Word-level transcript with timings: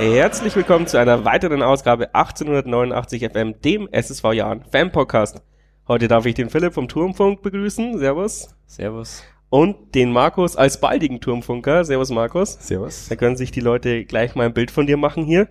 Herzlich 0.00 0.56
willkommen 0.56 0.86
zu 0.86 0.96
einer 0.98 1.26
weiteren 1.26 1.62
Ausgabe 1.62 2.14
1889 2.14 3.22
FM, 3.22 3.60
dem 3.60 3.86
SSV 3.92 4.32
Jahren 4.32 4.64
Fan 4.64 4.90
Podcast. 4.92 5.42
Heute 5.86 6.08
darf 6.08 6.24
ich 6.24 6.32
den 6.32 6.48
Philipp 6.48 6.72
vom 6.72 6.88
Turmfunk 6.88 7.42
begrüßen. 7.42 7.98
Servus. 7.98 8.56
Servus. 8.64 9.22
Und 9.50 9.94
den 9.94 10.10
Markus 10.10 10.56
als 10.56 10.80
baldigen 10.80 11.20
Turmfunker. 11.20 11.84
Servus, 11.84 12.08
Markus. 12.08 12.54
Servus. 12.66 13.08
Da 13.10 13.16
können 13.16 13.36
sich 13.36 13.50
die 13.50 13.60
Leute 13.60 14.06
gleich 14.06 14.34
mal 14.34 14.46
ein 14.46 14.54
Bild 14.54 14.70
von 14.70 14.86
dir 14.86 14.96
machen 14.96 15.24
hier. 15.24 15.48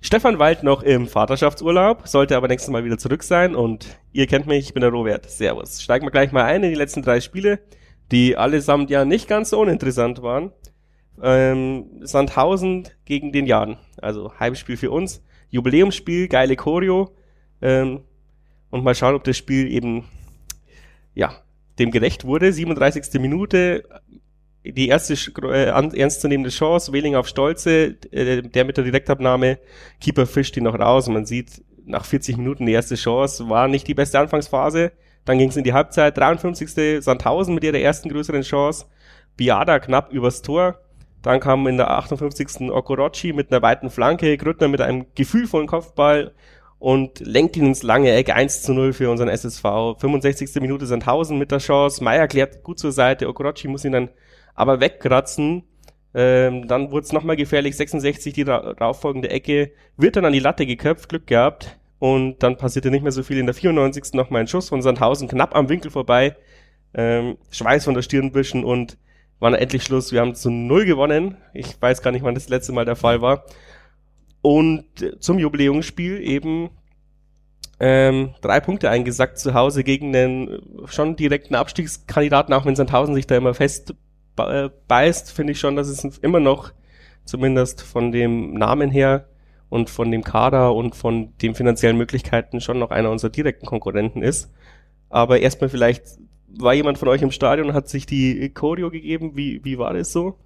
Stefan 0.00 0.38
Wald 0.38 0.62
noch 0.62 0.82
im 0.82 1.06
Vaterschaftsurlaub, 1.06 2.08
sollte 2.08 2.38
aber 2.38 2.48
nächstes 2.48 2.72
Mal 2.72 2.86
wieder 2.86 2.96
zurück 2.96 3.22
sein. 3.22 3.54
Und 3.54 3.98
ihr 4.12 4.26
kennt 4.26 4.46
mich, 4.46 4.68
ich 4.68 4.72
bin 4.72 4.80
der 4.80 4.92
Robert. 4.92 5.28
Servus. 5.28 5.82
Steigen 5.82 6.06
wir 6.06 6.10
gleich 6.10 6.32
mal 6.32 6.44
ein 6.44 6.62
in 6.62 6.70
die 6.70 6.74
letzten 6.74 7.02
drei 7.02 7.20
Spiele, 7.20 7.60
die 8.12 8.38
allesamt 8.38 8.88
ja 8.88 9.04
nicht 9.04 9.28
ganz 9.28 9.50
so 9.50 9.60
uninteressant 9.60 10.22
waren. 10.22 10.52
Ähm, 11.22 11.86
Sandhausen 12.02 12.88
gegen 13.04 13.32
den 13.32 13.46
Jan. 13.46 13.78
Also 14.00 14.32
Heimspiel 14.38 14.76
für 14.76 14.90
uns. 14.90 15.22
Jubiläumsspiel, 15.50 16.28
geile 16.28 16.56
Choreo. 16.56 17.14
Ähm, 17.60 18.00
und 18.70 18.84
mal 18.84 18.94
schauen, 18.94 19.14
ob 19.14 19.24
das 19.24 19.36
Spiel 19.36 19.70
eben, 19.70 20.04
ja, 21.14 21.32
dem 21.78 21.90
gerecht 21.90 22.24
wurde. 22.24 22.52
37. 22.52 23.20
Minute, 23.20 23.84
die 24.64 24.88
erste 24.88 25.14
äh, 25.42 25.64
ernstzunehmende 25.66 26.50
Chance, 26.50 26.92
Wehling 26.92 27.16
auf 27.16 27.28
Stolze, 27.28 27.96
äh, 28.12 28.42
der 28.42 28.64
mit 28.64 28.76
der 28.76 28.84
Direktabnahme, 28.84 29.58
Keeper 30.00 30.26
fischt 30.26 30.56
ihn 30.56 30.64
noch 30.64 30.78
raus 30.78 31.08
man 31.08 31.26
sieht, 31.26 31.62
nach 31.84 32.04
40 32.04 32.36
Minuten 32.36 32.66
die 32.66 32.72
erste 32.72 32.94
Chance, 32.94 33.48
war 33.48 33.68
nicht 33.68 33.88
die 33.88 33.94
beste 33.94 34.18
Anfangsphase. 34.18 34.92
Dann 35.24 35.38
ging 35.38 35.48
es 35.50 35.56
in 35.56 35.64
die 35.64 35.72
Halbzeit, 35.72 36.16
53. 36.16 37.02
Sandhausen 37.02 37.54
mit 37.54 37.64
ihrer 37.64 37.78
ersten 37.78 38.08
größeren 38.08 38.42
Chance, 38.42 38.86
Biada 39.36 39.78
knapp 39.78 40.12
übers 40.12 40.42
Tor. 40.42 40.80
Dann 41.22 41.40
kam 41.40 41.66
in 41.66 41.76
der 41.76 41.90
58. 41.90 42.70
Okorochi 42.70 43.32
mit 43.32 43.52
einer 43.52 43.62
weiten 43.62 43.90
Flanke, 43.90 44.36
Grüttner 44.36 44.68
mit 44.68 44.80
einem 44.80 45.06
gefühlvollen 45.14 45.66
Kopfball 45.66 46.32
und 46.78 47.20
lenkt 47.20 47.58
ihn 47.58 47.66
ins 47.66 47.82
lange 47.82 48.10
Eck 48.10 48.34
1 48.34 48.62
zu 48.62 48.72
0 48.72 48.94
für 48.94 49.10
unseren 49.10 49.28
SSV. 49.28 49.62
65. 49.98 50.62
Minute 50.62 50.86
Sandhausen 50.86 51.38
mit 51.38 51.50
der 51.52 51.58
Chance. 51.58 52.02
Meier 52.02 52.26
klärt 52.26 52.62
gut 52.62 52.78
zur 52.78 52.90
Seite. 52.90 53.28
Okorochi 53.28 53.68
muss 53.68 53.84
ihn 53.84 53.92
dann 53.92 54.08
aber 54.54 54.80
wegkratzen. 54.80 55.64
Ähm, 56.14 56.66
dann 56.66 56.90
wurde 56.90 57.04
es 57.04 57.12
nochmal 57.12 57.36
gefährlich. 57.36 57.76
66 57.76 58.32
die 58.32 58.44
darauffolgende 58.44 59.28
Ecke. 59.28 59.72
Wird 59.98 60.16
dann 60.16 60.24
an 60.24 60.32
die 60.32 60.38
Latte 60.38 60.64
geköpft. 60.64 61.10
Glück 61.10 61.26
gehabt. 61.26 61.78
Und 61.98 62.42
dann 62.42 62.56
passierte 62.56 62.90
nicht 62.90 63.02
mehr 63.02 63.12
so 63.12 63.22
viel. 63.22 63.36
In 63.36 63.44
der 63.44 63.54
94. 63.54 64.14
nochmal 64.14 64.40
ein 64.40 64.48
Schuss 64.48 64.70
von 64.70 64.80
Sandhausen. 64.80 65.28
Knapp 65.28 65.54
am 65.54 65.68
Winkel 65.68 65.90
vorbei. 65.90 66.34
Ähm, 66.94 67.36
Schweiß 67.50 67.84
von 67.84 67.92
der 67.92 68.02
Stirn 68.02 68.34
wischen 68.34 68.64
und 68.64 68.96
war 69.40 69.50
dann 69.50 69.60
endlich 69.60 69.82
Schluss. 69.82 70.12
Wir 70.12 70.20
haben 70.20 70.34
zu 70.34 70.50
null 70.50 70.84
gewonnen. 70.84 71.36
Ich 71.52 71.80
weiß 71.80 72.02
gar 72.02 72.12
nicht, 72.12 72.22
wann 72.22 72.34
das 72.34 72.48
letzte 72.48 72.72
Mal 72.72 72.84
der 72.84 72.96
Fall 72.96 73.20
war. 73.20 73.44
Und 74.42 74.84
zum 75.18 75.38
Jubiläumsspiel 75.38 76.20
eben 76.20 76.70
ähm, 77.80 78.34
drei 78.42 78.60
Punkte 78.60 78.90
eingesackt 78.90 79.38
zu 79.38 79.54
Hause 79.54 79.82
gegen 79.82 80.12
den 80.12 80.60
schon 80.84 81.16
direkten 81.16 81.54
Abstiegskandidaten, 81.54 82.54
auch 82.54 82.66
wenn 82.66 82.76
Sandhausen 82.76 83.14
sich 83.14 83.26
da 83.26 83.36
immer 83.36 83.54
fest 83.54 83.94
beißt, 84.88 85.32
finde 85.32 85.52
ich 85.52 85.60
schon, 85.60 85.76
dass 85.76 85.88
es 85.88 86.04
immer 86.18 86.40
noch, 86.40 86.72
zumindest 87.24 87.82
von 87.82 88.12
dem 88.12 88.54
Namen 88.54 88.90
her 88.90 89.28
und 89.68 89.90
von 89.90 90.10
dem 90.10 90.24
Kader 90.24 90.74
und 90.74 90.96
von 90.96 91.36
den 91.38 91.54
finanziellen 91.54 91.96
Möglichkeiten 91.96 92.60
schon 92.60 92.78
noch 92.78 92.90
einer 92.90 93.10
unserer 93.10 93.30
direkten 93.30 93.66
Konkurrenten 93.66 94.22
ist. 94.22 94.52
Aber 95.10 95.40
erstmal 95.40 95.68
vielleicht, 95.68 96.04
war 96.58 96.74
jemand 96.74 96.98
von 96.98 97.08
euch 97.08 97.22
im 97.22 97.30
Stadion 97.30 97.68
und 97.68 97.74
hat 97.74 97.88
sich 97.88 98.06
die 98.06 98.50
Choreo 98.50 98.90
gegeben? 98.90 99.32
Wie, 99.34 99.64
wie 99.64 99.78
war 99.78 99.92
das 99.94 100.12
so? 100.12 100.36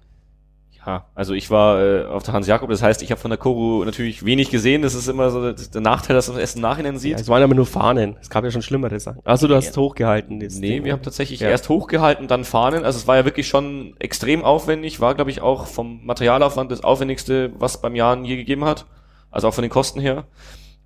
Ja, 0.85 1.07
also 1.15 1.33
ich 1.33 1.49
war 1.49 1.81
äh, 1.81 2.05
auf 2.05 2.21
der 2.21 2.35
Hans 2.35 2.45
Jakob, 2.45 2.69
das 2.69 2.83
heißt, 2.83 3.01
ich 3.01 3.09
habe 3.09 3.19
von 3.19 3.31
der 3.31 3.39
Koru 3.39 3.83
natürlich 3.85 4.23
wenig 4.23 4.51
gesehen. 4.51 4.83
Das 4.83 4.93
ist 4.93 5.07
immer 5.07 5.31
so 5.31 5.51
der 5.51 5.81
Nachteil, 5.81 6.15
dass 6.15 6.27
man 6.27 6.37
es 6.37 6.41
erst 6.41 6.55
im 6.57 6.61
Nachhinein 6.61 6.99
sieht. 6.99 7.13
Ja, 7.13 7.17
es 7.17 7.27
waren 7.27 7.41
aber 7.41 7.55
nur 7.55 7.65
Fahnen. 7.65 8.17
Es 8.21 8.29
gab 8.29 8.43
ja 8.43 8.51
schon 8.51 8.61
schlimmere 8.61 8.99
Sachen. 8.99 9.19
Also 9.23 9.47
du 9.47 9.55
hast 9.55 9.69
es 9.69 9.77
hochgehalten. 9.77 10.39
Das 10.39 10.59
nee, 10.59 10.75
Ding. 10.75 10.83
wir 10.83 10.93
haben 10.93 11.01
tatsächlich 11.01 11.39
ja. 11.39 11.49
erst 11.49 11.69
hochgehalten, 11.69 12.27
dann 12.27 12.43
Fahnen. 12.43 12.85
Also 12.85 12.99
es 12.99 13.07
war 13.07 13.15
ja 13.15 13.25
wirklich 13.25 13.47
schon 13.47 13.95
extrem 13.97 14.43
aufwendig. 14.43 14.99
War, 14.99 15.15
glaube 15.15 15.31
ich, 15.31 15.41
auch 15.41 15.65
vom 15.65 16.05
Materialaufwand 16.05 16.71
das 16.71 16.83
aufwendigste, 16.83 17.51
was 17.57 17.81
beim 17.81 17.95
Jahren 17.95 18.23
je 18.23 18.35
gegeben 18.35 18.63
hat. 18.63 18.85
Also 19.31 19.47
auch 19.47 19.53
von 19.55 19.63
den 19.63 19.71
Kosten 19.71 19.99
her. 19.99 20.25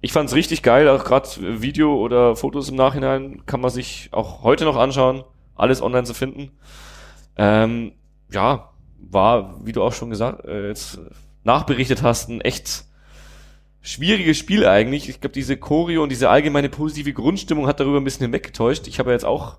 Ich 0.02 0.14
fand 0.14 0.30
es 0.30 0.36
richtig 0.36 0.64
geil, 0.64 0.88
auch 0.88 1.04
gerade 1.04 1.28
Video 1.62 1.96
oder 1.96 2.36
Fotos 2.36 2.70
im 2.70 2.76
Nachhinein 2.76 3.46
kann 3.46 3.60
man 3.60 3.70
sich 3.70 4.10
auch 4.12 4.44
heute 4.44 4.64
noch 4.64 4.78
anschauen. 4.78 5.24
Alles 5.56 5.82
online 5.82 6.06
zu 6.06 6.14
finden. 6.14 6.52
Ähm, 7.36 7.92
ja, 8.32 8.70
war, 8.98 9.66
wie 9.66 9.74
du 9.74 9.84
auch 9.84 9.92
schon 9.92 10.10
gesagt, 10.10 10.46
äh, 10.46 10.68
jetzt 10.68 11.00
nachberichtet 11.44 12.02
hast, 12.02 12.30
ein 12.30 12.40
echt 12.40 12.86
schwieriges 13.82 14.38
Spiel 14.38 14.66
eigentlich. 14.66 15.10
Ich 15.10 15.20
glaube, 15.20 15.34
diese 15.34 15.58
Choreo 15.58 16.04
und 16.04 16.10
diese 16.10 16.30
allgemeine 16.30 16.70
positive 16.70 17.12
Grundstimmung 17.12 17.68
hat 17.68 17.80
darüber 17.80 17.98
ein 17.98 18.04
bisschen 18.04 18.26
hinweggetäuscht. 18.26 18.88
Ich 18.88 19.00
habe 19.00 19.12
jetzt 19.12 19.26
auch 19.26 19.58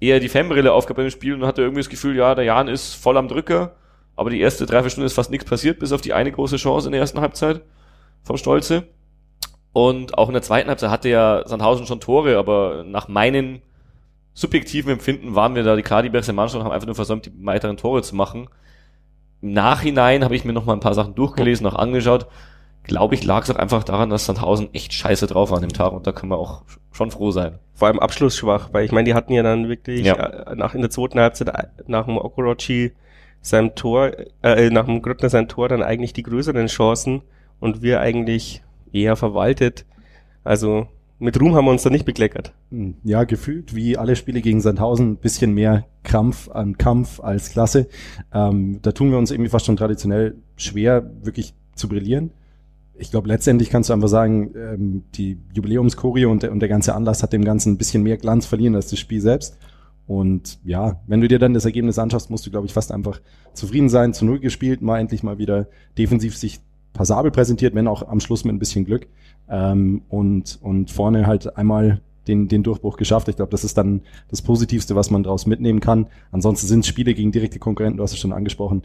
eher 0.00 0.20
die 0.20 0.28
Fanbrille 0.28 0.72
aufgehabt 0.72 0.98
beim 0.98 1.10
Spiel 1.10 1.34
und 1.34 1.46
hatte 1.46 1.62
irgendwie 1.62 1.80
das 1.80 1.88
Gefühl, 1.88 2.16
ja, 2.16 2.34
der 2.34 2.44
Jan 2.44 2.68
ist 2.68 2.94
voll 2.94 3.16
am 3.16 3.28
Drücker, 3.28 3.74
aber 4.16 4.30
die 4.30 4.40
erste 4.40 4.66
drei, 4.66 4.82
vier 4.82 4.90
Stunden 4.90 5.06
ist 5.06 5.14
fast 5.14 5.30
nichts 5.30 5.48
passiert, 5.48 5.78
bis 5.78 5.92
auf 5.92 6.00
die 6.00 6.12
eine 6.12 6.30
große 6.30 6.56
Chance 6.56 6.88
in 6.88 6.92
der 6.92 7.00
ersten 7.00 7.20
Halbzeit 7.20 7.62
vom 8.22 8.36
Stolze. 8.36 8.86
Und 9.74 10.16
auch 10.16 10.28
in 10.28 10.34
der 10.34 10.42
zweiten 10.42 10.68
Halbzeit 10.68 10.90
hatte 10.90 11.08
ja 11.08 11.42
Sandhausen 11.46 11.84
schon 11.86 11.98
Tore, 11.98 12.38
aber 12.38 12.84
nach 12.86 13.08
meinen 13.08 13.60
subjektiven 14.32 14.92
Empfinden 14.92 15.34
waren 15.34 15.56
wir 15.56 15.64
da 15.64 15.74
die 15.74 15.82
klar 15.82 16.04
die 16.04 16.10
beste 16.10 16.32
Mannschaft 16.32 16.60
und 16.60 16.64
haben 16.64 16.72
einfach 16.72 16.86
nur 16.86 16.94
versäumt, 16.94 17.26
die 17.26 17.32
weiteren 17.44 17.76
Tore 17.76 18.02
zu 18.02 18.14
machen. 18.14 18.48
Im 19.42 19.52
Nachhinein 19.52 20.22
habe 20.22 20.36
ich 20.36 20.44
mir 20.44 20.52
noch 20.52 20.64
mal 20.64 20.74
ein 20.74 20.80
paar 20.80 20.94
Sachen 20.94 21.16
durchgelesen, 21.16 21.66
auch 21.66 21.74
angeschaut. 21.74 22.28
Glaube 22.84 23.16
ich, 23.16 23.24
lag 23.24 23.42
es 23.42 23.50
auch 23.50 23.56
einfach 23.56 23.82
daran, 23.82 24.10
dass 24.10 24.26
Sandhausen 24.26 24.72
echt 24.74 24.92
scheiße 24.92 25.26
drauf 25.26 25.50
war 25.50 25.56
an 25.56 25.62
dem 25.62 25.72
Tag 25.72 25.90
und 25.92 26.06
da 26.06 26.12
können 26.12 26.30
wir 26.30 26.38
auch 26.38 26.62
schon 26.92 27.10
froh 27.10 27.32
sein. 27.32 27.58
Vor 27.72 27.88
allem 27.88 27.98
abschlussschwach, 27.98 28.68
weil 28.70 28.84
ich 28.84 28.92
meine, 28.92 29.06
die 29.06 29.14
hatten 29.14 29.32
ja 29.32 29.42
dann 29.42 29.68
wirklich 29.68 30.06
ja. 30.06 30.14
Äh, 30.14 30.54
nach 30.54 30.76
in 30.76 30.82
der 30.82 30.90
zweiten 30.90 31.18
Halbzeit 31.18 31.48
äh, 31.48 31.66
nach 31.88 32.04
dem 32.04 32.16
Okorochi 32.16 32.92
seinem 33.40 33.74
Tor, 33.74 34.12
äh, 34.44 34.70
nach 34.70 34.84
dem 34.84 35.02
Grüttner 35.02 35.30
sein 35.30 35.48
Tor 35.48 35.68
dann 35.68 35.82
eigentlich 35.82 36.12
die 36.12 36.22
größeren 36.22 36.68
Chancen 36.68 37.22
und 37.58 37.82
wir 37.82 37.98
eigentlich 37.98 38.62
eher 38.94 39.16
verwaltet. 39.16 39.84
Also 40.44 40.86
mit 41.18 41.40
Ruhm 41.40 41.54
haben 41.54 41.64
wir 41.64 41.70
uns 41.70 41.82
da 41.82 41.90
nicht 41.90 42.04
bekleckert. 42.04 42.52
Hm, 42.70 42.94
ja, 43.04 43.24
gefühlt 43.24 43.74
wie 43.74 43.96
alle 43.96 44.16
Spiele 44.16 44.40
gegen 44.40 44.60
Sandhausen 44.60 45.12
ein 45.12 45.16
bisschen 45.16 45.52
mehr 45.52 45.86
Krampf 46.02 46.50
an 46.50 46.76
Kampf 46.78 47.20
als 47.20 47.50
Klasse. 47.50 47.88
Ähm, 48.32 48.80
da 48.82 48.92
tun 48.92 49.10
wir 49.10 49.18
uns 49.18 49.30
irgendwie 49.30 49.50
fast 49.50 49.66
schon 49.66 49.76
traditionell 49.76 50.36
schwer, 50.56 51.10
wirklich 51.22 51.54
zu 51.74 51.88
brillieren. 51.88 52.30
Ich 52.96 53.10
glaube, 53.10 53.28
letztendlich 53.28 53.70
kannst 53.70 53.90
du 53.90 53.94
einfach 53.94 54.08
sagen, 54.08 54.54
ähm, 54.56 55.04
die 55.14 55.38
Jubiläumschorie 55.52 56.26
und 56.26 56.42
der, 56.42 56.52
und 56.52 56.60
der 56.60 56.68
ganze 56.68 56.94
Anlass 56.94 57.22
hat 57.22 57.32
dem 57.32 57.44
Ganzen 57.44 57.72
ein 57.72 57.78
bisschen 57.78 58.02
mehr 58.02 58.18
Glanz 58.18 58.46
verliehen 58.46 58.76
als 58.76 58.88
das 58.88 58.98
Spiel 58.98 59.20
selbst. 59.20 59.58
Und 60.06 60.58
ja, 60.64 61.00
wenn 61.06 61.20
du 61.20 61.28
dir 61.28 61.38
dann 61.38 61.54
das 61.54 61.64
Ergebnis 61.64 61.98
anschaust, 61.98 62.30
musst 62.30 62.46
du, 62.46 62.50
glaube 62.50 62.66
ich, 62.66 62.72
fast 62.72 62.92
einfach 62.92 63.20
zufrieden 63.54 63.88
sein. 63.88 64.12
Zu 64.12 64.26
Null 64.26 64.38
gespielt, 64.38 64.82
mal 64.82 65.00
endlich 65.00 65.22
mal 65.22 65.38
wieder 65.38 65.66
defensiv 65.96 66.36
sich 66.36 66.60
passabel 66.94 67.30
präsentiert, 67.30 67.74
wenn 67.74 67.86
auch 67.86 68.08
am 68.08 68.20
Schluss 68.20 68.44
mit 68.44 68.54
ein 68.54 68.58
bisschen 68.58 68.86
Glück. 68.86 69.06
Ähm, 69.48 70.02
und, 70.08 70.58
und 70.62 70.90
vorne 70.90 71.26
halt 71.26 71.58
einmal 71.58 72.00
den, 72.26 72.48
den 72.48 72.62
Durchbruch 72.62 72.96
geschafft. 72.96 73.28
Ich 73.28 73.36
glaube, 73.36 73.50
das 73.50 73.64
ist 73.64 73.76
dann 73.76 74.00
das 74.28 74.40
Positivste, 74.40 74.96
was 74.96 75.10
man 75.10 75.22
daraus 75.22 75.46
mitnehmen 75.46 75.80
kann. 75.80 76.06
Ansonsten 76.32 76.66
sind 76.66 76.80
es 76.80 76.86
Spiele 76.86 77.14
gegen 77.14 77.32
direkte 77.32 77.58
Konkurrenten, 77.58 77.98
du 77.98 78.02
hast 78.02 78.12
es 78.12 78.18
schon 78.18 78.32
angesprochen. 78.32 78.82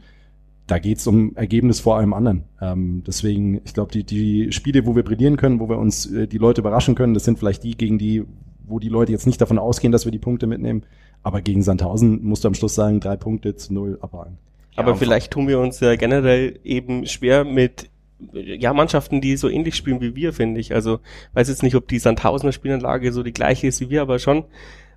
Da 0.68 0.78
geht 0.78 0.98
es 1.00 1.08
um 1.08 1.36
Ergebnis 1.36 1.80
vor 1.80 1.98
allem 1.98 2.14
anderen. 2.14 2.44
Ähm, 2.62 3.04
deswegen, 3.08 3.62
ich 3.64 3.74
glaube, 3.74 3.92
die, 3.92 4.04
die 4.04 4.52
Spiele, 4.52 4.86
wo 4.86 4.96
wir 4.96 5.04
brillieren 5.04 5.38
können, 5.38 5.60
wo 5.60 5.68
wir 5.68 5.80
uns 5.80 6.06
äh, 6.06 6.28
die 6.28 6.38
Leute 6.38 6.62
überraschen 6.62 6.94
können, 6.94 7.14
das 7.14 7.24
sind 7.24 7.40
vielleicht 7.40 7.64
die, 7.64 7.76
gegen 7.76 7.98
die, 7.98 8.24
wo 8.68 8.78
die 8.78 8.90
Leute 8.90 9.12
jetzt 9.12 9.26
nicht 9.26 9.42
davon 9.42 9.58
ausgehen, 9.58 9.92
dass 9.92 10.06
wir 10.06 10.12
die 10.12 10.20
Punkte 10.20 10.46
mitnehmen. 10.46 10.84
Aber 11.24 11.42
gegen 11.42 11.64
Sandhausen 11.64 12.24
musst 12.24 12.44
du 12.44 12.50
am 12.50 12.54
Schluss 12.54 12.76
sagen, 12.76 13.00
drei 13.00 13.16
Punkte 13.18 13.56
zu 13.56 13.74
null 13.74 13.98
abhaken. 14.02 14.38
Aber 14.76 14.92
ja, 14.92 14.96
vielleicht 14.96 15.32
tun 15.32 15.48
wir 15.48 15.60
uns 15.60 15.80
ja 15.80 15.96
generell 15.96 16.60
eben 16.64 17.06
schwer 17.08 17.44
mit 17.44 17.90
ja, 18.34 18.74
Mannschaften, 18.74 19.22
die 19.22 19.38
so 19.38 19.50
ähnlich 19.50 19.76
spielen 19.76 20.02
wie 20.02 20.16
wir, 20.16 20.34
finde 20.34 20.60
ich. 20.60 20.74
Also, 20.74 21.00
weiß 21.34 21.50
jetzt 21.50 21.64
nicht, 21.64 21.76
ob 21.76 21.88
die 21.88 22.00
Sandhausener 22.00 22.52
Spielanlage 22.52 23.12
so 23.14 23.24
die 23.24 23.34
gleiche 23.34 23.68
ist 23.68 23.82
wie 23.82 23.90
wir, 23.90 24.02
aber 24.02 24.20
schon. 24.20 24.46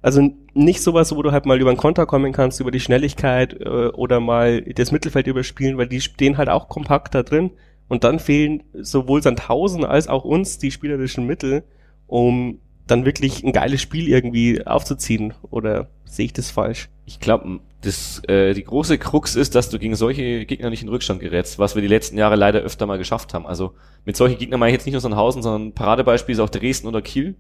Also 0.03 0.35
nicht 0.53 0.83
sowas, 0.83 1.15
wo 1.15 1.23
du 1.23 1.31
halt 1.31 1.47
mal 1.47 1.61
über 1.61 1.71
einen 1.71 1.79
Konter 1.79 2.07
kommen 2.07 2.33
kannst, 2.33 2.59
über 2.59 2.73
die 2.73 2.81
Schnelligkeit 2.81 3.55
äh, 3.61 3.89
oder 3.89 4.19
mal 4.19 4.61
das 4.63 4.91
Mittelfeld 4.91 5.29
überspielen, 5.29 5.79
weil 5.79 5.87
die 5.87 6.01
stehen 6.01 6.39
halt 6.39 6.49
auch 6.49 6.69
kompakt 6.69 7.15
da 7.15 7.23
drin. 7.23 7.53
Und 7.89 8.05
dann 8.05 8.19
fehlen 8.19 8.65
sowohl 8.75 9.23
Sandhausen 9.23 9.85
als 9.85 10.09
auch 10.09 10.25
uns 10.25 10.59
die 10.59 10.73
spielerischen 10.73 11.27
Mittel, 11.27 11.63
um 12.09 12.59
dann 12.87 13.05
wirklich 13.05 13.45
ein 13.45 13.53
geiles 13.53 13.81
Spiel 13.81 14.09
irgendwie 14.09 14.67
aufzuziehen. 14.67 15.35
Oder 15.51 15.89
sehe 16.05 16.27
ich 16.27 16.33
das 16.33 16.51
falsch? 16.51 16.89
Ich 17.07 17.21
glaube, 17.21 17.61
das, 17.82 18.23
äh, 18.29 18.55
die 18.55 18.62
große 18.62 18.96
Krux 18.96 19.34
ist, 19.34 19.55
dass 19.56 19.69
du 19.69 19.79
gegen 19.79 19.96
solche 19.96 20.46
Gegner 20.46 20.70
nicht 20.70 20.82
in 20.82 20.88
Rückstand 20.88 21.20
gerätst, 21.20 21.58
was 21.58 21.75
wir 21.75 21.82
die 21.82 21.88
letzten 21.88 22.17
Jahre 22.17 22.37
leider 22.37 22.61
öfter 22.61 22.87
mal 22.87 22.96
geschafft 22.96 23.34
haben. 23.34 23.46
Also 23.46 23.75
mit 24.05 24.17
solchen 24.17 24.38
Gegnern 24.38 24.61
meine 24.61 24.70
ich 24.70 24.75
jetzt 24.75 24.87
nicht 24.87 24.94
nur 24.94 25.00
Sandhausen, 25.00 25.43
sondern 25.43 25.73
Paradebeispiel 25.73 26.34
ist 26.34 26.40
auch 26.40 26.49
Dresden 26.49 26.87
oder 26.87 27.02
Kiel, 27.02 27.34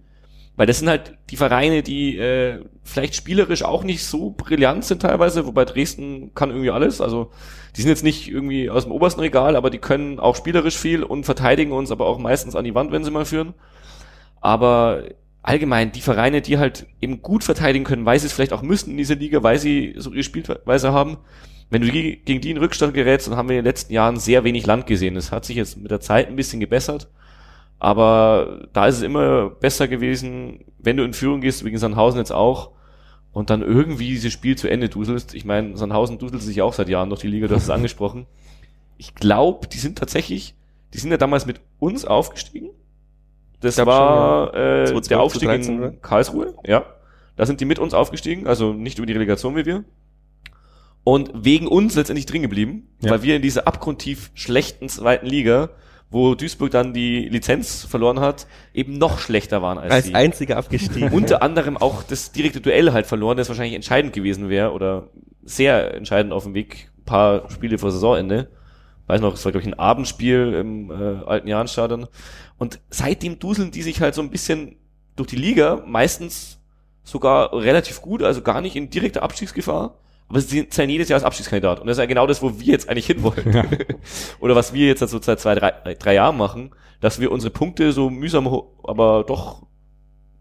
Weil 0.56 0.66
das 0.66 0.80
sind 0.80 0.88
halt 0.88 1.16
die 1.30 1.36
Vereine, 1.36 1.82
die 1.82 2.18
äh, 2.18 2.64
vielleicht 2.82 3.14
spielerisch 3.14 3.62
auch 3.62 3.84
nicht 3.84 4.04
so 4.04 4.30
brillant 4.30 4.84
sind 4.84 5.02
teilweise, 5.02 5.46
wobei 5.46 5.64
Dresden 5.64 6.34
kann 6.34 6.50
irgendwie 6.50 6.70
alles. 6.70 7.00
Also 7.00 7.30
die 7.76 7.82
sind 7.82 7.90
jetzt 7.90 8.04
nicht 8.04 8.28
irgendwie 8.28 8.68
aus 8.68 8.82
dem 8.82 8.92
obersten 8.92 9.20
Regal, 9.20 9.54
aber 9.54 9.70
die 9.70 9.78
können 9.78 10.18
auch 10.18 10.34
spielerisch 10.34 10.76
viel 10.76 11.04
und 11.04 11.24
verteidigen 11.24 11.72
uns 11.72 11.92
aber 11.92 12.06
auch 12.06 12.18
meistens 12.18 12.56
an 12.56 12.64
die 12.64 12.74
Wand, 12.74 12.90
wenn 12.90 13.04
sie 13.04 13.12
mal 13.12 13.24
führen. 13.24 13.54
Aber 14.40 15.04
allgemein 15.42 15.92
die 15.92 16.00
Vereine, 16.00 16.40
die 16.40 16.58
halt 16.58 16.86
eben 17.00 17.20
gut 17.20 17.44
verteidigen 17.44 17.84
können, 17.84 18.06
weil 18.06 18.18
sie 18.18 18.26
es 18.26 18.32
vielleicht 18.32 18.52
auch 18.52 18.62
müssen 18.62 18.92
in 18.92 18.96
dieser 18.96 19.16
Liga, 19.16 19.42
weil 19.42 19.58
sie 19.58 19.94
so 19.96 20.12
ihre 20.12 20.22
Spielweise 20.22 20.92
haben. 20.92 21.18
Wenn 21.70 21.82
du 21.82 21.90
gegen 21.90 22.40
die 22.40 22.50
in 22.50 22.58
Rückstand 22.58 22.94
gerätst, 22.94 23.28
dann 23.28 23.36
haben 23.36 23.48
wir 23.48 23.56
in 23.56 23.64
den 23.64 23.70
letzten 23.70 23.92
Jahren 23.92 24.18
sehr 24.18 24.44
wenig 24.44 24.66
Land 24.66 24.86
gesehen. 24.86 25.14
Das 25.14 25.32
hat 25.32 25.44
sich 25.44 25.56
jetzt 25.56 25.78
mit 25.78 25.90
der 25.90 26.00
Zeit 26.00 26.28
ein 26.28 26.36
bisschen 26.36 26.60
gebessert. 26.60 27.08
Aber 27.78 28.68
da 28.72 28.86
ist 28.86 28.98
es 28.98 29.02
immer 29.02 29.50
besser 29.50 29.88
gewesen, 29.88 30.64
wenn 30.78 30.96
du 30.96 31.02
in 31.02 31.14
Führung 31.14 31.40
gehst, 31.40 31.64
wegen 31.64 31.78
Sandhausen 31.78 32.18
jetzt 32.18 32.30
auch, 32.30 32.70
und 33.32 33.50
dann 33.50 33.62
irgendwie 33.62 34.08
dieses 34.08 34.32
Spiel 34.32 34.56
zu 34.56 34.68
Ende 34.68 34.88
duselst. 34.88 35.34
Ich 35.34 35.44
meine, 35.44 35.76
Sandhausen 35.76 36.18
duselt 36.18 36.42
sich 36.42 36.62
auch 36.62 36.74
seit 36.74 36.88
Jahren 36.88 37.08
durch 37.08 37.22
die 37.22 37.28
Liga, 37.28 37.48
du 37.48 37.54
hast 37.54 37.64
es 37.64 37.70
angesprochen. 37.70 38.26
Ich 38.98 39.14
glaube, 39.14 39.66
die 39.66 39.78
sind 39.78 39.98
tatsächlich, 39.98 40.54
die 40.92 40.98
sind 40.98 41.10
ja 41.10 41.16
damals 41.16 41.46
mit 41.46 41.60
uns 41.78 42.04
aufgestiegen. 42.04 42.70
Das 43.62 43.78
war 43.78 44.48
schon, 44.48 44.56
ja. 44.56 44.84
äh, 44.84 45.00
der 45.00 45.20
Aufstieg 45.20 45.48
13, 45.48 45.74
in 45.74 45.80
oder? 45.80 45.90
Karlsruhe, 45.92 46.54
ja. 46.66 46.84
Da 47.36 47.46
sind 47.46 47.60
die 47.60 47.64
mit 47.64 47.78
uns 47.78 47.94
aufgestiegen, 47.94 48.46
also 48.46 48.72
nicht 48.74 48.98
über 48.98 49.06
die 49.06 49.14
Relegation 49.14 49.56
wie 49.56 49.64
wir. 49.64 49.84
Und 51.04 51.30
wegen 51.34 51.66
uns 51.66 51.96
letztendlich 51.96 52.26
drin 52.26 52.42
geblieben, 52.42 52.88
ja. 53.00 53.10
weil 53.10 53.22
wir 53.22 53.36
in 53.36 53.42
dieser 53.42 53.66
abgrundtief 53.66 54.30
schlechten 54.34 54.88
zweiten 54.88 55.26
Liga 55.26 55.70
wo 56.12 56.34
Duisburg 56.34 56.70
dann 56.70 56.92
die 56.92 57.28
Lizenz 57.28 57.84
verloren 57.84 58.20
hat, 58.20 58.46
eben 58.74 58.98
noch 58.98 59.18
schlechter 59.18 59.62
waren 59.62 59.78
als, 59.78 59.92
als 59.92 60.06
sie. 60.06 60.14
einziger 60.14 60.58
abgestiegen. 60.58 61.08
Unter 61.12 61.42
anderem 61.42 61.78
auch 61.78 62.02
das 62.02 62.32
direkte 62.32 62.60
Duell 62.60 62.92
halt 62.92 63.06
verloren, 63.06 63.38
das 63.38 63.48
wahrscheinlich 63.48 63.74
entscheidend 63.74 64.12
gewesen 64.12 64.50
wäre 64.50 64.72
oder 64.72 65.08
sehr 65.42 65.94
entscheidend 65.94 66.32
auf 66.32 66.44
dem 66.44 66.54
Weg, 66.54 66.90
ein 66.98 67.04
paar 67.04 67.50
Spiele 67.50 67.78
vor 67.78 67.90
Saisonende. 67.90 68.48
Weiß 69.06 69.20
noch, 69.22 69.34
es 69.34 69.44
war 69.44 69.52
glaube 69.52 69.66
ich 69.66 69.72
ein 69.72 69.78
Abendspiel 69.78 70.52
im 70.52 70.90
äh, 70.90 71.24
alten 71.24 71.48
Jahnstadion. 71.48 72.06
Und 72.62 72.78
seitdem 72.90 73.40
duseln 73.40 73.72
die 73.72 73.82
sich 73.82 74.00
halt 74.00 74.14
so 74.14 74.22
ein 74.22 74.30
bisschen 74.30 74.76
durch 75.16 75.28
die 75.28 75.36
Liga, 75.36 75.82
meistens 75.84 76.60
sogar 77.02 77.52
relativ 77.52 78.00
gut, 78.00 78.22
also 78.22 78.40
gar 78.42 78.60
nicht 78.60 78.76
in 78.76 78.88
direkter 78.88 79.24
Abstiegsgefahr 79.24 79.98
aber 80.32 80.40
sie 80.40 80.66
zählen 80.66 80.88
jedes 80.88 81.10
Jahr 81.10 81.18
als 81.18 81.24
Abschiedskandidat. 81.24 81.80
Und 81.80 81.88
das 81.88 81.98
ist 81.98 82.00
ja 82.00 82.06
genau 82.06 82.26
das, 82.26 82.40
wo 82.40 82.58
wir 82.58 82.66
jetzt 82.72 82.88
eigentlich 82.88 83.04
hinwollen. 83.04 83.52
Ja. 83.52 83.64
Oder 84.40 84.56
was 84.56 84.72
wir 84.72 84.86
jetzt 84.86 85.00
so 85.00 85.20
seit 85.20 85.40
zwei, 85.40 85.54
drei, 85.54 85.94
drei 85.94 86.14
Jahren 86.14 86.38
machen, 86.38 86.70
dass 87.02 87.20
wir 87.20 87.30
unsere 87.30 87.50
Punkte 87.50 87.92
so 87.92 88.08
mühsam, 88.08 88.46
aber 88.82 89.24
doch 89.24 89.66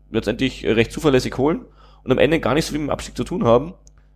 letztendlich 0.10 0.66
recht 0.66 0.94
zuverlässig 0.94 1.38
holen 1.38 1.66
und 2.06 2.12
am 2.12 2.20
Ende 2.20 2.40
gar 2.40 2.54
nicht 2.54 2.66
so 2.68 2.72
viel 2.72 2.80
mit 2.80 2.88
dem 2.88 2.94
Abstieg 2.94 3.18
zu 3.18 3.26
tun 3.26 3.44
haben, 3.44 3.74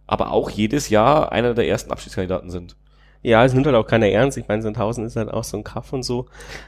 aber 0.07 0.31
auch 0.31 0.49
jedes 0.49 0.87
Jahr 0.87 1.33
einer 1.33 1.53
der 1.53 1.67
ersten 1.67 1.91
Abschiedskandidaten 1.91 2.49
sind. 2.49 2.77
Ja, 3.21 3.43
es 3.43 3.53
nimmt 3.53 3.65
halt 3.65 3.75
auch 3.75 3.87
keiner 3.87 4.07
ernst. 4.07 4.37
Ich 4.37 4.47
meine, 4.47 4.61
Sandhausen 4.61 5.03
ist 5.03 5.17
halt 5.17 5.29
auch 5.29 5.43
so 5.43 5.57
ein 5.57 5.65
Kaff 5.65 5.91
und 5.91 6.03
so. 6.03 6.27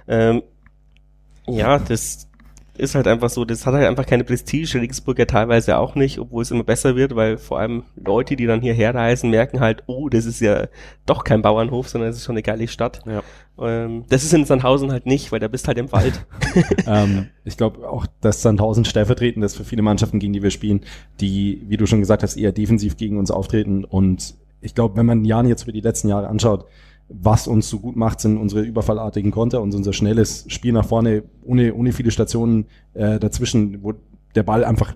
Ähm, 0.10 0.44
ja, 1.48 1.80
das, 1.80 2.28
ist 2.78 2.96
halt 2.96 3.08
einfach 3.08 3.30
so, 3.30 3.44
das 3.44 3.66
hat 3.66 3.74
halt 3.74 3.88
einfach 3.88 4.06
keine 4.06 4.24
Prestige, 4.24 4.80
Regensburg 4.80 5.18
ja 5.20 5.26
teilweise 5.26 5.78
auch 5.78 5.96
nicht, 5.96 6.20
obwohl 6.20 6.44
es 6.44 6.52
immer 6.52 6.64
besser 6.64 6.96
wird, 6.96 7.16
weil 7.16 7.38
vor 7.38 7.60
allem 7.60 7.84
Leute, 7.96 8.36
die 8.36 8.46
dann 8.46 8.62
hierher 8.62 8.94
reisen, 8.94 9.30
merken 9.30 9.60
halt, 9.60 9.84
oh, 9.88 10.10
das 10.10 10.26
ist 10.26 10.40
ja 10.40 10.68
doch 11.06 11.24
kein 11.24 11.42
Bauernhof, 11.42 11.90
sondern 11.90 12.10
es 12.10 12.18
ist 12.18 12.26
schon 12.26 12.34
eine 12.34 12.44
geile 12.44 12.68
Stadt. 12.68 13.02
Ja. 13.06 13.24
Ähm, 13.60 14.06
das 14.10 14.24
ist 14.24 14.34
in 14.34 14.46
Sandhausen 14.46 14.92
halt 14.92 15.06
nicht, 15.06 15.32
weil 15.32 15.40
da 15.40 15.48
bist 15.48 15.68
halt 15.68 15.78
im 15.78 15.92
Wald. 15.92 16.26
ähm, 16.88 17.28
ich 17.44 17.58
glaube 17.58 17.90
auch, 17.90 18.06
dass 18.22 18.42
Sandhausen 18.42 18.86
stellvertretend 18.86 19.44
ist 19.44 19.56
für 19.56 19.66
viele 19.66 19.82
Mannschaften, 19.82 20.20
gegen 20.20 20.34
die 20.34 20.44
wir 20.44 20.52
spielen, 20.52 20.82
die, 21.20 21.64
wie 21.68 21.78
du 21.78 21.88
schon 21.88 22.00
gesagt 22.00 22.24
hast, 22.24 22.38
eher 22.38 22.52
defensiv 22.52 22.98
gegen 22.98 23.18
uns 23.18 23.32
auftreten 23.32 23.84
und 23.84 24.36
ich 24.60 24.74
glaube, 24.74 24.98
wenn 24.98 25.06
man 25.06 25.24
Jan 25.24 25.48
jetzt 25.48 25.64
für 25.64 25.72
die 25.72 25.82
letzten 25.82 26.10
Jahre 26.10 26.28
anschaut, 26.28 26.66
was 27.10 27.48
uns 27.48 27.70
so 27.70 27.80
gut 27.80 27.96
macht, 27.96 28.20
sind 28.20 28.38
unsere 28.38 28.62
überfallartigen 28.64 29.32
Konter 29.32 29.62
und 29.62 29.74
unser 29.74 29.94
schnelles 29.94 30.46
Spiel 30.48 30.74
nach 30.74 30.86
vorne, 30.86 31.24
ohne, 31.44 31.74
ohne 31.74 31.94
viele 31.94 32.12
Stationen 32.12 32.66
äh, 32.94 33.20
dazwischen, 33.20 33.82
wo 33.82 33.94
der 34.36 34.44
Ball 34.44 34.66
einfach 34.66 34.96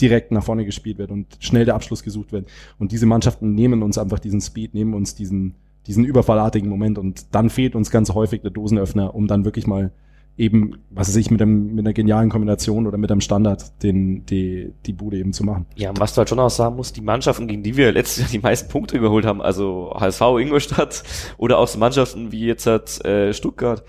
direkt 0.00 0.32
nach 0.32 0.42
vorne 0.42 0.64
gespielt 0.64 0.98
wird 0.98 1.10
und 1.10 1.26
schnell 1.40 1.66
der 1.66 1.74
Abschluss 1.74 2.02
gesucht 2.02 2.32
wird. 2.32 2.48
Und 2.78 2.92
diese 2.92 3.06
Mannschaften 3.06 3.54
nehmen 3.54 3.82
uns 3.82 3.98
einfach 3.98 4.18
diesen 4.18 4.40
Speed, 4.40 4.72
nehmen 4.72 4.94
uns 4.94 5.14
diesen, 5.14 5.54
diesen 5.86 6.04
überfallartigen 6.04 6.68
Moment 6.68 6.98
und 6.98 7.34
dann 7.34 7.50
fehlt 7.50 7.74
uns 7.74 7.90
ganz 7.90 8.14
häufig 8.14 8.40
der 8.40 8.50
Dosenöffner, 8.50 9.14
um 9.14 9.26
dann 9.26 9.44
wirklich 9.44 9.66
mal 9.66 9.92
eben, 10.40 10.78
was 10.88 11.08
weiß 11.08 11.16
ich, 11.16 11.30
mit, 11.30 11.42
einem, 11.42 11.74
mit 11.74 11.84
einer 11.84 11.92
genialen 11.92 12.30
Kombination 12.30 12.86
oder 12.86 12.96
mit 12.96 13.12
einem 13.12 13.20
Standard 13.20 13.82
den, 13.82 14.24
die, 14.24 14.72
die 14.86 14.94
Bude 14.94 15.18
eben 15.18 15.34
zu 15.34 15.44
machen. 15.44 15.66
Ja, 15.76 15.92
was 15.98 16.14
du 16.14 16.18
halt 16.18 16.30
schon 16.30 16.40
auch 16.40 16.48
sagen 16.48 16.76
musst, 16.76 16.96
die 16.96 17.02
Mannschaften, 17.02 17.46
gegen 17.46 17.62
die 17.62 17.76
wir 17.76 17.92
letztes 17.92 18.22
Jahr 18.22 18.28
die 18.30 18.38
meisten 18.38 18.70
Punkte 18.70 18.98
geholt 18.98 19.26
haben, 19.26 19.42
also 19.42 19.94
HSV 19.94 20.22
Ingolstadt 20.40 21.02
oder 21.36 21.58
auch 21.58 21.68
so 21.68 21.78
Mannschaften 21.78 22.32
wie 22.32 22.46
jetzt 22.46 22.66
halt, 22.66 23.04
äh, 23.04 23.34
Stuttgart, 23.34 23.84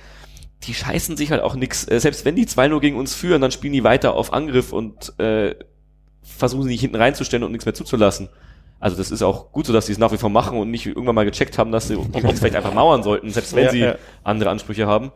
die 0.64 0.74
scheißen 0.74 1.16
sich 1.16 1.32
halt 1.32 1.42
auch 1.42 1.56
nix. 1.56 1.88
Äh, 1.88 2.02
selbst 2.02 2.26
wenn 2.26 2.36
die 2.36 2.46
2-0 2.46 2.82
gegen 2.82 2.98
uns 2.98 3.16
führen, 3.16 3.42
dann 3.42 3.52
spielen 3.52 3.74
die 3.74 3.86
weiter 3.86 4.14
auf 4.14 4.34
Angriff 4.34 4.74
und 4.74 5.18
äh, 5.20 5.56
versuchen 6.22 6.64
sie 6.64 6.70
nicht 6.70 6.82
hinten 6.82 6.98
reinzustellen 6.98 7.46
und 7.46 7.54
nichts 7.54 7.66
mehr 7.66 7.74
zuzulassen. 7.74 8.28
Also 8.82 8.98
das 8.98 9.10
ist 9.10 9.22
auch 9.22 9.54
gut 9.54 9.68
so, 9.68 9.74
dass 9.74 9.86
sie 9.86 9.94
es 9.94 10.00
nach 10.00 10.12
wie 10.12 10.18
vor 10.18 10.30
machen 10.30 10.58
und 10.58 10.70
nicht 10.70 10.86
irgendwann 10.86 11.16
mal 11.16 11.26
gecheckt 11.26 11.58
haben, 11.58 11.72
dass 11.72 11.88
sie 11.88 11.96
uns 11.96 12.40
vielleicht 12.40 12.58
einfach 12.58 12.74
mauern 12.74 13.04
sollten, 13.04 13.30
selbst 13.30 13.56
wenn 13.56 13.66
ja, 13.66 13.72
sie 13.72 13.80
ja. 13.80 13.96
andere 14.26 14.50
Ansprüche 14.50 14.86
haben 14.86 15.14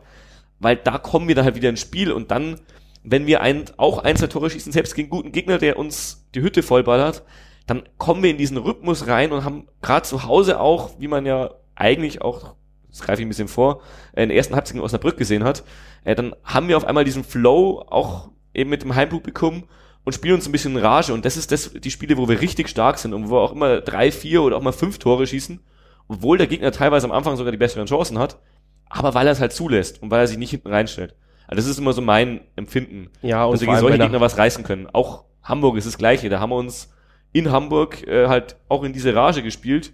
weil 0.58 0.76
da 0.76 0.98
kommen 0.98 1.28
wir 1.28 1.34
dann 1.34 1.44
halt 1.44 1.56
wieder 1.56 1.68
ins 1.68 1.80
Spiel 1.80 2.12
und 2.12 2.30
dann, 2.30 2.60
wenn 3.02 3.26
wir 3.26 3.40
ein, 3.40 3.64
auch 3.76 3.98
ein, 3.98 4.16
zwei 4.16 4.26
Tore 4.26 4.50
schießen, 4.50 4.72
selbst 4.72 4.94
gegen 4.94 5.10
guten 5.10 5.32
Gegner, 5.32 5.58
der 5.58 5.78
uns 5.78 6.26
die 6.34 6.40
Hütte 6.40 6.62
vollballert, 6.62 7.22
dann 7.66 7.82
kommen 7.98 8.22
wir 8.22 8.30
in 8.30 8.38
diesen 8.38 8.56
Rhythmus 8.56 9.06
rein 9.06 9.32
und 9.32 9.44
haben 9.44 9.66
gerade 9.82 10.06
zu 10.06 10.24
Hause 10.24 10.60
auch, 10.60 10.98
wie 10.98 11.08
man 11.08 11.26
ja 11.26 11.50
eigentlich 11.74 12.22
auch, 12.22 12.54
das 12.88 13.00
greife 13.00 13.20
ich 13.20 13.26
ein 13.26 13.28
bisschen 13.28 13.48
vor, 13.48 13.82
in 14.14 14.28
der 14.28 14.36
ersten 14.36 14.54
Halbzeit 14.54 14.76
in 14.76 14.82
Osnabrück 14.82 15.16
gesehen 15.16 15.44
hat, 15.44 15.64
äh, 16.04 16.14
dann 16.14 16.34
haben 16.44 16.68
wir 16.68 16.76
auf 16.76 16.84
einmal 16.84 17.04
diesen 17.04 17.24
Flow 17.24 17.84
auch 17.88 18.30
eben 18.54 18.70
mit 18.70 18.82
dem 18.82 18.94
Heimpublikum 18.94 19.64
und 20.04 20.12
spielen 20.12 20.36
uns 20.36 20.46
ein 20.46 20.52
bisschen 20.52 20.76
in 20.76 20.82
Rage 20.82 21.12
und 21.12 21.24
das 21.24 21.36
ist 21.36 21.50
das, 21.50 21.72
die 21.72 21.90
Spiele, 21.90 22.16
wo 22.16 22.28
wir 22.28 22.40
richtig 22.40 22.68
stark 22.68 22.98
sind 22.98 23.12
und 23.12 23.28
wo 23.28 23.34
wir 23.34 23.40
auch 23.40 23.52
immer 23.52 23.80
drei, 23.80 24.12
vier 24.12 24.42
oder 24.42 24.56
auch 24.56 24.62
mal 24.62 24.72
fünf 24.72 24.98
Tore 24.98 25.26
schießen, 25.26 25.60
obwohl 26.08 26.38
der 26.38 26.46
Gegner 26.46 26.70
teilweise 26.70 27.06
am 27.06 27.12
Anfang 27.12 27.36
sogar 27.36 27.50
die 27.50 27.58
besseren 27.58 27.86
Chancen 27.86 28.18
hat, 28.18 28.38
aber 28.88 29.14
weil 29.14 29.26
er 29.26 29.32
es 29.32 29.40
halt 29.40 29.52
zulässt 29.52 30.02
und 30.02 30.10
weil 30.10 30.20
er 30.20 30.26
sich 30.26 30.38
nicht 30.38 30.50
hinten 30.50 30.68
reinstellt. 30.68 31.14
Also 31.48 31.62
das 31.62 31.66
ist 31.70 31.78
immer 31.78 31.92
so 31.92 32.02
mein 32.02 32.40
Empfinden. 32.56 33.10
Ja, 33.22 33.44
und 33.44 33.54
dass 33.54 33.60
wir 33.60 33.68
gegen 33.68 33.78
solche 33.78 33.98
Gegner 33.98 34.20
was 34.20 34.36
reißen 34.36 34.64
können. 34.64 34.88
Auch 34.92 35.24
Hamburg 35.42 35.76
ist 35.76 35.86
das 35.86 35.98
Gleiche. 35.98 36.28
Da 36.28 36.40
haben 36.40 36.50
wir 36.50 36.56
uns 36.56 36.92
in 37.32 37.52
Hamburg 37.52 38.06
äh, 38.06 38.28
halt 38.28 38.56
auch 38.68 38.82
in 38.82 38.92
diese 38.92 39.14
Rage 39.14 39.42
gespielt 39.42 39.92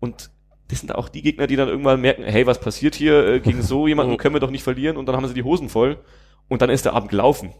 und 0.00 0.30
das 0.68 0.80
sind 0.80 0.94
auch 0.94 1.08
die 1.08 1.22
Gegner, 1.22 1.46
die 1.46 1.56
dann 1.56 1.68
irgendwann 1.68 2.00
merken, 2.00 2.24
hey, 2.24 2.46
was 2.46 2.58
passiert 2.58 2.94
hier 2.94 3.26
äh, 3.26 3.40
gegen 3.40 3.62
so 3.62 3.86
jemanden, 3.88 4.16
können 4.16 4.34
wir 4.34 4.40
doch 4.40 4.50
nicht 4.50 4.64
verlieren 4.64 4.96
und 4.96 5.06
dann 5.06 5.16
haben 5.16 5.26
sie 5.28 5.34
die 5.34 5.42
Hosen 5.42 5.68
voll 5.68 5.98
und 6.48 6.62
dann 6.62 6.70
ist 6.70 6.84
der 6.84 6.94
Abend 6.94 7.10
gelaufen. 7.10 7.52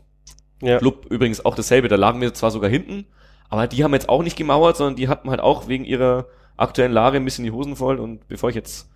Ja. 0.61 0.79
Club 0.79 1.07
übrigens 1.11 1.45
auch 1.45 1.55
dasselbe, 1.55 1.88
da 1.88 1.97
lagen 1.97 2.21
wir 2.21 2.35
zwar 2.35 2.50
sogar 2.50 2.71
hinten, 2.71 3.07
aber 3.49 3.67
die 3.67 3.85
haben 3.85 3.93
jetzt 3.93 4.09
auch 4.09 4.23
nicht 4.23 4.37
gemauert, 4.37 4.76
sondern 4.76 4.97
die 4.97 5.09
hatten 5.09 5.31
halt 5.31 5.41
auch 5.41 5.69
wegen 5.69 5.85
ihrer 5.85 6.26
aktuellen 6.57 6.93
Lage 6.93 7.17
ein 7.17 7.25
bisschen 7.25 7.45
die 7.45 7.51
Hosen 7.51 7.77
voll 7.77 7.99
und 7.99 8.27
bevor 8.29 8.51
ich 8.51 8.57
jetzt 8.57 8.89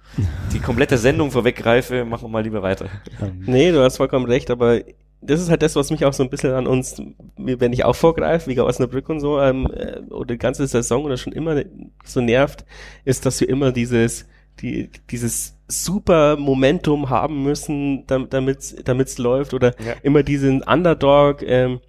die 0.53 0.61
komplette 0.61 0.99
Sendung 0.99 1.31
vorweggreife, 1.31 2.05
machen 2.05 2.25
wir 2.25 2.29
mal 2.29 2.43
lieber 2.43 2.63
weiter. 2.63 2.87
Nee, 3.45 3.73
du 3.73 3.83
hast 3.83 3.97
vollkommen 3.97 4.27
recht, 4.27 4.51
aber 4.51 4.81
das 5.21 5.41
ist 5.41 5.51
halt 5.51 5.63
das, 5.63 5.77
was 5.77 5.91
mich 5.91 6.05
auch 6.05 6.13
so 6.13 6.23
ein 6.23 6.31
bisschen 6.31 6.53
an 6.53 6.67
uns, 6.67 7.01
wenn 7.37 7.73
ich 7.73 7.85
auch 7.85 7.97
vorgreife, 7.97 8.49
wegen 8.49 8.61
Osnabrück 8.61 9.09
und 9.09 9.21
so, 9.21 9.41
ähm, 9.41 9.67
äh, 9.73 10.01
oder 10.11 10.35
die 10.35 10.39
ganze 10.39 10.67
Saison 10.67 11.05
oder 11.05 11.17
schon 11.17 11.33
immer 11.33 11.63
so 12.05 12.21
nervt, 12.21 12.65
ist, 13.05 13.27
dass 13.27 13.41
wir 13.41 13.49
immer 13.49 13.73
dieses, 13.73 14.27
die, 14.61 14.91
dieses 15.11 15.57
super 15.69 16.37
Momentum 16.37 17.11
haben 17.11 17.43
müssen, 17.43 18.07
damit 18.07 18.59
es 18.59 19.19
läuft, 19.19 19.55
oder 19.55 19.75
ja. 19.85 19.95
immer 20.03 20.23
diesen 20.23 20.63
Underdog, 20.63 21.43
ähm, 21.43 21.81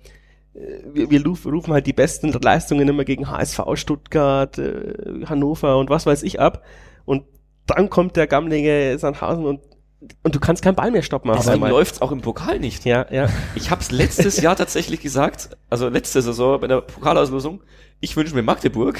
wir, 0.94 1.10
wir 1.10 1.26
rufen 1.26 1.74
halt 1.74 1.86
die 1.88 1.94
besten 1.94 2.32
Leistungen 2.32 2.88
immer 2.88 3.06
gegen 3.06 3.30
HSV, 3.30 3.62
Stuttgart, 3.76 4.58
äh, 4.58 5.26
Hannover 5.26 5.78
und 5.78 5.90
was 5.90 6.06
weiß 6.06 6.24
ich 6.24 6.40
ab. 6.40 6.64
Und 7.06 7.24
dann 7.68 7.90
kommt 7.90 8.16
der 8.16 8.28
gammelige 8.28 8.98
Sandhausen 8.98 9.46
und 9.46 9.62
und 10.22 10.36
du 10.36 10.40
kannst 10.40 10.64
keinen 10.64 10.76
Ball 10.76 10.92
mehr 10.92 11.02
stoppen. 11.02 11.32
Deswegen 11.36 11.68
läuft's 11.68 12.04
auch 12.04 12.12
im 12.12 12.22
Pokal 12.22 12.60
nicht. 12.60 12.86
Ja, 12.86 13.08
ja. 13.10 13.30
Ich 13.56 13.72
habe 13.72 13.82
es 13.82 13.90
letztes 13.90 14.40
Jahr 14.40 14.56
tatsächlich 14.56 15.02
gesagt, 15.02 15.58
also 15.72 15.90
letzte 15.90 16.22
Saison 16.22 16.62
bei 16.62 16.68
der 16.68 16.82
Pokalauslosung, 16.82 17.64
ich 18.00 18.16
wünsche 18.16 18.36
mir 18.36 18.44
Magdeburg, 18.44 19.00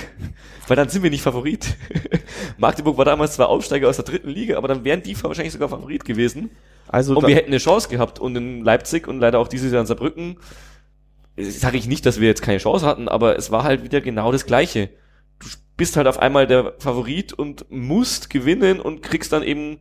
weil 0.68 0.76
dann 0.76 0.90
sind 0.90 1.04
wir 1.04 1.12
nicht 1.12 1.22
Favorit. 1.22 1.76
Magdeburg 2.58 2.98
war 2.98 3.06
damals 3.06 3.36
zwar 3.36 3.50
Aufsteiger 3.50 3.88
aus 3.88 3.98
der 3.98 4.06
dritten 4.06 4.30
Liga, 4.30 4.58
aber 4.58 4.68
dann 4.68 4.84
wären 4.84 5.04
die 5.04 5.16
wahrscheinlich 5.24 5.54
sogar 5.54 5.70
Favorit 5.70 6.04
gewesen. 6.04 6.50
Also 6.88 7.16
und 7.16 7.28
wir 7.28 7.36
hätten 7.36 7.50
eine 7.50 7.60
Chance 7.60 7.90
gehabt 7.90 8.20
und 8.20 8.36
in 8.36 8.64
Leipzig 8.64 9.08
und 9.08 9.20
leider 9.20 9.38
auch 9.38 9.50
dieses 9.50 9.72
Jahr 9.72 9.82
in 9.82 9.88
Saarbrücken 9.88 10.38
sage 11.38 11.78
ich 11.78 11.88
nicht, 11.88 12.06
dass 12.06 12.20
wir 12.20 12.28
jetzt 12.28 12.42
keine 12.42 12.58
Chance 12.58 12.86
hatten, 12.86 13.08
aber 13.08 13.38
es 13.38 13.52
war 13.52 13.64
halt 13.64 13.84
wieder 13.84 14.02
genau 14.02 14.32
das 14.32 14.46
Gleiche. 14.46 14.90
Du 15.40 15.48
bist 15.76 15.96
halt 15.98 16.08
auf 16.08 16.20
einmal 16.20 16.48
der 16.48 16.74
Favorit 16.80 17.34
und 17.34 17.66
musst 17.70 18.30
gewinnen 18.30 18.80
und 18.80 19.04
kriegst 19.04 19.32
dann 19.32 19.44
eben 19.44 19.78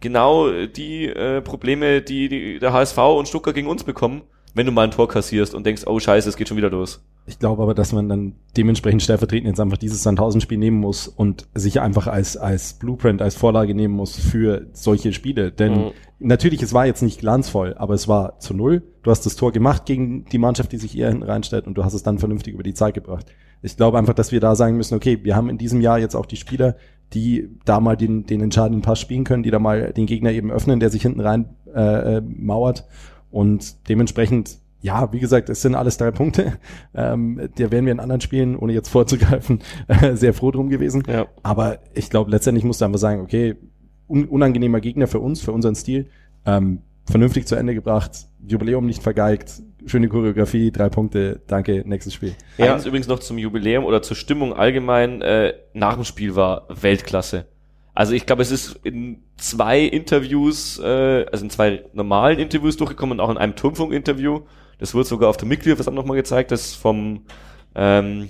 genau 0.00 0.50
die 0.66 1.06
äh, 1.06 1.40
Probleme, 1.40 2.02
die, 2.02 2.28
die 2.28 2.58
der 2.58 2.72
HSV 2.72 2.98
und 2.98 3.26
Stuttgart 3.28 3.54
gegen 3.54 3.68
uns 3.68 3.84
bekommen, 3.84 4.22
wenn 4.54 4.66
du 4.66 4.72
mal 4.72 4.84
ein 4.84 4.90
Tor 4.90 5.08
kassierst 5.08 5.54
und 5.54 5.64
denkst, 5.64 5.84
oh 5.86 5.98
scheiße, 5.98 6.28
es 6.28 6.36
geht 6.36 6.48
schon 6.48 6.56
wieder 6.56 6.70
los. 6.70 7.02
Ich 7.26 7.38
glaube 7.38 7.62
aber, 7.62 7.74
dass 7.74 7.92
man 7.92 8.08
dann 8.08 8.34
dementsprechend 8.56 9.02
stellvertretend 9.02 9.48
jetzt 9.48 9.60
einfach 9.60 9.76
dieses 9.76 10.02
Sandhausen-Spiel 10.02 10.56
nehmen 10.56 10.78
muss 10.78 11.08
und 11.08 11.46
sich 11.54 11.80
einfach 11.80 12.06
als, 12.06 12.36
als 12.38 12.74
Blueprint, 12.74 13.20
als 13.20 13.34
Vorlage 13.34 13.74
nehmen 13.74 13.94
muss 13.94 14.18
für 14.18 14.66
solche 14.72 15.12
Spiele. 15.12 15.52
Denn 15.52 15.72
mhm. 15.72 15.90
Natürlich, 16.18 16.62
es 16.62 16.72
war 16.72 16.86
jetzt 16.86 17.02
nicht 17.02 17.20
glanzvoll, 17.20 17.74
aber 17.78 17.94
es 17.94 18.08
war 18.08 18.38
zu 18.38 18.54
null. 18.54 18.82
Du 19.02 19.10
hast 19.10 19.26
das 19.26 19.36
Tor 19.36 19.52
gemacht 19.52 19.86
gegen 19.86 20.24
die 20.26 20.38
Mannschaft, 20.38 20.72
die 20.72 20.78
sich 20.78 20.96
eher 20.96 21.08
hinten 21.08 21.24
reinstellt 21.24 21.66
und 21.66 21.74
du 21.74 21.84
hast 21.84 21.94
es 21.94 22.02
dann 22.02 22.18
vernünftig 22.18 22.54
über 22.54 22.62
die 22.62 22.74
Zeit 22.74 22.94
gebracht. 22.94 23.26
Ich 23.62 23.76
glaube 23.76 23.98
einfach, 23.98 24.14
dass 24.14 24.32
wir 24.32 24.40
da 24.40 24.54
sagen 24.54 24.76
müssen, 24.76 24.94
okay, 24.94 25.18
wir 25.22 25.34
haben 25.34 25.48
in 25.48 25.58
diesem 25.58 25.80
Jahr 25.80 25.98
jetzt 25.98 26.14
auch 26.14 26.26
die 26.26 26.36
Spieler, 26.36 26.76
die 27.12 27.48
da 27.64 27.80
mal 27.80 27.96
den, 27.96 28.26
den 28.26 28.40
entscheidenden 28.40 28.82
Pass 28.82 29.00
spielen 29.00 29.24
können, 29.24 29.42
die 29.42 29.50
da 29.50 29.58
mal 29.58 29.92
den 29.92 30.06
Gegner 30.06 30.30
eben 30.30 30.50
öffnen, 30.50 30.80
der 30.80 30.90
sich 30.90 31.02
hinten 31.02 31.20
rein 31.20 31.56
äh, 31.74 32.16
äh 32.16 32.20
mauert. 32.20 32.86
Und 33.30 33.88
dementsprechend 33.88 34.58
ja, 34.80 35.12
wie 35.12 35.18
gesagt, 35.18 35.48
es 35.48 35.62
sind 35.62 35.74
alles 35.74 35.96
drei 35.96 36.10
Punkte. 36.10 36.52
Ähm, 36.94 37.50
der 37.58 37.70
wären 37.70 37.84
wir 37.84 37.92
in 37.92 38.00
anderen 38.00 38.20
Spielen, 38.20 38.56
ohne 38.56 38.72
jetzt 38.72 38.88
vorzugreifen, 38.88 39.60
äh, 39.86 40.14
sehr 40.16 40.34
froh 40.34 40.50
drum 40.50 40.68
gewesen. 40.68 41.04
Ja. 41.06 41.26
Aber 41.42 41.78
ich 41.94 42.10
glaube, 42.10 42.30
letztendlich 42.30 42.64
musst 42.64 42.80
du 42.80 42.86
einfach 42.86 42.98
sagen, 42.98 43.20
okay, 43.20 43.56
un 44.08 44.24
unangenehmer 44.24 44.80
Gegner 44.80 45.06
für 45.06 45.20
uns, 45.20 45.40
für 45.40 45.52
unseren 45.52 45.74
Stil, 45.74 46.08
ähm, 46.46 46.80
vernünftig 47.04 47.46
zu 47.46 47.54
Ende 47.54 47.74
gebracht, 47.74 48.26
Jubiläum 48.46 48.86
nicht 48.86 49.02
vergeigt, 49.02 49.62
schöne 49.86 50.08
Choreografie, 50.08 50.70
drei 50.70 50.88
Punkte, 50.88 51.40
danke, 51.46 51.82
nächstes 51.86 52.14
Spiel. 52.14 52.34
Ja. 52.56 52.74
Eins 52.74 52.86
übrigens 52.86 53.08
noch 53.08 53.18
zum 53.18 53.38
Jubiläum 53.38 53.84
oder 53.84 54.02
zur 54.02 54.16
Stimmung 54.16 54.52
allgemein, 54.52 55.22
äh, 55.22 55.54
nach 55.72 55.94
dem 55.94 56.04
Spiel 56.04 56.36
war 56.36 56.66
Weltklasse. 56.68 57.46
Also 57.94 58.12
ich 58.12 58.26
glaube, 58.26 58.42
es 58.42 58.52
ist 58.52 58.78
in 58.84 59.24
zwei 59.36 59.80
Interviews, 59.80 60.78
äh, 60.78 61.26
also 61.32 61.44
in 61.44 61.50
zwei 61.50 61.84
normalen 61.94 62.38
Interviews 62.38 62.76
durchgekommen 62.76 63.18
und 63.18 63.24
auch 63.24 63.30
in 63.30 63.38
einem 63.38 63.56
Turmfunk-Interview, 63.56 64.42
das 64.78 64.94
wird 64.94 65.06
sogar 65.06 65.30
auf 65.30 65.36
der 65.36 65.48
Mitgliederversammlung 65.48 66.04
nochmal 66.04 66.16
gezeigt, 66.16 66.52
das 66.52 66.74
vom, 66.74 67.24
ähm, 67.74 68.28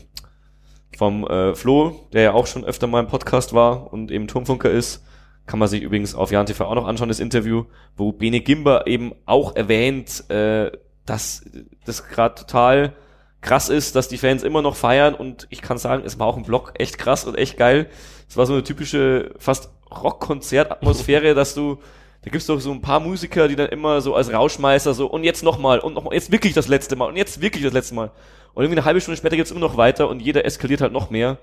vom 0.97 1.27
äh, 1.27 1.55
Flo, 1.55 2.07
der 2.13 2.23
ja 2.23 2.33
auch 2.33 2.47
schon 2.47 2.65
öfter 2.65 2.87
mal 2.87 3.01
im 3.01 3.09
Podcast 3.09 3.53
war 3.53 3.93
und 3.93 4.11
eben 4.11 4.27
Turmfunker 4.27 4.71
ist. 4.71 5.05
Kann 5.49 5.59
man 5.59 5.67
sich 5.67 5.81
übrigens 5.81 6.15
auf 6.15 6.31
Jan 6.31 6.45
TV 6.45 6.67
auch 6.67 6.75
noch 6.75 6.87
anschauen, 6.87 7.09
das 7.09 7.21
Interview, 7.21 7.65
wo 7.97 8.13
Bene 8.13 8.41
Gimba 8.41 8.83
eben 8.85 9.15
auch 9.25 9.57
erwähnt, 9.57 10.29
äh, 10.29 10.71
dass 11.07 11.43
das 11.87 12.07
gerade 12.07 12.35
total 12.35 12.93
krass 13.41 13.71
ist, 13.71 13.97
dass 13.97 14.09
die 14.09 14.19
Fans 14.19 14.43
immer 14.43 14.61
noch 14.61 14.77
feiern 14.77 15.15
und 15.15 15.47
ich 15.49 15.63
kann 15.63 15.79
sagen, 15.79 16.03
es 16.05 16.19
war 16.19 16.27
auch 16.27 16.37
im 16.37 16.43
Blog 16.43 16.75
echt 16.75 16.99
krass 16.99 17.25
und 17.25 17.39
echt 17.39 17.57
geil. 17.57 17.87
Es 18.29 18.37
war 18.37 18.45
so 18.45 18.53
eine 18.53 18.63
typische, 18.63 19.33
fast 19.39 19.71
Rock-Konzert-Atmosphäre, 19.91 21.35
dass 21.35 21.55
du 21.55 21.79
da 22.23 22.31
gibt's 22.31 22.47
doch 22.47 22.61
so 22.61 22.71
ein 22.73 22.83
paar 22.83 23.01
Musiker, 23.01 23.49
die 23.49 23.57
dann 23.57 23.69
immer 23.69 24.03
so 24.03 24.15
als 24.15 24.31
Rauschmeister 24.31 24.93
so 24.93 25.07
und 25.07 25.25
jetzt 25.25 25.43
nochmal 25.43 25.79
und 25.79 25.95
nochmal, 25.95 26.13
jetzt 26.13 26.31
wirklich 26.31 26.53
das 26.53 26.69
letzte 26.69 26.95
Mal 26.95 27.07
und 27.07 27.17
jetzt 27.17 27.41
wirklich 27.41 27.63
das 27.63 27.73
letzte 27.73 27.95
Mal. 27.95 28.11
Und 28.53 28.65
irgendwie 28.65 28.81
eine 28.81 28.85
halbe 28.85 29.01
Stunde 29.01 29.17
später 29.17 29.37
geht's 29.37 29.51
immer 29.51 29.61
noch 29.61 29.79
weiter 29.79 30.11
und 30.11 30.21
jeder 30.21 30.45
eskaliert 30.45 30.83
halt 30.83 30.93
noch 30.93 31.09
mehr. 31.09 31.39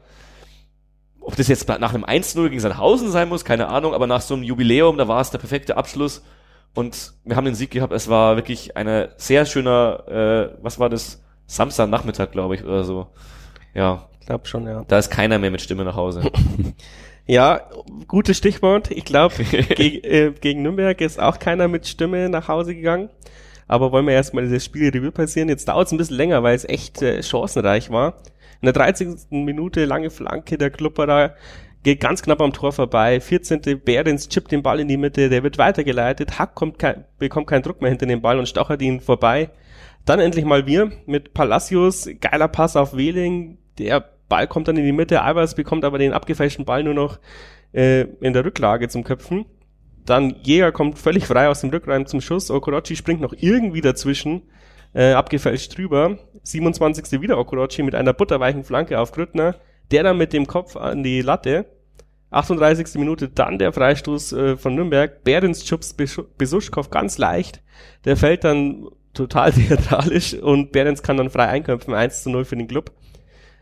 Ob 1.25 1.35
das 1.35 1.47
jetzt 1.47 1.67
nach 1.67 1.93
einem 1.93 2.05
1-0 2.05 2.49
gegen 2.49 2.59
Sandhausen 2.59 3.09
sein 3.11 3.29
muss, 3.29 3.45
keine 3.45 3.67
Ahnung, 3.67 3.93
aber 3.93 4.05
nach 4.05 4.21
so 4.21 4.35
einem 4.35 4.43
Jubiläum, 4.43 4.97
da 4.97 5.07
war 5.07 5.21
es 5.21 5.31
der 5.31 5.39
perfekte 5.39 5.75
Abschluss. 5.75 6.23
Und 6.75 7.13
wir 7.23 7.35
haben 7.35 7.45
den 7.45 7.55
Sieg 7.55 7.71
gehabt. 7.71 7.93
Es 7.93 8.09
war 8.09 8.35
wirklich 8.35 8.77
eine 8.77 9.09
sehr 9.17 9.45
schöner, 9.45 10.07
äh, 10.07 10.57
was 10.61 10.79
war 10.79 10.89
das? 10.89 11.21
Samstagnachmittag, 11.47 12.31
glaube 12.31 12.55
ich, 12.55 12.63
oder 12.63 12.83
so. 12.83 13.07
Ja. 13.73 14.09
Ich 14.19 14.25
glaube 14.25 14.47
schon, 14.47 14.67
ja. 14.67 14.83
Da 14.87 14.97
ist 14.97 15.09
keiner 15.09 15.37
mehr 15.37 15.51
mit 15.51 15.61
Stimme 15.61 15.83
nach 15.83 15.95
Hause. 15.95 16.23
Ja, 17.27 17.61
gutes 18.07 18.37
Stichwort. 18.37 18.91
Ich 18.91 19.03
glaube, 19.03 19.33
ge 19.43 19.97
äh, 20.01 20.31
gegen 20.31 20.61
Nürnberg 20.61 21.01
ist 21.01 21.19
auch 21.19 21.39
keiner 21.39 21.67
mit 21.67 21.87
Stimme 21.87 22.29
nach 22.29 22.47
Hause 22.47 22.75
gegangen. 22.75 23.09
Aber 23.67 23.91
wollen 23.91 24.05
wir 24.05 24.13
erstmal 24.13 24.43
dieses 24.43 24.63
Spiel 24.63 24.89
Revue 24.89 25.11
passieren. 25.11 25.49
Jetzt 25.49 25.67
dauert 25.67 25.87
es 25.87 25.91
ein 25.91 25.97
bisschen 25.97 26.17
länger, 26.17 26.43
weil 26.43 26.55
es 26.55 26.65
echt 26.65 27.01
äh, 27.01 27.23
chancenreich 27.23 27.89
war. 27.89 28.13
In 28.61 28.65
der 28.65 28.73
13. 28.73 29.17
Minute 29.29 29.85
lange 29.85 30.09
Flanke 30.09 30.57
der 30.57 30.69
Klupperer 30.69 31.35
geht 31.83 31.99
ganz 31.99 32.23
knapp 32.23 32.41
am 32.41 32.51
Tor 32.51 32.71
vorbei. 32.71 33.19
14. 33.19 33.81
Behrens 33.83 34.27
chippt 34.27 34.51
den 34.51 34.63
Ball 34.63 34.79
in 34.79 34.87
die 34.87 34.97
Mitte, 34.97 35.29
der 35.29 35.43
wird 35.43 35.57
weitergeleitet. 35.57 36.39
Hack 36.39 36.55
kommt 36.55 36.79
kein, 36.79 37.05
bekommt 37.19 37.47
keinen 37.47 37.61
Druck 37.61 37.81
mehr 37.81 37.91
hinter 37.91 38.07
den 38.07 38.21
Ball 38.21 38.39
und 38.39 38.49
stachert 38.49 38.81
ihn 38.81 38.99
vorbei. 38.99 39.51
Dann 40.03 40.19
endlich 40.19 40.45
mal 40.45 40.65
wir 40.65 40.91
mit 41.05 41.33
Palacios, 41.33 42.09
geiler 42.21 42.47
Pass 42.47 42.75
auf 42.75 42.95
Wehling, 42.95 43.57
der 43.77 44.03
Ball 44.29 44.47
kommt 44.47 44.67
dann 44.67 44.77
in 44.77 44.85
die 44.85 44.91
Mitte, 44.91 45.21
Albers 45.21 45.55
bekommt 45.55 45.85
aber 45.85 45.99
den 45.99 46.13
abgefälschten 46.13 46.65
Ball 46.65 46.83
nur 46.83 46.93
noch 46.93 47.19
äh, 47.73 48.01
in 48.21 48.33
der 48.33 48.45
Rücklage 48.45 48.87
zum 48.87 49.03
Köpfen. 49.03 49.45
Dann 50.05 50.35
Jäger 50.43 50.71
kommt 50.71 50.99
völlig 50.99 51.25
frei 51.25 51.49
aus 51.49 51.61
dem 51.61 51.71
Rückraum 51.71 52.05
zum 52.05 52.21
Schuss. 52.21 52.51
Okorochi 52.51 52.95
springt 52.95 53.21
noch 53.21 53.33
irgendwie 53.37 53.81
dazwischen, 53.81 54.43
äh, 54.95 55.11
abgefälscht 55.11 55.77
drüber. 55.77 56.17
27. 56.43 57.21
wieder 57.21 57.37
Okorochi 57.37 57.83
mit 57.83 57.93
einer 57.93 58.13
butterweichen 58.13 58.63
Flanke 58.63 58.99
auf 58.99 59.11
Grüttner. 59.11 59.55
Der 59.91 60.03
dann 60.03 60.17
mit 60.17 60.33
dem 60.33 60.47
Kopf 60.47 60.75
an 60.75 61.03
die 61.03 61.21
Latte. 61.21 61.65
38. 62.31 62.95
Minute 62.95 63.29
dann 63.29 63.59
der 63.59 63.71
Freistoß 63.71 64.33
äh, 64.33 64.57
von 64.57 64.73
Nürnberg. 64.73 65.23
Behrens 65.23 65.67
schubst 65.67 65.97
Besuschkow 66.37 66.89
ganz 66.89 67.17
leicht. 67.17 67.61
Der 68.05 68.17
fällt 68.17 68.43
dann 68.43 68.87
total 69.13 69.51
theatralisch 69.53 70.33
und 70.33 70.71
Behrens 70.71 71.03
kann 71.03 71.17
dann 71.17 71.29
frei 71.29 71.47
einkämpfen. 71.47 71.93
1 71.93 72.23
zu 72.23 72.29
0 72.29 72.45
für 72.45 72.55
den 72.55 72.67
Club. 72.67 72.91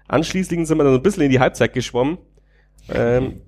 Anschließend 0.07 0.67
sind 0.67 0.77
wir 0.77 0.83
dann 0.83 0.93
ein 0.93 1.01
bisschen 1.01 1.23
in 1.23 1.31
die 1.31 1.39
Halbzeit 1.39 1.73
geschwommen. 1.73 2.19
Ähm, 2.93 3.41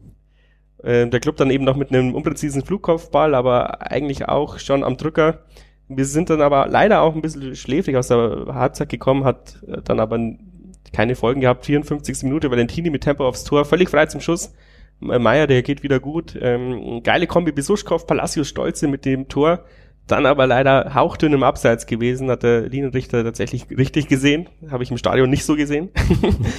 äh, 0.84 1.08
der 1.08 1.20
Club 1.20 1.38
dann 1.38 1.52
eben 1.52 1.64
noch 1.64 1.76
mit 1.76 1.90
einem 1.90 2.16
unpräzisen 2.16 2.64
Flugkopfball, 2.64 3.36
aber 3.36 3.92
eigentlich 3.92 4.28
auch 4.28 4.60
schon 4.60 4.84
am 4.84 4.98
Drücker. 4.98 5.46
Wir 5.88 6.06
sind 6.06 6.30
dann 6.30 6.42
aber 6.42 6.68
leider 6.68 7.02
auch 7.02 7.16
ein 7.16 7.22
bisschen 7.22 7.56
schläfrig 7.56 7.96
aus 7.96 8.08
der 8.08 8.48
Halbzeit 8.50 8.90
gekommen, 8.90 9.24
hat 9.24 9.62
äh, 9.68 9.82
dann 9.84 10.00
aber 10.00 10.20
keine 10.94 11.16
Folgen 11.16 11.42
gehabt. 11.42 11.66
54. 11.66 12.24
Minute, 12.24 12.50
Valentini 12.50 12.90
mit 12.90 13.04
Tempo 13.04 13.28
aufs 13.28 13.44
Tor, 13.44 13.66
völlig 13.66 13.90
frei 13.90 14.06
zum 14.06 14.22
Schuss. 14.22 14.54
Meier, 15.00 15.46
der 15.46 15.62
geht 15.62 15.84
wieder 15.84 16.00
gut. 16.00 16.38
Ähm, 16.42 17.04
geile 17.04 17.28
Kombi 17.28 17.52
Besuschkow, 17.52 18.08
Palacios 18.08 18.48
Stolze 18.48 18.88
mit 18.88 19.06
dem 19.06 19.28
Tor. 19.28 19.66
Dann 20.08 20.28
aber 20.28 20.46
leider 20.46 20.94
hauchdünn 20.94 21.34
im 21.34 21.42
Abseits 21.42 21.88
gewesen, 21.88 22.30
hat 22.30 22.44
der 22.44 22.62
Linienrichter 22.62 23.24
tatsächlich 23.24 23.66
richtig 23.76 24.08
gesehen. 24.08 24.48
Habe 24.70 24.84
ich 24.84 24.92
im 24.92 24.98
Stadion 24.98 25.30
nicht 25.30 25.46
so 25.46 25.56
gesehen. 25.56 25.90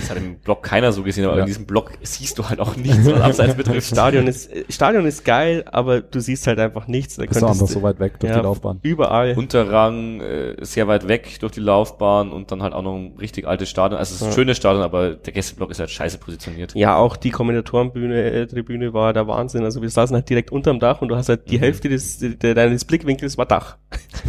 Das 0.06 0.10
hat 0.10 0.18
im 0.18 0.36
Blog 0.36 0.62
keiner 0.62 0.92
so 0.92 1.02
gesehen, 1.02 1.24
aber 1.24 1.36
ja. 1.36 1.40
in 1.40 1.46
diesem 1.46 1.66
Blog 1.66 1.92
siehst 2.02 2.38
du 2.38 2.48
halt 2.48 2.60
auch 2.60 2.76
nichts, 2.76 3.06
was 3.06 3.20
Abseits 3.20 3.54
betrifft. 3.54 3.88
Stadion 3.88 4.26
ist, 4.26 4.50
Stadion 4.68 5.06
ist 5.06 5.24
geil, 5.24 5.64
aber 5.70 6.00
du 6.00 6.20
siehst 6.20 6.46
halt 6.46 6.58
einfach 6.58 6.86
nichts. 6.86 7.16
Da 7.16 7.24
ist 7.24 7.42
doch 7.42 7.48
einfach 7.48 7.66
so 7.66 7.82
weit 7.82 7.98
weg 8.00 8.18
durch 8.20 8.30
ja, 8.30 8.38
die 8.38 8.44
Laufbahn. 8.44 8.78
Überall. 8.82 9.34
Unterrang, 9.36 10.20
äh, 10.20 10.56
sehr 10.60 10.88
weit 10.88 11.08
weg 11.08 11.38
durch 11.40 11.52
die 11.52 11.60
Laufbahn 11.60 12.30
und 12.30 12.50
dann 12.52 12.62
halt 12.62 12.72
auch 12.74 12.82
noch 12.82 12.96
ein 12.96 13.14
richtig 13.18 13.46
altes 13.46 13.68
Stadion. 13.68 13.98
Also 13.98 14.14
es 14.14 14.20
ist 14.20 14.22
ein 14.22 14.30
ja. 14.30 14.34
schönes 14.34 14.56
Stadion, 14.56 14.82
aber 14.82 15.10
der 15.10 15.32
Gästeblock 15.32 15.70
ist 15.70 15.80
halt 15.80 15.90
scheiße 15.90 16.18
positioniert. 16.18 16.74
Ja, 16.74 16.96
auch 16.96 17.16
die 17.16 17.30
Kommentatorenbühne, 17.30 18.22
äh, 18.22 18.46
Tribüne 18.46 18.92
war 18.92 19.12
der 19.12 19.26
Wahnsinn. 19.26 19.64
Also 19.64 19.82
wir 19.82 19.90
saßen 19.90 20.14
halt 20.14 20.28
direkt 20.28 20.52
unterm 20.52 20.80
Dach 20.80 21.02
und 21.02 21.08
du 21.08 21.16
hast 21.16 21.28
halt 21.28 21.50
die 21.50 21.58
mhm. 21.58 21.62
Hälfte 21.62 21.88
des, 21.88 22.18
de, 22.18 22.54
deines 22.54 22.84
Blickwinkels 22.84 23.35
war 23.38 23.46
Dach. 23.46 23.78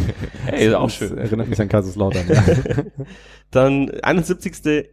hey, 0.46 0.68
ist 0.68 0.74
auch 0.74 0.90
schön. 0.90 1.18
Erinnert 1.18 1.48
mich 1.48 1.60
an 1.60 1.68
Kaiserslautern, 1.68 2.26
ja. 2.28 2.42
Dann 3.50 3.90
71. 4.02 4.88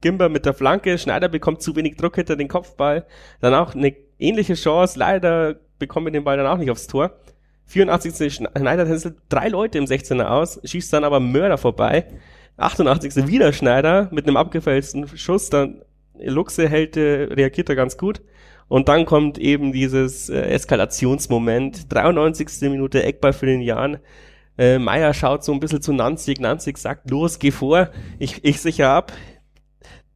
Gimber 0.00 0.28
mit 0.28 0.44
der 0.46 0.54
Flanke, 0.54 0.98
Schneider 0.98 1.28
bekommt 1.28 1.62
zu 1.62 1.74
wenig 1.74 1.96
Druck 1.96 2.16
hinter 2.16 2.36
den 2.36 2.48
Kopfball. 2.48 3.06
Dann 3.40 3.54
auch 3.54 3.74
eine 3.74 3.94
ähnliche 4.18 4.54
Chance, 4.54 4.98
leider 4.98 5.56
bekommen 5.78 6.06
wir 6.06 6.12
den 6.12 6.24
Ball 6.24 6.36
dann 6.36 6.46
auch 6.46 6.58
nicht 6.58 6.70
aufs 6.70 6.86
Tor. 6.86 7.12
84. 7.66 8.34
Schneider 8.34 8.86
tänzelt 8.86 9.16
drei 9.28 9.48
Leute 9.48 9.78
im 9.78 9.84
16er 9.84 10.26
aus, 10.26 10.60
schießt 10.64 10.92
dann 10.92 11.04
aber 11.04 11.20
Mörder 11.20 11.58
vorbei. 11.58 12.06
88. 12.58 13.26
wieder 13.26 13.52
Schneider 13.52 14.08
mit 14.12 14.26
einem 14.26 14.36
abgefälschten 14.36 15.08
Schuss, 15.16 15.50
dann 15.50 15.82
Luxe 16.18 16.68
hält, 16.68 16.96
reagiert 16.96 17.68
er 17.68 17.76
ganz 17.76 17.98
gut. 17.98 18.22
Und 18.68 18.88
dann 18.88 19.04
kommt 19.06 19.38
eben 19.38 19.72
dieses 19.72 20.28
äh, 20.28 20.40
Eskalationsmoment. 20.40 21.92
93. 21.92 22.48
Minute 22.70 23.02
Eckball 23.02 23.32
für 23.32 23.46
den 23.46 23.60
Jan. 23.60 23.98
Äh, 24.58 24.78
Meier 24.78 25.14
schaut 25.14 25.44
so 25.44 25.52
ein 25.52 25.60
bisschen 25.60 25.82
zu 25.82 25.92
Nanzig. 25.92 26.40
Nanzig 26.40 26.78
sagt, 26.78 27.10
los, 27.10 27.38
geh 27.38 27.50
vor. 27.50 27.90
Ich, 28.18 28.44
ich 28.44 28.60
sicher 28.60 28.90
ab. 28.90 29.12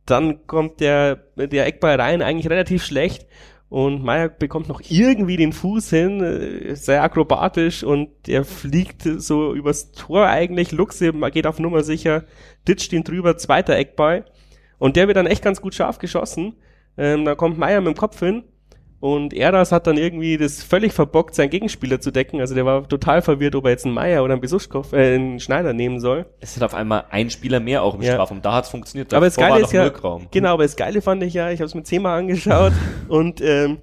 Dann 0.07 0.47
kommt 0.47 0.81
der, 0.81 1.17
der 1.37 1.67
Eckball 1.67 2.01
rein, 2.01 2.23
eigentlich 2.23 2.51
relativ 2.51 2.85
schlecht. 2.85 3.27
Und 3.69 4.03
Meier 4.03 4.29
bekommt 4.29 4.69
noch 4.69 4.81
irgendwie 4.89 5.37
den 5.37 5.53
Fuß 5.53 5.91
hin, 5.91 6.21
äh, 6.21 6.75
sehr 6.75 7.05
akrobatisch 7.05 7.85
und 7.85 8.11
der 8.27 8.45
fliegt 8.45 9.03
so 9.03 9.55
übers 9.55 9.93
Tor 9.93 10.27
eigentlich. 10.27 10.73
Luxe 10.73 11.13
geht 11.31 11.47
auf 11.47 11.61
Nummer 11.61 11.85
sicher, 11.85 12.25
ditcht 12.67 12.93
ihn 12.93 13.05
drüber, 13.05 13.39
zweiter 13.39 13.77
Eckball. 13.77 14.25
Und 14.79 14.97
der 14.97 15.07
wird 15.07 15.17
dann 15.17 15.29
echt 15.29 15.45
ganz 15.45 15.61
gut 15.61 15.77
scharf 15.77 15.99
geschossen. 15.99 16.57
Ähm, 16.97 17.25
da 17.25 17.35
kommt 17.35 17.59
Meier 17.59 17.81
mit 17.81 17.95
dem 17.95 17.99
Kopf 17.99 18.19
hin 18.19 18.45
und 19.01 19.33
Eras 19.33 19.73
hat 19.73 19.87
dann 19.87 19.97
irgendwie 19.97 20.37
das 20.37 20.63
völlig 20.63 20.93
verbockt, 20.93 21.35
seinen 21.35 21.49
Gegenspieler 21.49 22.03
zu 22.03 22.11
decken. 22.11 22.41
Also 22.41 22.55
der 22.55 22.67
war 22.67 22.87
total 22.87 23.23
verwirrt, 23.23 23.55
ob 23.55 23.65
er 23.65 23.71
jetzt 23.71 23.87
einen 23.87 23.95
Meier 23.95 24.23
oder 24.23 24.35
einen 24.35 24.43
Besuschkow, 24.43 24.93
äh, 24.93 25.15
einen 25.15 25.41
Schneider 25.41 25.73
nehmen 25.73 26.01
soll. 26.01 26.27
Es 26.39 26.55
hat 26.55 26.63
auf 26.63 26.75
einmal 26.75 27.07
ein 27.09 27.31
Spieler 27.31 27.61
mehr 27.61 27.83
auch 27.83 27.95
im 27.95 28.03
ja. 28.03 28.13
Strafraum. 28.13 28.43
Da 28.43 28.53
hat 28.53 28.65
es 28.65 28.71
funktioniert. 28.71 29.15
Aber 29.15 29.25
das 29.25 29.37
Geile 29.37 29.63
ist 29.63 29.73
ja, 29.73 29.85
Rückraum. 29.85 30.27
genau, 30.31 30.53
aber 30.53 30.65
das 30.65 30.77
Geile 30.77 31.01
fand 31.01 31.23
ich 31.23 31.33
ja, 31.33 31.51
ich 31.51 31.61
habe 31.61 31.67
es 31.67 31.75
mir 31.75 31.83
zehnmal 31.83 32.19
angeschaut 32.19 32.75
und 33.09 33.41
ähm, 33.41 33.79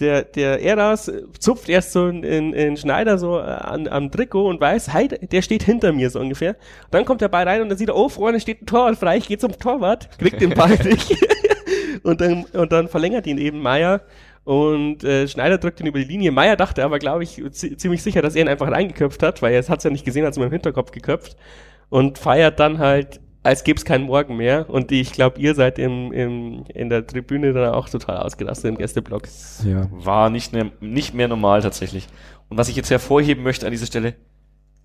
der, 0.00 0.22
der 0.22 0.60
Eras 0.62 1.10
zupft 1.38 1.70
erst 1.70 1.92
so 1.92 2.08
in, 2.08 2.22
in, 2.22 2.52
in 2.52 2.76
Schneider 2.76 3.16
so 3.16 3.38
an, 3.38 3.88
am 3.88 4.10
Trikot 4.10 4.48
und 4.48 4.60
weiß, 4.60 4.92
hey, 4.92 5.08
der 5.08 5.40
steht 5.40 5.62
hinter 5.62 5.92
mir 5.92 6.10
so 6.10 6.20
ungefähr. 6.20 6.56
Dann 6.90 7.06
kommt 7.06 7.22
der 7.22 7.28
Ball 7.28 7.48
rein 7.48 7.62
und 7.62 7.70
dann 7.70 7.78
sieht 7.78 7.88
er, 7.88 7.96
oh, 7.96 8.10
vorne 8.10 8.38
steht 8.40 8.62
ein 8.62 8.66
Torwart 8.66 8.98
frei, 8.98 9.16
ich 9.16 9.28
gehe 9.28 9.38
zum 9.38 9.58
Torwart, 9.58 10.18
kriegt 10.18 10.42
den 10.42 10.50
Ball 10.50 10.76
nicht. 10.84 11.16
Und, 12.02 12.20
dann, 12.20 12.44
und 12.52 12.72
dann 12.72 12.88
verlängert 12.88 13.26
ihn 13.26 13.38
eben 13.38 13.60
Meier 13.60 14.02
und 14.44 15.04
äh, 15.04 15.28
Schneider 15.28 15.58
drückt 15.58 15.80
ihn 15.80 15.86
über 15.86 15.98
die 15.98 16.04
Linie. 16.04 16.32
Meier 16.32 16.56
dachte 16.56 16.84
aber, 16.84 16.98
glaube 16.98 17.22
ich, 17.22 17.42
ziemlich 17.52 18.02
sicher, 18.02 18.22
dass 18.22 18.34
er 18.34 18.42
ihn 18.42 18.48
einfach 18.48 18.70
reingeköpft 18.70 19.22
hat, 19.22 19.42
weil 19.42 19.54
er 19.54 19.66
hat 19.66 19.78
es 19.78 19.84
ja 19.84 19.90
nicht 19.90 20.04
gesehen, 20.04 20.24
als 20.24 20.36
er 20.36 20.44
im 20.44 20.50
Hinterkopf 20.50 20.90
geköpft 20.90 21.36
und 21.88 22.18
feiert 22.18 22.58
dann 22.58 22.78
halt 22.78 23.20
als 23.42 23.64
gäbe 23.64 23.76
es 23.76 23.84
keinen 23.84 24.04
Morgen 24.04 24.36
mehr. 24.36 24.70
Und 24.70 24.92
ich 24.92 25.12
glaube, 25.12 25.40
ihr 25.40 25.54
seid 25.54 25.78
im, 25.78 26.12
im, 26.12 26.64
in 26.72 26.88
der 26.88 27.06
Tribüne 27.06 27.52
dann 27.52 27.74
auch 27.74 27.88
total 27.88 28.18
ausgerastet 28.18 28.70
im 28.70 28.78
Gästeblock. 28.78 29.24
Ja. 29.64 29.88
War 29.90 30.30
nicht 30.30 30.52
mehr, 30.52 30.70
nicht 30.80 31.14
mehr 31.14 31.28
normal 31.28 31.62
tatsächlich. 31.62 32.06
Und 32.48 32.58
was 32.58 32.68
ich 32.68 32.76
jetzt 32.76 32.90
hervorheben 32.90 33.42
möchte 33.42 33.66
an 33.66 33.72
dieser 33.72 33.86
Stelle, 33.86 34.14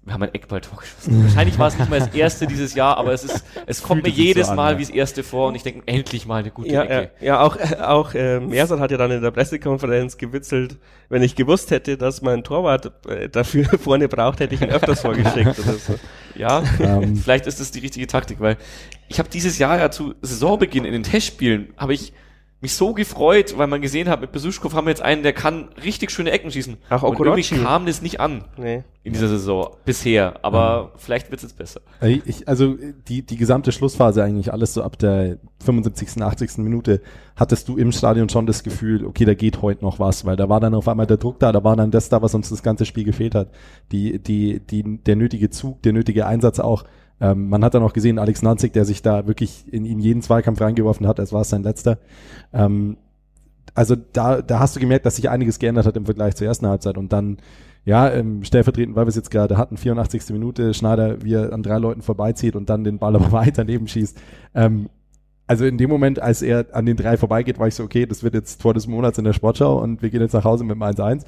wir 0.08 0.14
haben 0.14 0.24
ein 0.24 0.34
Eckballtor 0.34 0.80
geschossen. 0.80 1.22
Wahrscheinlich 1.24 1.60
war 1.60 1.68
es 1.68 1.78
nicht 1.78 1.90
mal 1.90 2.00
das 2.00 2.14
erste 2.16 2.48
dieses 2.48 2.74
Jahr, 2.74 2.98
aber 2.98 3.12
es 3.12 3.26
ist, 3.26 3.44
es 3.66 3.84
kommt 3.84 4.04
mir 4.04 4.10
jedes 4.10 4.48
so 4.48 4.54
Mal 4.54 4.74
an, 4.74 4.78
wie 4.80 4.84
das 4.84 4.90
erste 4.90 5.22
vor 5.22 5.50
und 5.50 5.56
ich 5.56 5.64
denke, 5.64 5.84
endlich 5.86 6.26
mal 6.26 6.38
eine 6.38 6.50
gute 6.50 6.70
ja, 6.70 6.84
Ecke. 6.84 7.12
Ja, 7.20 7.26
ja 7.26 7.42
auch, 7.42 7.58
auch 7.82 8.14
äh, 8.14 8.40
Mersat 8.40 8.80
hat 8.80 8.90
ja 8.90 8.98
dann 8.98 9.12
in 9.12 9.22
der 9.22 9.32
Pressekonferenz 9.32 10.18
gewitzelt, 10.18 10.78
wenn 11.10 11.22
ich 11.24 11.36
gewusst 11.36 11.72
hätte, 11.72 11.98
dass 11.98 12.22
mein 12.22 12.46
Torwart 12.46 12.92
äh, 13.08 13.28
dafür 13.28 13.66
vorne 13.80 14.08
braucht, 14.08 14.40
hätte 14.40 14.56
ich 14.56 14.62
ihn 14.62 14.70
öfters 14.70 15.02
vorgeschickt 15.02 15.60
oder 15.60 15.74
so. 15.74 15.96
Ja, 16.36 16.62
ähm. 16.80 17.16
vielleicht 17.16 17.48
ist 17.48 17.60
das 17.60 17.72
die 17.72 17.80
richtige 17.80 18.06
Taktik, 18.06 18.40
weil 18.40 18.58
ich 19.08 19.18
habe 19.18 19.28
dieses 19.28 19.58
Jahr 19.58 19.80
ja 19.80 19.90
zu 19.90 20.14
Saisonbeginn 20.22 20.86
in 20.86 20.94
den 20.94 21.02
Testspielen, 21.02 21.74
habe 21.78 21.96
ich 21.96 22.14
mich 22.60 22.74
so 22.74 22.94
gefreut, 22.94 23.56
weil 23.58 23.68
man 23.68 23.82
gesehen 23.82 24.10
hat, 24.10 24.20
mit 24.20 24.32
Besuschkow 24.32 24.74
haben 24.74 24.86
wir 24.86 24.90
jetzt 24.92 25.02
einen, 25.02 25.22
der 25.22 25.34
kann 25.34 25.70
richtig 25.84 26.10
schöne 26.10 26.32
Ecken 26.32 26.50
schießen. 26.50 26.78
Ach, 26.90 27.04
Und 27.04 27.20
irgendwie 27.20 27.44
kam 27.44 27.86
das 27.86 28.02
nicht 28.02 28.20
an 28.20 28.46
nee. 28.58 28.84
in 29.04 29.14
dieser 29.14 29.28
Saison 29.28 29.76
bisher. 29.86 30.40
Aber 30.44 30.86
mhm. 30.86 30.90
vielleicht 30.98 31.30
wird 31.30 31.38
es 31.38 31.50
jetzt 31.50 31.58
besser. 31.58 31.82
Ich, 32.02 32.48
also 32.48 32.76
die, 33.08 33.22
die 33.22 33.38
gesamte 33.38 33.72
Schlussphase 33.72 34.24
eigentlich, 34.24 34.52
alles 34.52 34.74
so 34.74 34.82
ab 34.82 34.98
der 34.98 35.38
75., 35.64 36.20
80. 36.20 36.58
Minute, 36.58 37.02
hattest 37.36 37.68
du 37.68 37.78
im 37.78 37.92
Stadion 37.92 38.28
schon 38.28 38.48
das 38.48 38.64
Gefühl, 38.64 39.06
okay, 39.06 39.26
da 39.26 39.36
geht 39.36 39.62
heute 39.62 39.86
noch 39.86 40.00
was, 40.00 40.26
weil 40.26 40.36
da 40.36 40.50
war 40.50 40.60
dann 40.60 40.74
auf 40.74 40.88
einmal 40.88 41.06
der 41.06 41.18
Druck 41.18 41.38
da, 41.40 41.52
da 41.52 41.64
war 41.64 41.76
dann 41.76 41.92
das 41.92 42.10
da, 42.10 42.24
was 42.24 42.34
uns 42.34 42.50
das 42.50 42.64
ganze 42.64 42.86
Spiel 42.86 43.04
gefehlt 43.04 43.36
hat. 43.36 43.52
Die, 43.92 44.18
die, 44.18 44.62
die, 44.62 44.98
der 45.04 45.16
nötige 45.16 45.52
Zug, 45.52 45.84
der 45.84 45.94
nötige 45.94 46.26
Einsatz 46.26 46.60
auch. 46.60 46.86
Ähm, 47.20 47.50
man 47.50 47.64
hat 47.64 47.74
dann 47.74 47.84
auch 47.84 47.94
gesehen, 47.94 48.20
Alex 48.20 48.42
Nanzig, 48.42 48.74
der 48.74 48.86
sich 48.86 49.02
da 49.02 49.28
wirklich 49.28 49.66
in, 49.72 49.86
in 49.86 50.00
jeden 50.00 50.22
Zweikampf 50.22 50.62
reingeworfen 50.62 51.08
hat, 51.08 51.20
als 51.20 51.34
war 51.34 51.42
es 51.42 51.50
sein 51.50 51.64
letzter. 51.64 51.98
Ähm, 52.54 52.98
also 53.74 53.96
da, 53.96 54.42
da 54.42 54.60
hast 54.60 54.76
du 54.76 54.80
gemerkt, 54.80 55.06
dass 55.06 55.18
sich 55.18 55.30
einiges 55.30 55.60
geändert 55.60 55.86
hat 55.86 55.98
im 55.98 56.06
Vergleich 56.06 56.36
zur 56.36 56.48
ersten 56.48 56.68
Halbzeit 56.68 56.98
und 56.98 57.14
dann 57.14 57.38
ja, 57.86 58.12
ähm, 58.12 58.44
stellvertretend, 58.44 58.98
weil 58.98 59.06
wir 59.06 59.10
es 59.10 59.16
jetzt 59.16 59.32
gerade 59.32 59.58
hatten, 59.58 59.78
84. 59.78 60.32
Minute, 60.32 60.74
Schneider, 60.74 61.24
wie 61.24 61.36
er 61.36 61.54
an 61.54 61.64
drei 61.64 61.78
Leuten 61.78 62.02
vorbeizieht 62.02 62.56
und 62.58 62.70
dann 62.70 62.84
den 62.84 63.00
Ball 63.00 63.16
aber 63.16 63.32
weiter 63.32 63.64
neben 63.64 63.88
schießt. 63.88 64.20
Ähm, 64.56 64.90
also 65.48 65.64
in 65.64 65.78
dem 65.78 65.90
Moment, 65.90 66.22
als 66.22 66.42
er 66.42 66.66
an 66.74 66.86
den 66.86 66.98
drei 66.98 67.16
vorbeigeht, 67.16 67.60
war 67.60 67.68
ich 67.68 67.76
so, 67.76 67.84
okay, 67.84 68.06
das 68.06 68.24
wird 68.24 68.34
jetzt 68.34 68.62
Tor 68.62 68.74
des 68.74 68.88
Monats 68.88 69.18
in 69.18 69.24
der 69.24 69.32
Sportschau 69.32 69.82
und 69.82 70.02
wir 70.02 70.10
gehen 70.10 70.20
jetzt 70.20 70.34
nach 70.34 70.44
Hause 70.44 70.66
mit 70.66 70.76
dem 70.76 70.84
1-1. 70.84 71.24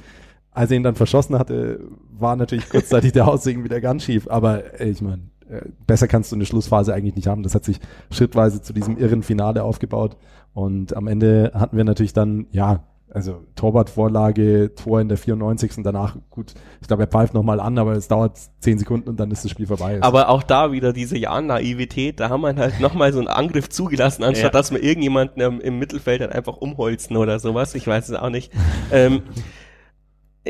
Als 0.51 0.71
er 0.71 0.77
ihn 0.77 0.83
dann 0.83 0.95
verschossen 0.95 1.39
hatte, 1.39 1.79
war 2.11 2.35
natürlich 2.35 2.67
kurzzeitig 2.69 3.11
der 3.13 3.29
Aussegen 3.29 3.63
wieder 3.63 3.79
ganz 3.79 4.03
schief, 4.03 4.27
aber 4.27 4.81
ey, 4.81 4.89
ich 4.89 5.01
meine, 5.01 5.21
äh, 5.21 5.38
besser 5.87 6.07
kannst 6.07 6.31
du 6.31 6.35
eine 6.35 6.45
Schlussphase 6.45 6.93
eigentlich 6.93 7.15
nicht 7.15 7.27
haben. 7.27 7.43
Das 7.43 7.55
hat 7.55 7.65
sich 7.65 7.79
schrittweise 8.11 8.61
zu 8.61 8.73
diesem 8.73 8.97
irren 8.97 9.23
Finale 9.23 9.63
aufgebaut. 9.63 10.17
Und 10.53 10.95
am 10.95 11.07
Ende 11.07 11.51
hatten 11.53 11.77
wir 11.77 11.83
natürlich 11.83 12.13
dann, 12.13 12.47
ja, 12.51 12.83
also 13.11 13.43
Torwartvorlage, 13.55 14.75
Tor 14.75 15.01
in 15.01 15.09
der 15.09 15.17
94. 15.17 15.77
und 15.77 15.83
danach, 15.83 16.15
gut, 16.29 16.53
ich 16.79 16.87
glaube, 16.87 17.03
er 17.03 17.07
pfeift 17.07 17.33
nochmal 17.33 17.59
an, 17.59 17.77
aber 17.79 17.93
es 17.93 18.07
dauert 18.07 18.37
zehn 18.59 18.77
Sekunden 18.77 19.09
und 19.09 19.19
dann 19.19 19.31
ist 19.31 19.43
das 19.43 19.51
Spiel 19.51 19.65
vorbei. 19.65 19.97
Aber 20.01 20.29
auch 20.29 20.43
da 20.43 20.71
wieder 20.71 20.93
diese 20.93 21.17
Ja-Naivität, 21.17 22.19
da 22.19 22.29
haben 22.29 22.41
wir 22.41 22.55
halt 22.55 22.79
nochmal 22.79 23.11
so 23.11 23.19
einen 23.19 23.27
Angriff 23.27 23.69
zugelassen, 23.69 24.23
anstatt 24.23 24.53
ja. 24.53 24.59
dass 24.59 24.71
wir 24.71 24.83
irgendjemanden 24.83 25.41
im, 25.41 25.59
im 25.59 25.79
Mittelfeld 25.79 26.21
dann 26.21 26.31
einfach 26.31 26.57
umholzen 26.57 27.17
oder 27.17 27.39
sowas. 27.39 27.73
Ich 27.73 27.87
weiß 27.87 28.09
es 28.09 28.15
auch 28.15 28.29
nicht. 28.29 28.51
ähm, 28.91 29.23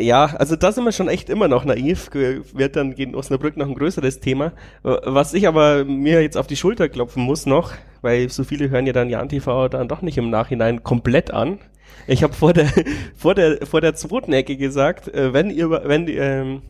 ja, 0.01 0.25
also 0.25 0.55
da 0.55 0.71
sind 0.71 0.85
wir 0.85 0.91
schon 0.91 1.07
echt 1.07 1.29
immer 1.29 1.47
noch 1.47 1.65
naiv, 1.65 2.09
wird 2.13 2.75
dann 2.75 2.95
gegen 2.95 3.15
Osnabrück 3.15 3.57
noch 3.57 3.67
ein 3.67 3.75
größeres 3.75 4.19
Thema. 4.19 4.53
Was 4.83 5.33
ich 5.33 5.47
aber 5.47 5.85
mir 5.85 6.21
jetzt 6.21 6.37
auf 6.37 6.47
die 6.47 6.55
Schulter 6.55 6.89
klopfen 6.89 7.23
muss 7.23 7.45
noch, 7.45 7.73
weil 8.01 8.29
so 8.29 8.43
viele 8.43 8.69
hören 8.69 8.87
ja 8.87 8.93
dann 8.93 9.09
Jan 9.09 9.29
TV 9.29 9.67
dann 9.69 9.87
doch 9.87 10.01
nicht 10.01 10.17
im 10.17 10.29
Nachhinein 10.29 10.83
komplett 10.83 11.31
an. 11.31 11.59
Ich 12.07 12.23
habe 12.23 12.33
vor 12.33 12.53
der 12.53 12.69
vor 13.15 13.35
der 13.35 13.65
vor 13.65 13.81
der 13.81 13.95
zweiten 13.95 14.33
Ecke 14.33 14.57
gesagt, 14.57 15.07
äh, 15.07 15.33
wenn 15.33 15.49
ihr 15.49 15.69
wenn 15.69 16.07
ähm, 16.07 16.61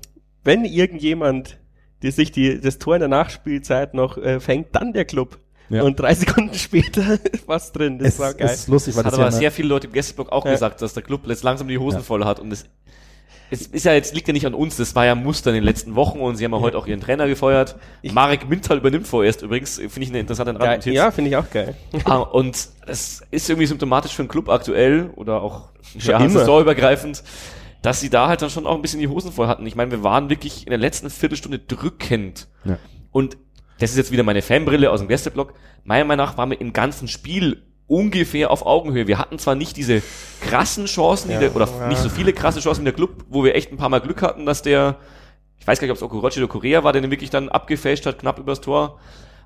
wenn 0.44 0.66
irgendjemand 0.66 1.60
die 2.02 2.12
sich 2.12 2.32
die 2.32 2.60
das 2.60 2.80
Tor 2.80 2.96
in 2.96 3.00
der 3.00 3.10
Nachspielzeit 3.10 3.94
noch 3.94 4.18
äh, 4.18 4.40
fängt, 4.40 4.76
dann 4.76 4.94
der 4.94 5.06
Club. 5.06 5.40
Ja. 5.70 5.84
Und 5.84 6.00
drei 6.00 6.14
Sekunden 6.16 6.56
später 6.56 7.20
was 7.46 7.72
drin. 7.72 8.00
Das 8.00 8.16
es, 8.16 8.20
war 8.20 8.34
geil. 8.34 8.50
Ist 8.50 8.68
lustig, 8.68 8.96
weil 8.96 9.04
das 9.04 9.14
hat 9.14 9.20
aber 9.20 9.30
ja 9.30 9.38
sehr 9.38 9.52
viele 9.52 9.70
Leute 9.70 9.88
im 9.88 9.94
Gästeblock 9.94 10.32
auch 10.32 10.46
ja. 10.46 10.52
gesagt, 10.52 10.82
dass 10.82 10.94
der 10.94 11.04
Club 11.04 11.28
jetzt 11.28 11.44
langsam 11.44 11.68
die 11.68 11.78
Hosen 11.78 12.00
ja. 12.00 12.04
voll 12.04 12.26
hat 12.26 12.40
und 12.40 12.52
es 12.52 12.66
es 13.52 13.68
ist 13.68 13.86
ja 13.86 13.94
jetzt 13.94 14.14
liegt 14.14 14.28
ja 14.28 14.34
nicht 14.34 14.46
an 14.46 14.54
uns, 14.54 14.78
das 14.78 14.96
war 14.96 15.06
ja 15.06 15.16
Muster 15.16 15.50
in 15.50 15.56
den 15.56 15.64
letzten 15.64 15.96
Wochen 15.96 16.20
und 16.20 16.36
sie 16.36 16.46
haben 16.46 16.54
ja 16.54 16.60
heute 16.60 16.78
auch 16.78 16.88
ihren 16.88 17.02
Trainer 17.02 17.28
gefeuert. 17.28 17.76
Ich 18.02 18.14
Marek 18.14 18.48
Mintal 18.48 18.78
übernimmt 18.78 19.08
vorerst 19.08 19.42
übrigens, 19.42 19.78
finde 19.78 20.02
ich 20.02 20.10
eine 20.10 20.20
interessante 20.20 20.60
Randnotiz. 20.60 20.94
Ja, 20.94 21.12
finde 21.12 21.32
ich 21.32 21.38
auch 21.38 21.50
geil. 21.50 21.76
Ah, 22.06 22.18
und 22.18 22.56
es 22.88 23.22
ist 23.32 23.50
irgendwie 23.50 23.66
symptomatisch 23.66 24.14
für 24.14 24.22
einen 24.22 24.30
Club 24.30 24.50
aktuell 24.50 25.10
oder 25.16 25.42
auch 25.42 25.70
ja, 25.96 26.28
saisonübergreifend, 26.30 27.24
dass 27.82 28.00
sie 28.00 28.10
da 28.10 28.28
halt 28.28 28.42
dann 28.42 28.50
schon 28.50 28.68
auch 28.68 28.76
ein 28.76 28.82
bisschen 28.82 29.00
die 29.00 29.08
Hosen 29.08 29.32
voll 29.32 29.48
hatten. 29.48 29.66
Ich 29.66 29.76
meine, 29.76 29.92
wir 29.92 30.04
waren 30.04 30.30
wirklich 30.30 30.66
in 30.66 30.70
der 30.70 30.80
letzten 30.80 31.10
Viertelstunde 31.10 31.60
drückend. 31.60 32.48
Ja. 32.66 32.78
Und 33.12 33.38
das 33.80 33.92
ist 33.92 33.98
jetzt 33.98 34.12
wieder 34.12 34.24
meine 34.24 34.42
Fanbrille 34.42 34.92
aus 34.92 35.00
dem 35.00 35.08
Gästeblock. 35.08 35.54
Meiner 35.84 36.06
Meinung 36.06 36.26
nach 36.26 36.38
waren 36.38 36.52
wir 36.52 36.60
im 36.60 36.74
ganzen 36.74 37.08
Spiel 37.08 37.64
ungefähr 37.90 38.52
auf 38.52 38.66
Augenhöhe. 38.66 39.08
Wir 39.08 39.18
hatten 39.18 39.40
zwar 39.40 39.56
nicht 39.56 39.76
diese 39.76 40.02
krassen 40.42 40.86
Chancen, 40.86 41.32
ja, 41.32 41.40
der, 41.40 41.56
oder 41.56 41.68
ja. 41.68 41.88
nicht 41.88 42.00
so 42.00 42.08
viele 42.08 42.32
krasse 42.32 42.62
Chancen 42.62 42.82
in 42.82 42.86
der 42.86 42.94
Club, 42.94 43.26
wo 43.28 43.44
wir 43.44 43.56
echt 43.56 43.72
ein 43.72 43.78
paar 43.78 43.90
Mal 43.90 44.00
Glück 44.00 44.22
hatten, 44.22 44.46
dass 44.46 44.62
der, 44.62 44.96
ich 45.58 45.68
weiß 45.68 45.80
gar 45.80 45.88
nicht, 45.88 45.92
ob 45.92 45.98
es 45.98 46.04
Okorochi 46.04 46.40
oder 46.40 46.48
Korea 46.48 46.84
war, 46.84 46.94
der 46.94 47.02
den 47.02 47.12
wirklich 47.12 47.32
dann 47.32 47.50
abgefälscht 47.50 48.06
hat, 48.06 48.20
knapp 48.20 48.40
übers 48.40 48.62
Tor. 48.62 49.00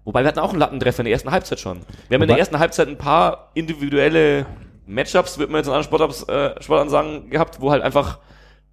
Wobei 0.04 0.24
wir 0.24 0.28
hatten 0.28 0.40
auch 0.40 0.50
einen 0.50 0.60
Lattentreffer 0.60 1.00
in 1.00 1.06
der 1.06 1.14
ersten 1.14 1.32
Halbzeit 1.32 1.60
schon. 1.60 1.78
Wir 1.78 1.86
haben 1.86 1.88
Wobei? 2.10 2.24
in 2.24 2.28
der 2.28 2.38
ersten 2.38 2.60
Halbzeit 2.60 2.90
ein 2.90 2.98
paar 2.98 3.52
individuelle 3.54 4.46
Matchups, 4.86 5.38
wird 5.38 5.50
man 5.50 5.60
jetzt 5.60 5.68
in 5.68 5.74
anderen 5.74 5.86
Sportarts, 5.86 6.24
äh, 6.24 6.62
Sportarten 6.62 6.90
sagen, 6.90 7.30
gehabt, 7.30 7.62
wo 7.62 7.72
halt 7.72 7.82
einfach 7.82 8.20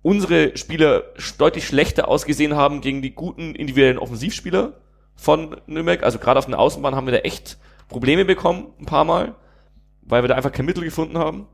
unsere 0.02 0.56
Spieler 0.56 1.04
deutlich 1.38 1.66
schlechter 1.66 2.08
ausgesehen 2.08 2.56
haben 2.56 2.80
gegen 2.80 3.02
die 3.02 3.14
guten 3.14 3.54
individuellen 3.54 3.98
Offensivspieler 3.98 4.72
von 5.14 5.56
Nürnberg. 5.66 6.02
Also 6.02 6.18
gerade 6.18 6.38
auf 6.38 6.46
den 6.46 6.54
Außenbahn 6.54 6.96
haben 6.96 7.06
wir 7.06 7.12
da 7.12 7.18
echt 7.20 7.58
Probleme 7.88 8.24
bekommen, 8.24 8.72
ein 8.80 8.86
paar 8.86 9.04
Mal 9.04 9.36
weil 10.10 10.22
wir 10.22 10.28
da 10.28 10.34
einfach 10.34 10.52
kein 10.52 10.66
Mittel 10.66 10.84
gefunden 10.84 11.18
haben. 11.18 11.46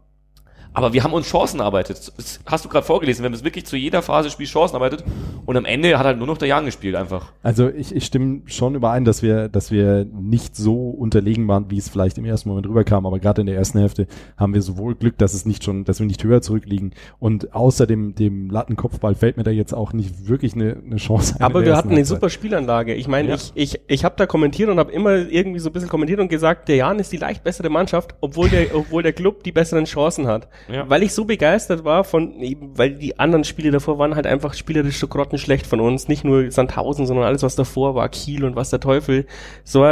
Aber 0.77 0.93
wir 0.93 1.03
haben 1.03 1.15
uns 1.15 1.27
Chancen 1.27 1.61
erarbeitet. 1.61 2.12
Das 2.19 2.39
hast 2.45 2.67
du 2.67 2.69
gerade 2.69 2.85
vorgelesen. 2.85 3.23
Wir 3.23 3.29
haben 3.29 3.35
es 3.35 3.43
wirklich 3.43 3.65
zu 3.65 3.79
jeder 3.79 4.03
Phase 4.03 4.29
Spiel 4.29 4.45
Chancen 4.45 4.75
erarbeitet. 4.75 5.07
Und 5.47 5.57
am 5.57 5.65
Ende 5.65 5.99
hat 5.99 6.05
halt 6.05 6.19
nur 6.19 6.27
noch 6.27 6.37
der 6.37 6.49
Jan 6.49 6.67
gespielt 6.67 6.97
einfach. 6.97 7.33
Also 7.43 7.71
ich, 7.71 7.97
ich 7.97 8.05
stimme 8.05 8.43
schon 8.45 8.75
überein, 8.75 9.07
dass 9.07 9.23
wir, 9.23 9.49
dass 9.49 9.71
wir 9.71 10.05
nicht 10.05 10.55
so 10.55 10.91
unterlegen 10.91 11.49
waren, 11.49 11.71
wie 11.71 11.79
es 11.79 11.89
vielleicht 11.89 12.19
im 12.19 12.27
ersten 12.27 12.51
Moment 12.51 12.67
rüberkam. 12.67 13.07
Aber 13.07 13.19
gerade 13.21 13.41
in 13.41 13.47
der 13.47 13.57
ersten 13.57 13.79
Hälfte 13.79 14.07
haben 14.37 14.53
wir 14.53 14.61
sowohl 14.61 14.97
Glück, 14.97 15.17
dass 15.17 15.33
es 15.33 15.47
nicht 15.47 15.65
schon, 15.65 15.85
dass 15.85 15.99
wir 15.99 16.07
nicht 16.07 16.23
höher 16.23 16.43
zurückliegen. 16.43 16.93
Und 17.19 17.55
außer 17.55 17.87
dem, 17.87 18.15
dem 18.15 18.51
Lattenkopfball 18.51 19.15
fällt 19.15 19.39
mir 19.39 19.45
da 19.45 19.53
jetzt 19.53 19.73
auch 19.73 19.95
nicht 19.95 20.29
wirklich 20.29 20.53
eine, 20.53 20.77
eine 20.85 20.97
Chance. 20.97 21.37
Aber 21.41 21.65
wir 21.65 21.75
hatten 21.75 21.93
eine 21.93 22.05
super 22.05 22.29
Spielanlage. 22.29 22.93
Ich 22.93 23.09
meine, 23.09 23.31
ja. 23.31 23.35
ich, 23.37 23.53
ich, 23.55 23.81
ich 23.87 24.05
habe 24.05 24.17
da 24.19 24.27
kommentiert 24.27 24.69
und 24.69 24.79
habe 24.79 24.93
immer 24.93 25.15
irgendwie 25.15 25.61
so 25.61 25.71
ein 25.71 25.73
bisschen 25.73 25.89
kommentiert 25.89 26.21
und 26.21 26.29
gesagt, 26.29 26.69
der 26.69 26.77
Jan 26.77 26.99
ist 26.99 27.12
die 27.12 27.17
leicht 27.17 27.45
bessere 27.45 27.71
Mannschaft, 27.71 28.15
obwohl 28.21 28.51
der, 28.51 28.77
obwohl 28.77 29.03
der 29.03 29.15
Club 29.15 29.43
die 29.43 29.53
besseren 29.53 29.87
Chancen 29.87 30.27
hat. 30.27 30.49
Ja. 30.69 30.89
Weil 30.89 31.03
ich 31.03 31.15
so 31.15 31.25
begeistert 31.25 31.85
war 31.85 32.05
von, 32.05 32.35
weil 32.75 32.95
die 32.95 33.19
anderen 33.19 33.45
Spiele 33.45 33.71
davor 33.71 33.99
waren 33.99 34.15
halt 34.15 34.27
einfach 34.27 34.55
spielerisch 34.55 34.99
so 34.99 35.09
grottenschlecht 35.09 35.67
von 35.67 35.81
uns. 35.81 36.09
Nicht 36.09 36.25
nur 36.25 36.51
Sandhausen, 36.51 37.07
sondern 37.07 37.25
alles, 37.25 37.43
was 37.43 37.57
davor 37.57 37.95
war, 37.95 38.09
Kiel 38.09 38.45
und 38.45 38.57
was 38.57 38.71
der 38.71 38.81
Teufel. 38.81 39.27
So 39.65 39.85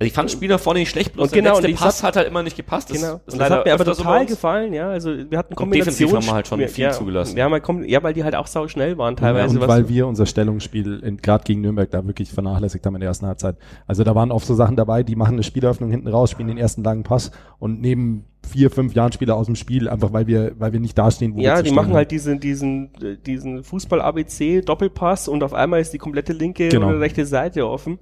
also 0.00 0.08
ich 0.08 0.14
fand 0.14 0.30
Spieler 0.30 0.58
vorne 0.58 0.80
nicht 0.80 0.88
schlecht, 0.88 1.12
bloß 1.12 1.28
und 1.28 1.34
genau, 1.34 1.60
der 1.60 1.68
letzte 1.68 1.84
Pass 1.84 2.02
hat, 2.02 2.16
halt 2.16 2.26
immer 2.26 2.42
nicht 2.42 2.56
gepasst. 2.56 2.88
Das 2.88 2.98
genau. 2.98 3.20
Das, 3.26 3.36
das 3.36 3.50
hat 3.50 3.66
mir 3.66 3.74
aber 3.74 3.84
total 3.84 4.26
so 4.26 4.34
gefallen, 4.34 4.72
ja. 4.72 4.88
Also 4.88 5.10
wir 5.30 5.36
hatten 5.36 5.54
Kombinationen. 5.54 6.16
haben 6.16 6.24
wir 6.24 6.32
halt 6.32 6.46
schon 6.48 6.68
viel 6.68 6.84
ja, 6.84 6.90
zugelassen. 6.92 7.36
Wir 7.36 7.44
haben 7.44 7.52
halt, 7.52 7.64
ja, 7.86 8.02
weil 8.02 8.14
die 8.14 8.24
halt 8.24 8.34
auch 8.34 8.46
sau 8.46 8.66
schnell 8.66 8.96
waren 8.96 9.14
teilweise. 9.14 9.56
Ja, 9.56 9.60
und 9.60 9.68
weil 9.68 9.90
wir 9.90 10.06
unser 10.06 10.24
Stellungsspiel 10.24 11.18
gerade 11.20 11.44
gegen 11.44 11.60
Nürnberg 11.60 11.90
da 11.90 12.06
wirklich 12.06 12.32
vernachlässigt 12.32 12.86
haben 12.86 12.94
in 12.94 13.00
der 13.00 13.08
ersten 13.08 13.26
Halbzeit. 13.26 13.56
Also 13.86 14.02
da 14.02 14.14
waren 14.14 14.32
oft 14.32 14.46
so 14.46 14.54
Sachen 14.54 14.74
dabei, 14.74 15.02
die 15.02 15.16
machen 15.16 15.34
eine 15.34 15.42
Spieleröffnung 15.42 15.90
hinten 15.90 16.08
raus, 16.08 16.30
spielen 16.30 16.48
den 16.48 16.56
ersten 16.56 16.82
langen 16.82 17.02
Pass 17.02 17.30
und 17.58 17.82
nehmen 17.82 18.24
vier, 18.48 18.70
fünf 18.70 18.94
Jahren 18.94 19.12
Spieler 19.12 19.36
aus 19.36 19.46
dem 19.46 19.56
Spiel, 19.56 19.88
einfach 19.88 20.12
weil 20.12 20.26
wir, 20.26 20.52
weil 20.58 20.72
wir 20.72 20.80
nicht 20.80 20.98
dastehen, 20.98 21.34
wo 21.34 21.40
ja, 21.40 21.56
wir 21.56 21.62
die 21.62 21.70
machen 21.70 21.88
haben. 21.88 21.96
halt 21.96 22.10
diesen, 22.10 22.40
diesen, 22.40 22.90
diesen 23.26 23.62
Fußball-ABC, 23.62 24.62
Doppelpass 24.62 25.28
und 25.28 25.42
auf 25.42 25.54
einmal 25.54 25.80
ist 25.80 25.92
die 25.92 25.98
komplette 25.98 26.32
linke 26.32 26.68
genau. 26.68 26.88
oder 26.88 27.00
rechte 27.00 27.26
Seite 27.26 27.68
offen 27.68 27.98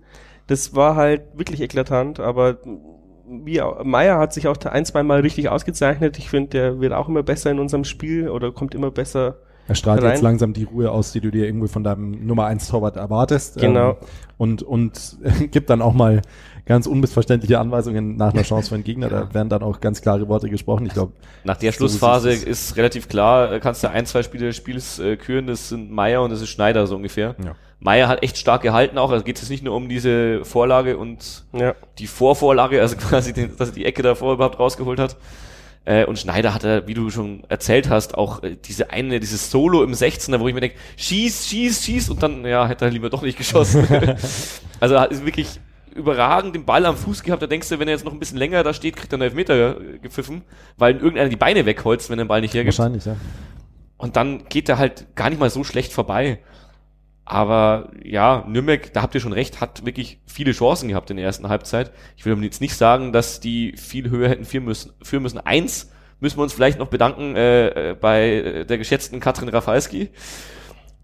das 0.48 0.74
war 0.74 0.96
halt 0.96 1.22
wirklich 1.34 1.60
eklatant, 1.60 2.18
aber 2.18 2.58
wie 3.28 3.60
Meier 3.84 4.18
hat 4.18 4.32
sich 4.32 4.48
auch 4.48 4.56
ein, 4.64 4.86
zwei 4.86 5.02
Mal 5.02 5.20
richtig 5.20 5.50
ausgezeichnet. 5.50 6.18
Ich 6.18 6.30
finde, 6.30 6.48
der 6.48 6.80
wird 6.80 6.94
auch 6.94 7.08
immer 7.08 7.22
besser 7.22 7.50
in 7.50 7.58
unserem 7.58 7.84
Spiel 7.84 8.30
oder 8.30 8.50
kommt 8.50 8.74
immer 8.74 8.90
besser. 8.90 9.36
Er 9.68 9.74
strahlt 9.74 10.02
rein. 10.02 10.12
jetzt 10.12 10.22
langsam 10.22 10.54
die 10.54 10.64
Ruhe 10.64 10.90
aus, 10.90 11.12
die 11.12 11.20
du 11.20 11.30
dir 11.30 11.46
irgendwie 11.46 11.68
von 11.68 11.84
deinem 11.84 12.26
Nummer 12.26 12.46
1 12.46 12.68
Torwart 12.68 12.96
erwartest. 12.96 13.60
Genau. 13.60 13.90
Ähm, 13.90 13.96
und, 14.38 14.62
und 14.62 15.18
gibt 15.50 15.68
dann 15.68 15.82
auch 15.82 15.92
mal 15.92 16.22
ganz 16.64 16.86
unmissverständliche 16.86 17.58
Anweisungen 17.58 18.16
nach 18.16 18.32
einer 18.32 18.42
Chance 18.42 18.70
für 18.70 18.76
den 18.76 18.84
Gegner. 18.84 19.08
Da 19.08 19.32
werden 19.32 19.48
dann 19.48 19.62
auch 19.62 19.80
ganz 19.80 20.00
klare 20.02 20.28
Worte 20.28 20.48
gesprochen. 20.48 20.86
Ich 20.86 20.94
glaube, 20.94 21.12
nach 21.44 21.56
der 21.56 21.72
Schlussphase 21.72 22.30
so 22.30 22.36
ist, 22.36 22.44
ist, 22.44 22.76
relativ 22.76 23.08
klar, 23.08 23.52
äh, 23.52 23.60
kannst 23.60 23.82
du 23.82 23.90
ein, 23.90 24.06
zwei 24.06 24.22
Spiele 24.22 24.46
des 24.46 24.56
Spiels 24.56 24.98
äh, 24.98 25.16
küren. 25.16 25.46
Das 25.46 25.68
sind 25.68 25.90
Meier 25.90 26.22
und 26.22 26.30
das 26.30 26.40
ist 26.40 26.48
Schneider 26.48 26.86
so 26.86 26.96
ungefähr. 26.96 27.36
Ja. 27.42 27.54
Meier 27.80 28.08
hat 28.08 28.22
echt 28.22 28.38
stark 28.38 28.62
gehalten 28.62 28.98
auch. 28.98 29.10
Also 29.10 29.24
geht 29.24 29.40
es 29.40 29.48
nicht 29.50 29.62
nur 29.62 29.74
um 29.74 29.88
diese 29.88 30.44
Vorlage 30.44 30.96
und 30.96 31.44
ja. 31.52 31.74
die 31.98 32.06
Vorvorlage, 32.06 32.80
also 32.80 32.96
quasi, 33.08 33.32
den, 33.32 33.56
dass 33.56 33.68
er 33.70 33.74
die 33.74 33.84
Ecke 33.84 34.02
davor 34.02 34.34
überhaupt 34.34 34.58
rausgeholt 34.58 34.98
hat. 34.98 35.16
Äh, 35.84 36.04
und 36.04 36.18
Schneider 36.18 36.52
hatte, 36.52 36.86
wie 36.86 36.94
du 36.94 37.10
schon 37.10 37.44
erzählt 37.48 37.88
hast, 37.88 38.16
auch 38.16 38.42
äh, 38.42 38.56
diese 38.56 38.90
eine, 38.90 39.20
dieses 39.20 39.50
Solo 39.50 39.82
im 39.82 39.92
16er, 39.92 40.38
wo 40.40 40.48
ich 40.48 40.54
mir 40.54 40.60
denke, 40.60 40.76
schieß, 40.96 41.46
schieß, 41.48 41.84
schieß 41.84 42.10
und 42.10 42.22
dann, 42.22 42.44
ja, 42.44 42.66
hätte 42.66 42.84
er 42.84 42.90
lieber 42.90 43.10
doch 43.10 43.22
nicht 43.22 43.38
geschossen. 43.38 43.86
also 44.80 44.96
ist 44.96 45.24
wirklich 45.24 45.60
überragend 45.94 46.54
den 46.54 46.64
Ball 46.64 46.86
am 46.86 46.96
Fuß 46.96 47.22
gehabt. 47.22 47.42
Da 47.42 47.46
denkst 47.46 47.68
du, 47.68 47.78
wenn 47.78 47.88
er 47.88 47.94
jetzt 47.94 48.04
noch 48.04 48.12
ein 48.12 48.18
bisschen 48.18 48.38
länger 48.38 48.62
da 48.62 48.72
steht, 48.72 48.96
kriegt 48.96 49.12
er 49.12 49.16
einen 49.16 49.22
Elfmeter 49.22 49.76
gepfiffen, 50.00 50.42
weil 50.76 50.96
irgendeiner 50.96 51.28
die 51.28 51.36
Beine 51.36 51.66
wegholzt, 51.66 52.10
wenn 52.10 52.18
er 52.18 52.24
den 52.24 52.28
Ball 52.28 52.40
nicht 52.40 52.54
hergibt. 52.54 52.78
Wahrscheinlich, 52.78 53.04
ja. 53.04 53.16
Und 53.96 54.16
dann 54.16 54.44
geht 54.48 54.68
er 54.68 54.78
halt 54.78 55.16
gar 55.16 55.28
nicht 55.28 55.40
mal 55.40 55.50
so 55.50 55.64
schlecht 55.64 55.92
vorbei. 55.92 56.38
Aber 57.30 57.90
ja, 58.02 58.42
Nürnberg, 58.48 58.90
da 58.94 59.02
habt 59.02 59.14
ihr 59.14 59.20
schon 59.20 59.34
recht, 59.34 59.60
hat 59.60 59.84
wirklich 59.84 60.18
viele 60.24 60.52
Chancen 60.52 60.88
gehabt 60.88 61.10
in 61.10 61.18
der 61.18 61.26
ersten 61.26 61.50
Halbzeit. 61.50 61.92
Ich 62.16 62.24
will 62.24 62.42
jetzt 62.42 62.62
nicht 62.62 62.74
sagen, 62.74 63.12
dass 63.12 63.38
die 63.38 63.76
viel 63.76 64.08
höher 64.08 64.30
hätten 64.30 64.46
führen 64.46 64.64
müssen. 64.64 64.92
Führen 65.02 65.24
müssen. 65.24 65.38
Eins 65.38 65.90
müssen 66.20 66.38
wir 66.38 66.42
uns 66.42 66.54
vielleicht 66.54 66.78
noch 66.78 66.86
bedanken 66.86 67.36
äh, 67.36 67.94
bei 68.00 68.64
der 68.66 68.78
geschätzten 68.78 69.20
Katrin 69.20 69.50
Rafalski, 69.50 70.08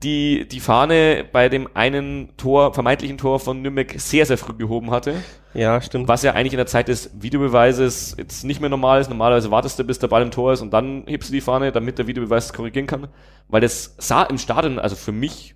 die 0.03 0.49
die 0.49 0.61
Fahne 0.61 1.27
bei 1.31 1.51
dem 1.51 1.69
einen 1.75 2.35
Tor, 2.39 2.73
vermeintlichen 2.73 3.19
Tor 3.19 3.39
von 3.39 3.61
Nürnberg 3.61 3.93
sehr, 3.99 4.25
sehr 4.25 4.39
früh 4.39 4.55
gehoben 4.55 4.93
hatte. 4.93 5.17
Ja, 5.53 5.83
stimmt. 5.83 6.09
Was 6.09 6.23
ja 6.23 6.33
eigentlich 6.33 6.55
in 6.55 6.59
der 6.59 6.67
Zeit 6.67 6.89
des 6.89 7.11
Videobeweises 7.21 8.15
jetzt 8.17 8.45
nicht 8.45 8.63
mehr 8.63 8.71
normal 8.71 8.99
ist. 8.99 9.11
Normalerweise 9.11 9.51
wartest 9.51 9.79
du, 9.79 9.85
bis 9.85 9.99
der 9.99 10.09
Ball 10.09 10.23
im 10.23 10.31
Tor 10.31 10.55
ist 10.55 10.63
und 10.63 10.73
dann 10.73 11.05
hebst 11.07 11.29
du 11.29 11.35
die 11.35 11.43
Fahne, 11.43 11.71
damit 11.71 11.99
der 11.99 12.07
Videobeweis 12.07 12.55
korrigieren 12.55 12.87
kann. 12.87 13.09
Weil 13.49 13.61
das 13.61 13.95
sah 13.99 14.23
im 14.23 14.39
Stadion, 14.39 14.79
also 14.79 14.97
für 14.97 15.13
mich 15.13 15.55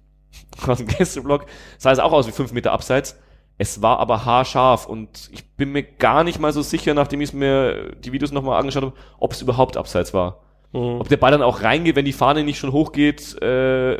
aus 0.66 0.78
dem 0.78 0.86
Gästeblock, 0.86 1.46
sah 1.78 1.92
es 1.92 1.98
auch 1.98 2.12
aus 2.12 2.26
wie 2.26 2.32
fünf 2.32 2.52
Meter 2.52 2.72
abseits. 2.72 3.18
Es 3.60 3.82
war 3.82 3.98
aber 3.98 4.24
haarscharf 4.24 4.86
und 4.86 5.30
ich 5.32 5.44
bin 5.56 5.72
mir 5.72 5.82
gar 5.82 6.22
nicht 6.22 6.38
mal 6.38 6.52
so 6.52 6.62
sicher, 6.62 6.94
nachdem 6.94 7.20
ich 7.20 7.32
mir 7.32 7.96
die 7.96 8.12
Videos 8.12 8.30
nochmal 8.30 8.60
angeschaut 8.60 8.84
habe, 8.84 8.94
ob 9.18 9.32
es 9.32 9.42
überhaupt 9.42 9.76
abseits 9.76 10.14
war. 10.14 10.42
Mhm. 10.72 11.00
Ob 11.00 11.08
der 11.08 11.16
Ball 11.16 11.32
dann 11.32 11.42
auch 11.42 11.62
reingeht, 11.62 11.96
wenn 11.96 12.04
die 12.04 12.12
Fahne 12.12 12.44
nicht 12.44 12.58
schon 12.58 12.72
hochgeht, 12.72 13.40
äh, 13.42 13.96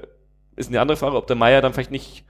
ist 0.55 0.69
eine 0.69 0.81
andere 0.81 0.97
Frage. 0.97 1.17
Ob 1.17 1.27
der 1.27 1.37
Meier 1.37 1.61
dann 1.61 1.73
vielleicht 1.73 1.91
nicht 1.91 2.25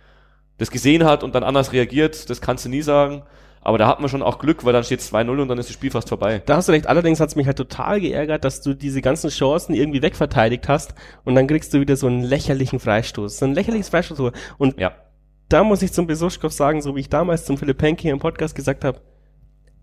das 0.57 0.71
gesehen 0.71 1.05
hat 1.05 1.23
und 1.23 1.35
dann 1.35 1.45
anders 1.45 1.73
reagiert, 1.73 2.29
das 2.31 2.41
kannst 2.41 2.64
du 2.64 2.69
nie 2.69 2.83
sagen. 2.83 3.23
Aber 3.69 3.77
da 3.77 3.87
hat 3.87 4.01
man 4.01 4.09
schon 4.09 4.23
auch 4.23 4.39
Glück, 4.39 4.65
weil 4.65 4.73
dann 4.73 4.83
steht 4.83 5.01
2-0 5.01 5.43
und 5.43 5.49
dann 5.49 5.59
ist 5.59 5.69
das 5.69 5.75
Spiel 5.75 5.91
fast 5.91 6.09
vorbei. 6.09 6.41
Da 6.47 6.57
hast 6.57 6.69
du 6.69 6.73
recht. 6.73 6.87
Allerdings 6.87 7.21
hat 7.21 7.29
es 7.29 7.37
mich 7.37 7.47
halt 7.47 7.59
total 7.59 8.01
geärgert, 8.01 8.43
dass 8.43 8.63
du 8.63 8.73
diese 8.73 9.03
ganzen 9.03 9.29
Chancen 9.29 9.75
irgendwie 9.75 10.01
wegverteidigt 10.01 10.69
hast 10.69 10.95
und 11.27 11.35
dann 11.35 11.47
kriegst 11.47 11.75
du 11.75 11.81
wieder 11.81 11.95
so 11.95 12.07
einen 12.07 12.23
lächerlichen 12.23 12.81
Freistoß. 12.81 13.37
So 13.37 13.45
ein 13.45 13.53
lächerliches 13.53 13.91
Freistoß. 13.91 14.33
Und 14.57 14.81
ja. 14.81 14.93
da 15.51 15.65
muss 15.65 15.83
ich 15.83 15.93
zum 15.93 16.07
Besuschkow 16.07 16.51
sagen, 16.51 16.81
so 16.81 16.97
wie 16.97 17.01
ich 17.01 17.11
damals 17.11 17.45
zum 17.45 17.59
Philipp 17.59 17.83
Henke 17.83 18.09
im 18.09 18.21
Podcast 18.21 18.55
gesagt 18.55 18.87
habe, 18.87 19.03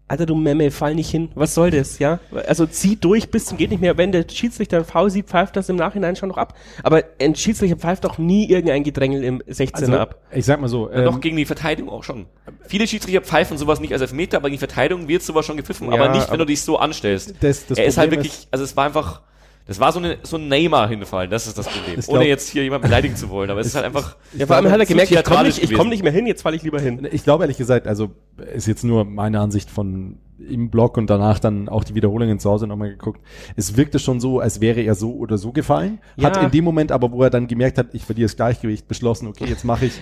Alter, 0.07 0.27
du 0.27 0.35
Memme, 0.35 0.69
fall 0.69 0.93
nicht 0.93 1.09
hin. 1.09 1.29
Was 1.33 1.55
soll 1.55 1.71
das, 1.71 1.97
ja? 1.97 2.19
Also 2.47 2.67
zieh 2.67 2.95
durch 2.95 3.31
bis 3.31 3.45
zum 3.45 3.57
geht 3.57 3.71
nicht 3.71 3.81
mehr. 3.81 3.97
Wenn 3.97 4.11
der 4.11 4.25
Schiedsrichter 4.29 4.77
ein 4.77 4.85
Foul 4.85 5.09
sieht, 5.09 5.25
pfeift 5.27 5.55
das 5.55 5.67
im 5.67 5.77
Nachhinein 5.77 6.15
schon 6.15 6.29
noch 6.29 6.37
ab. 6.37 6.53
Aber 6.83 7.03
ein 7.19 7.33
Schiedsrichter 7.33 7.75
pfeift 7.75 8.03
doch 8.03 8.19
nie 8.19 8.47
irgendein 8.47 8.83
Gedrängel 8.83 9.23
im 9.23 9.39
16er 9.39 9.73
also, 9.73 9.97
ab. 9.97 10.21
Ich 10.31 10.45
sag 10.45 10.61
mal 10.61 10.67
so. 10.67 10.91
Ähm, 10.91 11.05
doch 11.05 11.19
gegen 11.19 11.37
die 11.37 11.45
Verteidigung 11.45 11.89
auch 11.89 12.03
schon. 12.03 12.27
Viele 12.67 12.87
Schiedsrichter 12.87 13.21
pfeifen 13.21 13.57
sowas 13.57 13.79
nicht 13.79 13.93
als 13.93 14.03
Elfmeter, 14.03 14.37
aber 14.37 14.49
gegen 14.49 14.59
die 14.59 14.67
Verteidigung 14.67 15.07
wird 15.07 15.23
sowas 15.23 15.43
schon 15.43 15.57
gepfiffen. 15.57 15.91
Ja, 15.91 15.95
aber 15.95 16.09
nicht, 16.13 16.29
wenn 16.31 16.37
du 16.37 16.45
dich 16.45 16.61
so 16.61 16.77
anstellst. 16.77 17.33
Das, 17.39 17.65
das 17.65 17.79
er 17.79 17.85
ist 17.85 17.97
halt 17.97 18.11
wirklich, 18.11 18.47
also 18.51 18.63
es 18.63 18.77
war 18.77 18.85
einfach, 18.85 19.23
das 19.67 19.80
war 19.80 19.91
so, 19.91 19.99
eine, 19.99 20.17
so 20.21 20.38
ein 20.38 20.47
Neymar 20.47 20.88
hinfallen, 20.88 21.30
das 21.32 21.47
ist 21.47 21.58
das 21.58 21.67
Problem. 21.67 21.99
Glaub, 21.99 22.17
Ohne 22.17 22.28
jetzt 22.28 22.49
hier 22.49 22.63
jemand 22.63 22.84
beleidigen 22.84 23.15
zu 23.15 23.30
wollen, 23.30 23.49
aber 23.49 23.62
es 23.62 23.67
ist 23.67 23.75
halt 23.75 23.86
einfach. 23.86 24.15
Ja, 24.38 24.45
vor 24.45 24.58
allem 24.58 24.69
hat 24.69 24.80
er 24.80 24.86
gemerkt, 24.86 25.12
ich 25.12 25.23
komme 25.23 25.43
nicht, 25.43 25.73
komm 25.73 25.89
nicht 25.89 26.04
mehr 26.04 26.12
hin, 26.12 26.28
jetzt 26.28 26.43
falle 26.43 26.56
ich 26.56 26.63
lieber 26.63 26.80
hin. 26.80 27.08
Ich 27.12 27.23
glaube 27.23 27.43
ehrlich 27.43 27.58
gesagt, 27.58 27.88
also 27.88 28.12
ist 28.54 28.67
jetzt 28.67 28.84
nur 28.84 29.06
meine 29.06 29.39
Ansicht 29.39 29.71
von 29.71 30.19
im 30.38 30.69
Blog 30.69 30.97
und 30.97 31.10
danach 31.10 31.39
dann 31.39 31.69
auch 31.69 31.84
die 31.84 31.95
Wiederholungen 31.95 32.39
zu 32.39 32.49
Hause 32.49 32.67
nochmal 32.67 32.89
geguckt. 32.89 33.21
Es 33.56 33.78
wirkte 33.78 33.99
schon 33.99 34.19
so, 34.19 34.39
als 34.39 34.62
wäre 34.62 34.82
er 34.82 34.93
so 34.93 35.13
oder 35.13 35.38
so 35.38 35.51
gefallen. 35.51 35.99
Ja. 36.17 36.25
Hat 36.25 36.43
in 36.43 36.51
dem 36.51 36.63
Moment 36.63 36.91
aber, 36.91 37.12
wo 37.12 37.23
er 37.23 37.30
dann 37.30 37.47
gemerkt 37.47 37.78
hat, 37.78 37.88
ich 37.93 38.04
verliere 38.04 38.25
das 38.25 38.36
Gleichgewicht, 38.36 38.88
beschlossen, 38.88 39.28
okay, 39.28 39.45
jetzt 39.45 39.63
mache 39.63 39.86
ich 39.86 39.93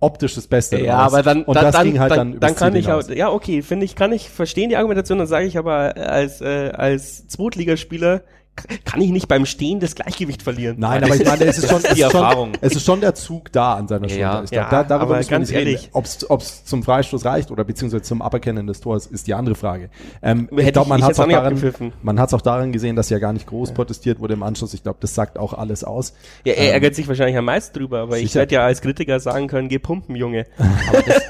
optisch 0.00 0.34
das 0.34 0.46
Beste. 0.46 0.80
Ja, 0.80 0.98
aber 0.98 1.22
dann, 1.22 1.44
und 1.44 1.54
dann, 1.54 1.70
das 1.72 1.82
ging 1.82 1.98
halt 1.98 2.12
dann, 2.12 2.32
dann, 2.32 2.40
dann 2.40 2.56
kann 2.56 2.74
ich 2.76 2.90
auch, 2.90 3.08
ja, 3.08 3.30
okay, 3.30 3.62
finde 3.62 3.84
ich, 3.84 3.94
kann 3.94 4.12
ich 4.12 4.28
verstehen 4.28 4.68
die 4.68 4.76
Argumentation, 4.76 5.18
dann 5.18 5.26
sage 5.26 5.46
ich 5.46 5.56
aber 5.58 5.96
als, 5.96 6.40
äh, 6.40 6.70
als 6.74 7.28
Zweitligaspieler 7.28 8.22
kann 8.84 9.00
ich 9.00 9.10
nicht 9.10 9.28
beim 9.28 9.46
Stehen 9.46 9.80
das 9.80 9.94
Gleichgewicht 9.94 10.42
verlieren. 10.42 10.76
Nein, 10.78 11.04
aber 11.04 11.16
ich 11.16 11.24
meine, 11.24 11.44
es 11.44 11.58
ist 11.58 11.68
schon, 11.68 11.82
es 11.84 11.98
ist 11.98 12.10
schon, 12.10 12.52
es 12.60 12.76
ist 12.76 12.84
schon 12.84 13.00
der 13.00 13.14
Zug 13.14 13.52
da 13.52 13.74
an 13.74 13.88
seiner 13.88 14.08
Schulter. 14.08 14.20
Ja, 14.20 14.42
ich 14.42 14.50
glaub, 14.50 14.64
ja, 14.64 14.70
da, 14.70 14.84
darüber 14.84 15.16
aber 15.16 15.24
ganz 15.24 15.50
ehrlich, 15.50 15.90
ob 15.92 16.04
es 16.04 16.64
zum 16.64 16.82
Freistoß 16.82 17.24
reicht 17.24 17.50
oder 17.50 17.64
beziehungsweise 17.64 18.02
zum 18.02 18.22
Aberkennen 18.22 18.66
des 18.66 18.80
Tors, 18.80 19.06
ist 19.06 19.26
die 19.26 19.34
andere 19.34 19.54
Frage. 19.54 19.90
Ähm, 20.22 20.48
ich 20.56 20.72
glaube, 20.72 20.88
man 20.88 21.02
hat 21.02 21.12
es 21.12 21.20
auch, 21.20 21.28
daran, 21.28 21.92
man 22.02 22.20
hat's 22.20 22.34
auch 22.34 22.40
daran 22.40 22.72
gesehen, 22.72 22.96
dass 22.96 23.10
ja 23.10 23.18
gar 23.18 23.32
nicht 23.32 23.46
groß 23.46 23.70
ja. 23.70 23.74
protestiert 23.74 24.20
wurde 24.20 24.34
im 24.34 24.42
Anschluss. 24.42 24.74
Ich 24.74 24.82
glaube, 24.82 24.98
das 25.00 25.14
sagt 25.14 25.38
auch 25.38 25.52
alles 25.52 25.84
aus. 25.84 26.14
Ja, 26.44 26.54
er 26.54 26.66
ähm, 26.66 26.72
ärgert 26.74 26.94
sich 26.94 27.08
wahrscheinlich 27.08 27.36
am 27.36 27.44
meisten 27.44 27.78
drüber, 27.78 28.00
aber 28.00 28.14
sicher. 28.14 28.24
ich 28.24 28.34
werde 28.34 28.54
ja 28.54 28.64
als 28.64 28.80
Kritiker 28.80 29.20
sagen 29.20 29.48
können, 29.48 29.68
geh 29.68 29.78
pumpen, 29.78 30.16
Junge. 30.16 30.46
Aber 30.88 31.02
das, 31.02 31.22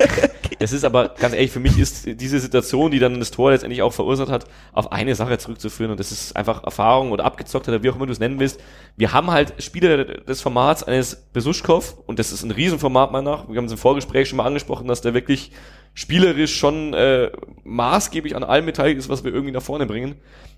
das 0.59 0.73
ist 0.73 0.85
aber, 0.85 1.11
ganz 1.11 1.35
ehrlich, 1.35 1.51
für 1.51 1.61
mich 1.61 1.79
ist 1.79 2.21
diese 2.21 2.39
Situation, 2.41 2.91
die 2.91 2.99
dann 2.99 3.19
das 3.19 3.31
Tor 3.31 3.51
letztendlich 3.51 3.83
auch 3.83 3.93
verursacht 3.93 4.31
hat, 4.31 4.45
auf 4.73 4.93
eine 4.93 5.15
Sache 5.15 5.39
zurückzuführen 5.39 5.91
und 5.91 6.01
das 6.01 6.13
ist 6.13 6.37
einfach 6.37 6.65
Erfahrung 6.65 7.13
oder 7.13 7.25
abgezockt 7.25 7.69
oder 7.69 7.83
wie 7.83 7.91
auch 7.91 7.97
immer 7.97 8.07
du 8.07 8.13
es 8.13 8.21
nennen 8.21 8.39
willst. 8.41 8.61
Wir 8.97 9.13
haben 9.13 9.31
halt 9.31 9.63
Spieler 9.63 10.05
des 10.05 10.41
Formats 10.41 10.83
eines 10.83 11.17
Besuschkow 11.33 11.97
und 12.07 12.19
das 12.19 12.33
ist 12.33 12.43
ein 12.43 12.51
Riesenformat 12.51 13.13
meiner 13.13 13.31
nach. 13.31 13.49
Wir 13.49 13.57
haben 13.57 13.67
es 13.67 13.73
im 13.73 13.79
Vorgespräch 13.79 14.29
schon 14.29 14.37
mal 14.37 14.47
angesprochen, 14.47 14.87
dass 14.87 15.01
der 15.01 15.15
wirklich 15.15 15.51
spielerisch 15.95 16.57
schon 16.57 16.93
äh, 16.95 17.31
maßgeblich 17.63 18.37
an 18.37 18.45
allem 18.45 18.67
beteiligt 18.67 18.99
ist, 18.99 19.09
was 19.09 19.25
wir 19.25 19.33
irgendwie 19.33 19.53
nach 19.53 19.63
vorne 19.63 19.87
bringen. 19.87 20.17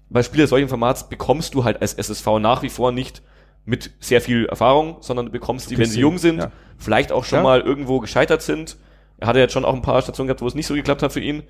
Bei 0.09 0.23
Spieler 0.23 0.47
solchen 0.47 0.69
Formats 0.69 1.09
bekommst 1.09 1.55
du 1.55 1.65
halt 1.65 1.81
als 1.83 1.95
SSV 1.95 2.27
nach 2.41 2.63
wie 2.63 2.71
vor 2.71 2.93
nicht 2.93 3.23
mit 3.65 3.93
sehr 4.01 4.21
viel 4.21 4.47
Erfahrung, 4.47 4.99
sondern 5.01 5.27
du 5.27 5.33
bekommst 5.33 5.71
die, 5.71 5.79
wenn 5.79 5.87
sie 5.87 6.01
jung 6.01 6.19
sind, 6.19 6.39
ja. 6.39 6.53
vielleicht 6.79 7.13
auch 7.13 7.25
schon 7.25 7.39
ja. 7.39 7.43
mal 7.43 7.61
irgendwo 7.61 7.99
gescheitert 8.01 8.41
sind. 8.41 8.77
Er 9.19 9.29
hatte 9.29 9.39
jetzt 9.39 9.53
schon 9.53 9.65
auch 9.65 9.75
ein 9.75 9.83
paar 9.83 10.01
Stationen 10.03 10.29
gehabt, 10.29 10.43
wo 10.43 10.47
es 10.47 10.55
nicht 10.55 10.67
so 10.67 10.75
geklappt 10.75 11.03
hat 11.03 11.13
für 11.13 11.21
ihn, 11.21 11.43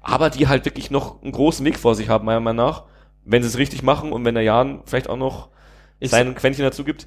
aber 0.00 0.30
die 0.30 0.48
halt 0.48 0.64
wirklich 0.64 0.90
noch 0.90 1.22
einen 1.22 1.32
großen 1.32 1.64
Weg 1.64 1.78
vor 1.78 1.94
sich 1.94 2.08
haben, 2.08 2.24
meiner 2.24 2.40
Meinung 2.40 2.66
nach 2.66 2.84
wenn 3.28 3.42
sie 3.42 3.48
es 3.48 3.58
richtig 3.58 3.82
machen 3.82 4.12
und 4.12 4.24
wenn 4.24 4.34
der 4.34 4.42
Jan 4.42 4.80
vielleicht 4.86 5.08
auch 5.08 5.16
noch 5.16 5.50
ich 6.00 6.10
sein 6.10 6.34
Quäntchen 6.34 6.64
dazu 6.64 6.82
gibt. 6.82 7.06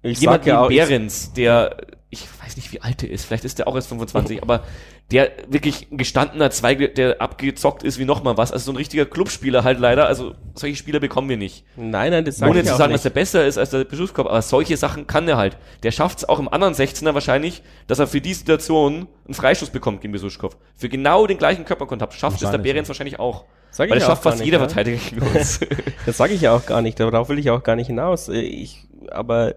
Ich 0.00 0.20
Jemand 0.20 0.44
wie 0.44 0.48
ja 0.48 0.66
Behrens, 0.66 1.32
der, 1.34 1.76
ich 2.12 2.28
weiß 2.44 2.56
nicht, 2.56 2.70
wie 2.72 2.82
alt 2.82 3.02
er 3.02 3.08
ist, 3.08 3.24
vielleicht 3.24 3.46
ist 3.46 3.58
der 3.58 3.66
auch 3.66 3.74
erst 3.74 3.88
25, 3.88 4.42
aber 4.42 4.64
der 5.12 5.32
wirklich 5.48 5.90
ein 5.90 5.96
gestandener 5.96 6.50
Zweig, 6.50 6.94
der 6.94 7.22
abgezockt 7.22 7.82
ist 7.82 7.98
wie 7.98 8.04
nochmal 8.04 8.36
was. 8.36 8.52
Also 8.52 8.66
so 8.66 8.72
ein 8.72 8.76
richtiger 8.76 9.06
Clubspieler 9.06 9.64
halt 9.64 9.80
leider. 9.80 10.06
Also 10.06 10.34
solche 10.54 10.76
Spieler 10.76 11.00
bekommen 11.00 11.30
wir 11.30 11.38
nicht. 11.38 11.64
Nein, 11.74 12.10
nein, 12.10 12.26
das 12.26 12.36
sage 12.36 12.50
Ohne 12.50 12.60
ich 12.60 12.66
zu 12.66 12.76
sagen, 12.76 12.92
dass 12.92 13.06
er 13.06 13.12
besser 13.12 13.46
ist 13.46 13.56
als 13.56 13.70
der 13.70 13.84
Beschusskopf, 13.84 14.28
aber 14.28 14.42
solche 14.42 14.76
Sachen 14.76 15.06
kann 15.06 15.26
er 15.26 15.38
halt. 15.38 15.56
Der 15.84 15.90
schafft 15.90 16.18
es 16.18 16.28
auch 16.28 16.38
im 16.38 16.48
anderen 16.48 16.74
16er 16.74 17.14
wahrscheinlich, 17.14 17.62
dass 17.86 17.98
er 17.98 18.06
für 18.06 18.20
die 18.20 18.34
Situation 18.34 19.08
einen 19.24 19.34
Freistoß 19.34 19.70
bekommt 19.70 20.02
gegen 20.02 20.12
Besuschkow. 20.12 20.54
Für 20.76 20.90
genau 20.90 21.26
den 21.26 21.38
gleichen 21.38 21.64
Körperkontakt 21.64 22.12
schafft 22.12 22.42
es 22.42 22.50
der 22.50 22.58
Behrens 22.58 22.88
wahrscheinlich 22.88 23.18
auch. 23.18 23.46
Sag 23.70 23.88
Weil 23.88 24.00
das 24.00 24.06
schafft 24.06 24.22
fast 24.22 24.38
nicht, 24.38 24.44
jeder 24.44 24.58
ja? 24.58 24.68
Verteidiger 24.68 24.98
gegen 24.98 25.22
uns. 25.22 25.60
das 26.06 26.18
sage 26.18 26.34
ich 26.34 26.42
ja 26.42 26.54
auch 26.54 26.66
gar 26.66 26.82
nicht, 26.82 27.00
darauf 27.00 27.30
will 27.30 27.38
ich 27.38 27.48
auch 27.50 27.62
gar 27.62 27.74
nicht 27.74 27.86
hinaus. 27.86 28.28
Ich, 28.28 28.86
aber 29.10 29.54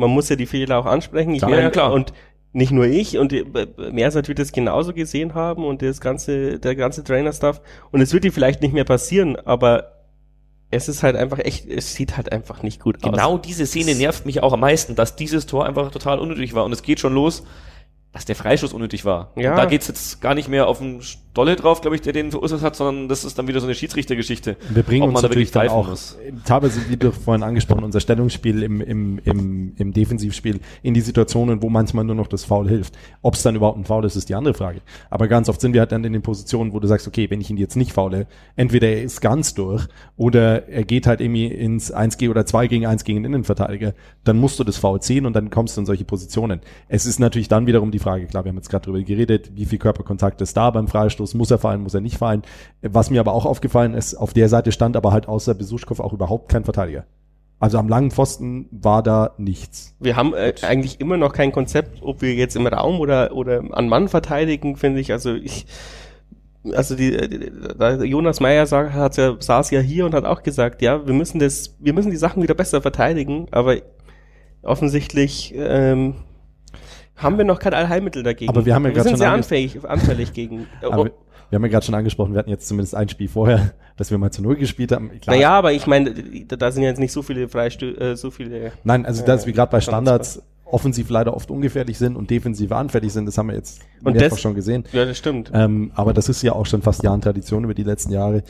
man 0.00 0.10
muss 0.10 0.28
ja 0.28 0.36
die 0.36 0.46
Fehler 0.46 0.78
auch 0.78 0.86
ansprechen. 0.86 1.32
Ich 1.34 1.38
klar, 1.38 1.52
will, 1.52 1.60
ja, 1.60 1.70
klar. 1.70 1.92
Und 1.92 2.12
nicht 2.52 2.72
nur 2.72 2.86
ich 2.86 3.16
und 3.16 3.32
Mersat 3.92 4.26
wird 4.26 4.40
es 4.40 4.50
genauso 4.50 4.92
gesehen 4.92 5.34
haben 5.34 5.64
und 5.64 5.82
das 5.82 6.00
ganze, 6.00 6.58
der 6.58 6.74
ganze 6.74 7.04
Trainer-Stuff. 7.04 7.60
Und 7.92 8.00
es 8.00 8.12
wird 8.12 8.24
dir 8.24 8.32
vielleicht 8.32 8.60
nicht 8.60 8.74
mehr 8.74 8.84
passieren, 8.84 9.36
aber 9.36 9.92
es 10.70 10.88
ist 10.88 11.02
halt 11.02 11.16
einfach 11.16 11.38
echt, 11.38 11.66
es 11.66 11.94
sieht 11.94 12.16
halt 12.16 12.32
einfach 12.32 12.62
nicht 12.62 12.80
gut 12.80 13.02
genau 13.02 13.12
aus. 13.12 13.16
Genau 13.16 13.38
diese 13.38 13.66
Szene 13.66 13.94
nervt 13.94 14.26
mich 14.26 14.42
auch 14.42 14.52
am 14.52 14.60
meisten, 14.60 14.94
dass 14.96 15.16
dieses 15.16 15.46
Tor 15.46 15.66
einfach 15.66 15.90
total 15.90 16.18
unnötig 16.18 16.54
war. 16.54 16.64
Und 16.64 16.72
es 16.72 16.82
geht 16.82 17.00
schon 17.00 17.14
los, 17.14 17.44
dass 18.12 18.24
der 18.24 18.36
Freischuss 18.36 18.72
unnötig 18.72 19.04
war. 19.04 19.32
Ja. 19.36 19.50
Und 19.50 19.56
da 19.56 19.64
geht's 19.66 19.88
jetzt 19.88 20.20
gar 20.20 20.34
nicht 20.34 20.48
mehr 20.48 20.66
auf 20.66 20.78
den 20.78 21.02
Dolle 21.32 21.54
drauf, 21.54 21.80
glaube 21.80 21.94
ich, 21.94 22.02
der 22.02 22.12
den 22.12 22.32
verursacht 22.32 22.62
hat, 22.62 22.74
sondern 22.74 23.08
das 23.08 23.24
ist 23.24 23.38
dann 23.38 23.46
wieder 23.46 23.60
so 23.60 23.66
eine 23.66 23.74
Schiedsrichtergeschichte. 23.76 24.56
Wir 24.68 24.82
bringen 24.82 25.08
uns 25.08 25.22
natürlich 25.22 25.52
da 25.52 25.62
dann 25.62 25.70
auch, 25.70 25.88
muss. 25.88 26.18
teilweise, 26.44 26.80
wie 26.88 26.96
du 26.96 27.12
vorhin 27.12 27.44
angesprochen, 27.44 27.84
unser 27.84 28.00
Stellungsspiel 28.00 28.64
im, 28.64 28.80
im, 28.80 29.20
im, 29.24 29.72
im 29.76 29.92
Defensivspiel 29.92 30.58
in 30.82 30.92
die 30.92 31.00
Situationen, 31.00 31.62
wo 31.62 31.68
manchmal 31.68 32.04
nur 32.04 32.16
noch 32.16 32.26
das 32.26 32.44
Foul 32.44 32.68
hilft. 32.68 32.98
Ob 33.22 33.34
es 33.34 33.42
dann 33.42 33.54
überhaupt 33.54 33.78
ein 33.78 33.84
Foul 33.84 34.04
ist, 34.04 34.16
ist 34.16 34.28
die 34.28 34.34
andere 34.34 34.54
Frage. 34.54 34.80
Aber 35.08 35.28
ganz 35.28 35.48
oft 35.48 35.60
sind 35.60 35.72
wir 35.72 35.80
halt 35.80 35.92
dann 35.92 36.02
in 36.02 36.12
den 36.12 36.22
Positionen, 36.22 36.72
wo 36.72 36.80
du 36.80 36.88
sagst, 36.88 37.06
okay, 37.06 37.30
wenn 37.30 37.40
ich 37.40 37.48
ihn 37.48 37.56
jetzt 37.56 37.76
nicht 37.76 37.92
faule, 37.92 38.26
entweder 38.56 38.88
er 38.88 39.02
ist 39.02 39.20
ganz 39.20 39.54
durch 39.54 39.86
oder 40.16 40.68
er 40.68 40.84
geht 40.84 41.06
halt 41.06 41.20
irgendwie 41.20 41.46
ins 41.46 41.94
1G 41.94 42.28
oder 42.28 42.44
2 42.44 42.66
gegen 42.66 42.86
1 42.86 43.04
gegen 43.04 43.22
den 43.22 43.32
Innenverteidiger, 43.32 43.94
dann 44.24 44.36
musst 44.36 44.58
du 44.58 44.64
das 44.64 44.78
Foul 44.78 45.00
ziehen 45.00 45.26
und 45.26 45.34
dann 45.34 45.50
kommst 45.50 45.76
du 45.76 45.82
in 45.82 45.86
solche 45.86 46.04
Positionen. 46.04 46.60
Es 46.88 47.06
ist 47.06 47.20
natürlich 47.20 47.48
dann 47.48 47.68
wiederum 47.68 47.92
die 47.92 48.00
Frage, 48.00 48.26
klar, 48.26 48.44
wir 48.44 48.48
haben 48.48 48.56
jetzt 48.56 48.68
gerade 48.68 48.86
darüber 48.86 49.02
geredet, 49.04 49.52
wie 49.54 49.64
viel 49.64 49.78
Körperkontakt 49.78 50.40
ist 50.40 50.56
da 50.56 50.70
beim 50.70 50.88
Freistoß, 50.88 51.19
muss 51.34 51.50
er 51.50 51.58
fallen, 51.58 51.82
muss 51.82 51.94
er 51.94 52.00
nicht 52.00 52.18
fallen. 52.18 52.42
Was 52.82 53.10
mir 53.10 53.20
aber 53.20 53.32
auch 53.32 53.46
aufgefallen 53.46 53.94
ist, 53.94 54.14
auf 54.14 54.32
der 54.32 54.48
Seite 54.48 54.72
stand 54.72 54.96
aber 54.96 55.12
halt 55.12 55.28
außer 55.28 55.54
Besuschkow 55.54 56.00
auch 56.00 56.12
überhaupt 56.12 56.50
kein 56.50 56.64
Verteidiger. 56.64 57.04
Also 57.60 57.76
am 57.76 57.88
langen 57.88 58.10
Pfosten 58.10 58.68
war 58.70 59.02
da 59.02 59.34
nichts. 59.36 59.94
Wir 60.00 60.16
haben 60.16 60.32
äh, 60.32 60.54
eigentlich 60.62 60.98
immer 60.98 61.18
noch 61.18 61.34
kein 61.34 61.52
Konzept, 61.52 62.02
ob 62.02 62.22
wir 62.22 62.34
jetzt 62.34 62.56
im 62.56 62.66
Raum 62.66 63.00
oder, 63.00 63.32
oder 63.36 63.62
an 63.72 63.88
Mann 63.88 64.08
verteidigen, 64.08 64.76
finde 64.76 65.00
ich. 65.00 65.12
Also 65.12 65.34
ich, 65.34 65.66
also 66.72 66.96
die, 66.96 67.10
die 67.10 68.06
Jonas 68.06 68.40
Meyer 68.40 68.66
sagt, 68.66 68.94
hat 68.94 69.18
ja, 69.18 69.36
saß 69.38 69.70
ja 69.72 69.80
hier 69.80 70.06
und 70.06 70.14
hat 70.14 70.24
auch 70.24 70.42
gesagt, 70.42 70.80
ja, 70.80 71.06
wir 71.06 71.12
müssen 71.12 71.38
das, 71.38 71.76
wir 71.78 71.92
müssen 71.92 72.10
die 72.10 72.16
Sachen 72.16 72.42
wieder 72.42 72.54
besser 72.54 72.80
verteidigen, 72.80 73.46
aber 73.50 73.76
offensichtlich 74.62 75.52
ähm, 75.54 76.14
haben 77.22 77.38
wir 77.38 77.44
noch 77.44 77.58
kein 77.58 77.74
Allheilmittel 77.74 78.22
dagegen. 78.22 78.50
Aber 78.50 78.64
wir 78.64 78.74
haben 78.74 78.86
ja 78.86 78.94
wir 78.94 79.02
sind 79.02 79.18
sehr 79.18 79.32
anfällig, 79.32 79.84
anfällig 79.84 80.32
gegen. 80.32 80.66
aber 80.82 81.04
wir, 81.04 81.12
wir 81.50 81.56
haben 81.56 81.64
ja 81.64 81.68
gerade 81.68 81.84
schon 81.84 81.94
angesprochen, 81.94 82.32
wir 82.32 82.38
hatten 82.38 82.50
jetzt 82.50 82.68
zumindest 82.68 82.94
ein 82.94 83.08
Spiel 83.08 83.28
vorher, 83.28 83.72
dass 83.96 84.10
wir 84.10 84.18
mal 84.18 84.30
zu 84.30 84.42
Null 84.42 84.56
gespielt 84.56 84.92
haben. 84.92 85.10
Klar, 85.20 85.36
naja, 85.36 85.50
aber 85.50 85.72
ich 85.72 85.86
meine, 85.86 86.12
da, 86.12 86.70
sind 86.70 86.84
jetzt 86.84 86.98
nicht 86.98 87.12
so 87.12 87.22
viele 87.22 87.48
Freistö 87.48 87.92
äh, 87.94 88.16
so 88.16 88.30
viele. 88.30 88.72
Nein, 88.84 89.04
also 89.04 89.24
das, 89.24 89.46
wie 89.46 89.52
gerade 89.52 89.70
bei 89.70 89.80
Standards, 89.80 90.42
offensiv 90.72 91.10
leider 91.10 91.34
oft 91.34 91.50
ungefährlich 91.50 91.98
sind 91.98 92.16
und 92.16 92.30
defensiv 92.30 92.72
anfällig 92.72 93.12
sind. 93.12 93.26
Das 93.26 93.38
haben 93.38 93.48
wir 93.48 93.56
jetzt 93.56 93.80
und 94.02 94.16
mehrfach 94.16 94.38
schon 94.38 94.54
gesehen. 94.54 94.84
Ja, 94.92 95.04
das 95.04 95.18
stimmt. 95.18 95.50
Ähm, 95.54 95.92
aber 95.94 96.12
das 96.12 96.28
ist 96.28 96.42
ja 96.42 96.52
auch 96.52 96.66
schon 96.66 96.82
fast 96.82 97.02
Jahren 97.02 97.20
Tradition 97.20 97.64
über 97.64 97.74
die 97.74 97.82
letzten 97.82 98.12
Jahre. 98.12 98.42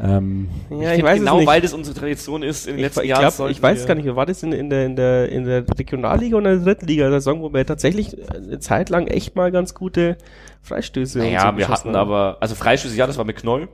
Ähm, 0.00 0.48
ja, 0.70 0.92
ich, 0.92 0.98
ich 0.98 1.04
weiß 1.04 1.18
genau, 1.18 1.44
weil 1.44 1.60
das 1.60 1.72
unsere 1.72 1.96
Tradition 1.96 2.42
ist 2.42 2.66
in 2.66 2.74
den 2.74 2.82
letzten 2.82 3.00
ich, 3.00 3.08
Jahren. 3.08 3.32
Glaub, 3.34 3.50
ich 3.50 3.62
weiß 3.62 3.86
gar 3.86 3.94
nicht, 3.94 4.14
war 4.14 4.26
das 4.26 4.42
in, 4.42 4.52
in, 4.52 4.70
der, 4.70 4.86
in, 4.86 4.96
der, 4.96 5.28
in 5.30 5.44
der 5.44 5.64
Regionalliga 5.78 6.36
oder 6.36 6.52
in 6.52 6.64
der 6.64 6.74
dritten 6.74 6.86
Liga, 6.86 7.10
der 7.10 7.20
Saison, 7.20 7.42
wo 7.42 7.52
wir 7.52 7.66
tatsächlich 7.66 8.16
eine 8.30 8.60
Zeit 8.60 8.90
lang 8.90 9.06
echt 9.08 9.34
mal 9.34 9.50
ganz 9.50 9.74
gute 9.74 10.16
Freistöße 10.62 11.18
naja, 11.18 11.50
so 11.50 11.58
wir 11.58 11.68
hatten 11.68 11.88
haben. 11.88 11.96
aber, 11.96 12.36
also 12.40 12.54
Freistöße, 12.54 12.96
ja, 12.96 13.06
das 13.06 13.18
war 13.18 13.24
mit 13.24 13.36
Knoll 13.36 13.68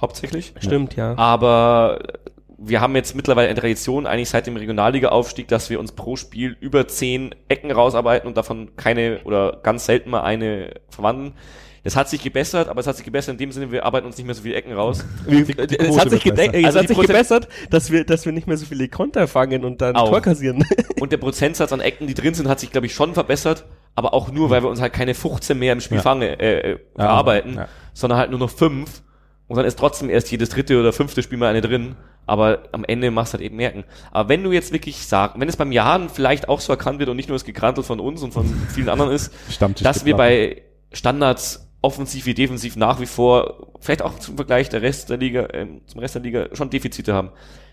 hauptsächlich. 0.00 0.54
Stimmt, 0.60 0.96
ja. 0.96 1.16
Aber 1.18 1.98
wir 2.58 2.80
haben 2.80 2.94
jetzt 2.96 3.14
mittlerweile 3.14 3.48
eine 3.48 3.58
Tradition, 3.58 4.06
eigentlich 4.06 4.28
seit 4.28 4.46
dem 4.46 4.56
Regionalliga-Aufstieg, 4.56 5.46
dass 5.46 5.70
wir 5.70 5.78
uns 5.78 5.92
pro 5.92 6.16
Spiel 6.16 6.56
über 6.60 6.88
zehn 6.88 7.34
Ecken 7.48 7.70
rausarbeiten 7.70 8.28
und 8.28 8.36
davon 8.36 8.74
keine 8.76 9.20
oder 9.24 9.60
ganz 9.62 9.86
selten 9.86 10.10
mal 10.10 10.22
eine 10.22 10.74
verwandeln. 10.90 11.34
Das 11.84 11.94
hat 11.94 12.08
sich 12.08 12.22
gebessert, 12.22 12.68
aber 12.68 12.80
es 12.80 12.86
hat 12.88 12.96
sich 12.96 13.04
gebessert 13.04 13.34
in 13.34 13.38
dem 13.38 13.52
Sinne, 13.52 13.70
wir 13.70 13.86
arbeiten 13.86 14.06
uns 14.06 14.18
nicht 14.18 14.26
mehr 14.26 14.34
so 14.34 14.42
viele 14.42 14.56
Ecken 14.56 14.72
raus. 14.72 15.04
es 15.26 15.98
hat 15.98 16.10
sich, 16.10 16.26
äh, 16.26 16.64
also 16.64 16.80
hat 16.80 16.88
sich 16.88 16.98
gebessert, 16.98 17.48
dass 17.70 17.92
wir, 17.92 18.04
dass 18.04 18.26
wir 18.26 18.32
nicht 18.32 18.48
mehr 18.48 18.56
so 18.56 18.66
viele 18.66 18.88
Konter 18.88 19.28
fangen 19.28 19.64
und 19.64 19.80
dann 19.80 19.94
auch. 19.94 20.10
Tor 20.10 20.20
kassieren. 20.20 20.64
Und 21.00 21.12
der 21.12 21.18
Prozentsatz 21.18 21.72
an 21.72 21.80
Ecken, 21.80 22.08
die 22.08 22.14
drin 22.14 22.34
sind, 22.34 22.48
hat 22.48 22.58
sich, 22.58 22.72
glaube 22.72 22.88
ich, 22.88 22.92
schon 22.92 23.14
verbessert, 23.14 23.66
aber 23.94 24.14
auch 24.14 24.32
nur, 24.32 24.50
weil 24.50 24.64
wir 24.64 24.68
uns 24.68 24.80
halt 24.80 24.92
keine 24.92 25.14
15 25.14 25.56
mehr 25.56 25.72
im 25.72 25.80
Spiel 25.80 25.98
ja. 25.98 26.02
fangen, 26.02 26.22
äh, 26.22 26.72
äh, 26.72 26.78
ja, 26.98 27.08
arbeiten, 27.08 27.54
ja. 27.54 27.68
sondern 27.94 28.18
halt 28.18 28.30
nur 28.30 28.40
noch 28.40 28.50
fünf. 28.50 29.02
Und 29.48 29.56
dann 29.56 29.64
ist 29.64 29.78
trotzdem 29.78 30.10
erst 30.10 30.30
jedes 30.30 30.50
dritte 30.50 30.78
oder 30.78 30.92
fünfte 30.92 31.22
Spiel 31.22 31.38
mal 31.38 31.48
eine 31.48 31.62
drin 31.62 31.96
aber 32.28 32.64
am 32.72 32.84
Ende 32.84 33.10
machst 33.10 33.32
du 33.32 33.38
halt 33.38 33.44
eben 33.44 33.56
merken. 33.56 33.84
Aber 34.10 34.28
wenn 34.28 34.44
du 34.44 34.52
jetzt 34.52 34.70
wirklich 34.72 34.98
sagst, 34.98 35.40
wenn 35.40 35.48
es 35.48 35.56
beim 35.56 35.72
Jahren 35.72 36.10
vielleicht 36.10 36.48
auch 36.48 36.60
so 36.60 36.72
erkannt 36.72 36.98
wird 36.98 37.08
und 37.08 37.16
nicht 37.16 37.28
nur 37.28 37.36
das 37.36 37.46
Gekrantel 37.46 37.82
von 37.82 38.00
uns 38.00 38.22
und 38.22 38.32
von 38.32 38.46
vielen 38.68 38.90
anderen 38.90 39.10
ist, 39.10 39.32
dass 39.82 40.04
wir 40.04 40.14
bei 40.14 40.62
Standards 40.92 41.66
offensiv 41.80 42.26
wie 42.26 42.34
defensiv 42.34 42.76
nach 42.76 43.00
wie 43.00 43.06
vor, 43.06 43.72
vielleicht 43.80 44.02
auch 44.02 44.18
zum 44.18 44.36
Vergleich 44.36 44.68
der 44.68 44.82
Rest 44.82 45.08
der 45.08 45.16
Liga, 45.16 45.46
äh, 45.46 45.66
zum 45.86 46.00
Rest 46.00 46.16
der 46.16 46.22
Liga 46.22 46.48
schon 46.52 46.68
Defizite 46.68 47.14
haben, 47.14 47.30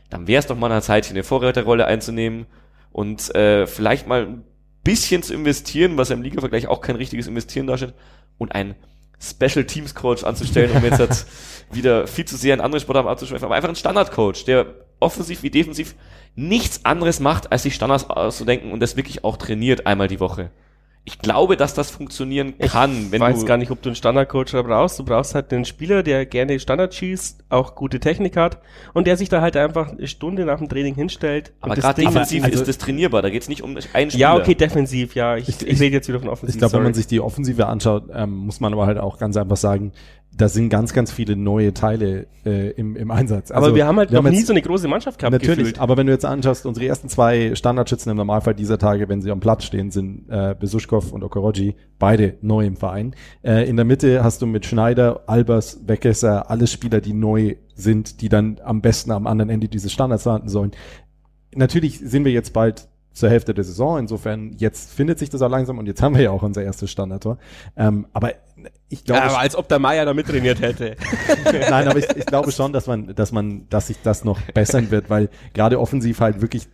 dann 0.09 0.27
wäre 0.27 0.39
es 0.39 0.47
doch 0.47 0.57
mal 0.57 0.71
eine 0.71 0.81
Zeit, 0.81 1.05
hier 1.05 1.15
eine 1.15 1.23
Vorreiterrolle 1.23 1.85
einzunehmen 1.85 2.45
und 2.93 3.35
äh, 3.35 3.67
vielleicht 3.67 4.07
mal 4.07 4.25
ein 4.25 4.43
bisschen 4.85 5.21
zu 5.21 5.33
investieren, 5.33 5.97
was 5.97 6.09
ja 6.09 6.15
im 6.15 6.21
Liga-Vergleich 6.21 6.67
auch 6.67 6.79
kein 6.79 6.95
richtiges 6.95 7.27
Investieren 7.27 7.67
darstellt, 7.67 7.93
und 8.38 8.53
ein 8.53 8.75
Special 9.19 9.65
Teams 9.65 9.95
Coach 9.95 10.23
anzustellen, 10.23 10.71
um 10.75 10.84
jetzt 10.84 10.99
halt 10.99 11.25
wieder 11.71 12.08
viel 12.08 12.25
zu 12.25 12.38
sehr 12.38 12.54
in 12.54 12.62
andere 12.62 12.82
Sportarten 12.82 13.10
abzuschweifen, 13.10 13.45
aber 13.45 13.56
einfach 13.56 13.69
ein 13.69 13.75
Standard 13.75 14.12
Coach, 14.12 14.45
der 14.45 14.67
offensiv 14.99 15.43
wie 15.43 15.49
defensiv 15.49 15.95
nichts 16.36 16.84
anderes 16.84 17.19
macht, 17.19 17.51
als 17.51 17.63
sich 17.63 17.75
Standards 17.75 18.10
auszudenken 18.10 18.71
und 18.71 18.80
das 18.80 18.97
wirklich 18.97 19.23
auch 19.23 19.38
trainiert 19.38 19.88
einmal 19.88 20.08
die 20.08 20.19
Woche 20.19 20.51
ich 21.07 21.19
glaube, 21.19 21.55
dass 21.55 21.75
das 21.75 21.91
funktionieren 21.91 22.57
kann. 22.57 23.05
Ich 23.05 23.11
wenn 23.11 23.21
weiß 23.21 23.45
gar 23.45 23.57
nicht, 23.57 23.69
ob 23.69 23.79
du 23.83 23.89
einen 23.89 23.95
Standardcoach 23.95 24.51
da 24.51 24.63
brauchst. 24.63 24.97
Du 24.97 25.05
brauchst 25.05 25.35
halt 25.35 25.53
einen 25.53 25.63
Spieler, 25.63 26.01
der 26.01 26.25
gerne 26.25 26.59
Standard 26.59 26.95
schießt, 26.95 27.45
auch 27.49 27.75
gute 27.75 27.99
Technik 27.99 28.35
hat 28.35 28.59
und 28.93 29.05
der 29.05 29.15
sich 29.15 29.29
da 29.29 29.39
halt 29.39 29.55
einfach 29.55 29.91
eine 29.91 30.07
Stunde 30.07 30.45
nach 30.45 30.57
dem 30.57 30.67
Training 30.67 30.95
hinstellt. 30.95 31.53
Aber 31.61 31.75
gerade 31.75 32.01
defensiv 32.01 32.43
also, 32.43 32.59
ist 32.59 32.67
das 32.67 32.79
trainierbar. 32.79 33.21
Da 33.21 33.29
geht 33.29 33.43
es 33.43 33.49
nicht 33.49 33.61
um 33.61 33.77
einen 33.93 34.09
Spieler. 34.09 34.19
Ja, 34.19 34.35
okay, 34.35 34.55
defensiv, 34.55 35.13
ja. 35.13 35.37
Ich, 35.37 35.47
ich, 35.47 35.67
ich 35.67 35.79
rede 35.79 35.93
jetzt 35.93 36.07
wieder 36.07 36.19
von 36.19 36.29
offensiv. 36.29 36.55
Ich 36.55 36.59
glaube, 36.59 36.73
wenn 36.73 36.83
man 36.83 36.95
sich 36.95 37.05
die 37.05 37.19
Offensive 37.19 37.67
anschaut, 37.67 38.05
ähm, 38.11 38.31
muss 38.37 38.59
man 38.59 38.73
aber 38.73 38.87
halt 38.87 38.97
auch 38.97 39.19
ganz 39.19 39.37
einfach 39.37 39.57
sagen, 39.57 39.91
da 40.37 40.49
sind 40.49 40.69
ganz, 40.69 40.93
ganz 40.93 41.11
viele 41.11 41.35
neue 41.35 41.73
Teile 41.73 42.27
äh, 42.45 42.71
im, 42.71 42.95
im 42.95 43.09
Einsatz. 43.11 43.51
Also, 43.51 43.67
aber 43.67 43.75
wir 43.75 43.87
haben 43.87 43.97
halt 43.97 44.11
wir 44.11 44.17
noch 44.17 44.25
haben 44.25 44.33
nie 44.33 44.41
so 44.41 44.51
eine 44.51 44.61
große 44.61 44.87
Mannschaft 44.87 45.19
gehabt. 45.19 45.31
Natürlich, 45.31 45.57
gefühlt. 45.57 45.79
aber 45.79 45.95
wenn 45.95 46.07
du 46.07 46.13
jetzt 46.13 46.25
anschaust, 46.25 46.65
unsere 46.65 46.85
ersten 46.85 47.07
zwei 47.07 47.55
Standardschützen 47.55 48.11
im 48.11 48.17
Normalfall 48.17 48.53
dieser 48.53 48.77
Tage, 48.77 49.07
wenn 49.07 49.21
sie 49.21 49.31
am 49.31 49.39
Platz 49.39 49.63
stehen, 49.63 49.91
sind 49.91 50.29
äh, 50.29 50.53
Besuschkow 50.59 51.11
und 51.13 51.23
Okoroji, 51.23 51.75
beide 51.99 52.35
neu 52.41 52.65
im 52.65 52.75
Verein. 52.75 53.15
Äh, 53.43 53.69
in 53.69 53.77
der 53.77 53.85
Mitte 53.85 54.23
hast 54.23 54.41
du 54.41 54.45
mit 54.45 54.65
Schneider, 54.65 55.23
Albers, 55.27 55.87
Weckesser, 55.87 56.49
alles 56.49 56.71
Spieler, 56.71 56.99
die 56.99 57.13
neu 57.13 57.55
sind, 57.73 58.21
die 58.21 58.29
dann 58.29 58.59
am 58.63 58.81
besten 58.81 59.11
am 59.11 59.27
anderen 59.27 59.49
Ende 59.49 59.69
dieses 59.69 59.91
Standards 59.93 60.25
landen 60.25 60.49
sollen. 60.49 60.71
Natürlich 61.55 61.99
sind 61.99 62.25
wir 62.25 62.33
jetzt 62.33 62.51
bald 62.51 62.89
zur 63.15 63.29
Hälfte 63.29 63.53
der 63.53 63.63
Saison. 63.63 63.97
Insofern, 63.97 64.51
jetzt 64.57 64.91
findet 64.91 65.17
sich 65.17 65.29
das 65.29 65.41
auch 65.41 65.49
langsam 65.49 65.79
und 65.79 65.87
jetzt 65.87 66.01
haben 66.01 66.15
wir 66.15 66.23
ja 66.23 66.31
auch 66.31 66.43
unser 66.43 66.63
erstes 66.63 66.91
Standardtor. 66.91 67.37
Ähm, 67.77 68.07
aber 68.13 68.33
ich 68.89 69.04
glaube. 69.04 69.21
Ja, 69.21 69.28
aber 69.28 69.39
als 69.39 69.56
ob 69.56 69.67
der 69.67 69.80
Meier 69.80 70.06
da 70.06 70.13
mittrainiert 70.13 70.62
hätte. 70.62 70.95
Nein, 71.69 71.88
aber 71.88 71.99
ich, 71.99 72.10
ich 72.15 72.25
glaube 72.25 72.51
schon, 72.51 72.73
dass 72.73 72.88
man, 72.88 73.15
dass 73.15 73.32
man, 73.32 73.67
dass 73.69 73.88
sich 73.88 73.97
das 74.04 74.23
noch 74.23 74.39
bessern 74.54 74.91
wird, 74.91 75.10
weil 75.10 75.30
gerade 75.54 75.80
offensiv 75.80 76.19
halt 76.19 76.41
wirklich 76.41 76.67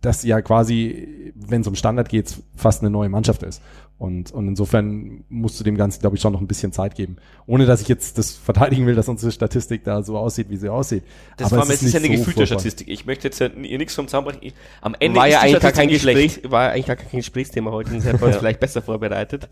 das 0.00 0.22
ja 0.22 0.42
quasi, 0.42 1.32
wenn 1.34 1.62
es 1.62 1.66
um 1.66 1.74
Standard 1.74 2.08
geht, 2.08 2.34
fast 2.56 2.82
eine 2.82 2.90
neue 2.90 3.08
Mannschaft 3.08 3.42
ist. 3.42 3.62
Und, 3.96 4.32
und 4.32 4.48
insofern 4.48 5.24
musst 5.28 5.58
du 5.58 5.64
dem 5.64 5.76
Ganzen, 5.76 6.00
glaube 6.00 6.16
ich, 6.16 6.22
schon 6.22 6.32
noch 6.32 6.40
ein 6.40 6.48
bisschen 6.48 6.72
Zeit 6.72 6.96
geben. 6.96 7.16
Ohne 7.46 7.64
dass 7.64 7.80
ich 7.80 7.88
jetzt 7.88 8.18
das 8.18 8.32
verteidigen 8.32 8.86
will, 8.86 8.96
dass 8.96 9.08
unsere 9.08 9.30
Statistik 9.30 9.84
da 9.84 10.02
so 10.02 10.18
aussieht, 10.18 10.50
wie 10.50 10.56
sie 10.56 10.68
aussieht. 10.68 11.04
Das 11.36 11.52
Aber 11.52 11.62
war, 11.62 11.68
es 11.68 11.76
ist, 11.76 11.82
ist 11.84 11.92
ja 11.94 12.00
eine 12.00 12.08
so 12.08 12.24
gefühlte 12.24 12.46
Statistik. 12.46 12.88
Ich 12.88 13.06
möchte 13.06 13.28
jetzt 13.28 13.40
ihr 13.40 13.50
nichts 13.78 13.94
vom 13.94 14.08
Zaun 14.08 14.24
brechen. 14.24 14.52
Am 14.80 14.96
Ende 14.98 15.18
war 15.18 15.28
ja 15.28 15.40
eigentlich 15.40 15.62
gar 15.62 15.72
kein 15.72 15.88
Gespräch, 15.88 16.40
war 16.44 16.70
eigentlich 16.70 16.86
gar 16.86 16.96
kein 16.96 17.10
Gesprächsthema 17.12 17.70
heute. 17.70 17.94
Das 17.94 18.04
hätten 18.04 18.20
wir 18.20 18.26
uns 18.26 18.36
vielleicht 18.38 18.60
besser 18.60 18.82
vorbereitet. 18.82 19.48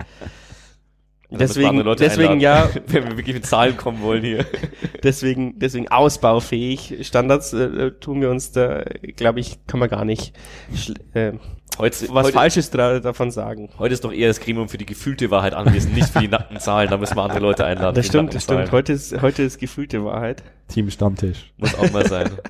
Deswegen, 1.39 1.85
deswegen 1.99 2.41
ja, 2.41 2.69
wenn 2.87 3.05
wir 3.09 3.17
wirklich 3.17 3.35
mit 3.35 3.47
Zahlen 3.47 3.77
kommen 3.77 4.03
wollen 4.03 4.23
hier. 4.23 4.45
deswegen, 5.03 5.59
deswegen 5.59 5.89
ausbaufähig. 5.89 6.99
Standards 7.03 7.53
äh, 7.53 7.93
tun 7.93 8.21
wir 8.21 8.31
uns 8.31 8.53
da, 8.53 8.85
glaube 9.17 9.41
ich, 9.41 9.67
kann 9.67 9.81
man 9.81 9.89
gar 9.89 10.05
nicht 10.05 10.35
äh, 11.15 11.33
heute, 11.79 12.09
was 12.11 12.27
heute, 12.27 12.33
Falsches 12.33 12.71
da, 12.71 13.01
davon 13.01 13.31
sagen. 13.31 13.71
Heute 13.79 13.95
ist 13.95 14.05
doch 14.05 14.13
eher 14.13 14.29
das 14.29 14.41
Gremium 14.41 14.69
für 14.69 14.79
die 14.79 14.87
gefühlte 14.87 15.31
Wahrheit 15.31 15.55
anwesend, 15.55 15.95
nicht 15.95 16.09
für 16.09 16.21
die 16.21 16.29
nackten 16.29 16.61
Zahlen. 16.61 16.91
Da 16.91 16.97
müssen 16.97 17.17
wir 17.17 17.23
andere 17.23 17.41
Leute 17.41 17.65
einladen. 17.65 17.95
Das 17.95 18.07
stimmt, 18.07 18.35
das 18.35 18.45
stimmt. 18.45 18.73
Heute 18.73 18.93
ist, 18.93 19.21
heute 19.23 19.43
ist 19.43 19.59
gefühlte 19.59 20.05
Wahrheit. 20.05 20.43
Team 20.69 20.91
Stammtisch. 20.91 21.53
Muss 21.57 21.75
auch 21.75 21.91
mal 21.93 22.07
sein. 22.07 22.31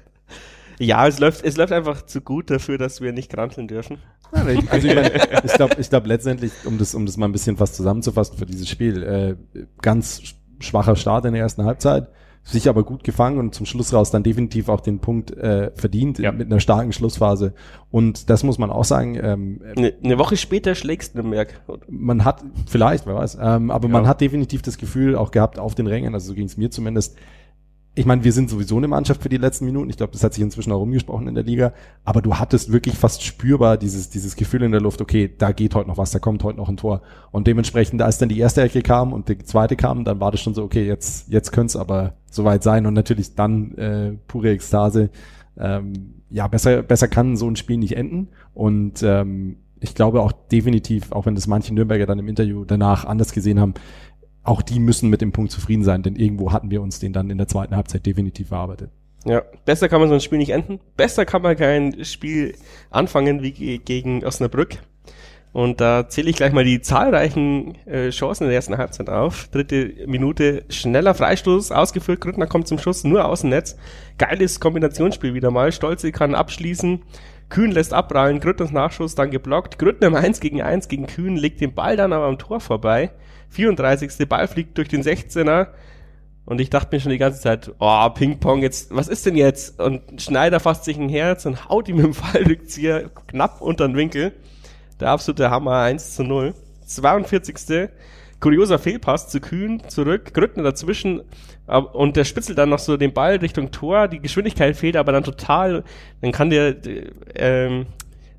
Ja, 0.79 1.07
es 1.07 1.21
läuft, 1.21 1.45
es 1.45 1.57
läuft 1.57 1.73
einfach 1.73 2.03
zu 2.03 2.21
gut 2.21 2.51
dafür, 2.51 2.77
dass 2.77 3.01
wir 3.01 3.13
nicht 3.13 3.31
granteln 3.31 3.69
dürfen. 3.69 3.99
Ja, 4.35 4.49
ich, 4.49 4.71
also 4.71 4.89
ich, 4.89 4.95
mein, 4.95 5.11
ich 5.45 5.53
glaube, 5.53 5.77
ich 5.79 5.91
glaub 5.91 6.07
letztendlich, 6.07 6.53
um 6.65 6.79
das, 6.79 6.95
um 6.95 7.07
das 7.07 7.17
mal 7.17 7.27
ein 7.27 7.33
bisschen 7.33 7.57
fast 7.57 7.75
zusammenzufassen 7.75 8.37
für 8.37 8.47
dieses 8.47 8.69
Spiel, 8.69 9.03
äh, 9.03 9.37
ganz 9.81 10.23
schwacher 10.61 10.97
Start 10.97 11.25
in 11.25 11.33
der 11.33 11.43
ersten 11.43 11.65
Halbzeit, 11.65 12.09
sich 12.45 12.69
aber 12.69 12.83
gut 12.83 13.05
gefangen 13.05 13.39
und 13.39 13.55
zum 13.55 13.67
Schluss 13.67 13.93
raus 13.93 14.11
dann 14.11 14.23
definitiv 14.23 14.69
auch 14.69 14.81
den 14.81 14.99
Punkt 14.99 15.31
äh, 15.31 15.71
verdient 15.75 16.19
ja. 16.19 16.33
mit 16.33 16.47
einer 16.47 16.61
starken 16.61 16.93
Schlussphase. 16.93 17.55
Und 17.91 18.31
das 18.31 18.43
muss 18.43 18.59
man 18.59 18.71
auch 18.71 18.85
sagen. 18.85 19.17
Ähm, 19.23 19.61
eine, 19.77 19.95
eine 20.03 20.19
Woche 20.19 20.37
später 20.37 20.75
schlägst 20.75 21.17
du 21.17 21.23
Merk. 21.23 21.61
Man 21.89 22.25
hat, 22.25 22.43
vielleicht, 22.67 23.07
wer 23.07 23.15
weiß, 23.15 23.39
ähm, 23.41 23.71
aber 23.71 23.87
ja. 23.89 23.93
man 23.93 24.09
hat 24.09 24.21
definitiv 24.21 24.63
das 24.63 24.79
Gefühl 24.79 25.15
auch 25.15 25.31
gehabt 25.31 25.59
auf 25.59 25.75
den 25.75 25.87
Rängen, 25.87 26.15
also 26.15 26.29
so 26.29 26.35
ging 26.35 26.47
es 26.47 26.57
mir 26.57 26.71
zumindest, 26.71 27.17
ich 27.95 28.07
meine, 28.07 28.25
wir 28.25 28.33
sind 28.33 28.49
sowieso 28.49 28.79
eine 28.79 28.89
Mannschaft 28.89 29.23
für 29.23 29.29
die 29.29 29.37
letzten 29.37 29.67
Minuten. 29.67 29.91
Ich 29.91 29.99
glaube, 29.99 30.13
das 30.13 30.25
hat 30.25 30.33
sich 30.33 30.43
inzwischen 30.43 30.73
auch 30.73 30.79
rumgesprochen 30.79 31.29
in 31.29 31.35
der 31.35 31.45
Liga. 31.45 31.75
Aber 32.05 32.23
du 32.23 32.35
hattest 32.37 32.73
wirklich 32.73 32.95
fast 32.95 33.23
spürbar 33.23 33.77
dieses, 33.77 34.09
dieses 34.09 34.35
Gefühl 34.35 34.63
in 34.63 34.73
der 34.73 34.81
Luft, 34.81 35.03
okay, 35.03 35.31
da 35.37 35.53
geht 35.53 35.75
heute 35.75 35.89
noch 35.89 35.99
was, 35.99 36.11
da 36.11 36.19
kommt 36.19 36.43
heute 36.43 36.57
noch 36.57 36.71
ein 36.71 36.79
Tor. 36.79 37.03
Und 37.33 37.47
dementsprechend, 37.47 38.01
als 38.01 38.17
dann 38.17 38.31
die 38.31 38.39
erste 38.39 38.63
Ecke 38.63 38.81
kam 38.81 39.13
und 39.13 39.29
die 39.29 39.39
zweite 39.39 39.77
kam, 39.77 40.05
dann 40.05 40.21
war 40.21 40.31
das 40.31 40.41
schon 40.41 40.55
so, 40.55 40.63
okay, 40.63 40.87
jetzt, 40.87 41.29
jetzt 41.29 41.53
könnte 41.53 41.67
es 41.67 41.77
aber 41.77 42.15
soweit 42.31 42.63
sein. 42.63 42.87
Und 42.87 42.95
natürlich 42.95 43.35
dann 43.35 43.77
äh, 43.77 44.13
pure 44.27 44.53
Ekstase. 44.53 45.11
Ähm, 45.59 46.15
ja, 46.31 46.49
besser, 46.49 46.83
besser 46.83 47.09
kann 47.09 47.37
so 47.37 47.47
ein 47.47 47.57
Spiel 47.57 47.77
nicht 47.77 47.95
enden. 47.95 48.29
Und 48.55 49.03
ähm, 49.03 49.59
ich 49.81 49.95
glaube 49.95 50.23
auch 50.23 50.33
definitiv, 50.33 51.13
auch 51.13 51.27
wenn 51.27 51.35
das 51.35 51.47
manche 51.47 51.75
Nürnberger 51.75 52.07
dann 52.07 52.19
im 52.19 52.29
Interview 52.29 52.65
danach 52.65 53.05
anders 53.05 53.33
gesehen 53.33 53.61
haben, 53.61 53.75
auch 54.45 54.63
die 54.63 54.81
müssen 54.81 55.09
mit 55.09 55.21
dem 55.21 55.33
Punkt 55.33 55.53
zufrieden 55.53 55.85
sein, 55.85 56.03
denn 56.03 56.17
irgendwo 56.17 56.53
hatten 56.53 56.71
wir 56.71 56.83
uns 56.83 56.99
den 56.99 57.13
dann 57.13 57.31
in 57.31 57.39
der 57.39 57.49
zweiten 57.49 57.77
Halbzeit 57.77 58.05
definitiv 58.07 58.51
erarbeitet. 58.51 58.91
Ja, 59.25 59.43
besser 59.65 59.89
kann 59.89 60.01
man 60.01 60.09
so 60.09 60.15
ein 60.15 60.21
Spiel 60.21 60.39
nicht 60.39 60.51
enden. 60.51 60.81
Besser 60.97 61.25
kann 61.25 61.43
man 61.43 61.57
kein 61.57 62.05
Spiel 62.05 62.55
anfangen 62.91 63.43
wie 63.43 63.79
gegen 63.79 64.25
Osnabrück. 64.25 64.79
Und 65.53 65.83
da 65.83 66.09
zähle 66.09 66.31
ich 66.31 66.37
gleich 66.37 66.53
mal 66.53 66.65
die 66.65 66.81
zahlreichen 66.81 67.75
äh, 67.87 68.09
Chancen 68.09 68.45
in 68.45 68.49
der 68.49 68.57
ersten 68.57 68.79
Halbzeit 68.79 69.11
auf. 69.11 69.49
Dritte 69.49 69.93
Minute, 70.07 70.65
schneller 70.71 71.15
Freistoß, 71.15 71.73
ausgeführt, 71.73 72.23
Grüttner 72.23 72.47
kommt 72.47 72.69
zum 72.69 72.79
Schuss, 72.79 73.05
nur 73.05 73.27
Außennetz. 73.27 73.77
Geiles 74.17 74.61
Kombinationsspiel 74.61 75.35
wieder 75.35 75.51
mal. 75.51 75.71
Stolze 75.71 76.11
kann 76.11 76.35
abschließen. 76.35 77.03
Kühn 77.51 77.71
lässt 77.71 77.93
abprallen, 77.93 78.41
Grüttners 78.41 78.73
Nachschuss 78.73 79.15
dann 79.15 79.31
geblockt. 79.31 79.79
Grüttner 79.79 80.07
im 80.07 80.15
1 80.15 80.41
gegen 80.41 80.63
1 80.63 80.89
gegen 80.89 81.07
Kühn, 81.07 81.37
legt 81.37 81.61
den 81.61 81.75
Ball 81.75 81.99
dann 81.99 82.15
aber 82.15 82.25
am 82.25 82.39
Tor 82.39 82.61
vorbei. 82.61 83.11
34. 83.53 84.29
Ball 84.29 84.49
fliegt 84.49 84.77
durch 84.79 84.89
den 84.89 85.03
16er. 85.03 85.69
Und 86.45 86.61
ich 86.61 86.71
dachte 86.71 86.95
mir 86.95 87.01
schon 87.01 87.13
die 87.13 87.19
ganze 87.19 87.41
Zeit, 87.41 87.73
oh, 87.79 88.09
Ping-Pong, 88.11 88.63
jetzt, 88.63 88.95
was 88.95 89.07
ist 89.09 89.25
denn 89.27 89.37
jetzt? 89.37 89.81
Und 89.81 90.21
Schneider 90.21 90.59
fasst 90.59 90.85
sich 90.85 90.99
ein 90.99 91.09
Herz 91.09 91.47
und 91.47 91.69
haut 91.69 91.89
ihm 91.89 92.01
im 92.01 92.15
Fallrückzieher 92.15 93.11
knapp 93.29 93.61
unter 93.61 93.87
den 93.87 93.97
Winkel. 93.97 94.33
Der 94.99 95.11
absolute 95.11 95.51
Hammer, 95.51 95.77
1 95.83 96.17
zu 96.17 96.25
0. 96.25 96.55
42. 96.85 97.91
Kurioser 98.41 98.81
Fehlpass 98.81 99.29
zu 99.29 99.41
Kühn, 99.41 99.83
zurück, 99.87 100.35
Grüttner 100.35 100.65
dazwischen 100.65 101.23
und 101.93 102.17
der 102.17 102.25
spitzelt 102.25 102.59
dann 102.59 102.71
noch 102.71 102.81
so 102.81 102.97
den 102.97 103.13
Ball 103.13 103.37
Richtung 103.37 103.71
Tor, 103.71 104.09
die 104.09 104.19
Geschwindigkeit 104.19 104.77
fehlt 104.77 104.97
aber 104.97 105.13
dann 105.13 105.23
total, 105.23 105.85
dann 106.21 106.33
kann 106.33 106.51
der 106.51 106.75
ähm, 107.37 107.87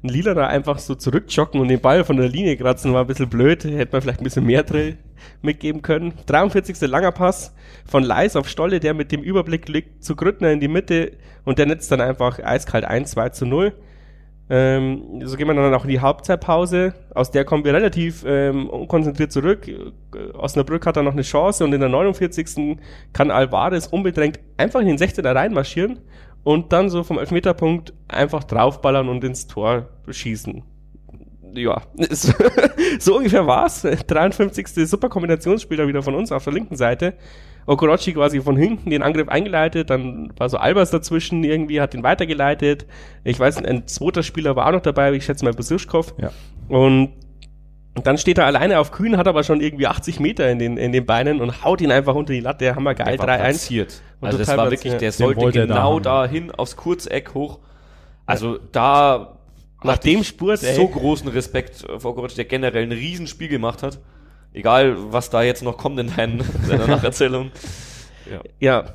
ein 0.03 0.09
Lila 0.09 0.33
da 0.33 0.47
einfach 0.47 0.79
so 0.79 0.95
zurückjocken 0.95 1.61
und 1.61 1.69
den 1.69 1.79
Ball 1.79 2.03
von 2.03 2.17
der 2.17 2.27
Linie 2.27 2.57
kratzen, 2.57 2.93
war 2.93 3.01
ein 3.01 3.07
bisschen 3.07 3.29
blöd. 3.29 3.63
Hätte 3.63 3.93
man 3.93 4.01
vielleicht 4.01 4.19
ein 4.19 4.25
bisschen 4.25 4.45
mehr 4.45 4.63
Drill 4.63 4.97
mitgeben 5.41 5.81
können. 5.81 6.13
43. 6.25 6.81
langer 6.81 7.13
Pass 7.13 7.55
von 7.85 8.03
Leis 8.03 8.35
auf 8.35 8.49
Stolle, 8.49 8.81
der 8.81 8.93
mit 8.93 9.13
dem 9.13 9.21
Überblick 9.21 9.69
liegt 9.69 10.03
zu 10.03 10.17
Grüttner 10.17 10.51
in 10.51 10.59
die 10.59 10.67
Mitte 10.67 11.13
und 11.45 11.57
der 11.57 11.67
netzt 11.67 11.89
dann 11.91 12.01
einfach 12.01 12.39
eiskalt 12.39 12.83
1, 12.83 13.11
2 13.11 13.29
zu 13.29 13.45
0. 13.45 13.73
Ähm, 14.49 15.21
so 15.23 15.37
gehen 15.37 15.47
wir 15.47 15.53
dann 15.53 15.73
auch 15.73 15.85
in 15.85 15.89
die 15.89 16.01
Halbzeitpause. 16.01 16.93
Aus 17.15 17.31
der 17.31 17.45
kommen 17.45 17.63
wir 17.63 17.73
relativ 17.73 18.25
ähm, 18.27 18.69
unkonzentriert 18.69 19.31
zurück. 19.31 19.65
Osnabrück 20.33 20.85
hat 20.85 20.97
dann 20.97 21.05
noch 21.05 21.13
eine 21.13 21.21
Chance 21.21 21.63
und 21.63 21.71
in 21.71 21.79
der 21.79 21.87
49. 21.87 22.77
kann 23.13 23.31
Alvarez 23.31 23.87
unbedrängt 23.87 24.41
einfach 24.57 24.81
in 24.81 24.87
den 24.87 24.97
16er 24.97 25.33
reinmarschieren 25.33 25.99
und 26.43 26.73
dann 26.73 26.89
so 26.89 27.03
vom 27.03 27.19
Elfmeterpunkt 27.19 27.93
einfach 28.07 28.43
draufballern 28.43 29.09
und 29.09 29.23
ins 29.23 29.47
Tor 29.47 29.89
schießen. 30.09 30.63
Ja, 31.55 31.81
so 32.99 33.17
ungefähr 33.17 33.45
war's. 33.45 33.81
53. 34.07 34.67
super 34.87 35.09
Kombinationsspiel 35.09 35.77
da 35.77 35.87
wieder 35.87 36.01
von 36.01 36.15
uns 36.15 36.31
auf 36.31 36.43
der 36.43 36.53
linken 36.53 36.75
Seite. 36.75 37.13
Okorochi 37.65 38.13
quasi 38.13 38.41
von 38.41 38.57
hinten 38.57 38.89
den 38.89 39.03
Angriff 39.03 39.29
eingeleitet, 39.29 39.89
dann 39.89 40.33
war 40.37 40.49
so 40.49 40.57
Albers 40.57 40.91
dazwischen 40.91 41.43
irgendwie, 41.45 41.79
hat 41.79 41.93
den 41.93 42.03
weitergeleitet. 42.03 42.85
Ich 43.23 43.39
weiß, 43.39 43.63
ein 43.63 43.87
zweiter 43.87 44.21
Spieler 44.21 44.57
war 44.57 44.67
auch 44.67 44.73
noch 44.73 44.81
dabei, 44.81 45.13
ich 45.13 45.23
schätze 45.23 45.45
mal 45.45 45.53
Besuschkow. 45.53 46.13
Ja. 46.17 46.31
Und 46.67 47.13
dann 47.95 48.17
steht 48.17 48.39
er 48.39 48.45
alleine 48.45 48.79
auf 48.79 48.91
Kühn, 48.91 49.17
hat 49.17 49.27
aber 49.27 49.43
schon 49.43 49.61
irgendwie 49.61 49.85
80 49.85 50.19
Meter 50.19 50.49
in 50.49 50.57
den, 50.57 50.77
in 50.77 50.91
den 50.91 51.05
Beinen 51.05 51.41
und 51.41 51.63
haut 51.63 51.79
ihn 51.79 51.91
einfach 51.91 52.15
unter 52.15 52.33
die 52.33 52.39
Latte. 52.39 52.75
Hammer 52.75 52.95
geil, 52.95 53.19
3-1. 53.19 53.87
Also 54.19 54.37
das 54.37 54.47
war 54.47 54.71
wirklich, 54.71 54.95
der 54.95 55.11
sollte 55.11 55.51
genau 55.51 55.99
da 55.99 56.25
hin 56.25 56.49
aufs 56.51 56.75
Kurzeck 56.75 57.33
hoch. 57.33 57.59
Also 58.25 58.57
da 58.71 59.37
nach 59.83 59.97
dem 59.97 60.23
Spurt, 60.23 60.59
so 60.59 60.87
großen 60.87 61.27
Respekt 61.27 61.85
vor 61.97 62.15
Gott, 62.15 62.37
der 62.37 62.45
generell 62.45 62.83
ein 62.83 62.91
Riesenspiel 62.91 63.49
gemacht 63.49 63.83
hat. 63.83 63.99
Egal, 64.53 64.95
was 65.11 65.29
da 65.29 65.43
jetzt 65.43 65.61
noch 65.61 65.77
kommt 65.77 65.99
in 65.99 66.11
deiner 66.15 66.87
Nacherzählung. 66.87 67.51
Ja. 68.31 68.39
ja, 68.59 68.93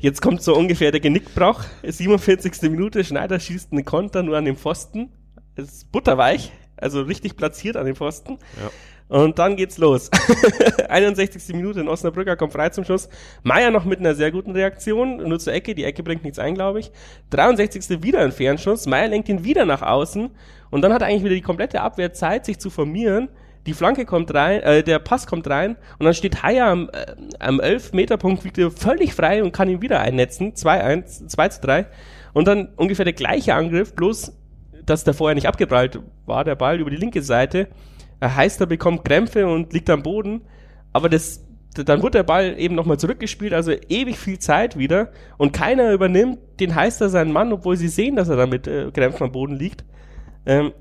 jetzt 0.00 0.20
kommt 0.20 0.42
so 0.42 0.54
ungefähr 0.54 0.90
der 0.90 1.00
Genickbruch. 1.00 1.64
47. 1.82 2.70
Minute, 2.70 3.02
Schneider 3.02 3.40
schießt 3.40 3.72
einen 3.72 3.84
Konter 3.84 4.22
nur 4.22 4.36
an 4.36 4.44
den 4.44 4.56
Pfosten. 4.56 5.10
Es 5.56 5.72
ist 5.72 5.92
butterweich 5.92 6.52
also 6.80 7.02
richtig 7.02 7.36
platziert 7.36 7.76
an 7.76 7.86
den 7.86 7.94
Pfosten. 7.94 8.38
Ja. 8.60 8.70
Und 9.10 9.40
dann 9.40 9.56
geht's 9.56 9.76
los. 9.76 10.08
61. 10.88 11.54
Minute 11.56 11.80
in 11.80 11.88
Osnabrücker 11.88 12.36
kommt 12.36 12.52
frei 12.52 12.68
zum 12.68 12.84
Schluss. 12.84 13.08
Meier 13.42 13.72
noch 13.72 13.84
mit 13.84 13.98
einer 13.98 14.14
sehr 14.14 14.30
guten 14.30 14.52
Reaktion, 14.52 15.16
nur 15.16 15.40
zur 15.40 15.52
Ecke. 15.52 15.74
Die 15.74 15.82
Ecke 15.82 16.04
bringt 16.04 16.22
nichts 16.22 16.38
ein, 16.38 16.54
glaube 16.54 16.78
ich. 16.78 16.92
63. 17.30 18.04
wieder 18.04 18.20
ein 18.20 18.30
Fernschuss. 18.30 18.86
Meier 18.86 19.08
lenkt 19.08 19.28
ihn 19.28 19.42
wieder 19.42 19.64
nach 19.64 19.82
außen. 19.82 20.30
Und 20.70 20.82
dann 20.82 20.92
hat 20.92 21.02
eigentlich 21.02 21.24
wieder 21.24 21.34
die 21.34 21.40
komplette 21.40 21.80
Abwehr 21.80 22.12
Zeit, 22.12 22.46
sich 22.46 22.60
zu 22.60 22.70
formieren. 22.70 23.28
Die 23.66 23.74
Flanke 23.74 24.06
kommt 24.06 24.32
rein, 24.32 24.62
äh, 24.62 24.82
der 24.84 25.00
Pass 25.00 25.26
kommt 25.26 25.50
rein. 25.50 25.76
Und 25.98 26.04
dann 26.04 26.14
steht 26.14 26.44
Haier 26.44 26.66
am, 26.66 26.88
äh, 26.92 27.06
am 27.40 27.60
11-Meter-Punkt 27.60 28.44
wieder 28.44 28.70
völlig 28.70 29.12
frei 29.12 29.42
und 29.42 29.50
kann 29.50 29.68
ihn 29.68 29.82
wieder 29.82 30.00
einnetzen. 30.00 30.54
2-1, 30.54 31.26
2 31.26 31.48
3. 31.48 31.86
Und 32.32 32.46
dann 32.46 32.68
ungefähr 32.76 33.04
der 33.04 33.14
gleiche 33.14 33.54
Angriff, 33.54 33.94
bloß 33.94 34.32
dass 34.86 35.04
der 35.04 35.14
vorher 35.14 35.34
nicht 35.34 35.48
abgeprallt 35.48 36.00
war, 36.26 36.44
der 36.44 36.54
Ball 36.54 36.80
über 36.80 36.90
die 36.90 36.96
linke 36.96 37.22
Seite. 37.22 37.68
Er 38.20 38.36
heißt, 38.36 38.60
er 38.60 38.66
bekommt 38.66 39.04
Krämpfe 39.04 39.46
und 39.46 39.72
liegt 39.72 39.88
am 39.90 40.02
Boden. 40.02 40.42
Aber 40.92 41.08
das, 41.08 41.44
dann 41.74 42.02
wird 42.02 42.14
der 42.14 42.22
Ball 42.22 42.54
eben 42.58 42.74
nochmal 42.74 42.98
zurückgespielt, 42.98 43.52
also 43.52 43.72
ewig 43.88 44.18
viel 44.18 44.38
Zeit 44.38 44.76
wieder. 44.76 45.10
Und 45.38 45.52
keiner 45.52 45.92
übernimmt 45.92 46.38
den 46.60 46.74
Heister 46.74 47.08
seinen 47.08 47.32
Mann, 47.32 47.52
obwohl 47.52 47.76
sie 47.76 47.88
sehen, 47.88 48.16
dass 48.16 48.28
er 48.28 48.36
da 48.36 48.46
mit 48.46 48.66
äh, 48.66 48.90
Krämpfen 48.90 49.24
am 49.24 49.32
Boden 49.32 49.56
liegt. 49.56 49.84
Ähm, 50.46 50.72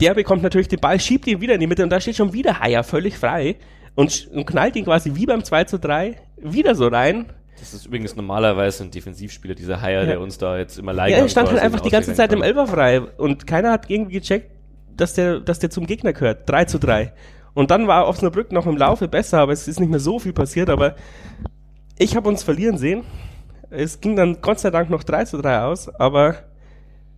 der 0.00 0.14
bekommt 0.14 0.42
natürlich 0.42 0.68
den 0.68 0.80
Ball, 0.80 1.00
schiebt 1.00 1.26
ihn 1.26 1.40
wieder 1.40 1.54
in 1.54 1.60
die 1.60 1.66
Mitte 1.66 1.82
und 1.82 1.90
da 1.90 2.00
steht 2.00 2.16
schon 2.16 2.32
wieder 2.32 2.60
Haier 2.60 2.84
völlig 2.84 3.16
frei 3.16 3.56
und, 3.94 4.28
und 4.32 4.46
knallt 4.46 4.76
ihn 4.76 4.84
quasi 4.84 5.14
wie 5.14 5.26
beim 5.26 5.42
2 5.42 5.64
zu 5.64 5.78
3 5.78 6.16
wieder 6.36 6.74
so 6.74 6.86
rein. 6.88 7.26
Das 7.60 7.74
ist 7.74 7.86
übrigens 7.86 8.16
normalerweise 8.16 8.84
ein 8.84 8.90
Defensivspieler, 8.90 9.54
dieser 9.54 9.80
Haier, 9.80 10.00
ja. 10.00 10.06
der 10.06 10.20
uns 10.20 10.38
da 10.38 10.58
jetzt 10.58 10.78
immer 10.78 10.94
leid 10.94 11.10
Ja, 11.10 11.18
er 11.18 11.28
stand 11.28 11.50
halt 11.50 11.60
einfach 11.60 11.80
die 11.80 11.90
ganze 11.90 12.14
Zeit 12.14 12.32
im 12.32 12.42
Elber 12.42 12.66
frei 12.66 13.00
und 13.00 13.46
keiner 13.46 13.70
hat 13.70 13.90
irgendwie 13.90 14.18
gecheckt, 14.18 14.50
dass 14.96 15.14
der, 15.14 15.40
dass 15.40 15.58
der 15.58 15.70
zum 15.70 15.86
Gegner 15.86 16.12
gehört. 16.12 16.48
3 16.48 16.64
zu 16.64 16.78
3. 16.78 17.12
Und 17.52 17.70
dann 17.70 17.86
war 17.86 18.08
Osnabrück 18.08 18.50
noch 18.52 18.66
im 18.66 18.76
Laufe 18.76 19.08
besser, 19.08 19.38
aber 19.40 19.52
es 19.52 19.68
ist 19.68 19.78
nicht 19.78 19.90
mehr 19.90 20.00
so 20.00 20.18
viel 20.18 20.32
passiert, 20.32 20.70
aber 20.70 20.96
ich 21.98 22.16
habe 22.16 22.28
uns 22.28 22.42
verlieren 22.42 22.78
sehen. 22.78 23.04
Es 23.68 24.00
ging 24.00 24.16
dann 24.16 24.40
Gott 24.40 24.58
sei 24.58 24.70
Dank 24.70 24.88
noch 24.88 25.04
3 25.04 25.26
zu 25.26 25.36
3 25.36 25.62
aus, 25.62 25.88
aber 25.94 26.36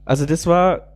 also 0.05 0.27
das 0.27 0.47
war 0.47 0.92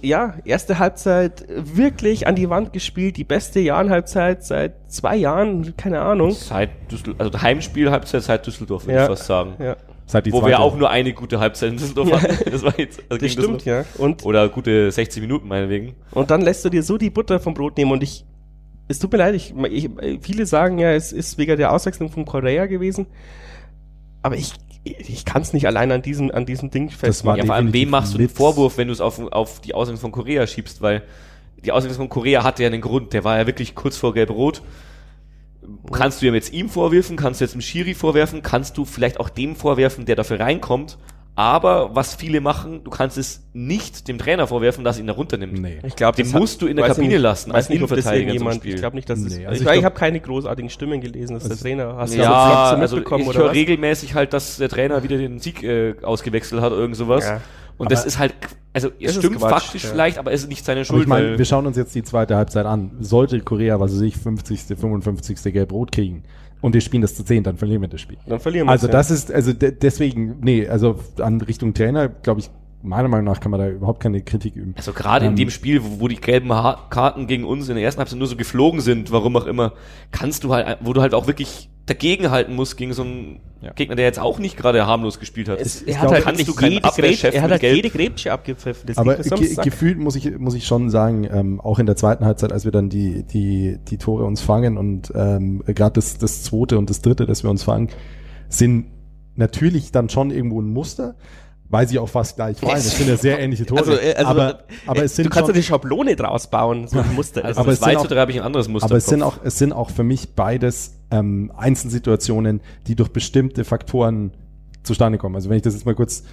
ja, 0.00 0.34
erste 0.44 0.78
Halbzeit 0.78 1.44
wirklich 1.48 2.26
an 2.26 2.36
die 2.36 2.48
Wand 2.50 2.72
gespielt, 2.72 3.16
die 3.16 3.24
beste 3.24 3.60
Jahrenhalbzeit 3.60 4.44
seit 4.44 4.90
zwei 4.90 5.16
Jahren, 5.16 5.76
keine 5.76 6.00
Ahnung. 6.00 6.32
Seit 6.32 6.70
Düsseldorf, 6.90 7.20
also 7.20 7.42
Heimspiel 7.42 7.90
Halbzeit 7.90 8.22
seit 8.22 8.46
Düsseldorf, 8.46 8.86
würde 8.86 8.94
ja. 8.94 9.02
ich 9.02 9.08
fast 9.08 9.26
sagen. 9.26 9.54
Ja. 9.58 9.76
Seit 10.06 10.24
die 10.24 10.32
Wo 10.32 10.38
zweite. 10.40 10.52
wir 10.52 10.60
auch 10.60 10.76
nur 10.76 10.88
eine 10.88 11.12
gute 11.12 11.38
Halbzeit 11.38 11.70
in 11.72 11.76
Düsseldorf 11.76 12.12
hatten. 12.12 12.50
Das 12.50 12.62
war 12.62 12.78
jetzt, 12.78 13.02
also 13.10 13.20
das 13.20 13.32
stimmt, 13.32 13.64
ja. 13.64 13.84
Und, 13.98 14.24
Oder 14.24 14.48
gute 14.48 14.90
60 14.90 15.20
Minuten 15.20 15.48
meinetwegen. 15.48 15.96
Und 16.12 16.30
dann 16.30 16.40
lässt 16.40 16.64
du 16.64 16.70
dir 16.70 16.82
so 16.82 16.96
die 16.96 17.10
Butter 17.10 17.40
vom 17.40 17.54
Brot 17.54 17.76
nehmen 17.76 17.92
und 17.92 18.02
ich, 18.02 18.24
es 18.88 18.98
tut 18.98 19.12
mir 19.12 19.18
leid, 19.18 19.34
ich, 19.34 19.54
ich 19.70 19.90
viele 20.22 20.46
sagen 20.46 20.78
ja, 20.78 20.92
es 20.92 21.12
ist 21.12 21.36
wegen 21.36 21.58
der 21.58 21.72
Auswechslung 21.72 22.10
von 22.10 22.24
Korea 22.24 22.66
gewesen. 22.66 23.06
Aber 24.22 24.36
ich 24.36 24.52
ich 24.84 25.24
kann 25.24 25.42
es 25.42 25.52
nicht 25.52 25.66
allein 25.66 25.92
an 25.92 26.02
diesem, 26.02 26.30
an 26.30 26.46
diesem 26.46 26.70
Ding 26.70 26.90
festmachen. 26.90 27.38
Ja, 27.38 27.46
vor 27.46 27.54
allem, 27.54 27.72
wem 27.72 27.90
machst 27.90 28.14
du 28.14 28.18
den 28.18 28.28
Vorwurf, 28.28 28.78
wenn 28.78 28.88
du 28.88 28.92
es 28.92 29.00
auf, 29.00 29.18
auf 29.32 29.60
die 29.60 29.74
Auswechslung 29.74 30.12
von 30.12 30.12
Korea 30.12 30.46
schiebst? 30.46 30.82
Weil 30.82 31.02
die 31.64 31.72
Auswechslung 31.72 32.08
von 32.08 32.08
Korea 32.08 32.44
hatte 32.44 32.62
ja 32.62 32.68
einen 32.68 32.80
Grund. 32.80 33.12
Der 33.12 33.24
war 33.24 33.38
ja 33.38 33.46
wirklich 33.46 33.74
kurz 33.74 33.96
vor 33.96 34.14
Gelb-Rot. 34.14 34.62
Kannst 35.92 36.22
du 36.22 36.26
jetzt 36.26 36.52
ihm 36.52 36.68
vorwerfen? 36.68 37.16
Kannst 37.16 37.40
du 37.40 37.44
jetzt 37.44 37.54
dem 37.54 37.60
Schiri 37.60 37.94
vorwerfen? 37.94 38.42
Kannst 38.42 38.78
du 38.78 38.84
vielleicht 38.84 39.20
auch 39.20 39.28
dem 39.28 39.56
vorwerfen, 39.56 40.06
der 40.06 40.16
dafür 40.16 40.40
reinkommt? 40.40 40.98
Aber 41.38 41.94
was 41.94 42.16
viele 42.16 42.40
machen, 42.40 42.82
du 42.82 42.90
kannst 42.90 43.16
es 43.16 43.44
nicht 43.52 44.08
dem 44.08 44.18
Trainer 44.18 44.48
vorwerfen, 44.48 44.82
dass 44.82 44.96
er 44.96 45.02
ihn 45.02 45.06
da 45.06 45.12
runternimmt. 45.12 45.56
Nee. 45.60 45.78
Ich 45.86 45.94
glaube, 45.94 46.20
den 46.20 46.32
musst 46.32 46.60
du 46.60 46.66
in 46.66 46.74
der 46.74 46.88
Kabine 46.88 47.10
nicht, 47.10 47.20
lassen 47.20 47.52
als 47.52 47.70
Innenverteidiger 47.70 48.32
jemand. 48.32 48.64
Ich 48.64 48.74
glaube 48.74 48.96
nicht, 48.96 49.08
dass 49.08 49.20
nee, 49.20 49.26
es, 49.26 49.46
also 49.46 49.62
ich, 49.62 49.70
ich, 49.70 49.78
ich 49.78 49.84
habe 49.84 49.94
keine 49.94 50.18
großartigen 50.18 50.68
Stimmen 50.68 51.00
gelesen, 51.00 51.34
dass 51.34 51.44
also 51.44 51.54
der 51.54 51.62
Trainer. 51.62 51.94
Hast 51.96 52.16
ja, 52.16 52.74
du 52.74 52.80
also 52.80 52.98
ich 52.98 53.36
höre 53.36 53.52
regelmäßig 53.52 54.16
halt, 54.16 54.32
dass 54.32 54.56
der 54.56 54.68
Trainer 54.68 55.04
wieder 55.04 55.16
den 55.16 55.38
Sieg 55.38 55.62
äh, 55.62 55.94
ausgewechselt 56.02 56.60
hat, 56.60 56.72
irgend 56.72 56.96
sowas. 56.96 57.24
Ja. 57.24 57.40
Und 57.76 57.92
das 57.92 58.04
ist 58.04 58.18
halt, 58.18 58.34
also 58.72 58.88
es 58.98 59.12
ist 59.12 59.18
stimmt 59.18 59.38
Quatsch, 59.38 59.62
faktisch 59.62 59.84
ja. 59.84 59.90
vielleicht, 59.90 60.18
aber 60.18 60.32
es 60.32 60.40
ist 60.42 60.48
nicht 60.48 60.64
seine 60.64 60.80
Aber 60.80 60.86
Schuld. 60.86 61.02
ich 61.02 61.08
meine, 61.08 61.30
weil- 61.30 61.38
wir 61.38 61.44
schauen 61.44 61.68
uns 61.68 61.76
jetzt 61.76 61.94
die 61.94 62.02
zweite 62.02 62.34
Halbzeit 62.34 62.66
an. 62.66 62.96
Sollte 62.98 63.38
Korea, 63.38 63.78
was 63.78 63.92
weiß 63.92 64.00
ich, 64.00 64.16
50., 64.16 64.76
55. 64.76 65.52
Gelb-Rot 65.52 65.92
kriegen 65.92 66.24
und 66.60 66.74
wir 66.74 66.80
spielen 66.80 67.02
das 67.02 67.14
zu 67.14 67.24
10, 67.24 67.44
dann 67.44 67.56
verlieren 67.56 67.82
wir 67.82 67.88
das 67.88 68.00
Spiel. 68.00 68.18
Dann 68.26 68.40
verlieren 68.40 68.66
wir 68.66 68.72
Also 68.72 68.86
es, 68.86 68.92
das 68.92 69.10
ist, 69.10 69.32
also 69.32 69.52
de 69.52 69.72
deswegen, 69.72 70.38
nee, 70.40 70.66
also 70.66 70.98
an 71.20 71.40
Richtung 71.40 71.74
Trainer, 71.74 72.08
glaube 72.08 72.40
ich, 72.40 72.50
meiner 72.82 73.08
Meinung 73.08 73.26
nach 73.26 73.40
kann 73.40 73.50
man 73.50 73.60
da 73.60 73.68
überhaupt 73.68 74.00
keine 74.00 74.20
Kritik 74.22 74.54
üben. 74.56 74.74
Also 74.76 74.92
gerade 74.92 75.26
in 75.26 75.32
Ähm, 75.32 75.36
dem 75.36 75.50
Spiel, 75.50 75.82
wo, 75.82 76.00
wo 76.00 76.08
die 76.08 76.16
gelben 76.16 76.52
ha 76.52 76.86
Karten 76.90 77.26
gegen 77.26 77.44
uns 77.44 77.68
in 77.68 77.74
der 77.74 77.84
ersten 77.84 77.98
Halbzeit 77.98 78.18
nur 78.18 78.28
so 78.28 78.36
geflogen 78.36 78.80
sind, 78.80 79.10
warum 79.10 79.36
auch 79.36 79.46
immer, 79.46 79.72
kannst 80.12 80.44
du 80.44 80.54
halt, 80.54 80.78
wo 80.80 80.92
du 80.92 81.00
halt 81.00 81.14
auch 81.14 81.26
wirklich 81.26 81.70
dagegenhalten 81.88 82.54
musst 82.54 82.76
gegen 82.76 82.92
so 82.92 83.02
einen 83.02 83.40
Ja. 83.60 83.72
Gegner, 83.72 83.96
der 83.96 84.04
jetzt 84.04 84.20
auch 84.20 84.38
nicht 84.38 84.56
gerade 84.56 84.86
harmlos 84.86 85.18
gespielt 85.18 85.48
hat. 85.48 85.60
Es, 85.60 85.82
er 85.82 86.00
hat 86.00 86.10
halt 86.12 86.22
kannst 86.24 86.38
nicht 86.38 86.48
du 86.48 86.52
Abwehrchef 86.52 87.22
Grätsche, 87.22 87.34
er 87.34 87.42
hat 87.42 87.50
halt 87.50 87.62
Gelb- 87.62 87.74
jede 87.74 87.90
Grätsche 87.90 88.32
abgepfiffen. 88.32 88.86
Das 88.86 88.98
Aber 88.98 89.16
ge 89.16 89.56
gefühlt 89.64 89.98
muss 89.98 90.14
ich, 90.14 90.38
muss 90.38 90.54
ich 90.54 90.66
schon 90.66 90.90
sagen, 90.90 91.28
ähm, 91.30 91.60
auch 91.60 91.78
in 91.80 91.86
der 91.86 91.96
zweiten 91.96 92.24
Halbzeit, 92.24 92.52
als 92.52 92.64
wir 92.64 92.70
dann 92.70 92.88
die, 92.88 93.24
die, 93.24 93.78
die 93.88 93.98
Tore 93.98 94.24
uns 94.24 94.40
fangen 94.40 94.78
und 94.78 95.12
ähm, 95.14 95.62
gerade 95.66 95.94
das, 95.94 96.18
das 96.18 96.44
zweite 96.44 96.78
und 96.78 96.88
das 96.88 97.02
dritte, 97.02 97.26
das 97.26 97.42
wir 97.42 97.50
uns 97.50 97.64
fangen, 97.64 97.88
sind 98.48 98.86
natürlich 99.34 99.90
dann 99.90 100.08
schon 100.08 100.30
irgendwo 100.30 100.60
ein 100.60 100.72
Muster, 100.72 101.16
weil 101.70 101.86
sie 101.88 101.98
auch 101.98 102.08
fast 102.08 102.36
gleich 102.36 102.56
fallen. 102.58 102.74
Das 102.74 102.96
sind 102.96 103.08
ja 103.08 103.16
sehr 103.16 103.38
ähnliche 103.38 103.66
Tore. 103.66 103.80
Also, 103.80 103.92
äh, 103.92 104.14
also 104.14 104.30
aber, 104.30 104.58
aber 104.86 105.00
äh, 105.00 105.04
es 105.04 105.16
sind 105.16 105.26
du 105.26 105.30
kannst 105.30 105.48
ja 105.48 105.54
die 105.54 105.62
Schablone 105.62 106.16
draus 106.16 106.48
bauen, 106.48 106.88
so 106.88 106.98
ein 106.98 107.14
Muster. 107.14 107.44
also 107.44 107.60
aber 107.60 107.70
das 107.70 107.80
es 107.80 107.84
sind 107.84 107.92
2 107.92 107.98
auch- 107.98 108.02
zu 108.02 108.08
3 108.08 108.20
habe 108.20 108.30
ich 108.30 108.38
ein 108.38 108.46
anderes 108.46 108.68
Muster. 108.68 108.86
aber 108.86 108.96
es 108.96 109.06
sind 109.06 109.22
auch, 109.22 109.38
es 109.44 109.58
sind 109.58 109.72
auch 109.72 109.90
für 109.90 110.04
mich 110.04 110.34
beides 110.34 110.94
ähm, 111.10 111.52
Einzelsituationen, 111.56 112.60
die 112.86 112.96
durch 112.96 113.10
bestimmte 113.10 113.64
Faktoren 113.64 114.32
zustande 114.82 115.18
kommen. 115.18 115.34
Also 115.34 115.50
wenn 115.50 115.56
ich 115.56 115.62
das 115.62 115.74
jetzt 115.74 115.84
mal 115.86 115.94
kurz 115.94 116.24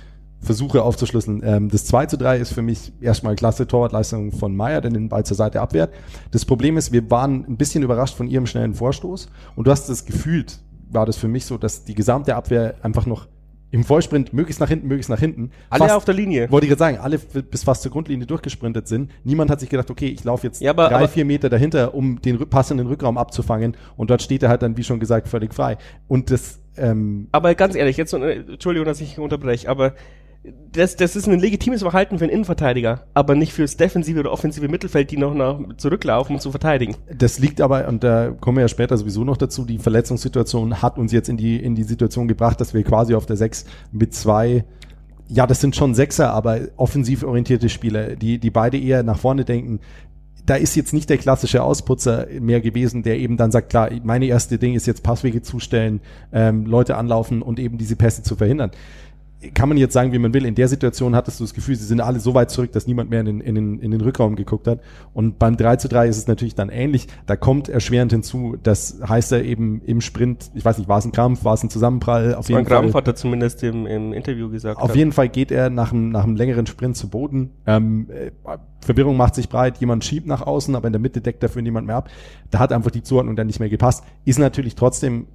versuche 0.41 0.83
aufzuschlüsseln. 0.83 1.41
Ähm, 1.43 1.69
das 1.69 1.85
2 1.85 2.05
zu 2.05 2.17
3 2.17 2.37
ist 2.37 2.53
für 2.53 2.61
mich 2.61 2.93
erstmal 3.01 3.35
klasse 3.35 3.67
Torwartleistung 3.67 4.31
von 4.31 4.55
Meier, 4.55 4.81
der 4.81 4.91
den 4.91 5.09
Ball 5.09 5.25
zur 5.25 5.35
Seite 5.35 5.59
abwehrt. 5.61 5.93
Das 6.31 6.45
Problem 6.45 6.77
ist, 6.77 6.91
wir 6.91 7.09
waren 7.09 7.45
ein 7.47 7.57
bisschen 7.57 7.83
überrascht 7.83 8.15
von 8.15 8.27
ihrem 8.27 8.45
schnellen 8.45 8.75
Vorstoß 8.75 9.29
und 9.55 9.65
du 9.65 9.71
hast 9.71 9.89
das 9.89 10.05
gefühlt, 10.05 10.59
war 10.91 11.05
das 11.05 11.17
für 11.17 11.27
mich 11.27 11.45
so, 11.45 11.57
dass 11.57 11.83
die 11.85 11.95
gesamte 11.95 12.35
Abwehr 12.35 12.75
einfach 12.83 13.05
noch 13.05 13.27
im 13.75 13.83
Vollsprint 13.83 14.31
möglichst 14.31 14.61
nach 14.61 14.69
hinten, 14.69 14.87
möglichst 14.87 15.09
nach 15.09 15.19
hinten. 15.19 15.51
Alle 15.69 15.79
fast- 15.79 15.95
auf 15.95 16.05
der 16.05 16.13
Linie. 16.13 16.49
wollte 16.49 16.65
ich 16.65 16.69
gerade 16.69 16.79
sagen, 16.79 16.97
alle 16.97 17.19
bis 17.19 17.63
fast 17.65 17.81
zur 17.81 17.91
Grundlinie 17.91 18.25
durchgesprintet 18.25 18.87
sind. 18.87 19.11
Niemand 19.25 19.51
hat 19.51 19.59
sich 19.59 19.69
gedacht, 19.69 19.91
okay, 19.91 20.07
ich 20.07 20.23
laufe 20.23 20.47
jetzt 20.47 20.61
Ja, 20.61 20.71
aber- 20.71 20.87
drei, 20.87 20.95
aber- 20.95 21.07
vier 21.09 21.25
Meter 21.25 21.49
dahinter, 21.49 21.93
um 21.93 22.21
den 22.21 22.37
passenden 22.49 22.87
Rückraum 22.87 23.17
abzufangen. 23.17 23.75
Und 23.97 24.09
dort 24.09 24.21
steht 24.21 24.43
er 24.43 24.49
halt 24.49 24.61
dann, 24.61 24.77
wie 24.77 24.83
schon 24.83 25.01
gesagt, 25.01 25.27
völlig 25.27 25.53
frei. 25.53 25.77
Und 26.07 26.31
das, 26.31 26.59
ähm, 26.77 27.27
Aber 27.33 27.53
ganz 27.53 27.75
ehrlich, 27.75 27.97
jetzt, 27.97 28.13
äh, 28.13 28.43
Entschuldigung, 28.53 28.85
dass 28.85 29.01
ich 29.01 29.19
unterbreche, 29.19 29.67
aber 29.69 29.93
das, 30.71 30.95
das 30.95 31.15
ist 31.15 31.27
ein 31.27 31.39
legitimes 31.39 31.81
Verhalten 31.81 32.17
für 32.17 32.25
einen 32.25 32.33
Innenverteidiger, 32.33 33.05
aber 33.13 33.35
nicht 33.35 33.53
fürs 33.53 33.77
defensive 33.77 34.19
oder 34.19 34.31
offensive 34.31 34.67
Mittelfeld, 34.67 35.11
die 35.11 35.17
noch 35.17 35.33
nach, 35.33 35.59
zurücklaufen, 35.77 36.35
um 36.35 36.41
zu 36.41 36.51
verteidigen. 36.51 36.95
das 37.15 37.39
liegt 37.39 37.61
aber, 37.61 37.87
und 37.87 38.03
da 38.03 38.31
kommen 38.31 38.57
wir 38.57 38.61
ja 38.61 38.67
später 38.67 38.97
sowieso 38.97 39.23
noch 39.23 39.37
dazu, 39.37 39.65
die 39.65 39.77
Verletzungssituation 39.77 40.81
hat 40.81 40.97
uns 40.97 41.11
jetzt 41.11 41.29
in 41.29 41.37
die, 41.37 41.57
in 41.57 41.75
die 41.75 41.83
Situation 41.83 42.27
gebracht, 42.27 42.59
dass 42.59 42.73
wir 42.73 42.83
quasi 42.83 43.15
auf 43.15 43.25
der 43.25 43.37
6 43.37 43.65
mit 43.91 44.13
zwei 44.13 44.65
ja, 45.27 45.47
das 45.47 45.61
sind 45.61 45.75
schon 45.75 45.95
Sechser, 45.95 46.31
aber 46.31 46.59
offensiv 46.77 47.23
orientierte 47.23 47.69
Spieler, 47.69 48.15
die, 48.15 48.37
die 48.37 48.51
beide 48.51 48.77
eher 48.77 49.03
nach 49.03 49.17
vorne 49.17 49.43
denken. 49.43 49.79
Da 50.45 50.55
ist 50.55 50.75
jetzt 50.75 50.93
nicht 50.93 51.09
der 51.09 51.17
klassische 51.17 51.63
Ausputzer 51.63 52.27
mehr 52.39 52.61
gewesen, 52.61 53.01
der 53.01 53.17
eben 53.17 53.35
dann 53.35 53.49
sagt, 53.49 53.69
klar, 53.69 53.89
meine 54.03 54.27
erste 54.27 54.59
Ding 54.59 54.75
ist 54.75 54.85
jetzt 54.85 55.01
Passwege 55.01 55.41
zustellen, 55.41 56.01
ähm, 56.31 56.67
Leute 56.67 56.97
anlaufen 56.97 57.41
und 57.41 57.59
eben 57.59 57.79
diese 57.79 57.95
Pässe 57.95 58.21
zu 58.21 58.35
verhindern. 58.35 58.69
Kann 59.53 59.69
man 59.69 59.77
jetzt 59.77 59.93
sagen, 59.93 60.11
wie 60.11 60.19
man 60.19 60.33
will. 60.33 60.45
In 60.45 60.55
der 60.55 60.67
Situation 60.67 61.15
hattest 61.15 61.39
du 61.39 61.43
das 61.43 61.53
Gefühl, 61.53 61.75
sie 61.75 61.85
sind 61.85 62.01
alle 62.01 62.19
so 62.19 62.33
weit 62.33 62.51
zurück, 62.51 62.71
dass 62.71 62.87
niemand 62.87 63.09
mehr 63.09 63.21
in 63.21 63.25
den, 63.25 63.41
in 63.41 63.55
den, 63.55 63.79
in 63.79 63.91
den 63.91 64.01
Rückraum 64.01 64.35
geguckt 64.35 64.67
hat. 64.67 64.79
Und 65.13 65.39
beim 65.39 65.57
3 65.57 65.77
zu 65.77 65.87
3 65.87 66.07
ist 66.07 66.17
es 66.17 66.27
natürlich 66.27 66.55
dann 66.55 66.69
ähnlich. 66.69 67.07
Da 67.25 67.35
kommt 67.35 67.69
erschwerend 67.69 68.11
hinzu, 68.11 68.57
das 68.61 68.99
heißt 69.07 69.31
er 69.31 69.43
eben 69.43 69.81
im 69.85 70.01
Sprint, 70.01 70.51
ich 70.53 70.65
weiß 70.65 70.77
nicht, 70.77 70.87
war 70.87 70.97
es 70.97 71.05
ein 71.05 71.11
Krampf, 71.11 71.43
war 71.43 71.53
es 71.53 71.63
ein 71.63 71.69
Zusammenprall, 71.69 72.35
auf 72.35 72.49
jeden 72.49 72.65
Fall. 72.65 72.81
Krampf 72.81 72.93
hat 72.93 73.07
er 73.07 73.15
zumindest 73.15 73.63
im, 73.63 73.85
im 73.85 74.13
Interview 74.13 74.49
gesagt. 74.49 74.79
Auf 74.79 74.89
hat. 74.89 74.95
jeden 74.95 75.11
Fall 75.11 75.29
geht 75.29 75.51
er 75.51 75.69
nach 75.69 75.91
einem, 75.91 76.09
nach 76.09 76.23
einem 76.23 76.35
längeren 76.35 76.65
Sprint 76.65 76.97
zu 76.97 77.09
Boden. 77.09 77.51
Ähm, 77.65 78.07
äh, 78.09 78.31
Verwirrung 78.85 79.17
macht 79.17 79.35
sich 79.35 79.49
breit, 79.49 79.79
jemand 79.79 80.05
schiebt 80.05 80.27
nach 80.27 80.41
außen, 80.41 80.75
aber 80.75 80.87
in 80.87 80.93
der 80.93 81.01
Mitte 81.01 81.21
deckt 81.21 81.41
dafür 81.41 81.61
niemand 81.61 81.87
mehr 81.87 81.95
ab. 81.95 82.09
Da 82.51 82.59
hat 82.59 82.71
einfach 82.71 82.91
die 82.91 83.03
Zuordnung 83.03 83.35
dann 83.35 83.47
nicht 83.47 83.59
mehr 83.59 83.69
gepasst. 83.69 84.03
Ist 84.25 84.39
natürlich 84.39 84.75
trotzdem, 84.75 85.27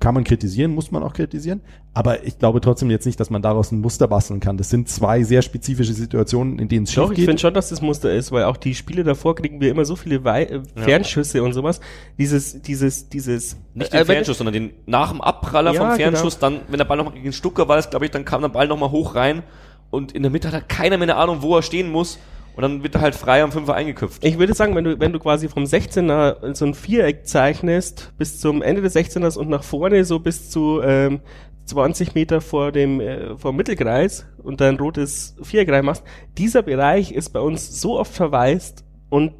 kann 0.00 0.14
man 0.14 0.24
kritisieren, 0.24 0.74
muss 0.74 0.90
man 0.90 1.02
auch 1.02 1.12
kritisieren, 1.12 1.60
aber 1.94 2.24
ich 2.24 2.38
glaube 2.38 2.60
trotzdem 2.60 2.90
jetzt 2.90 3.06
nicht, 3.06 3.18
dass 3.20 3.30
man 3.30 3.42
daraus 3.42 3.70
ein 3.72 3.80
Muster 3.80 4.08
basteln 4.08 4.40
kann. 4.40 4.56
Das 4.56 4.68
sind 4.70 4.88
zwei 4.88 5.22
sehr 5.22 5.40
spezifische 5.42 5.92
Situationen, 5.92 6.58
in 6.58 6.68
denen 6.68 6.84
es 6.84 6.92
Doch, 6.94 7.04
schief 7.04 7.10
ich 7.12 7.16
geht. 7.18 7.26
finde 7.26 7.40
schon, 7.40 7.54
dass 7.54 7.68
das 7.68 7.80
Muster 7.80 8.12
ist, 8.12 8.32
weil 8.32 8.44
auch 8.44 8.56
die 8.56 8.74
Spiele 8.74 9.04
davor 9.04 9.34
kriegen 9.34 9.60
wir 9.60 9.70
immer 9.70 9.84
so 9.84 9.96
viele 9.96 10.24
Wei 10.24 10.44
äh, 10.44 10.60
Fernschüsse 10.76 11.42
und 11.42 11.52
sowas. 11.52 11.80
Dieses, 12.18 12.60
dieses, 12.62 13.08
dieses. 13.08 13.56
Nicht 13.74 13.88
äh, 13.94 13.98
den 13.98 14.08
wenn- 14.08 14.14
Fernschuss, 14.16 14.38
sondern 14.38 14.52
den 14.54 14.70
nach 14.86 15.10
dem 15.12 15.20
Abpraller 15.20 15.72
Ja, 15.72 15.80
vom 15.88 15.96
Fernschuss, 15.96 16.38
genau. 16.40 16.50
dann, 16.58 16.60
wenn 16.68 16.78
der 16.78 16.84
Ball 16.84 16.96
nochmal 16.96 17.14
gegen 17.14 17.24
den 17.24 17.32
Stucker 17.32 17.68
war, 17.68 17.80
glaube 17.82 18.04
ich, 18.04 18.10
dann 18.10 18.24
kam 18.24 18.42
der 18.42 18.48
Ball 18.48 18.66
nochmal 18.68 18.90
hoch 18.90 19.14
rein 19.14 19.42
und 19.90 20.12
in 20.12 20.22
der 20.22 20.30
Mitte 20.32 20.48
hat 20.48 20.54
halt 20.54 20.68
keiner 20.68 20.96
mehr 20.98 21.04
eine 21.04 21.16
Ahnung, 21.16 21.38
wo 21.42 21.56
er 21.56 21.62
stehen 21.62 21.90
muss 21.90 22.18
und 22.56 22.62
dann 22.62 22.82
wird 22.82 22.94
er 22.94 23.00
halt 23.00 23.14
frei 23.14 23.42
am 23.42 23.50
Fünfer 23.50 23.74
eingeköpft. 23.74 24.24
Ich 24.24 24.38
würde 24.38 24.54
sagen, 24.54 24.74
wenn 24.76 24.84
du, 24.84 25.00
wenn 25.00 25.12
du 25.12 25.18
quasi 25.18 25.48
vom 25.48 25.64
16er 25.64 26.54
so 26.54 26.64
ein 26.64 26.74
Viereck 26.74 27.26
zeichnest, 27.26 28.12
bis 28.16 28.38
zum 28.40 28.62
Ende 28.62 28.80
des 28.80 28.94
16ers 28.94 29.36
und 29.36 29.48
nach 29.48 29.64
vorne 29.64 30.04
so 30.04 30.20
bis 30.20 30.50
zu 30.50 30.80
ähm, 30.82 31.20
20 31.66 32.14
Meter 32.14 32.40
vor 32.40 32.72
dem 32.72 33.00
äh, 33.00 33.36
vor 33.36 33.52
dem 33.52 33.56
Mittelkreis 33.56 34.26
und 34.42 34.60
dann 34.60 34.76
rotes 34.76 35.36
Viereck 35.42 35.70
reinmachst, 35.70 36.04
dieser 36.38 36.62
Bereich 36.62 37.12
ist 37.12 37.30
bei 37.30 37.40
uns 37.40 37.80
so 37.80 37.98
oft 37.98 38.12
verwaist 38.12 38.84
und 39.08 39.32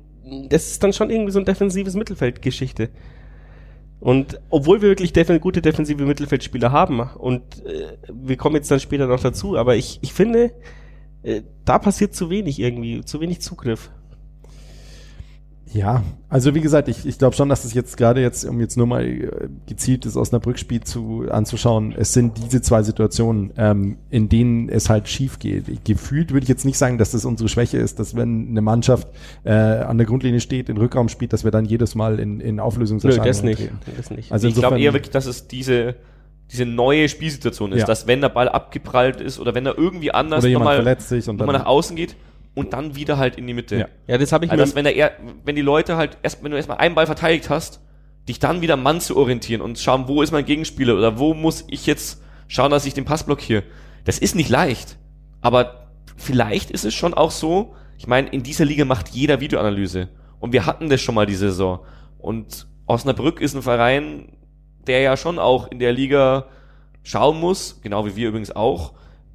das 0.49 0.71
ist 0.71 0.83
dann 0.83 0.93
schon 0.93 1.11
irgendwie 1.11 1.33
so 1.33 1.39
ein 1.39 1.45
defensives 1.45 1.95
Mittelfeldgeschichte. 1.95 2.89
Und 4.01 4.41
obwohl 4.51 4.83
wir 4.83 4.89
wirklich 4.89 5.13
defen 5.13 5.41
gute 5.41 5.63
defensive 5.63 6.05
Mittelfeldspieler 6.05 6.73
haben 6.73 7.01
und 7.01 7.65
äh, 7.65 7.97
wir 8.13 8.37
kommen 8.37 8.57
jetzt 8.57 8.71
dann 8.71 8.81
später 8.81 9.07
noch 9.07 9.21
dazu, 9.21 9.57
aber 9.57 9.77
ich, 9.77 9.99
ich 10.03 10.13
finde, 10.13 10.53
äh, 11.25 11.43
da 11.65 11.79
passiert 11.79 12.15
zu 12.15 12.31
wenig 12.31 12.61
irgendwie, 12.61 13.05
zu 13.05 13.21
wenig 13.21 13.41
Zugriff. 13.41 13.91
Ja, 15.75 16.05
also 16.29 16.55
wie 16.55 16.61
gesagt, 16.61 16.87
ich, 16.87 17.05
ich 17.05 17.19
glaube 17.19 17.35
schon, 17.35 17.49
dass 17.49 17.65
es 17.65 17.75
jetzt 17.75 17.97
gerade 17.97 18.21
jetzt, 18.21 18.45
um 18.45 18.61
jetzt 18.61 18.77
nur 18.77 18.87
mal 18.87 19.05
äh, 19.05 19.49
gezielt 19.67 20.07
das 20.07 20.17
Osnabrück-Spiel 20.17 20.85
zu, 20.85 21.27
anzuschauen, 21.29 21.93
es 21.99 22.13
sind 22.13 22.39
diese 22.39 22.63
zwei 22.63 22.85
Situationen, 22.85 23.53
ähm, 23.57 23.97
in 24.09 24.29
denen 24.29 24.69
es 24.69 24.89
halt 24.89 25.09
schief 25.09 25.41
geht. 25.41 25.85
Gefühlt 25.85 26.33
würde 26.33 26.45
ich 26.45 26.49
jetzt 26.49 26.65
nicht 26.65 26.79
sagen, 26.79 26.97
dass 26.97 27.11
das 27.11 27.25
unsere 27.25 27.49
Schwäche 27.49 27.79
ist, 27.79 27.99
dass 27.99 28.15
wenn 28.15 28.51
eine 28.51 28.61
Mannschaft 28.61 29.09
äh, 29.43 29.51
an 29.51 29.99
der 29.99 30.07
Grundlinie 30.07 30.39
steht, 30.39 30.69
in 30.69 30.77
Rückraum 30.77 31.09
spielt, 31.09 31.33
dass 31.33 31.43
wir 31.43 31.51
dann 31.51 31.65
jedes 31.65 31.97
Mal 31.97 32.21
in, 32.21 32.39
in 32.39 32.57
Nö, 32.57 32.63
Auflösungserscheinungen 32.63 33.27
das 33.27 33.43
nicht. 33.43 33.59
treten. 33.59 33.79
Das 33.97 34.11
nicht. 34.11 34.31
Also 34.31 34.47
ich 34.47 34.55
glaube 34.55 34.79
eher 34.79 34.93
wirklich, 34.93 35.11
dass 35.11 35.27
es 35.27 35.49
diese, 35.49 35.97
diese 36.51 36.67
neue 36.67 37.09
Spielsituation 37.09 37.73
ist, 37.73 37.81
Ja. 37.81 37.87
dass 37.87 38.07
wenn 38.07 38.21
der 38.21 38.29
Ball 38.29 38.49
abgeprallt 38.49 39.21
ist 39.21 39.39
oder 39.41 39.55
wenn 39.55 39.67
er 39.67 39.77
irgendwie 39.79 40.13
anders 40.13 40.45
nochmal 40.45 40.77
verletzt 40.77 41.09
sich 41.09 41.29
und 41.29 41.37
nochmal 41.37 41.55
dann, 41.55 41.63
nach 41.63 41.69
außen 41.69 41.97
geht 41.97 42.17
und 42.55 42.73
dann 42.73 42.95
wieder 42.95 43.17
halt 43.19 43.37
in 43.37 43.47
die 43.47 43.55
Mitte. 43.55 43.77
Ja. 43.77 43.89
ja, 44.07 44.19
das 44.19 44.31
habe 44.33 44.45
ich 44.45 44.51
Also 44.51 44.61
mir. 44.61 44.67
dass 44.67 44.75
wenn, 44.77 44.85
der 44.85 44.95
eher, 44.95 45.13
wenn 45.45 45.57
die 45.57 45.63
Leute 45.63 45.97
halt 45.97 46.19
erst, 46.23 46.45
wenn 46.45 46.51
du 46.51 46.57
erstmal 46.57 46.79
einen 46.79 46.95
Ball 46.95 47.07
verteidigt 47.07 47.51
hast, 47.51 47.81
dich 48.29 48.39
dann 48.39 48.61
wieder 48.63 48.77
Mann 48.77 49.01
zu 49.01 49.17
orientieren 49.17 49.61
und 49.61 49.79
schauen, 49.79 50.07
wo 50.09 50.23
ist 50.23 50.31
mein 50.33 50.45
Gegenspieler 50.45 50.97
oder 50.97 51.19
wo 51.19 51.35
muss 51.35 51.65
ich 51.69 51.87
jetzt 51.87 52.23
schauen, 52.47 52.71
dass 52.71 52.87
ich 52.87 52.95
den 52.95 53.05
Pass 53.05 53.25
blockiere. 53.25 53.65
Das 54.05 54.19
ist 54.19 54.35
nicht 54.35 54.49
leicht. 54.51 54.97
Aber 55.41 55.89
vielleicht 56.17 56.71
ist 56.71 56.85
es 56.85 56.95
schon 56.95 57.13
auch 57.15 57.31
so, 57.31 57.75
ich 57.99 58.07
meine, 58.07 58.29
in 58.29 58.43
dieser 58.43 58.65
Liga 58.65 58.85
macht 58.85 59.09
jeder 59.11 59.41
Videoanalyse. 59.41 60.09
Und 60.41 60.53
wir 60.53 60.67
hatten 60.67 60.89
das 60.91 61.01
schon 61.01 61.15
mal 61.15 61.27
die 61.27 61.35
Saison. 61.35 61.81
Und 62.19 62.67
Osnabrück 62.87 63.41
ist 63.41 63.55
ein 63.55 63.63
Verein, 63.63 64.29
der 64.85 65.01
ja 65.01 65.17
schon 65.17 65.39
auch 65.39 65.71
in 65.71 65.79
der 65.79 65.93
Liga 65.93 66.47
schauen 67.03 67.39
muss, 67.41 67.81
genau 67.83 68.07
wie 68.07 68.17
wir 68.17 68.29
übrigens 68.29 68.55
auch, 68.55 68.93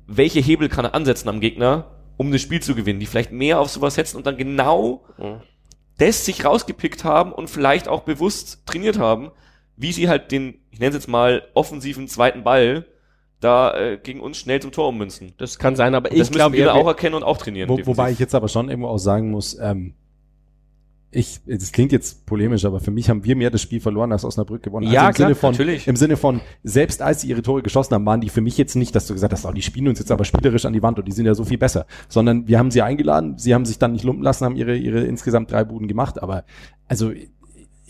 welche 0.07 0.39
Hebel 0.39 0.69
kann 0.69 0.85
er 0.85 0.95
ansetzen 0.95 1.29
am 1.29 1.39
Gegner, 1.39 1.85
um 2.17 2.31
das 2.31 2.41
Spiel 2.41 2.61
zu 2.61 2.75
gewinnen, 2.75 2.99
die 2.99 3.05
vielleicht 3.05 3.31
mehr 3.31 3.59
auf 3.59 3.69
sowas 3.69 3.95
setzen 3.95 4.17
und 4.17 4.25
dann 4.25 4.37
genau 4.37 5.03
Mhm. 5.17 5.41
das 5.97 6.25
sich 6.25 6.45
rausgepickt 6.45 7.03
haben 7.03 7.31
und 7.33 7.49
vielleicht 7.49 7.87
auch 7.87 8.01
bewusst 8.01 8.65
trainiert 8.65 8.97
haben, 8.97 9.31
wie 9.75 9.91
sie 9.91 10.09
halt 10.09 10.31
den, 10.31 10.61
ich 10.71 10.79
nenne 10.79 10.89
es 10.89 10.95
jetzt 10.95 11.07
mal, 11.07 11.43
offensiven 11.53 12.07
zweiten 12.07 12.43
Ball 12.43 12.85
da 13.39 13.73
äh, 13.77 13.97
gegen 13.97 14.19
uns 14.19 14.37
schnell 14.37 14.61
zum 14.61 14.71
Tor 14.71 14.89
ummünzen. 14.89 15.33
Das 15.37 15.59
kann 15.59 15.75
sein, 15.75 15.95
aber 15.95 16.09
Das 16.09 16.13
ich 16.13 16.19
müssen 16.19 16.33
glaube 16.33 16.57
wir 16.57 16.73
auch 16.73 16.87
erkennen 16.87 17.15
und 17.15 17.23
auch 17.23 17.37
trainieren. 17.37 17.69
Wo, 17.69 17.79
wobei 17.85 18.11
ich 18.11 18.19
jetzt 18.19 18.35
aber 18.35 18.49
schon 18.49 18.69
irgendwo 18.69 18.89
auch 18.89 18.97
sagen 18.97 19.31
muss, 19.31 19.57
ähm, 19.61 19.93
ich, 21.11 21.39
das 21.47 21.71
klingt 21.71 21.91
jetzt 21.91 22.25
polemisch, 22.27 22.65
aber 22.65 22.79
für 22.79 22.91
mich 22.91 23.09
haben 23.09 23.23
wir 23.23 23.35
mehr 23.35 23.49
das 23.49 23.61
Spiel 23.61 23.79
verloren 23.79 24.11
als 24.11 24.23
Osnabrück 24.23 24.61
gewonnen. 24.61 24.85
Also 24.87 24.95
Ja, 24.95 25.07
im 25.07 25.13
klar, 25.15 25.27
Sinne 25.29 25.35
von, 25.35 25.51
natürlich. 25.51 25.87
Im 25.87 25.95
Sinne 25.95 26.17
von, 26.17 26.41
selbst 26.63 27.01
als 27.01 27.21
sie 27.21 27.29
ihre 27.29 27.41
Tore 27.41 27.63
geschossen 27.63 27.95
haben, 27.95 28.05
waren 28.05 28.21
die 28.21 28.29
für 28.29 28.41
mich 28.41 28.57
jetzt 28.57 28.75
nicht, 28.75 28.93
dass 28.95 29.07
du 29.07 29.13
gesagt 29.13 29.33
hast, 29.33 29.45
oh, 29.45 29.51
die 29.51 29.61
spielen 29.63 29.87
uns 29.87 29.97
jetzt 29.99 30.11
aber 30.11 30.23
spielerisch 30.23 30.65
an 30.65 30.73
die 30.73 30.83
Wand 30.83 30.99
und 30.99 31.07
die 31.07 31.11
sind 31.11 31.25
ja 31.25 31.33
so 31.33 31.45
viel 31.45 31.57
besser. 31.57 31.87
Sondern 32.09 32.47
wir 32.47 32.59
haben 32.59 32.69
sie 32.69 32.81
eingeladen, 32.83 33.37
sie 33.37 33.53
haben 33.55 33.65
sich 33.65 33.79
dann 33.79 33.93
nicht 33.93 34.03
lumpen 34.03 34.23
lassen, 34.23 34.45
haben 34.45 34.55
ihre, 34.55 34.75
ihre 34.77 35.03
insgesamt 35.03 35.51
drei 35.51 35.63
Buden 35.63 35.87
gemacht, 35.87 36.21
aber 36.21 36.43
also 36.87 37.11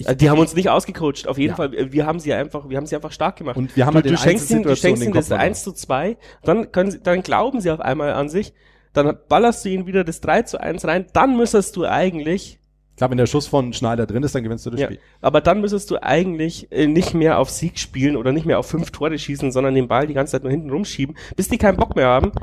Also 0.06 0.14
die 0.16 0.30
haben 0.30 0.40
uns 0.40 0.56
nicht 0.56 0.70
ausgecoacht, 0.70 1.28
auf 1.28 1.38
jeden 1.38 1.50
Ja. 1.50 1.56
Fall. 1.58 1.92
Wir 1.92 2.06
haben 2.06 2.20
sie 2.22 2.34
einfach, 2.34 2.70
wir 2.70 2.78
haben 2.78 2.86
sie 2.86 2.96
einfach 2.96 3.12
stark 3.12 3.36
gemacht. 3.36 3.58
Und 3.58 3.76
wir 3.76 3.86
haben 3.86 3.96
du, 3.96 4.02
halt 4.02 4.10
du 4.12 4.18
schenkst 4.18 4.50
ihnen, 4.50 4.64
du 4.64 4.74
schenkst 4.78 5.04
ihnen 5.04 5.12
das 5.14 5.28
verloren. 5.28 5.48
1 5.48 5.64
zu 5.64 5.74
2, 5.74 6.18
dann 6.44 6.72
können 6.72 6.92
sie, 6.92 7.00
dann 7.02 7.22
glauben 7.22 7.60
sie 7.60 7.70
auf 7.70 7.82
einmal 7.82 8.14
an 8.14 8.30
sich, 8.30 8.54
dann 8.94 9.18
ballerst 9.28 9.66
du 9.66 9.70
ihnen 9.70 9.88
wieder 9.88 10.06
das 10.06 10.22
3 10.22 10.44
zu 10.44 10.60
1 10.62 10.86
rein, 10.86 11.06
dann 11.12 11.36
müsstest 11.36 11.76
du 11.76 11.84
eigentlich, 11.86 12.59
Klar, 13.00 13.12
wenn 13.12 13.18
der 13.18 13.28
Schuss 13.28 13.48
von 13.48 13.72
Schneider 13.72 14.06
drin 14.06 14.24
ist, 14.24 14.36
dann 14.36 14.44
gewinnst 14.44 14.66
du 14.66 14.72
das 14.72 14.82
ja, 14.82 14.88
Spiel. 14.88 15.00
aber 15.22 15.40
dann 15.40 15.62
müsstest 15.62 15.90
du 15.90 16.04
eigentlich 16.04 16.70
äh, 16.70 16.86
nicht 16.86 17.14
mehr 17.14 17.40
auf 17.40 17.50
Sieg 17.50 17.80
spielen 17.80 18.18
oder 18.18 18.34
nicht 18.34 18.46
mehr 18.46 18.60
auf 18.60 18.66
fünf 18.66 18.92
Tore 18.92 19.18
schießen, 19.18 19.54
sondern 19.54 19.74
den 19.74 19.88
Ball 19.88 20.06
die 20.06 20.14
ganze 20.14 20.32
Zeit 20.32 20.44
nur 20.44 20.52
hinten 20.52 20.70
rumschieben, 20.70 21.16
bis 21.38 21.48
die 21.48 21.58
keinen 21.58 21.78
Bock 21.78 21.96
mehr 21.96 22.08
haben. 22.08 22.34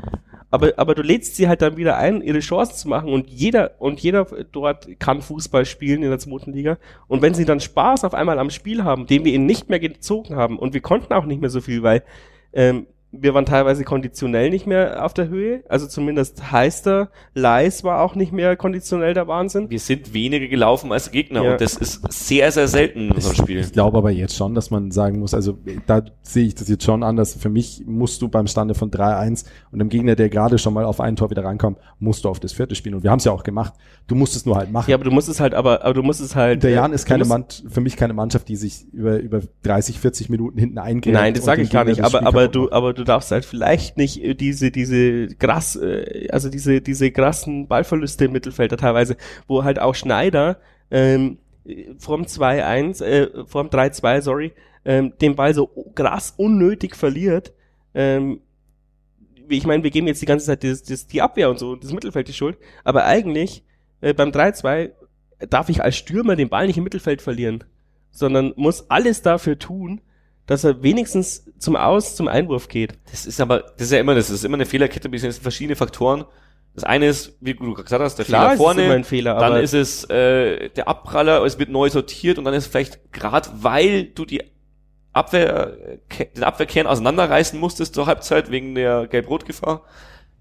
Aber, 0.49 0.73
aber 0.77 0.95
du 0.95 1.03
lädst 1.03 1.35
sie 1.35 1.47
halt 1.47 1.61
dann 1.61 1.77
wieder 1.77 1.97
ein, 1.97 2.23
ihre 2.23 2.39
Chancen 2.39 2.73
zu 2.73 2.87
machen 2.87 3.13
und 3.13 3.29
jeder, 3.29 3.79
und 3.79 3.99
jeder 3.99 4.25
dort 4.51 4.87
kann 4.97 5.21
Fußball 5.21 5.63
spielen 5.65 6.01
in 6.01 6.09
der 6.09 6.17
zweiten 6.17 6.53
Liga. 6.53 6.79
Und 7.07 7.21
wenn 7.21 7.35
sie 7.35 7.45
dann 7.45 7.59
Spaß 7.59 8.03
auf 8.03 8.15
einmal 8.15 8.39
am 8.39 8.49
Spiel 8.49 8.83
haben, 8.83 9.05
den 9.05 9.25
wir 9.25 9.35
ihnen 9.35 9.45
nicht 9.45 9.69
mehr 9.69 9.79
gezogen 9.79 10.35
haben 10.35 10.57
und 10.57 10.73
wir 10.73 10.81
konnten 10.81 11.13
auch 11.13 11.25
nicht 11.25 11.39
mehr 11.39 11.51
so 11.51 11.61
viel, 11.61 11.83
weil, 11.83 12.01
ähm, 12.51 12.87
wir 13.11 13.33
waren 13.33 13.45
teilweise 13.45 13.83
konditionell 13.85 14.49
nicht 14.49 14.67
mehr 14.67 15.05
auf 15.05 15.13
der 15.13 15.29
Höhe. 15.29 15.63
Also 15.69 15.87
zumindest 15.87 16.51
Heister, 16.51 17.09
Leis 17.33 17.83
war 17.83 18.01
auch 18.01 18.15
nicht 18.15 18.33
mehr 18.33 18.57
konditionell 18.57 19.13
der 19.13 19.27
Wahnsinn. 19.27 19.69
Wir 19.69 19.79
sind 19.79 20.13
weniger 20.13 20.47
gelaufen 20.47 20.91
als 20.91 21.11
Gegner 21.11 21.43
Ja. 21.43 21.51
und 21.53 21.61
das 21.61 21.75
ist 21.75 22.01
sehr, 22.11 22.51
sehr 22.51 22.67
selten 22.67 23.07
in 23.07 23.11
unserem 23.11 23.35
Spiel. 23.35 23.59
Ich 23.59 23.71
glaube 23.71 23.97
aber 23.97 24.11
jetzt 24.11 24.35
schon, 24.35 24.53
dass 24.55 24.71
man 24.71 24.91
sagen 24.91 25.19
muss, 25.19 25.33
also 25.33 25.57
da 25.85 26.03
sehe 26.21 26.47
ich 26.47 26.55
das 26.55 26.67
jetzt 26.67 26.83
schon 26.83 27.01
anders. 27.01 27.35
Für 27.35 27.49
mich 27.49 27.83
musst 27.85 28.21
du 28.21 28.27
beim 28.27 28.47
Stande 28.47 28.75
von 28.75 28.91
3-1 28.91 29.45
und 29.71 29.79
dem 29.79 29.89
Gegner, 29.89 30.15
der 30.15 30.29
gerade 30.29 30.57
schon 30.57 30.73
mal 30.73 30.83
auf 30.83 30.99
ein 30.99 31.15
Tor 31.15 31.29
wieder 31.29 31.45
reinkommt, 31.45 31.77
musst 31.99 32.25
du 32.25 32.29
auf 32.29 32.41
das 32.41 32.51
vierte 32.51 32.75
spielen. 32.75 32.95
Und 32.95 33.03
wir 33.03 33.11
haben 33.11 33.19
es 33.19 33.25
ja 33.25 33.31
auch 33.31 33.43
gemacht. 33.43 33.73
Du 34.07 34.15
musst 34.15 34.35
es 34.35 34.45
nur 34.45 34.57
halt 34.57 34.71
machen. 34.71 34.89
Ja, 34.89 34.95
aber 34.97 35.05
du 35.05 35.11
musst 35.11 35.29
es 35.29 35.39
halt, 35.39 35.53
aber, 35.53 35.83
aber 35.83 35.93
du 35.93 36.03
musst 36.03 36.19
es 36.19 36.35
halt. 36.35 36.63
der 36.63 36.71
äh, 36.71 36.75
Jan 36.75 36.91
ist 36.91 37.05
keine 37.05 37.25
Mann, 37.25 37.45
für 37.69 37.81
mich 37.81 37.95
keine 37.95 38.13
Mannschaft, 38.13 38.49
die 38.49 38.57
sich 38.57 38.85
über, 38.91 39.17
über 39.17 39.41
30, 39.63 39.99
40 39.99 40.29
Minuten 40.29 40.59
hinten 40.59 40.77
eingräbt. 40.77 41.13
Nein, 41.15 41.33
das 41.33 41.45
sage 41.45 41.61
ich 41.61 41.69
gar 41.69 41.85
nicht. 41.85 42.03
Aber 42.03 42.25
aber 42.27 42.47
du 42.47 42.71
aber 42.71 42.93
du 42.93 43.03
darfst 43.07 43.31
halt 43.31 43.45
vielleicht 43.45 43.97
nicht 43.97 44.23
äh, 44.23 44.35
diese 44.35 44.69
diese 44.71 45.27
krass 45.27 45.75
äh, 45.75 46.27
also 46.31 46.49
diese 46.49 46.81
diese 46.81 47.11
krassen 47.11 47.67
Ballverluste 47.67 48.25
im 48.25 48.33
Mittelfeld 48.33 48.77
teilweise, 48.79 49.17
wo 49.47 49.63
halt 49.63 49.79
auch 49.79 49.95
Schneider 49.95 50.59
ähm, 50.91 51.39
vom 51.97 52.23
2-1 52.23 53.03
äh, 53.03 53.45
vom 53.45 53.67
3-2 53.67 54.21
sorry 54.21 54.53
ähm, 54.85 55.13
den 55.19 55.35
Ball 55.35 55.53
so 55.53 55.67
krass 55.95 56.33
unnötig 56.37 56.95
verliert. 56.95 57.53
Ähm, 57.93 58.41
ich 59.49 59.65
meine, 59.65 59.83
wir 59.83 59.91
geben 59.91 60.07
jetzt 60.07 60.21
die 60.21 60.25
ganze 60.25 60.45
Zeit 60.45 60.63
das, 60.63 60.83
das, 60.83 61.07
die 61.07 61.21
Abwehr 61.21 61.49
und 61.49 61.59
so, 61.59 61.75
das 61.75 61.93
Mittelfeld 61.93 62.27
die 62.27 62.33
Schuld, 62.33 62.57
aber 62.83 63.05
eigentlich 63.05 63.63
äh, 64.01 64.13
beim 64.13 64.29
3-2 64.29 64.91
darf 65.49 65.69
ich 65.69 65.83
als 65.83 65.97
Stürmer 65.97 66.35
den 66.35 66.49
Ball 66.49 66.67
nicht 66.67 66.77
im 66.77 66.83
Mittelfeld 66.83 67.21
verlieren, 67.21 67.63
sondern 68.11 68.53
muss 68.55 68.89
alles 68.89 69.21
dafür 69.21 69.59
tun, 69.59 70.01
dass 70.47 70.63
er 70.63 70.81
wenigstens 70.81 71.45
zum 71.59 71.75
Aus, 71.75 72.15
zum 72.15 72.27
Einwurf 72.27 72.69
geht. 72.69 72.97
Das 73.11 73.25
ist 73.25 73.39
aber, 73.39 73.59
das 73.59 73.87
ist 73.87 73.91
ja 73.91 73.99
immer 73.99 74.15
das, 74.15 74.29
ist 74.29 74.45
immer 74.45 74.55
eine 74.55 74.65
Fehlerkette, 74.65 75.09
es 75.13 75.21
sind 75.21 75.33
verschiedene 75.35 75.75
Faktoren. 75.75 76.25
Das 76.73 76.83
eine 76.83 77.07
ist, 77.07 77.37
wie 77.41 77.53
du 77.53 77.73
gesagt 77.73 78.01
hast, 78.03 78.15
der 78.15 78.25
Klar, 78.25 78.41
Fehler 78.41 78.53
ist 78.53 78.57
vorne, 78.59 78.91
ein 78.91 79.03
Fehler, 79.03 79.35
dann 79.35 79.61
ist 79.61 79.73
es 79.73 80.03
äh, 80.05 80.69
der 80.69 80.87
Abpraller, 80.87 81.43
es 81.43 81.59
wird 81.59 81.69
neu 81.69 81.89
sortiert 81.89 82.37
und 82.37 82.45
dann 82.45 82.53
ist 82.53 82.67
vielleicht 82.67 83.11
gerade, 83.11 83.49
weil 83.53 84.05
du 84.05 84.25
die 84.25 84.43
Abwehr, 85.11 85.99
äh, 86.17 86.25
den 86.35 86.43
Abwehrkern 86.43 86.87
auseinanderreißen 86.87 87.59
musstest 87.59 87.95
zur 87.95 88.05
Halbzeit 88.05 88.51
wegen 88.51 88.75
der 88.75 89.07
Gelb-Rot-Gefahr, 89.07 89.83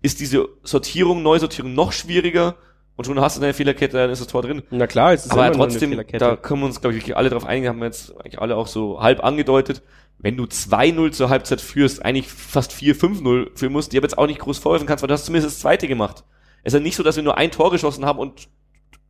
ist 0.03 0.21
diese 0.21 0.47
Sortierung, 0.63 1.23
Neusortierung 1.23 1.75
noch 1.75 1.93
schwieriger 1.93 2.57
und 2.97 3.05
schon 3.05 3.21
hast 3.21 3.37
du 3.39 3.43
eine 3.43 3.53
Fehlerkette, 3.55 3.97
dann 3.97 4.11
ist 4.11 4.21
das 4.21 4.29
Tor 4.29 4.43
drin. 4.43 4.63
Na 4.71 4.87
klar, 4.87 5.13
es 5.13 5.27
ist 5.27 5.33
Aber 5.33 5.47
immer 5.47 5.57
nur 5.57 5.65
eine 5.65 5.73
trotzdem, 5.73 5.91
Fehlerkette. 5.91 6.19
da 6.19 6.37
können 6.37 6.61
wir 6.61 6.67
uns, 6.67 6.81
glaube 6.81 6.95
ich, 6.95 7.03
wirklich 7.03 7.17
alle 7.17 7.29
drauf 7.31 7.45
einigen, 7.45 7.69
haben 7.69 7.79
wir 7.79 7.87
jetzt 7.87 8.17
eigentlich 8.21 8.41
alle 8.41 8.57
auch 8.57 8.67
so 8.67 9.01
halb 9.01 9.23
angedeutet. 9.23 9.83
Wenn 10.19 10.37
du 10.37 10.45
2-0 10.45 11.13
zur 11.13 11.29
Halbzeit 11.29 11.61
führst, 11.61 12.03
eigentlich 12.05 12.29
fast 12.29 12.73
4-5-0 12.73 13.49
führen 13.55 13.73
musst, 13.73 13.93
die 13.93 13.99
aber 13.99 14.07
jetzt 14.07 14.17
auch 14.17 14.27
nicht 14.27 14.39
groß 14.41 14.59
vorwerfen 14.59 14.87
kannst, 14.87 15.03
weil 15.03 15.09
du 15.09 15.15
hast 15.15 15.27
zumindest 15.27 15.55
das 15.55 15.61
zweite 15.61 15.89
gemacht. 15.89 16.25
Es 16.63 16.73
ist 16.73 16.79
ja 16.79 16.83
nicht 16.83 16.97
so, 16.97 17.03
dass 17.03 17.17
wir 17.17 17.23
nur 17.23 17.37
ein 17.37 17.51
Tor 17.51 17.71
geschossen 17.71 18.07
haben 18.07 18.19
und 18.19 18.49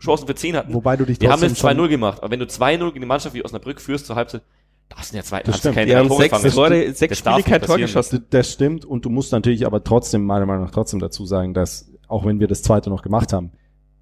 Chancen 0.03 0.27
für 0.27 0.35
10 0.35 0.57
hatten. 0.57 0.75
Wobei 0.75 0.97
du 0.97 1.05
dich 1.07 1.21
wir 1.21 1.29
haben 1.31 1.41
trotzdem 1.41 1.51
jetzt 1.51 1.65
2-0 1.65 1.77
schon- 1.77 1.89
gemacht, 1.91 2.19
aber 2.23 2.33
wenn 2.33 2.41
du 2.41 2.47
2-0 2.47 2.89
gegen 2.89 3.01
die 3.01 3.07
Mannschaft 3.07 3.35
wie 3.35 3.45
Osnabrück 3.45 3.81
führst 3.81 4.07
zur 4.07 4.17
Halbzeit, 4.17 4.43
das 4.89 5.09
sind 5.09 5.17
ja 5.17 5.23
zwei, 5.23 5.41
Das 5.43 5.55
hast 5.57 5.65
du 5.65 5.73
stimmt. 5.73 5.89
drei 5.89 5.95
haben 5.97 6.09
Tore 6.09 6.23
sechs. 6.23 6.55
Tore, 6.55 6.93
sechs 6.93 7.23
Das 7.23 7.35
Spiele 7.35 7.43
kein 7.43 7.63
Tor 7.67 7.79
geschossen. 7.79 8.27
Das 8.31 8.53
stimmt 8.53 8.85
und 8.85 9.05
du 9.05 9.11
musst 9.11 9.33
natürlich 9.33 9.65
aber 9.67 9.83
trotzdem, 9.83 10.25
meiner 10.27 10.45
Meinung 10.47 10.65
nach, 10.65 10.71
trotzdem 10.71 11.01
dazu 11.01 11.25
sagen, 11.25 11.55
dass, 11.55 11.91
auch 12.09 12.25
wenn 12.27 12.41
wir 12.41 12.47
das 12.47 12.63
zweite 12.63 12.91
noch 12.91 13.03
gemacht 13.03 13.33
haben, 13.33 13.53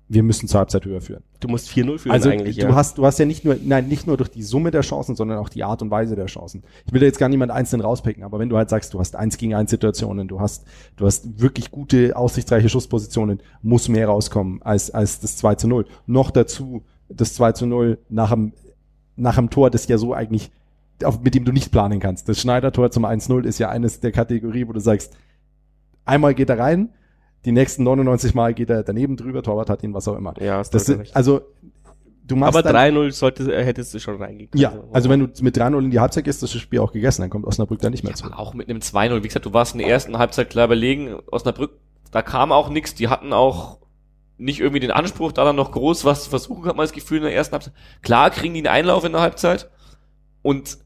wir 0.09 0.23
müssen 0.23 0.49
zur 0.49 0.59
Halbzeit 0.59 0.85
höher 0.85 1.01
führen. 1.01 1.23
Du 1.41 1.49
musst 1.49 1.69
4-0 1.69 1.99
führen 1.99 2.13
Also 2.13 2.29
eigentlich, 2.29 2.57
du 2.57 2.67
ja. 2.67 2.75
hast, 2.75 2.99
du 2.99 3.07
hast 3.07 3.19
ja 3.19 3.25
nicht 3.25 3.45
nur, 3.45 3.57
nein, 3.63 3.89
nicht 3.89 4.07
nur 4.07 4.17
durch 4.17 4.31
die 4.31 4.43
Summe 4.43 4.71
der 4.71 4.83
Chancen, 4.83 5.17
sondern 5.17 5.39
auch 5.39 5.49
die 5.49 5.65
Art 5.65 5.81
und 5.81 5.91
Weise 5.91 6.15
der 6.15 6.27
Chancen. 6.27 6.63
Ich 6.87 6.93
will 6.93 7.01
da 7.01 7.07
jetzt 7.07 7.19
gar 7.19 7.29
niemand 7.29 7.51
einzeln 7.51 7.81
rauspicken, 7.81 8.23
aber 8.23 8.39
wenn 8.39 8.51
du 8.51 8.57
halt 8.57 8.69
sagst, 8.69 8.93
du 8.93 9.01
hast 9.01 9.17
eins 9.17 9.39
gegen 9.39 9.55
eins 9.55 9.71
Situationen, 9.71 10.29
du 10.29 10.41
hast, 10.41 10.67
du 10.97 11.07
hast 11.07 11.41
wirklich 11.41 11.71
gute, 11.71 12.17
aussichtsreiche 12.17 12.69
Schusspositionen, 12.69 13.41
muss 13.63 13.89
mehr 13.89 14.09
rauskommen 14.09 14.61
als, 14.63 14.91
als 14.91 15.21
das 15.21 15.39
2 15.39 15.55
zu 15.55 15.69
0. 15.69 15.87
Noch 16.07 16.31
dazu 16.31 16.83
das 17.09 17.35
2 17.35 17.53
zu 17.53 17.67
0 17.67 17.99
nach 18.09 18.31
dem, 18.31 18.53
nach 19.17 19.37
dem 19.37 19.49
Tor, 19.49 19.71
das 19.71 19.89
ja 19.89 19.97
so 19.97 20.13
eigentlich, 20.13 20.51
auf, 21.03 21.21
mit 21.23 21.35
dem 21.35 21.45
du 21.45 21.53
nicht 21.53 21.73
planen 21.73 22.01
kannst. 22.01 22.29
Das 22.29 22.41
Schneider-Tor 22.41 22.91
zum 22.91 23.05
1-0 23.05 23.45
ist 23.45 23.59
ja 23.59 23.71
eines 23.71 24.01
der 24.01 24.13
Kategorie, 24.13 24.69
wo 24.69 24.73
du 24.73 24.81
sagst, 24.81 25.17
einmal 26.05 26.35
geht 26.35 26.51
er 26.51 26.59
rein, 26.59 26.91
die 27.45 27.53
nächsten 27.53 27.83
99 27.85 28.35
Mal 28.35 28.55
geht 28.55 28.71
er 28.71 28.83
daneben 28.83 29.17
drüber, 29.17 29.43
Torwart 29.43 29.71
hat 29.71 29.83
ihn, 29.83 29.95
was 29.95 30.09
auch 30.09 30.17
immer. 30.17 30.35
ja, 30.41 30.63
Das 30.63 30.89
recht. 30.89 31.15
also 31.15 31.43
du 32.27 32.37
machst 32.37 32.57
aber 32.57 32.63
dann, 32.63 32.95
3-0 32.95 33.13
sollte, 33.13 33.53
äh, 33.55 33.65
hättest 33.65 33.93
du 33.95 33.99
schon 33.99 34.17
reingekriegt. 34.17 34.55
ja, 34.59 34.73
also 34.93 35.11
wenn 35.11 35.21
du 35.21 35.43
mit 35.43 35.57
3-0 35.57 35.79
in 35.85 35.91
die 35.91 36.01
Halbzeit 36.01 36.25
gehst, 36.25 36.43
ist 36.43 36.55
das 36.55 36.61
Spiel 36.61 36.81
auch 36.81 36.93
gegessen, 36.93 37.21
dann 37.23 37.31
kommt 37.31 37.47
Osnabrück 37.47 37.81
da 37.81 37.91
nicht 37.91 38.05
mehr 38.05 38.15
zu. 38.15 38.25
Aber 38.25 38.39
auch 38.39 38.55
mit 38.55 38.69
einem 38.69 38.79
2-0. 38.81 39.23
Wie 39.23 39.29
gesagt, 39.29 39.45
du 39.47 39.53
warst 39.53 39.75
in 39.75 39.79
der 39.81 39.89
ersten 39.89 40.19
Halbzeit 40.19 40.49
klar 40.51 40.67
überlegen. 40.67 41.17
Osnabrück, 41.31 41.73
da 42.11 42.23
kam 42.23 42.51
auch 42.53 42.69
nichts. 42.71 42.95
Die 42.95 43.09
hatten 43.09 43.33
auch 43.33 43.79
nicht 44.39 44.61
irgendwie 44.61 44.81
den 44.81 44.91
Anspruch, 44.91 45.33
da 45.33 45.45
dann 45.45 45.57
noch 45.57 45.71
groß 45.71 46.05
was 46.05 46.25
zu 46.25 46.31
versuchen, 46.31 46.65
hat 46.67 46.77
man 46.77 46.85
das 46.85 46.93
Gefühl 46.93 47.19
in 47.19 47.25
der 47.25 47.35
ersten 47.35 47.53
Halbzeit. 47.53 47.75
Klar 48.03 48.31
kriegen 48.31 48.55
die 48.55 48.61
einen 48.61 48.67
Einlauf 48.69 49.05
in 49.05 49.13
der 49.13 49.21
Halbzeit. 49.21 49.71
Und 50.43 50.79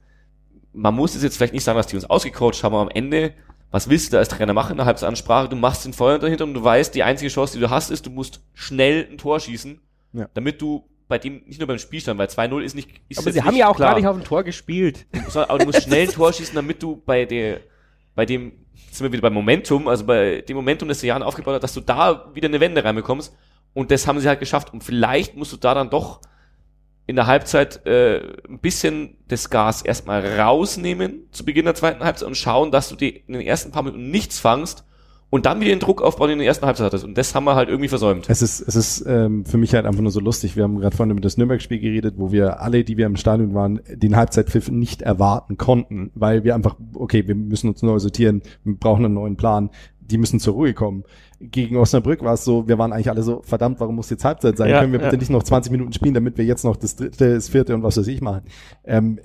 man 0.73 0.95
muss 0.95 1.15
es 1.15 1.23
jetzt 1.23 1.37
vielleicht 1.37 1.55
nicht 1.55 1.65
sagen, 1.65 1.77
dass 1.79 1.87
die 1.87 1.97
uns 1.97 2.05
ausgecoacht 2.09 2.63
haben, 2.63 2.75
aber 2.75 2.83
am 2.83 2.91
Ende, 2.91 3.33
was 3.71 3.89
willst 3.91 4.09
du 4.09 4.13
da 4.13 4.19
als 4.19 4.29
Trainer 4.29 4.53
machen 4.55 4.73
in 4.73 4.77
der 4.79 4.87
Halbzeitansprache? 4.87 5.49
Du 5.49 5.57
machst 5.57 5.85
den 5.85 5.93
Feuer 5.93 6.19
dahinter 6.19 6.45
und 6.45 6.55
du 6.55 6.63
weißt, 6.65 6.95
die 6.95 7.03
einzige 7.03 7.31
Chance, 7.31 7.55
die 7.55 7.61
du 7.61 7.71
hast, 7.71 7.91
ist, 7.91 8.07
du 8.07 8.11
musst 8.11 8.41
schnell 8.55 9.07
ein 9.11 9.19
Tor 9.19 9.41
schießen, 9.41 9.81
Ja. 10.15 10.29
damit 10.35 10.61
du 10.63 10.85
bei 11.07 11.19
dem, 11.19 11.43
nicht 11.47 11.59
nur 11.59 11.67
beim 11.67 11.79
Spielstand, 11.79 12.19
weil 12.19 12.29
2-0 12.29 12.61
ist 12.63 12.75
nicht, 12.75 12.91
ist 13.09 13.19
aber 13.19 13.33
sie 13.33 13.43
haben 13.43 13.57
ja 13.57 13.69
auch 13.69 13.77
klar. 13.77 13.91
gar 13.91 13.97
nicht 13.97 14.07
auf 14.07 14.17
dem 14.17 14.25
Tor 14.25 14.43
gespielt. 14.45 15.07
Aber 15.35 15.59
du 15.59 15.67
musst 15.67 15.83
schnell 15.83 16.07
ein 16.07 16.13
Tor 16.13 16.33
schießen, 16.33 16.55
damit 16.55 16.83
du 16.83 16.97
bei 17.05 17.25
der, 17.25 17.61
bei 18.15 18.27
dem, 18.27 18.53
sind 18.91 19.05
wir 19.05 19.13
wieder 19.13 19.23
beim 19.23 19.33
Momentum, 19.35 19.89
also 19.89 20.05
bei 20.05 20.43
dem 20.47 20.57
Momentum, 20.57 20.89
das 20.89 21.01
Jan 21.03 21.23
aufgebaut 21.23 21.55
hat, 21.55 21.63
dass 21.63 21.73
du 21.75 21.81
da 21.81 22.31
wieder 22.35 22.49
eine 22.49 22.61
Wende 22.61 22.85
reinbekommst. 22.85 23.35
Und 23.75 23.91
das 23.91 24.07
haben 24.07 24.19
sie 24.21 24.29
halt 24.29 24.41
geschafft. 24.41 24.73
Und 24.73 24.83
vielleicht 24.85 25.37
musst 25.37 25.53
du 25.53 25.57
da 25.57 25.75
dann 25.75 25.89
doch 25.91 26.21
in 27.09 27.17
der 27.17 27.27
Halbzeit 27.27 27.85
äh, 27.87 28.19
ein 28.49 28.59
bisschen 28.59 29.17
das 29.29 29.49
Gas 29.49 29.81
erstmal 29.81 30.25
rausnehmen 30.39 31.23
zu 31.33 31.43
Beginn 31.43 31.65
der 31.65 31.75
zweiten 31.75 32.05
Halbzeit 32.05 32.29
und 32.29 32.37
schauen, 32.37 32.71
dass 32.71 32.91
du 32.91 32.97
die 32.97 33.25
in 33.27 33.33
den 33.33 33.43
ersten 33.43 33.73
paar 33.73 33.83
Minuten 33.83 34.11
nichts 34.11 34.39
fangst 34.39 34.85
und 35.31 35.47
dann 35.47 35.59
wieder 35.61 35.71
den 35.71 35.81
Druck 35.81 36.03
aufbauen, 36.03 36.29
den 36.29 36.39
du 36.39 36.43
in 36.43 36.45
der 36.45 36.49
ersten 36.49 36.67
Halbzeit 36.67 36.85
hattest. 36.85 37.05
Und 37.05 37.17
das 37.17 37.35
haben 37.35 37.45
wir 37.45 37.55
halt 37.55 37.71
irgendwie 37.71 37.89
versäumt. 37.89 38.29
Es 38.29 38.43
ist, 38.43 38.61
es 38.61 38.77
ist 38.77 39.07
ähm, 39.07 39.47
für 39.47 39.57
mich 39.57 39.75
halt 39.75 39.87
einfach 39.87 40.03
nur 40.03 40.11
so 40.11 40.21
lustig. 40.21 40.55
Wir 40.55 40.65
haben 40.65 40.81
gerade 40.81 40.95
vorhin 40.95 41.11
über 41.13 41.23
das 41.23 41.39
Nürnberg-Spiel 41.39 41.81
geredet, 41.81 42.17
wo 42.19 42.31
wir 42.31 42.61
alle, 42.61 42.85
die 42.85 42.99
wir 42.99 43.07
im 43.07 43.17
Stadion 43.17 43.55
waren, 43.55 43.81
den 43.89 44.15
Halbzeitpfiff 44.15 44.71
nicht 44.71 45.01
erwarten 45.01 45.57
konnten, 45.57 46.11
weil 46.15 46.45
wir 46.45 46.55
einfach, 46.55 46.77
okay, 46.93 47.27
wir 47.27 47.35
müssen 47.35 47.71
uns 47.71 47.81
neu 47.81 47.99
sortieren, 47.99 48.43
wir 48.65 48.75
brauchen 48.75 49.07
einen 49.07 49.15
neuen 49.15 49.37
Plan, 49.37 49.71
die 50.01 50.19
müssen 50.19 50.41
zur 50.41 50.55
Ruhe 50.55 50.75
kommen. 50.75 51.05
Gegen 51.41 51.77
Osnabrück 51.77 52.23
war 52.23 52.35
es 52.35 52.45
so, 52.45 52.67
wir 52.67 52.79
waren 52.79 52.93
eigentlich 52.93 53.11
alle 53.11 53.23
so, 53.23 53.43
verdammt, 53.43 53.79
warum 53.79 53.95
muss 53.95 54.11
jetzt 54.11 54.25
Halbzeit 54.25 54.57
sein? 54.57 54.71
Ja, 54.71 54.81
Können 54.81 54.93
wir 54.93 55.01
ja. 55.01 55.07
bitte 55.07 55.19
nicht 55.19 55.31
noch 55.31 55.43
20 55.43 55.71
Minuten 55.71 55.93
spielen, 55.93 56.15
damit 56.15 56.37
wir 56.37 56.45
jetzt 56.45 56.65
noch 56.65 56.77
das 56.77 56.97
dritte, 56.97 57.35
das 57.35 57.49
vierte 57.49 57.75
und 57.75 57.83
was 57.85 57.97
weiß 57.97 58.09
ich 58.09 58.21
machen? 58.21 58.43
Ähm, 58.85 59.21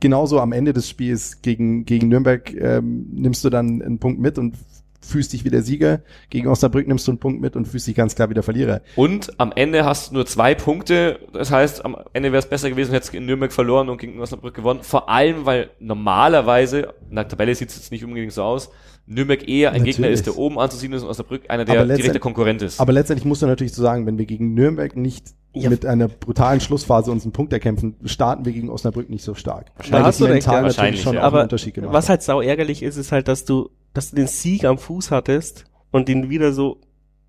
genauso 0.00 0.40
am 0.40 0.52
Ende 0.52 0.72
des 0.72 0.88
Spiels 0.88 1.40
gegen, 1.40 1.84
gegen 1.86 2.08
Nürnberg 2.08 2.52
ähm, 2.54 3.08
nimmst 3.12 3.44
du 3.44 3.50
dann 3.50 3.80
einen 3.80 3.98
Punkt 3.98 4.20
mit 4.20 4.38
und 4.38 4.56
fühlst 5.04 5.32
dich 5.32 5.44
wie 5.44 5.50
der 5.50 5.62
Sieger. 5.62 6.02
Gegen 6.30 6.48
Osnabrück 6.48 6.86
nimmst 6.88 7.06
du 7.06 7.12
einen 7.12 7.18
Punkt 7.18 7.40
mit 7.40 7.56
und 7.56 7.66
fühlst 7.66 7.86
dich 7.86 7.94
ganz 7.94 8.14
klar 8.14 8.30
wie 8.30 8.34
der 8.34 8.42
Verlierer. 8.42 8.80
Und 8.96 9.38
am 9.38 9.52
Ende 9.54 9.84
hast 9.84 10.10
du 10.10 10.14
nur 10.14 10.26
zwei 10.26 10.54
Punkte. 10.54 11.18
Das 11.32 11.50
heißt, 11.50 11.84
am 11.84 11.96
Ende 12.12 12.32
wäre 12.32 12.40
es 12.40 12.48
besser 12.48 12.70
gewesen, 12.70 12.92
hättest 12.92 13.12
du 13.12 13.18
in 13.18 13.26
Nürnberg 13.26 13.52
verloren 13.52 13.88
und 13.88 13.98
gegen 13.98 14.20
Osnabrück 14.20 14.54
gewonnen. 14.54 14.80
Vor 14.82 15.08
allem, 15.08 15.46
weil 15.46 15.70
normalerweise, 15.80 16.94
in 17.08 17.16
der 17.16 17.28
Tabelle 17.28 17.54
sieht 17.54 17.68
es 17.68 17.76
jetzt 17.76 17.92
nicht 17.92 18.04
unbedingt 18.04 18.32
so 18.32 18.42
aus, 18.42 18.70
Nürnberg 19.06 19.46
eher 19.46 19.70
ein 19.70 19.78
Natürlich. 19.78 19.96
Gegner 19.96 20.10
ist, 20.10 20.26
der 20.26 20.38
oben 20.38 20.58
anzusiedeln 20.58 20.96
ist 20.96 21.02
und 21.02 21.10
Osnabrück 21.10 21.50
einer, 21.50 21.64
der 21.64 21.84
direkter 21.84 22.18
Konkurrent 22.20 22.62
ist. 22.62 22.80
Aber 22.80 22.92
letztendlich 22.92 23.26
musst 23.26 23.42
du 23.42 23.46
natürlich 23.46 23.74
so 23.74 23.82
sagen, 23.82 24.06
wenn 24.06 24.16
wir 24.16 24.24
gegen 24.24 24.54
Nürnberg 24.54 24.96
nicht 24.96 25.34
Ja. 25.52 25.68
mit 25.68 25.84
einer 25.84 26.08
brutalen 26.08 26.60
Schlussphase 26.60 27.10
uns 27.10 27.24
einen 27.24 27.32
Punkt 27.32 27.52
erkämpfen, 27.52 27.96
starten 28.06 28.46
wir 28.46 28.52
gegen 28.52 28.70
Osnabrück 28.70 29.10
nicht 29.10 29.22
so 29.22 29.34
stark. 29.34 29.72
Da 29.90 29.98
hast 29.98 30.06
das 30.06 30.18
du 30.18 30.24
recht, 30.24 30.34
mental 30.34 30.54
ja. 30.54 30.60
natürlich 30.62 30.76
Wahrscheinlich, 30.76 31.02
schon 31.02 31.14
ja. 31.14 31.20
einen 31.20 31.26
Aber 31.26 31.42
Unterschied 31.42 31.74
gemacht 31.74 31.92
was 31.92 32.08
halt 32.08 32.22
sau 32.22 32.40
ärgerlich 32.40 32.82
ist, 32.82 32.96
ist 32.96 33.12
halt, 33.12 33.28
dass 33.28 33.44
du, 33.44 33.68
dass 33.94 34.10
du 34.10 34.16
den 34.16 34.26
Sieg 34.26 34.64
am 34.64 34.76
Fuß 34.76 35.10
hattest 35.10 35.64
und 35.90 36.08
den 36.08 36.28
wieder 36.28 36.52
so 36.52 36.80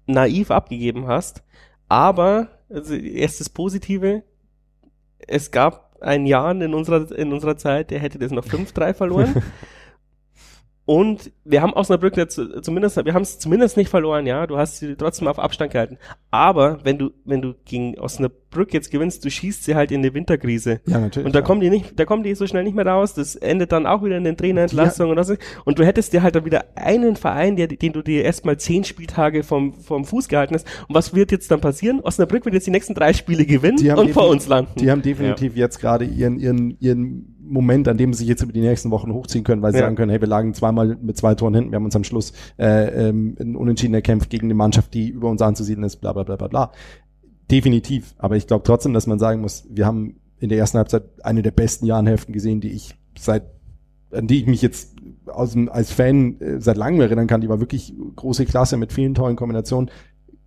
naiv 0.07 0.51
abgegeben 0.51 1.07
hast. 1.07 1.43
Aber, 1.87 2.49
also 2.69 2.95
erstes 2.95 3.49
Positive, 3.49 4.23
es 5.19 5.51
gab 5.51 5.95
ein 6.01 6.25
Jahr 6.25 6.51
in 6.51 6.73
unserer, 6.73 7.11
in 7.17 7.31
unserer 7.31 7.57
Zeit, 7.57 7.91
der 7.91 7.99
hätte 7.99 8.19
das 8.19 8.31
noch 8.31 8.45
5-3 8.45 8.93
verloren. 8.93 9.41
Und 10.85 11.31
wir 11.43 11.63
haben 11.63 11.73
Osnabrück 11.73 12.15
jetzt 12.15 12.39
zumindest, 12.61 13.03
wir 13.03 13.13
haben 13.13 13.23
es 13.23 13.39
zumindest 13.39 13.75
nicht 13.75 13.89
verloren, 13.89 14.27
ja. 14.27 14.45
Du 14.45 14.57
hast 14.57 14.77
sie 14.77 14.95
trotzdem 14.95 15.27
auf 15.27 15.39
Abstand 15.39 15.71
gehalten. 15.71 15.97
Aber 16.29 16.79
wenn 16.83 16.99
du, 16.99 17.09
wenn 17.25 17.41
du 17.41 17.55
gegen 17.65 17.99
Osnabrück 17.99 18.71
jetzt 18.71 18.91
gewinnst, 18.91 19.25
du 19.25 19.31
schießt 19.31 19.63
sie 19.63 19.73
halt 19.73 19.91
in 19.91 20.03
die 20.03 20.13
Winterkrise. 20.13 20.81
Ja, 20.85 20.99
natürlich. 20.99 21.25
Und 21.25 21.33
da 21.33 21.39
ja. 21.39 21.45
kommen 21.45 21.61
die 21.61 21.71
nicht, 21.71 21.99
da 21.99 22.05
kommen 22.05 22.21
die 22.21 22.35
so 22.35 22.45
schnell 22.45 22.63
nicht 22.63 22.75
mehr 22.75 22.85
raus. 22.85 23.15
Das 23.15 23.35
endet 23.35 23.71
dann 23.71 23.87
auch 23.87 24.03
wieder 24.03 24.15
in 24.15 24.25
den 24.25 24.37
Trainerentlassungen 24.37 25.11
oder 25.11 25.23
so. 25.23 25.35
Und 25.65 25.79
du 25.79 25.85
hättest 25.85 26.13
dir 26.13 26.21
halt 26.21 26.35
dann 26.35 26.45
wieder 26.45 26.65
einen 26.75 27.15
Verein, 27.15 27.55
der, 27.55 27.67
den 27.67 27.91
du 27.91 28.03
dir 28.03 28.23
erstmal 28.23 28.57
zehn 28.57 28.83
Spieltage 28.83 29.41
vom, 29.41 29.73
vom 29.73 30.05
Fuß 30.05 30.27
gehalten 30.27 30.53
hast. 30.53 30.67
Und 30.87 30.93
was 30.93 31.15
wird 31.15 31.31
jetzt 31.31 31.49
dann 31.49 31.61
passieren? 31.61 31.99
Osnabrück 32.01 32.45
wird 32.45 32.53
jetzt 32.53 32.67
die 32.67 32.71
nächsten 32.71 32.93
drei 32.93 33.13
Spiele 33.13 33.47
gewinnen 33.47 33.97
und 33.97 34.11
vor 34.11 34.29
uns 34.29 34.47
landen. 34.47 34.71
Die 34.79 34.91
haben 34.91 35.01
definitiv 35.01 35.55
jetzt 35.55 35.79
gerade 35.79 36.05
ihren, 36.05 36.37
ihren, 36.37 36.77
ihren 36.79 37.34
Moment, 37.47 37.87
an 37.87 37.97
dem 37.97 38.13
sie 38.13 38.19
sich 38.19 38.27
jetzt 38.27 38.41
über 38.41 38.51
die 38.53 38.61
nächsten 38.61 38.91
Wochen 38.91 39.13
hochziehen 39.13 39.43
können, 39.43 39.61
weil 39.61 39.71
sie 39.71 39.79
Ja. 39.79 39.85
sagen 39.85 39.95
können, 39.95 40.09
hey, 40.11 40.19
wir 40.21 40.27
lagen 40.27 40.53
zweimal 40.53 40.97
mit 41.01 41.17
zwei 41.17 41.35
Toren 41.35 41.53
hinten, 41.55 41.71
wir 41.71 41.75
haben 41.77 41.85
uns 41.85 41.95
am 41.95 42.03
Schluss 42.03 42.33
äh, 42.57 43.09
ähm, 43.09 43.35
ein 43.39 43.55
Unentschieden 43.55 43.93
erkämpft 43.93 44.29
gegen 44.29 44.47
eine 44.47 44.53
Mannschaft, 44.55 44.93
die 44.93 45.09
über 45.09 45.29
uns 45.29 45.41
anzusiedeln 45.41 45.83
ist, 45.85 45.97
bla 45.97 46.13
bla 46.13 46.23
bla 46.23 46.35
bla 46.35 46.47
bla. 46.47 46.71
Definitiv. 47.51 48.15
Aber 48.17 48.35
ich 48.35 48.47
glaube 48.47 48.63
trotzdem, 48.63 48.93
dass 48.93 49.07
man 49.07 49.19
sagen 49.19 49.41
muss, 49.41 49.67
wir 49.69 49.85
haben 49.85 50.15
in 50.39 50.49
der 50.49 50.57
ersten 50.57 50.77
Halbzeit 50.77 51.03
eine 51.23 51.41
der 51.41 51.51
besten 51.51 51.85
Jahrenhälften 51.85 52.33
gesehen, 52.33 52.59
die 52.61 52.71
ich 52.71 52.95
seit 53.17 53.43
an 54.11 54.27
die 54.27 54.39
ich 54.39 54.47
mich 54.47 54.61
jetzt 54.61 54.95
aus, 55.25 55.51
dem- 55.53 55.67
als 55.67 55.91
Fan 55.91 56.39
äh, 56.39 56.61
seit 56.61 56.77
langem 56.77 57.01
erinnern 57.01 57.27
kann, 57.27 57.41
die 57.41 57.49
war 57.49 57.59
wirklich 57.59 57.93
große 58.15 58.45
Klasse 58.45 58.77
mit 58.77 58.93
vielen 58.93 59.13
tollen 59.13 59.35
Kombinationen, 59.35 59.91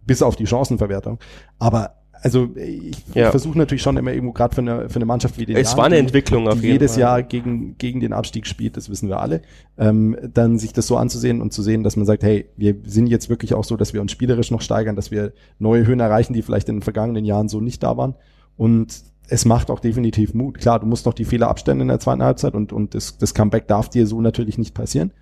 bis 0.07 0.23
auf 0.23 0.37
die 0.37 0.47
Chancenverwertung. 0.47 1.19
Aber 1.59 1.98
also 2.23 2.49
ich, 2.57 2.97
Ja. 3.15 3.25
ich 3.27 3.31
versuche 3.31 3.57
natürlich 3.59 3.83
schon 3.83 3.97
immer 3.97 4.13
irgendwo 4.13 4.33
gerade 4.33 4.55
für 4.55 4.61
eine, 4.61 4.89
für 4.89 4.97
eine 4.97 5.07
Mannschaft 5.07 5.39
wie 5.39 5.47
den 5.47 5.57
es 5.57 5.77
war 5.77 5.85
eine 5.85 5.97
Entwicklung 5.99 6.49
auf 6.49 6.55
die 6.55 6.63
jeden 6.63 6.73
jedes 6.75 6.93
Fall. 6.93 7.01
Jahr 7.01 7.23
gegen, 7.23 7.77
gegen 7.79 8.01
den 8.01 8.13
Abstieg 8.13 8.47
spielt, 8.47 8.77
das 8.77 8.91
wissen 8.91 9.09
wir 9.09 9.21
alle, 9.21 9.43
ähm, 9.77 10.17
dann 10.35 10.59
sich 10.59 10.73
das 10.73 10.87
so 10.87 10.97
anzusehen 10.97 11.41
und 11.43 11.53
zu 11.53 11.63
sehen, 11.63 11.83
dass 11.83 11.97
man 11.97 12.07
sagt, 12.07 12.23
hey, 12.23 12.47
wir 12.57 12.77
sind 12.85 13.07
jetzt 13.09 13.29
wirklich 13.29 13.55
auch 13.55 13.65
so, 13.65 13.77
dass 13.77 13.93
wir 13.95 14.01
uns 14.01 14.13
spielerisch 14.13 14.51
noch 14.51 14.61
steigern, 14.61 14.97
dass 14.97 15.11
wir 15.11 15.33
neue 15.59 15.87
Höhen 15.87 16.01
erreichen, 16.01 16.33
die 16.33 16.43
vielleicht 16.43 16.69
in 16.69 16.77
den 16.77 16.83
vergangenen 16.83 17.25
Jahren 17.25 17.49
so 17.49 17.61
nicht 17.61 17.83
da 17.83 17.97
waren. 17.97 18.15
Und 18.57 19.03
es 19.29 19.45
macht 19.45 19.71
auch 19.71 19.81
definitiv 19.81 20.35
Mut. 20.35 20.59
Klar, 20.59 20.81
du 20.81 20.87
musst 20.87 21.07
noch 21.07 21.15
die 21.15 21.25
Fehler 21.25 21.49
abstellen 21.49 21.81
in 21.81 21.89
der 21.89 22.01
zweiten 22.01 22.23
Halbzeit 22.23 22.55
und, 22.55 22.73
und 22.73 22.95
das, 22.95 23.19
das 23.19 23.35
Comeback 23.35 23.69
darf 23.69 23.89
dir 23.89 24.07
so 24.07 24.21
natürlich 24.21 24.59
nicht 24.59 24.75
passieren. 24.75 25.13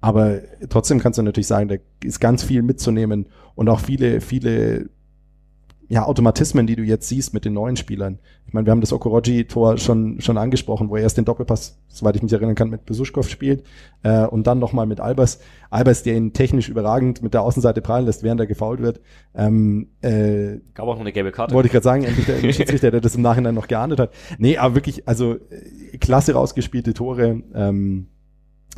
Aber 0.00 0.40
trotzdem 0.68 0.98
kannst 0.98 1.18
du 1.18 1.22
natürlich 1.22 1.46
sagen, 1.46 1.68
da 1.68 1.76
ist 2.04 2.20
ganz 2.20 2.42
viel 2.42 2.62
mitzunehmen 2.62 3.26
und 3.54 3.68
auch 3.68 3.78
viele, 3.78 4.20
viele 4.20 4.90
ja, 5.92 6.06
Automatismen, 6.06 6.66
die 6.66 6.74
du 6.74 6.82
jetzt 6.82 7.06
siehst 7.06 7.34
mit 7.34 7.44
den 7.44 7.52
neuen 7.52 7.76
Spielern. 7.76 8.18
Ich 8.46 8.54
meine, 8.54 8.66
wir 8.66 8.70
haben 8.70 8.80
das 8.80 8.94
Okoroji-Tor 8.94 9.76
schon, 9.76 10.22
schon 10.22 10.38
angesprochen, 10.38 10.88
wo 10.88 10.96
er 10.96 11.02
erst 11.02 11.18
den 11.18 11.26
Doppelpass, 11.26 11.82
soweit 11.86 12.16
ich 12.16 12.22
mich 12.22 12.32
erinnern 12.32 12.54
kann, 12.54 12.70
mit 12.70 12.86
Besuschkow 12.86 13.28
spielt 13.28 13.62
äh, 14.02 14.24
und 14.24 14.46
dann 14.46 14.58
nochmal 14.58 14.86
mit 14.86 15.00
Albers. 15.00 15.40
Albers, 15.68 16.02
der 16.02 16.16
ihn 16.16 16.32
technisch 16.32 16.70
überragend 16.70 17.22
mit 17.22 17.34
der 17.34 17.42
Außenseite 17.42 17.82
prallen 17.82 18.06
lässt, 18.06 18.22
während 18.22 18.40
er 18.40 18.46
gefault 18.46 18.80
wird. 18.80 19.02
Ähm, 19.34 19.90
äh, 20.00 20.60
Gab 20.72 20.86
auch 20.86 20.94
noch 20.94 21.02
eine 21.02 21.12
gelbe 21.12 21.30
Karte. 21.30 21.54
wollte 21.54 21.66
ich 21.66 21.72
gerade 21.72 21.84
sagen, 21.84 22.04
endlich 22.04 22.24
der 22.24 22.40
Schiedsrichter, 22.54 22.90
der 22.90 23.02
das 23.02 23.14
im 23.14 23.20
Nachhinein 23.20 23.54
noch 23.54 23.68
geahndet 23.68 24.00
hat. 24.00 24.14
Nee, 24.38 24.56
aber 24.56 24.74
wirklich, 24.74 25.06
also 25.06 25.34
äh, 25.34 25.98
klasse 25.98 26.32
rausgespielte 26.32 26.94
Tore. 26.94 27.42
Ähm, 27.54 28.06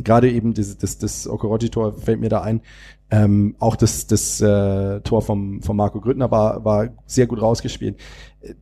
Gerade 0.02 0.30
eben 0.30 0.54
das, 0.54 0.76
das, 0.76 0.98
das 0.98 1.28
Okoroji-Tor 1.28 1.92
fällt 1.92 2.20
mir 2.20 2.28
da 2.28 2.40
ein. 2.42 2.62
Ähm, 3.10 3.54
auch 3.60 3.76
das, 3.76 4.08
das 4.08 4.40
äh, 4.40 5.00
Tor 5.02 5.22
vom, 5.22 5.62
vom 5.62 5.76
Marco 5.76 6.00
Grüttner 6.00 6.30
war, 6.30 6.64
war 6.64 6.88
sehr 7.06 7.28
gut 7.28 7.40
rausgespielt. 7.40 8.00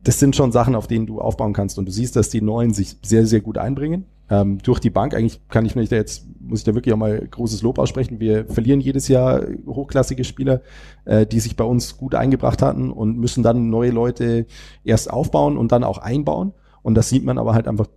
Das 0.03 0.19
sind 0.19 0.35
schon 0.35 0.51
Sachen, 0.51 0.75
auf 0.75 0.85
denen 0.85 1.07
du 1.07 1.19
aufbauen 1.19 1.53
kannst. 1.53 1.79
Und 1.79 1.87
du 1.87 1.91
siehst, 1.91 2.15
dass 2.15 2.29
die 2.29 2.41
Neuen 2.41 2.73
sich 2.73 2.97
sehr, 3.01 3.25
sehr 3.25 3.41
gut 3.41 3.57
einbringen. 3.57 4.05
Ähm, 4.29 4.59
durch 4.59 4.79
die 4.79 4.89
Bank. 4.89 5.15
Eigentlich 5.15 5.41
kann 5.49 5.65
ich 5.65 5.75
mich 5.75 5.89
da 5.89 5.95
jetzt, 5.95 6.25
muss 6.39 6.59
ich 6.59 6.65
da 6.65 6.75
wirklich 6.75 6.93
auch 6.93 6.99
mal 6.99 7.19
großes 7.19 7.61
Lob 7.61 7.77
aussprechen. 7.77 8.19
Wir 8.19 8.45
verlieren 8.45 8.79
jedes 8.79 9.07
Jahr 9.07 9.43
hochklassige 9.65 10.23
Spieler, 10.23 10.61
äh, 11.05 11.25
die 11.25 11.39
sich 11.39 11.55
bei 11.55 11.65
uns 11.65 11.97
gut 11.97 12.15
eingebracht 12.15 12.61
hatten 12.61 12.91
und 12.91 13.17
müssen 13.17 13.43
dann 13.43 13.69
neue 13.69 13.91
Leute 13.91 14.45
erst 14.83 15.11
aufbauen 15.11 15.57
und 15.57 15.71
dann 15.71 15.83
auch 15.83 15.97
einbauen. 15.97 16.53
Und 16.83 16.95
das 16.95 17.09
sieht 17.09 17.25
man 17.25 17.37
aber 17.37 17.53
halt 17.53 17.67
einfach 17.67 17.87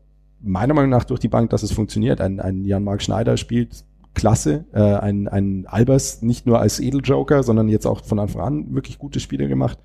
meiner 0.46 0.74
Meinung 0.74 0.90
nach 0.90 1.04
durch 1.04 1.20
die 1.20 1.28
Bank, 1.28 1.50
dass 1.50 1.62
es 1.62 1.72
funktioniert. 1.72 2.20
Ein, 2.20 2.40
ein 2.40 2.64
Jan-Marc 2.64 3.02
Schneider 3.02 3.36
spielt 3.36 3.84
klasse, 4.14 4.64
äh, 4.72 4.80
ein, 4.80 5.28
ein 5.28 5.66
Albers 5.66 6.22
nicht 6.22 6.46
nur 6.46 6.58
als 6.58 6.80
Edeljoker, 6.80 7.42
sondern 7.42 7.68
jetzt 7.68 7.86
auch 7.86 8.04
von 8.04 8.18
Anfang 8.18 8.42
an 8.42 8.74
wirklich 8.74 8.98
gute 8.98 9.20
Spiele 9.20 9.46
gemacht. 9.46 9.78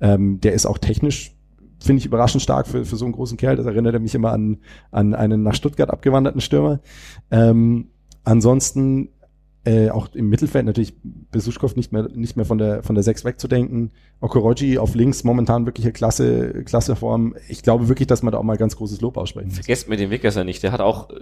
Ähm, 0.00 0.40
der 0.40 0.54
ist 0.54 0.66
auch 0.66 0.78
technisch, 0.78 1.36
finde 1.78 2.00
ich, 2.00 2.06
überraschend 2.06 2.42
stark 2.42 2.66
für, 2.66 2.84
für 2.84 2.96
so 2.96 3.04
einen 3.04 3.14
großen 3.14 3.36
Kerl. 3.36 3.56
Das 3.56 3.66
erinnert 3.66 3.94
er 3.94 4.00
mich 4.00 4.14
immer 4.14 4.32
an, 4.32 4.58
an 4.90 5.14
einen 5.14 5.42
nach 5.42 5.54
Stuttgart 5.54 5.90
abgewanderten 5.90 6.40
Stürmer. 6.40 6.80
Ähm, 7.30 7.88
ansonsten 8.24 9.10
äh, 9.64 9.90
auch 9.90 10.08
im 10.14 10.28
Mittelfeld 10.30 10.64
natürlich 10.64 10.94
Besuschkow 11.02 11.76
nicht 11.76 11.92
mehr 11.92 12.08
nicht 12.14 12.34
mehr 12.36 12.46
von 12.46 12.56
der 12.58 12.82
von 12.82 12.94
der 12.94 13.04
6 13.04 13.24
wegzudenken. 13.24 13.90
Okoroji 14.20 14.78
auf 14.78 14.94
links 14.94 15.22
momentan 15.22 15.66
wirklich 15.66 15.84
eine 15.84 15.92
klasse 15.92 16.64
klasse 16.64 16.96
Form. 16.96 17.34
Ich 17.48 17.62
glaube 17.62 17.88
wirklich, 17.88 18.06
dass 18.06 18.22
man 18.22 18.32
da 18.32 18.38
auch 18.38 18.42
mal 18.42 18.56
ganz 18.56 18.76
großes 18.76 19.00
Lob 19.02 19.16
aussprechen 19.18 19.48
muss. 19.48 19.56
Vergesst 19.58 19.88
mir 19.88 19.96
den 19.96 20.10
Weggesser 20.10 20.44
nicht. 20.44 20.62
Der 20.62 20.72
hat 20.72 20.80
auch 20.80 21.10
äh, 21.10 21.14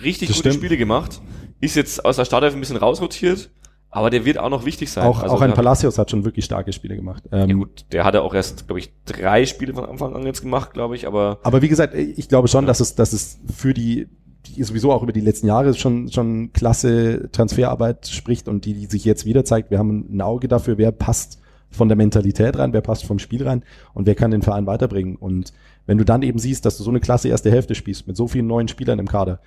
richtig 0.00 0.28
Das 0.28 0.36
gute 0.36 0.50
stimmt. 0.50 0.62
Spiele 0.64 0.76
gemacht. 0.76 1.20
Ist 1.60 1.74
jetzt 1.74 2.04
aus 2.04 2.16
der 2.16 2.26
Startelf 2.26 2.52
ein 2.54 2.60
bisschen 2.60 2.76
rausrotiert, 2.76 3.48
aber 3.88 4.10
der 4.10 4.26
wird 4.26 4.36
auch 4.36 4.50
noch 4.50 4.66
wichtig 4.66 4.90
sein. 4.92 5.04
Auch, 5.06 5.22
Also 5.22 5.34
auch 5.34 5.40
ein 5.40 5.54
Palacios 5.54 5.96
hat 5.96 6.10
schon 6.10 6.24
wirklich 6.26 6.44
starke 6.44 6.74
Spiele 6.74 6.96
gemacht. 6.96 7.22
Ähm, 7.32 7.48
Ja 7.48 7.56
gut, 7.56 7.86
der 7.92 8.04
hatte 8.04 8.20
auch 8.20 8.34
erst, 8.34 8.66
glaube 8.66 8.78
ich, 8.80 8.92
drei 9.06 9.46
Spiele 9.46 9.72
von 9.72 9.86
Anfang 9.86 10.14
an 10.14 10.26
jetzt 10.26 10.42
gemacht, 10.42 10.74
glaube 10.74 10.96
ich, 10.96 11.06
aber 11.06 11.38
Aber 11.44 11.62
wie 11.62 11.68
gesagt, 11.68 11.94
ich 11.94 12.28
glaube 12.28 12.48
schon, 12.48 12.66
dass 12.66 12.80
es, 12.80 12.94
dass 12.94 13.14
es 13.14 13.38
für 13.54 13.72
die, 13.72 14.08
die 14.54 14.62
sowieso 14.62 14.92
auch 14.92 15.02
über 15.02 15.12
die 15.12 15.20
letzten 15.20 15.46
Jahre 15.46 15.74
schon, 15.74 16.10
schon 16.10 16.52
klasse 16.52 17.28
Transferarbeit 17.32 18.06
spricht 18.06 18.48
und 18.48 18.64
die, 18.64 18.74
die 18.74 18.86
sich 18.86 19.04
jetzt 19.04 19.24
wieder 19.24 19.44
zeigt. 19.44 19.70
Wir 19.70 19.78
haben 19.78 20.06
ein 20.10 20.20
Auge 20.20 20.48
dafür, 20.48 20.78
wer 20.78 20.92
passt 20.92 21.40
von 21.70 21.88
der 21.88 21.96
Mentalität 21.96 22.56
rein, 22.58 22.72
wer 22.72 22.80
passt 22.80 23.04
vom 23.04 23.18
Spiel 23.18 23.46
rein 23.46 23.62
und 23.94 24.06
wer 24.06 24.14
kann 24.14 24.30
den 24.30 24.42
Verein 24.42 24.66
weiterbringen. 24.66 25.16
Und 25.16 25.52
wenn 25.86 25.98
du 25.98 26.04
dann 26.04 26.22
eben 26.22 26.38
siehst, 26.38 26.64
dass 26.64 26.76
du 26.76 26.84
so 26.84 26.90
eine 26.90 27.00
klasse 27.00 27.28
erste 27.28 27.50
Hälfte 27.50 27.74
spielst 27.74 28.06
mit 28.06 28.16
so 28.16 28.28
vielen 28.28 28.46
neuen 28.46 28.68
Spielern 28.68 28.98
im 28.98 29.08
Kader, 29.08 29.40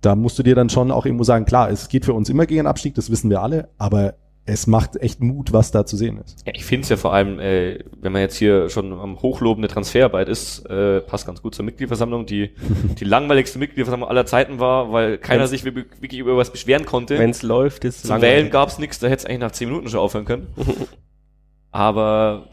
da 0.00 0.14
musst 0.14 0.38
du 0.38 0.42
dir 0.42 0.54
dann 0.54 0.68
schon 0.68 0.90
auch 0.90 1.06
irgendwo 1.06 1.24
sagen, 1.24 1.46
klar, 1.46 1.70
es 1.70 1.88
geht 1.88 2.04
für 2.04 2.14
uns 2.14 2.28
immer 2.28 2.46
gegen 2.46 2.66
Abstieg, 2.66 2.94
das 2.94 3.10
wissen 3.10 3.30
wir 3.30 3.42
alle, 3.42 3.68
aber 3.78 4.14
es 4.48 4.68
macht 4.68 4.96
echt 4.96 5.20
Mut, 5.20 5.52
was 5.52 5.72
da 5.72 5.84
zu 5.84 5.96
sehen 5.96 6.18
ist. 6.24 6.46
Ja, 6.46 6.52
ich 6.54 6.64
finde 6.64 6.84
es 6.84 6.88
ja 6.88 6.96
vor 6.96 7.12
allem, 7.12 7.40
äh, 7.40 7.80
wenn 8.00 8.12
man 8.12 8.22
jetzt 8.22 8.36
hier 8.36 8.68
schon 8.68 8.92
am 8.92 9.20
hochlobende 9.20 9.66
Transferarbeit 9.66 10.28
ist, 10.28 10.64
äh, 10.66 11.00
passt 11.00 11.26
ganz 11.26 11.42
gut 11.42 11.54
zur 11.56 11.64
Mitgliederversammlung, 11.64 12.26
die 12.26 12.52
die 13.00 13.04
langweiligste 13.04 13.58
Mitgliederversammlung 13.58 14.08
aller 14.08 14.24
Zeiten 14.24 14.60
war, 14.60 14.92
weil 14.92 15.18
keiner 15.18 15.42
Wenn's- 15.42 15.50
sich 15.50 15.64
wirklich 15.64 16.20
über 16.20 16.36
was 16.36 16.52
beschweren 16.52 16.86
konnte. 16.86 17.18
Wenn 17.18 17.30
es 17.30 17.42
läuft, 17.42 17.84
ist 17.84 18.06
Zum 18.06 18.20
Wählen 18.22 18.50
gab's 18.50 18.78
nichts, 18.78 19.00
da 19.00 19.08
hätte 19.08 19.18
es 19.18 19.26
eigentlich 19.26 19.40
nach 19.40 19.52
zehn 19.52 19.68
Minuten 19.68 19.88
schon 19.88 20.00
aufhören 20.00 20.24
können. 20.24 20.46
Aber 21.72 22.48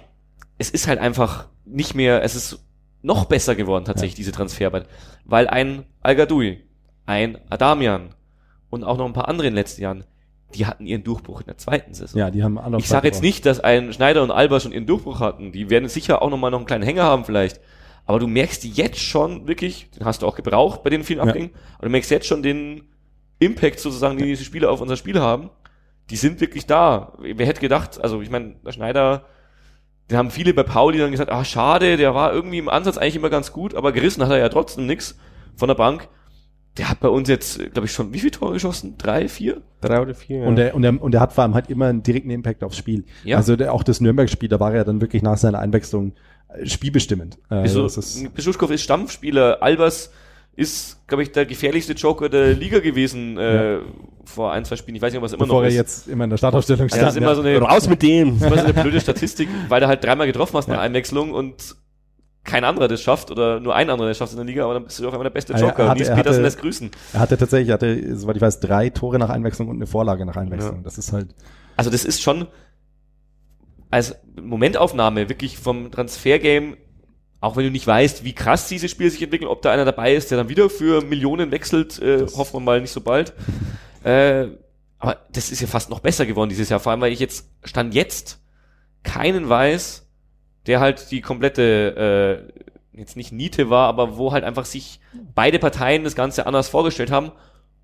es 0.57 0.69
ist 0.71 0.87
halt 0.87 0.99
einfach 0.99 1.47
nicht 1.65 1.93
mehr, 1.95 2.23
es 2.23 2.35
ist 2.35 2.59
noch 3.01 3.25
besser 3.25 3.55
geworden 3.55 3.85
tatsächlich, 3.85 4.15
diese 4.15 4.31
Transferarbeit. 4.31 4.87
Weil 5.25 5.47
ein 5.47 5.85
al 6.01 6.17
ein 7.05 7.37
Adamian 7.49 8.15
und 8.69 8.83
auch 8.83 8.97
noch 8.97 9.05
ein 9.05 9.13
paar 9.13 9.27
andere 9.27 9.47
in 9.47 9.53
den 9.53 9.57
letzten 9.59 9.81
Jahren, 9.81 10.05
die 10.55 10.65
hatten 10.65 10.85
ihren 10.85 11.03
Durchbruch 11.03 11.41
in 11.41 11.47
der 11.47 11.57
zweiten 11.57 11.93
Saison. 11.93 12.19
Ja, 12.19 12.31
die 12.31 12.43
haben 12.43 12.57
andere 12.57 12.79
Ich 12.81 12.87
sage 12.87 13.07
jetzt 13.07 13.21
nicht, 13.21 13.45
dass 13.45 13.59
ein 13.59 13.93
Schneider 13.93 14.23
und 14.23 14.31
Alba 14.31 14.59
schon 14.59 14.71
ihren 14.71 14.85
Durchbruch 14.85 15.19
hatten. 15.19 15.51
Die 15.51 15.69
werden 15.69 15.89
sicher 15.89 16.21
auch 16.21 16.29
nochmal 16.29 16.51
noch 16.51 16.59
einen 16.59 16.67
kleinen 16.67 16.83
Hänger 16.83 17.03
haben 17.03 17.25
vielleicht. 17.25 17.59
Aber 18.05 18.19
du 18.19 18.27
merkst 18.27 18.63
jetzt 18.63 18.99
schon 18.99 19.47
wirklich, 19.47 19.89
den 19.91 20.05
hast 20.05 20.21
du 20.21 20.27
auch 20.27 20.35
gebraucht 20.35 20.83
bei 20.83 20.89
den 20.89 21.03
vielen 21.03 21.19
Ja. 21.19 21.25
Abgängen, 21.25 21.51
aber 21.77 21.87
du 21.87 21.91
merkst 21.91 22.11
jetzt 22.11 22.27
schon 22.27 22.43
den 22.43 22.83
Impact 23.39 23.79
sozusagen, 23.79 24.17
den 24.17 24.27
diese 24.27 24.43
Spieler 24.43 24.71
auf 24.71 24.81
unser 24.81 24.97
Spiel 24.97 25.19
haben. 25.19 25.49
Die 26.09 26.17
sind 26.17 26.41
wirklich 26.41 26.65
da. 26.65 27.13
Wer 27.19 27.45
hätte 27.45 27.61
gedacht, 27.61 28.01
also 28.01 28.21
ich 28.21 28.29
meine, 28.29 28.55
der 28.65 28.73
Schneider, 28.73 29.25
den 30.09 30.17
haben 30.17 30.31
viele 30.31 30.53
bei 30.53 30.63
Pauli 30.63 30.97
dann 30.97 31.11
gesagt, 31.11 31.31
ah 31.31 31.45
schade, 31.45 31.95
der 31.95 32.13
war 32.13 32.33
irgendwie 32.33 32.57
im 32.57 32.67
Ansatz 32.67 32.97
eigentlich 32.97 33.15
immer 33.15 33.29
ganz 33.29 33.53
gut, 33.53 33.73
aber 33.73 33.93
gerissen 33.93 34.21
hat 34.21 34.31
er 34.31 34.37
ja 34.37 34.49
trotzdem 34.49 34.85
nix 34.85 35.17
von 35.55 35.69
der 35.69 35.75
Bank. 35.75 36.09
Der 36.77 36.89
hat 36.89 36.99
bei 37.01 37.07
uns 37.07 37.29
jetzt, 37.29 37.59
glaube 37.73 37.85
ich, 37.85 37.91
schon 37.93 38.13
wie 38.13 38.19
viele 38.19 38.31
Tore 38.31 38.53
geschossen? 38.53 38.95
Drei, 38.97 39.27
vier? 39.27 39.61
Drei 39.81 40.01
oder 40.01 40.15
vier. 40.15 40.39
Ja. 40.39 40.47
Und 40.47 40.57
er, 40.57 40.73
und, 40.73 40.83
er, 40.83 40.99
und 41.01 41.13
er 41.13 41.21
hat 41.21 41.31
vor 41.33 41.43
allem 41.43 41.53
halt 41.53 41.69
immer 41.69 41.85
einen 41.87 42.01
direkten 42.01 42.31
Impact 42.31 42.63
aufs 42.63 42.77
Spiel. 42.77 43.03
Ja. 43.23 43.37
Also 43.37 43.55
der, 43.55 43.73
auch 43.73 43.83
das 43.83 44.01
Nürnberg-Spiel, 44.01 44.49
da 44.49 44.59
war 44.59 44.73
er 44.73 44.83
dann 44.83 44.99
wirklich 44.99 45.21
nach 45.21 45.37
seiner 45.37 45.59
Einwechslung 45.59 46.13
äh, 46.49 46.65
spielbestimmend. 46.65 47.37
Äh, 47.51 47.55
Also, 47.55 47.83
das 47.83 47.97
ist, 47.97 48.33
Beschuschkow 48.33 48.71
ist 48.71 48.81
Stammspieler, 48.81 49.61
Albers 49.61 50.11
ist, 50.55 50.99
glaube 51.07 51.23
ich, 51.23 51.31
der 51.31 51.45
gefährlichste 51.45 51.93
Joker 51.93 52.29
der 52.29 52.53
Liga 52.53 52.79
gewesen 52.79 53.37
äh, 53.37 53.79
vor 54.25 54.51
ein, 54.51 54.65
zwei 54.65 54.75
Spielen. 54.75 54.95
Ich 54.95 55.01
weiß 55.01 55.11
nicht, 55.11 55.19
ob 55.19 55.25
es 55.25 55.33
immer 55.33 55.45
bevor 55.45 55.57
noch 55.61 55.63
er 55.63 55.69
ist. 55.69 55.75
jetzt 55.75 56.07
immer 56.07 56.23
in 56.23 56.29
der 56.31 56.37
Startaufstellung 56.37 56.87
ja, 56.89 56.97
das 56.97 57.13
ist 57.15 57.17
immer 57.17 57.35
so 57.35 57.41
eine, 57.41 57.57
Raus 57.59 57.87
mit 57.89 58.01
dem! 58.01 58.39
das 58.39 58.41
ist 58.41 58.47
immer 58.47 58.57
so 58.61 58.63
eine 58.65 58.73
blöde 58.81 58.99
Statistik, 59.01 59.49
weil 59.69 59.81
er 59.81 59.87
halt 59.87 60.03
dreimal 60.03 60.27
getroffen 60.27 60.57
hast 60.57 60.67
bei 60.67 60.73
Ja. 60.75 60.81
Einwechslung 60.81 61.31
und 61.33 61.75
kein 62.43 62.63
anderer 62.63 62.87
das 62.87 63.01
schafft 63.01 63.31
oder 63.31 63.59
nur 63.59 63.73
ein 63.75 63.89
anderer 63.89 64.09
das 64.09 64.17
schafft 64.17 64.33
in 64.33 64.37
der 64.37 64.45
Liga, 64.45 64.63
aber 64.65 64.73
dann 64.75 64.83
bist 64.83 64.99
du 64.99 65.03
doch 65.03 65.13
immer 65.13 65.23
der 65.23 65.29
beste 65.29 65.53
Er 65.53 65.59
Joker. 65.59 65.89
hatte- 65.89 66.03
er 66.03 66.15
Petersen 66.15 66.17
hatte- 66.37 66.41
lässt 66.41 66.59
grüßen. 66.59 66.91
Er 67.13 67.19
hatte 67.19 67.37
tatsächlich, 67.37 67.69
er 67.69 67.73
hatte, 67.75 68.15
soweit 68.17 68.35
ich 68.35 68.41
weiß, 68.41 68.59
drei 68.59 68.89
Tore 68.89 69.17
nach 69.19 69.29
Einwechslung 69.29 69.69
und 69.69 69.77
eine 69.77 69.87
Vorlage 69.87 70.25
nach 70.25 70.35
Einwechslung. 70.35 70.77
Ja. 70.77 70.83
Das 70.83 70.97
ist 70.97 71.13
halt, 71.13 71.33
Also 71.77 71.89
das 71.89 72.03
ist 72.05 72.21
schon 72.21 72.47
als 73.89 74.15
Momentaufnahme 74.41 75.29
wirklich 75.29 75.57
vom 75.57 75.91
Transfergame 75.91 76.77
auch 77.39 77.57
wenn 77.57 77.65
du 77.65 77.71
nicht 77.71 77.85
weißt, 77.85 78.23
wie 78.23 78.31
krass 78.31 78.69
diese 78.69 78.87
Spiele 78.87 79.09
sich 79.09 79.21
entwickeln, 79.21 79.49
ob 79.49 79.61
da 79.61 79.69
einer 79.73 79.83
dabei 79.83 80.15
ist, 80.15 80.31
der 80.31 80.37
dann 80.37 80.47
wieder 80.47 80.69
für 80.69 81.01
Millionen 81.03 81.51
wechselt, 81.51 82.01
äh, 82.01 82.25
hoffen 82.37 82.53
wir 82.53 82.59
mal 82.61 82.79
nicht 82.79 82.91
so 82.91 83.01
bald. 83.01 83.33
äh, 84.05 84.47
aber 84.97 85.17
das 85.33 85.51
ist 85.51 85.59
ja 85.59 85.67
fast 85.67 85.89
noch 85.89 85.99
besser 85.99 86.25
geworden 86.25 86.47
dieses 86.47 86.69
Jahr, 86.69 86.79
vor 86.79 86.93
allem 86.93 87.01
weil 87.01 87.11
ich 87.11 87.19
jetzt, 87.19 87.49
stand 87.65 87.93
jetzt, 87.93 88.39
keinen 89.03 89.49
weiß, 89.49 90.02
der 90.67 90.79
halt 90.79 91.11
die 91.11 91.21
komplette, 91.21 92.45
äh, 92.93 92.97
jetzt 92.99 93.17
nicht 93.17 93.31
Niete 93.31 93.69
war, 93.69 93.87
aber 93.87 94.17
wo 94.17 94.31
halt 94.31 94.43
einfach 94.43 94.65
sich 94.65 94.99
beide 95.35 95.59
Parteien 95.59 96.03
das 96.03 96.15
Ganze 96.15 96.45
anders 96.45 96.69
vorgestellt 96.69 97.11
haben. 97.11 97.31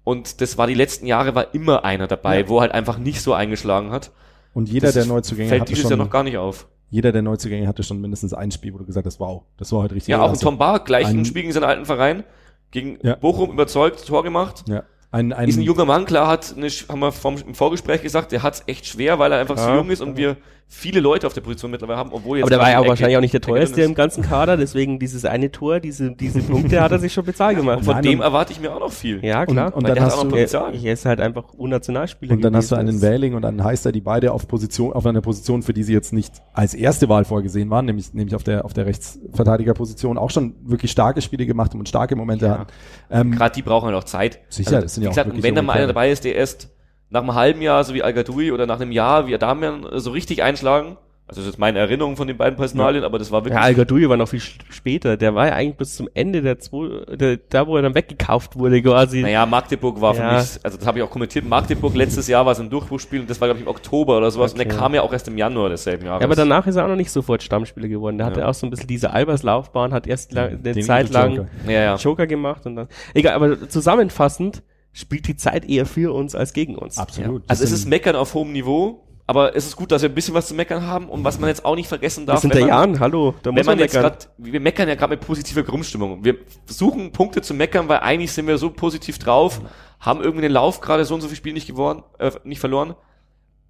Und 0.04 0.42
das 0.42 0.58
war 0.58 0.68
die 0.68 0.74
letzten 0.76 1.06
Jahre, 1.08 1.36
war 1.36 1.54
immer 1.54 1.84
einer 1.84 2.08
dabei, 2.08 2.42
Ja. 2.42 2.50
wo 2.50 2.62
halt 2.62 2.72
einfach 2.72 2.98
nicht 2.98 3.22
so 3.22 3.34
eingeschlagen 3.34 3.92
hat. 3.92 4.12
Und 4.54 4.70
jeder 4.70 4.88
Das 4.88 4.96
der 4.96 5.06
Neuzugänge 5.06 5.50
Fällt 5.50 5.62
hatte 5.62 5.70
dieses 5.74 5.84
schon, 5.84 5.92
Jahr 5.92 6.06
noch 6.06 6.12
gar 6.12 6.24
nicht 6.24 6.38
auf. 6.38 6.68
jeder 6.90 7.12
der 7.12 7.22
Neuzugänge 7.22 7.68
hatte 7.68 7.84
schon 7.84 8.02
mindestens 8.02 8.34
ein 8.34 8.50
Spiel, 8.52 8.74
wo 8.74 8.78
du 8.80 8.86
gesagt 8.86 9.06
hast, 9.06 9.20
wow, 9.20 9.44
das 9.58 9.72
war 9.72 9.84
heute 9.84 9.96
richtig. 9.96 10.12
Ja, 10.12 10.22
auch 10.22 10.32
ein. 10.32 10.40
Tom 10.40 10.58
Bar, 10.58 10.84
gleich 10.84 11.06
Ein- 11.08 11.20
im 11.20 11.26
Spiel 11.26 11.42
gegen 11.44 11.54
seinen 11.54 11.66
alten 11.66 11.86
Verein, 11.86 12.24
gegen 12.72 12.98
Ja. 13.04 13.16
Bochum 13.16 13.52
überzeugt, 13.52 14.06
Tor 14.08 14.24
gemacht. 14.24 14.64
Ja, 14.68 14.84
ein, 15.12 15.34
ein, 15.34 15.50
ist 15.50 15.58
ein 15.58 15.64
junger 15.64 15.86
Mann, 15.86 16.06
klar, 16.06 16.28
hat 16.28 16.56
eine, 16.56 16.68
haben 16.70 17.00
wir 17.00 17.12
vom, 17.12 17.36
im 17.38 17.54
Vorgespräch 17.56 18.02
gesagt, 18.02 18.32
der 18.32 18.42
hat 18.42 18.56
es 18.56 18.64
echt 18.68 18.86
schwer, 18.88 19.20
weil 19.20 19.32
er 19.32 19.40
einfach 19.40 19.58
so 19.58 19.68
Ja. 19.70 19.76
jung 19.76 19.90
ist 19.92 20.02
und 20.02 20.18
wir 20.18 20.38
viele 20.72 21.00
Leute 21.00 21.26
auf 21.26 21.34
der 21.34 21.42
Position 21.42 21.72
mittlerweile 21.72 21.98
haben, 21.98 22.12
obwohl 22.14 22.38
jetzt 22.38 22.44
Aber 22.44 22.50
der 22.52 22.60
war 22.60 22.70
ja 22.70 22.88
wahrscheinlich 22.88 23.18
auch 23.18 23.22
nicht 23.22 23.34
der 23.34 23.42
teuerste 23.42 23.82
im 23.82 23.96
ganzen 23.96 24.22
Kader, 24.24 24.56
deswegen 24.56 25.00
dieses 25.00 25.26
eine 25.26 25.52
Tor, 25.52 25.80
diese, 25.80 26.12
diese 26.12 26.42
Punkte 26.44 26.80
hat 26.80 26.92
er 26.92 27.00
sich 27.00 27.12
schon 27.12 27.26
bezahlt 27.26 27.58
gemacht. 27.58 27.80
Und 27.80 27.86
von 27.86 27.96
Nein, 27.96 28.04
dem 28.04 28.20
und- 28.20 28.26
erwarte 28.26 28.54
ich 28.54 28.60
mir 28.62 28.72
auch 28.74 28.80
noch 28.80 28.92
viel. 28.92 29.20
ja, 29.26 29.48
klar. 29.48 29.68
Und- 29.68 29.74
und 29.84 29.88
dann 29.90 30.00
hast 30.00 30.14
auch 30.20 30.24
noch 30.26 30.32
du- 30.34 30.38
er, 30.38 30.74
er 30.74 30.94
ist 30.94 31.06
halt 31.06 31.20
einfach 31.22 31.54
Unnationalspieler 31.56 32.34
Und 32.36 32.44
dann 32.44 32.56
hast 32.56 32.72
du 32.72 32.76
einen 32.76 33.02
Wähling 33.02 33.34
und 33.34 33.46
einen 33.46 33.64
Heister, 33.64 33.92
die 33.92 34.02
beide 34.02 34.32
auf 34.32 34.48
Position, 34.48 34.94
auf 34.94 35.06
einer 35.08 35.22
Position, 35.22 35.64
für 35.64 35.74
die 35.74 35.82
sie 35.82 35.94
jetzt 35.94 36.14
nicht 36.14 36.36
als 36.54 36.76
erste 36.76 37.10
Wahl 37.10 37.26
vorgesehen 37.26 37.72
waren, 37.72 37.86
nämlich, 37.86 38.14
nämlich 38.14 38.36
auf 38.36 38.44
der, 38.44 38.64
auf 38.64 38.74
der 38.74 38.86
Rechtsverteidigerposition 38.86 40.18
auch 40.18 40.30
schon 40.30 40.54
wirklich 40.64 40.92
starke 40.92 41.22
Spiele 41.22 41.46
gemacht 41.46 41.72
haben 41.72 41.80
und 41.80 41.90
starke 41.90 42.16
Momente 42.16 42.46
Ja. 42.46 42.52
hatten. 42.60 42.72
Ähm, 43.10 43.32
Gerade 43.32 43.56
die 43.56 43.62
brauchen 43.62 43.88
halt 43.88 43.96
auch 43.96 44.04
Zeit. 44.04 44.40
Sicher, 44.50 44.82
das 44.82 44.96
sind 44.96 45.04
ja 45.04 45.10
auch 45.10 45.14
gesagt, 45.14 45.28
wirklich 45.30 45.44
wenn 45.44 45.56
da 45.56 45.62
mal 45.62 45.74
einer 45.74 45.88
dabei 45.88 46.12
ist, 46.12 46.24
der 46.26 46.36
erst 46.36 46.70
nach 47.10 47.22
einem 47.22 47.34
halben 47.36 47.62
Jahr, 47.62 47.84
so 47.84 47.94
wie 47.94 48.04
al 48.04 48.14
oder 48.54 48.66
nach 48.66 48.80
einem 48.80 48.92
Jahr, 48.92 49.28
wie 49.28 49.34
Adamian, 49.36 49.86
so 49.94 50.12
richtig 50.12 50.44
einschlagen, 50.44 50.98
also 51.28 51.42
das 51.42 51.50
ist 51.52 51.60
meine 51.60 51.78
Erinnerung 51.78 52.18
von 52.18 52.28
den 52.28 52.38
beiden 52.38 52.58
Personalien, 52.58 53.04
aber 53.04 53.20
das 53.20 53.32
war 53.32 53.46
wirklich 53.46 53.54
Ja, 53.54 53.62
al 53.62 54.10
war 54.10 54.18
noch 54.18 54.28
viel 54.30 54.42
später. 54.72 55.16
Der 55.16 55.36
war 55.36 55.46
ja 55.46 55.54
eigentlich 55.54 55.78
bis 55.78 55.96
zum 55.96 56.10
Ende 56.16 56.42
der 56.42 56.58
zwei, 56.58 57.06
der, 57.16 57.38
da 57.50 57.68
wo 57.68 57.76
er 57.76 57.84
dann 57.84 57.94
weggekauft 57.94 58.58
wurde 58.58 58.82
quasi. 58.82 59.22
Naja, 59.22 59.46
Magdeburg 59.46 60.02
war 60.02 60.16
für 60.16 60.24
Ja. 60.24 60.34
mich, 60.40 60.60
also 60.64 60.80
das 60.80 60.88
habe 60.88 60.98
ich 60.98 61.04
auch 61.04 61.10
kommentiert, 61.12 61.46
Magdeburg 61.48 61.94
letztes 61.94 62.28
Jahr 62.28 62.48
war 62.48 62.54
es 62.54 62.60
ein 62.60 62.72
Durchbruchspiel 62.72 63.20
und 63.20 63.30
das 63.30 63.40
war, 63.40 63.48
glaube 63.48 63.60
ich, 63.60 63.66
im 63.68 63.70
Oktober 63.70 64.18
oder 64.18 64.32
sowas 64.32 64.54
und 64.54 64.60
Okay. 64.60 64.70
der 64.70 64.78
kam 64.80 64.96
ja 64.96 65.04
auch 65.04 65.14
erst 65.14 65.28
im 65.28 65.38
Januar 65.38 65.70
desselben 65.70 66.08
Jahres. 66.08 66.22
Ja, 66.22 66.26
aber 66.26 66.36
danach 66.36 66.66
ist 66.66 66.78
er 66.78 66.86
auch 66.86 66.90
noch 66.90 66.96
nicht 66.96 67.12
sofort 67.12 67.44
Stammspieler 67.44 67.88
geworden. 67.90 68.18
Der 68.18 68.26
hatte 68.26 68.40
Ja. 68.40 68.48
auch 68.48 68.56
so 68.56 68.66
ein 68.66 68.72
bisschen 68.72 68.88
diese 68.88 69.12
Albers-Laufbahn, 69.14 69.94
hat 69.94 70.08
erst 70.08 70.32
la- 70.32 70.46
eine 70.46 70.58
Den 70.58 70.82
Zeit 70.82 71.10
Joker. 71.10 71.28
lang 71.28 71.48
ja, 71.68 71.72
ja. 71.80 71.96
Joker 71.96 72.26
gemacht 72.26 72.66
und 72.66 72.76
dann. 72.76 72.88
Egal, 73.14 73.36
aber 73.36 73.70
zusammenfassend 73.70 74.64
spielt 74.94 75.28
die 75.28 75.36
Zeit 75.38 75.68
eher 75.70 75.86
für 75.86 76.14
uns 76.14 76.36
als 76.36 76.54
gegen 76.54 76.76
uns. 76.76 76.98
absolut. 76.98 77.44
Also 77.48 77.64
es 77.64 77.70
Das 77.70 77.72
ist 77.72 77.82
sind- 77.82 77.90
Meckern 77.90 78.16
auf 78.16 78.34
hohem 78.34 78.52
Niveau, 78.52 79.06
aber 79.28 79.56
es 79.56 79.68
ist 79.68 79.76
gut, 79.76 79.92
dass 79.92 80.02
wir 80.02 80.10
ein 80.10 80.16
bisschen 80.16 80.34
was 80.34 80.48
zu 80.48 80.56
meckern 80.56 80.86
haben 80.88 81.08
und 81.08 81.24
was 81.24 81.40
man 81.40 81.50
jetzt 81.50 81.64
auch 81.64 81.76
nicht 81.76 81.88
vergessen 81.88 82.26
darf. 82.26 82.40
sind 82.42 82.52
wenn 82.56 82.62
der 82.62 82.68
Jan, 82.70 83.00
hallo, 83.00 83.36
da 83.44 83.50
wenn 83.50 83.56
muss 83.56 83.66
man 83.68 83.76
man 83.78 83.84
jetzt 83.86 83.94
meckern. 83.94 84.10
grad, 84.12 84.30
wir 84.40 84.60
meckern 84.60 84.90
ja 84.90 84.96
gerade 84.96 85.12
mit 85.12 85.22
positiver 85.22 85.62
Grundstimmung. 85.64 86.24
Wir 86.26 86.38
versuchen 86.66 87.12
Punkte 87.12 87.42
zu 87.44 87.54
meckern, 87.54 87.88
weil 87.88 88.00
eigentlich 88.00 88.32
sind 88.32 88.48
wir 88.48 88.58
so 88.58 88.72
positiv 88.72 89.20
drauf, 89.20 89.62
haben 90.00 90.22
irgendwie 90.22 90.42
den 90.44 90.52
Lauf 90.54 90.82
gerade 90.82 91.06
so 91.06 91.14
und 91.14 91.22
so 91.22 91.28
viel 91.28 91.38
Spiele 91.38 91.54
nicht 91.54 91.68
geworden, 91.68 92.04
äh, 92.18 92.32
nicht 92.44 92.60
verloren. 92.60 92.96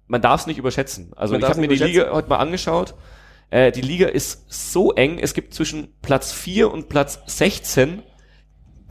Man 0.06 0.22
darf 0.22 0.40
es 0.40 0.46
nicht 0.46 0.58
überschätzen. 0.58 1.12
Also 1.14 1.34
Man 1.34 1.42
ich 1.42 1.48
habe 1.48 1.60
mir 1.60 1.68
die 1.68 1.76
Liga 1.76 2.10
heute 2.12 2.28
mal 2.30 2.38
angeschaut. 2.38 2.94
Äh, 3.50 3.70
die 3.72 3.80
Liga 3.82 4.06
ist 4.08 4.44
so 4.48 4.92
eng, 4.92 5.18
es 5.18 5.34
gibt 5.34 5.52
zwischen 5.54 5.92
Platz 6.02 6.32
4 6.32 6.70
und 6.72 6.88
Platz 6.88 7.20
16 7.26 8.02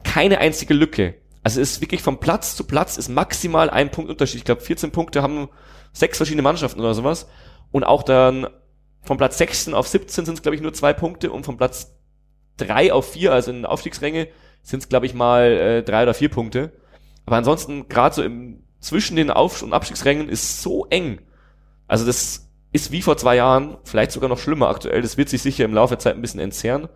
keine 0.04 0.38
einzige 0.40 0.74
Lücke. 0.74 1.16
Also 1.50 1.62
es 1.62 1.72
ist 1.72 1.82
wirklich 1.82 2.04
vom 2.04 2.20
Platz 2.20 2.56
zu 2.56 2.64
Platz 2.64 2.98
ist 2.98 3.10
maximal 3.10 3.72
ein 3.72 3.90
Punkt 3.90 4.12
Unterschied. 4.12 4.38
Ich 4.38 4.46
glaube 4.46 4.62
14 4.62 4.92
Punkte 4.92 5.24
haben 5.24 5.50
sechs 5.94 6.18
verschiedene 6.18 6.44
Mannschaften 6.44 6.80
oder 6.80 6.94
sowas. 6.94 7.28
Und 7.72 7.84
auch 7.84 8.04
dann 8.04 8.46
vom 9.02 9.18
Platz 9.18 9.40
16 9.40 9.74
auf 9.74 9.88
17 9.88 10.26
sind 10.26 10.36
es 10.36 10.44
glaube 10.44 10.56
ich 10.56 10.62
nur 10.62 10.74
zwei 10.74 10.94
Punkte 10.94 11.32
und 11.32 11.48
vom 11.48 11.58
Platz 11.58 11.98
3 12.58 12.94
auf 12.94 13.14
4, 13.14 13.34
also 13.34 13.50
in 13.50 13.58
den 13.58 13.66
Aufstiegsränge, 13.66 14.28
sind 14.62 14.84
es 14.84 14.90
glaube 14.90 15.08
ich 15.08 15.16
mal 15.16 15.46
äh, 15.46 15.82
drei 15.82 16.04
oder 16.04 16.14
vier 16.14 16.30
Punkte. 16.30 16.72
Aber 17.26 17.38
ansonsten 17.38 17.90
gerade 17.90 18.14
so 18.14 18.22
im 18.22 18.62
zwischen 18.80 19.16
den 19.16 19.32
Auf- 19.32 19.64
und 19.64 19.74
Abstiegsrängen 19.74 20.30
ist 20.30 20.62
so 20.62 20.86
eng. 20.92 21.20
Also 21.88 22.06
das 22.06 22.48
ist 22.72 22.92
wie 22.92 23.02
vor 23.02 23.18
zwei 23.18 23.38
Jahren, 23.38 23.80
vielleicht 23.86 24.12
sogar 24.12 24.30
noch 24.30 24.38
schlimmer 24.38 24.70
aktuell. 24.70 25.02
Das 25.02 25.18
wird 25.18 25.30
sich 25.30 25.42
sicher 25.42 25.66
im 25.66 25.74
Laufe 25.74 25.96
der 25.96 26.00
Zeit 26.00 26.14
ein 26.14 26.22
bisschen 26.22 26.42
entzerren. 26.42 26.90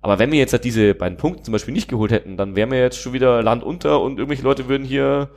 Aber 0.00 0.18
wenn 0.18 0.30
wir 0.30 0.38
jetzt 0.38 0.52
halt 0.52 0.64
diese 0.64 0.94
beiden 0.94 1.18
Punkte 1.18 1.42
zum 1.42 1.52
Beispiel 1.52 1.74
nicht 1.74 1.88
geholt 1.88 2.12
hätten, 2.12 2.36
dann 2.36 2.54
wären 2.54 2.70
wir 2.70 2.78
jetzt 2.78 2.98
schon 2.98 3.12
wieder 3.12 3.42
Land 3.42 3.64
unter 3.64 4.00
und 4.00 4.18
irgendwelche 4.18 4.44
Leute 4.44 4.68
würden 4.68 4.84
hier 4.84 5.30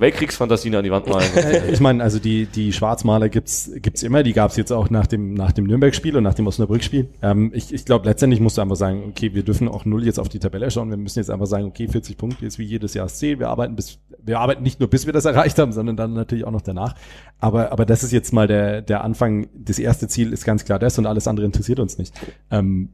Weltkriegsfantasien 0.00 0.74
an 0.74 0.84
die 0.84 0.90
Wand 0.90 1.06
malen. 1.06 1.28
Ich 1.70 1.80
meine, 1.80 2.02
also 2.02 2.18
die, 2.18 2.46
die 2.46 2.72
Schwarzmaler 2.72 3.28
gibt's 3.28 3.70
gibt's 3.76 4.02
immer, 4.02 4.22
die 4.22 4.32
gab's 4.32 4.56
jetzt 4.56 4.72
auch 4.72 4.90
nach 4.90 5.06
dem, 5.06 5.34
nach 5.34 5.52
dem 5.52 5.66
Nürnberg-Spiel 5.66 6.16
und 6.16 6.22
nach 6.22 6.34
dem 6.34 6.46
Osnabrück-Spiel. 6.46 7.08
Ähm, 7.22 7.50
ich 7.54 7.72
ich 7.72 7.84
glaube, 7.84 8.08
letztendlich 8.08 8.40
musst 8.40 8.58
du 8.58 8.62
einfach 8.62 8.76
sagen, 8.76 9.04
okay, 9.08 9.34
wir 9.34 9.42
dürfen 9.42 9.68
auch 9.68 9.84
null 9.84 10.04
jetzt 10.04 10.18
auf 10.18 10.28
die 10.28 10.38
Tabelle 10.38 10.70
schauen. 10.70 10.90
Wir 10.90 10.96
müssen 10.96 11.18
jetzt 11.18 11.30
einfach 11.30 11.46
sagen, 11.46 11.66
okay, 11.66 11.88
40 11.88 12.16
Punkte 12.16 12.46
ist 12.46 12.58
wie 12.58 12.64
jedes 12.64 12.94
Jahr 12.94 13.08
Ziel. 13.08 13.38
Wir 13.38 13.48
arbeiten 13.48 13.76
bis, 13.76 13.98
wir 14.22 14.40
arbeiten 14.40 14.62
nicht 14.62 14.80
nur 14.80 14.88
bis 14.88 15.06
wir 15.06 15.12
das 15.12 15.24
erreicht 15.24 15.58
haben, 15.58 15.72
sondern 15.72 15.96
dann 15.96 16.12
natürlich 16.12 16.44
auch 16.44 16.50
noch 16.50 16.62
danach. 16.62 16.94
Aber, 17.38 17.72
aber 17.72 17.86
das 17.86 18.02
ist 18.02 18.12
jetzt 18.12 18.32
mal 18.32 18.46
der, 18.46 18.82
der 18.82 19.04
Anfang. 19.04 19.48
Das 19.54 19.78
erste 19.78 20.08
Ziel 20.08 20.32
ist 20.32 20.44
ganz 20.44 20.64
klar 20.64 20.78
das 20.78 20.98
und 20.98 21.06
alles 21.06 21.28
andere 21.28 21.46
interessiert 21.46 21.80
uns 21.80 21.98
nicht. 21.98 22.14
Ähm, 22.50 22.90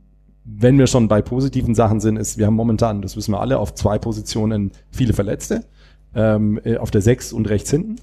wenn 0.53 0.78
wir 0.78 0.86
schon 0.86 1.09
bei 1.09 1.22
positiven 1.22 1.74
Sachen 1.74 2.01
sind, 2.01 2.16
ist, 2.16 2.38
wir 2.38 2.46
haben 2.46 2.55
momentan, 2.55 3.03
das 3.03 3.16
wissen 3.16 3.32
wir 3.32 3.40
alle, 3.40 3.59
auf 3.59 3.74
zwei 3.74 3.98
Positionen 3.98 4.72
viele 4.90 5.12
Verletzte, 5.12 5.64
ähm, 6.14 6.61
äh, 6.64 6.76
auf 6.76 6.90
der 6.90 7.03
sechs 7.03 7.32
und 7.32 7.48
rechts 7.48 7.70
hinten 7.70 7.96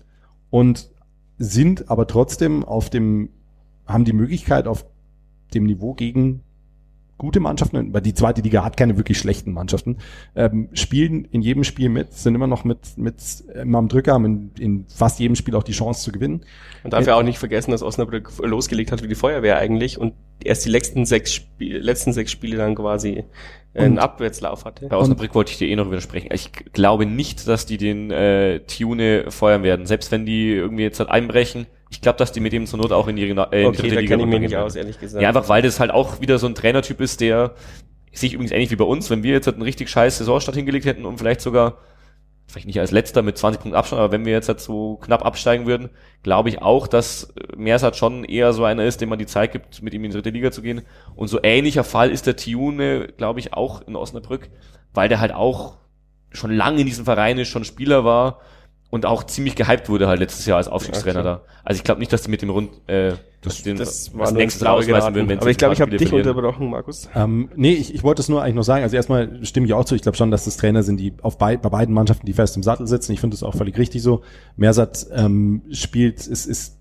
und 0.49 0.89
sind 1.37 1.89
aber 1.89 2.07
trotzdem 2.07 2.63
auf 2.63 2.89
dem, 2.89 3.29
haben 3.85 4.05
die 4.05 4.13
Möglichkeit 4.13 4.67
auf 4.67 4.85
dem 5.53 5.65
Niveau 5.65 5.93
gegen 5.93 6.41
gute 7.17 7.39
Mannschaften, 7.39 7.93
weil 7.93 8.01
die 8.01 8.13
zweite 8.13 8.41
Liga 8.41 8.63
hat 8.63 8.77
keine 8.77 8.97
wirklich 8.97 9.17
schlechten 9.17 9.51
Mannschaften, 9.51 9.97
ähm, 10.35 10.69
spielen 10.73 11.25
in 11.25 11.41
jedem 11.41 11.63
Spiel 11.63 11.89
mit, 11.89 12.13
sind 12.13 12.35
immer 12.35 12.47
noch 12.47 12.63
mit, 12.63 12.97
mit 12.97 13.15
immer 13.55 13.79
am 13.79 13.87
Drücker, 13.87 14.13
haben 14.13 14.25
in, 14.25 14.51
in 14.59 14.85
fast 14.87 15.19
jedem 15.19 15.35
Spiel 15.35 15.55
auch 15.55 15.63
die 15.63 15.71
Chance 15.71 16.03
zu 16.03 16.11
gewinnen. 16.11 16.45
Man 16.83 16.91
darf 16.91 17.07
ja 17.07 17.15
auch 17.15 17.23
nicht 17.23 17.39
vergessen, 17.39 17.71
dass 17.71 17.81
Osnabrück 17.81 18.31
losgelegt 18.43 18.91
hat 18.91 19.03
wie 19.03 19.07
die 19.07 19.15
Feuerwehr 19.15 19.57
eigentlich 19.57 19.97
und 19.97 20.13
erst 20.43 20.65
die 20.65 20.69
letzten 20.69 21.05
sechs 21.05 21.33
Spiele, 21.33 21.79
letzten 21.79 22.13
sechs 22.13 22.31
Spiele 22.31 22.57
dann 22.57 22.75
quasi 22.75 23.23
einen 23.73 23.93
Und- 23.93 23.99
Abwärtslauf 23.99 24.65
hatte. 24.65 24.87
Bei 24.87 24.97
Osnabrück 24.97 25.33
wollte 25.35 25.51
ich 25.51 25.57
dir 25.57 25.67
eh 25.67 25.75
noch 25.75 25.87
widersprechen. 25.87 26.29
Ich 26.33 26.51
glaube 26.73 27.05
nicht, 27.05 27.47
dass 27.47 27.65
die 27.65 27.77
den 27.77 28.11
äh, 28.11 28.59
Tune 28.61 29.29
feuern 29.29 29.63
werden. 29.63 29.85
Selbst 29.85 30.11
wenn 30.11 30.25
die 30.25 30.49
irgendwie 30.51 30.83
jetzt 30.83 30.99
halt 30.99 31.09
einbrechen, 31.09 31.67
ich 31.89 32.01
glaube, 32.01 32.17
dass 32.17 32.31
die 32.31 32.39
mit 32.39 32.53
dem 32.53 32.65
zur 32.65 32.79
Not 32.79 32.91
auch 32.91 33.07
in 33.07 33.15
die, 33.15 33.23
äh, 33.23 33.31
in 33.31 33.39
Okay, 33.39 33.51
dritte 33.71 33.95
da 33.95 34.01
Liga 34.01 34.01
kenne 34.01 34.01
ich 34.01 34.11
runtergehen 34.11 34.41
nicht 34.41 34.57
aus, 34.57 34.75
ehrlich 34.75 34.99
gesagt. 34.99 35.21
Ja, 35.21 35.29
einfach 35.29 35.49
weil 35.49 35.61
das 35.61 35.79
halt 35.79 35.91
auch 35.91 36.19
wieder 36.19 36.37
so 36.37 36.47
ein 36.47 36.55
Trainertyp 36.55 36.99
ist, 36.99 37.21
der 37.21 37.53
sich 38.11 38.33
übrigens 38.33 38.51
ähnlich 38.51 38.71
wie 38.71 38.75
bei 38.75 38.85
uns, 38.85 39.09
wenn 39.09 39.23
wir 39.23 39.33
jetzt 39.33 39.47
halt 39.47 39.55
einen 39.55 39.63
richtig 39.63 39.89
scheiß 39.89 40.17
Saisonstart 40.17 40.55
hingelegt 40.55 40.85
hätten 40.85 41.05
und 41.05 41.17
vielleicht 41.17 41.39
sogar, 41.41 41.77
vielleicht 42.47 42.67
nicht 42.67 42.79
als 42.79 42.91
letzter 42.91 43.21
mit 43.21 43.37
20 43.37 43.61
Punkten 43.61 43.77
Abstand, 43.77 44.01
aber 44.01 44.11
wenn 44.11 44.25
wir 44.25 44.33
jetzt 44.33 44.49
halt 44.49 44.59
so 44.59 44.97
knapp 44.97 45.25
absteigen 45.25 45.65
würden, 45.65 45.89
glaube 46.23 46.49
ich 46.49 46.61
auch, 46.61 46.87
dass 46.87 47.33
Mersat 47.55 47.95
schon 47.95 48.23
eher 48.23 48.53
so 48.53 48.63
einer 48.63 48.85
ist, 48.85 49.01
dem 49.01 49.09
man 49.09 49.19
die 49.19 49.25
Zeit 49.25 49.51
gibt, 49.51 49.81
mit 49.81 49.93
ihm 49.93 50.03
in 50.03 50.11
die 50.11 50.17
dritte 50.17 50.31
Liga 50.31 50.51
zu 50.51 50.61
gehen. 50.61 50.81
Und 51.15 51.27
so 51.27 51.39
ähnlicher 51.43 51.83
Fall 51.83 52.09
ist 52.09 52.25
der 52.25 52.35
Tiune, 52.35 53.09
glaube 53.17 53.39
ich, 53.39 53.53
auch 53.53 53.81
in 53.87 53.95
Osnabrück, 53.95 54.49
weil 54.93 55.09
der 55.09 55.19
halt 55.19 55.33
auch 55.33 55.77
schon 56.31 56.51
lange 56.51 56.81
in 56.81 56.87
diesem 56.87 57.05
Verein 57.05 57.37
ist, 57.37 57.49
schon 57.49 57.63
Spieler 57.63 58.03
war 58.03 58.39
und 58.97 59.05
auch 59.05 59.23
ziemlich 59.23 59.55
gehypt 59.55 59.87
wurde 59.89 60.07
halt 60.07 60.19
letztes 60.19 60.45
Jahr 60.45 60.57
als 60.57 60.67
Aufstiegstrainer 60.67 61.19
Okay. 61.19 61.27
da. 61.27 61.41
Also 61.63 61.77
ich 61.79 61.83
glaube 61.83 61.99
nicht, 61.99 62.11
dass 62.11 62.23
die 62.23 62.29
mit 62.31 62.41
dem 62.41 62.49
Rund 62.49 62.69
äh, 62.87 63.13
Das- 63.41 63.63
den, 63.63 63.77
das 63.77 64.13
war 64.17 64.31
Blaue 64.31 64.43
rausschmeißen 64.45 64.85
geraten. 64.87 65.15
wenn 65.29 65.37
Aber 65.37 65.45
sie 65.45 65.51
ich 65.51 65.57
glaube, 65.57 65.73
ich 65.73 65.81
habe 65.81 65.91
dich 65.95 66.09
verlieren. 66.09 66.29
unterbrochen, 66.35 66.69
Markus. 66.69 67.07
Ähm, 67.15 67.49
nee, 67.55 67.73
ich, 67.73 67.93
ich 67.93 68.03
wollte 68.03 68.21
es 68.21 68.29
nur 68.29 68.41
eigentlich 68.41 68.55
nur 68.55 68.63
sagen. 68.63 68.83
Also 68.83 68.95
erstmal 68.95 69.43
stimme 69.45 69.65
ich 69.67 69.73
auch 69.73 69.85
zu. 69.85 69.95
Ich 69.95 70.01
glaube 70.01 70.17
schon, 70.17 70.31
dass 70.31 70.45
das 70.45 70.57
Trainer 70.57 70.83
sind, 70.83 70.97
die 70.99 71.13
auf 71.21 71.37
bei, 71.37 71.55
bei 71.57 71.69
beiden 71.69 71.93
Mannschaften, 71.93 72.25
die 72.25 72.33
fest 72.33 72.55
im 72.57 72.63
Sattel 72.63 72.87
sitzen. 72.87 73.11
Ich 73.13 73.19
finde 73.21 73.35
das 73.35 73.43
auch 73.43 73.55
völlig 73.55 73.77
richtig 73.77 74.01
so. 74.01 74.21
Mersat 74.55 75.05
ähm, 75.13 75.61
spielt, 75.71 76.25
ist, 76.27 76.45
ist 76.45 76.76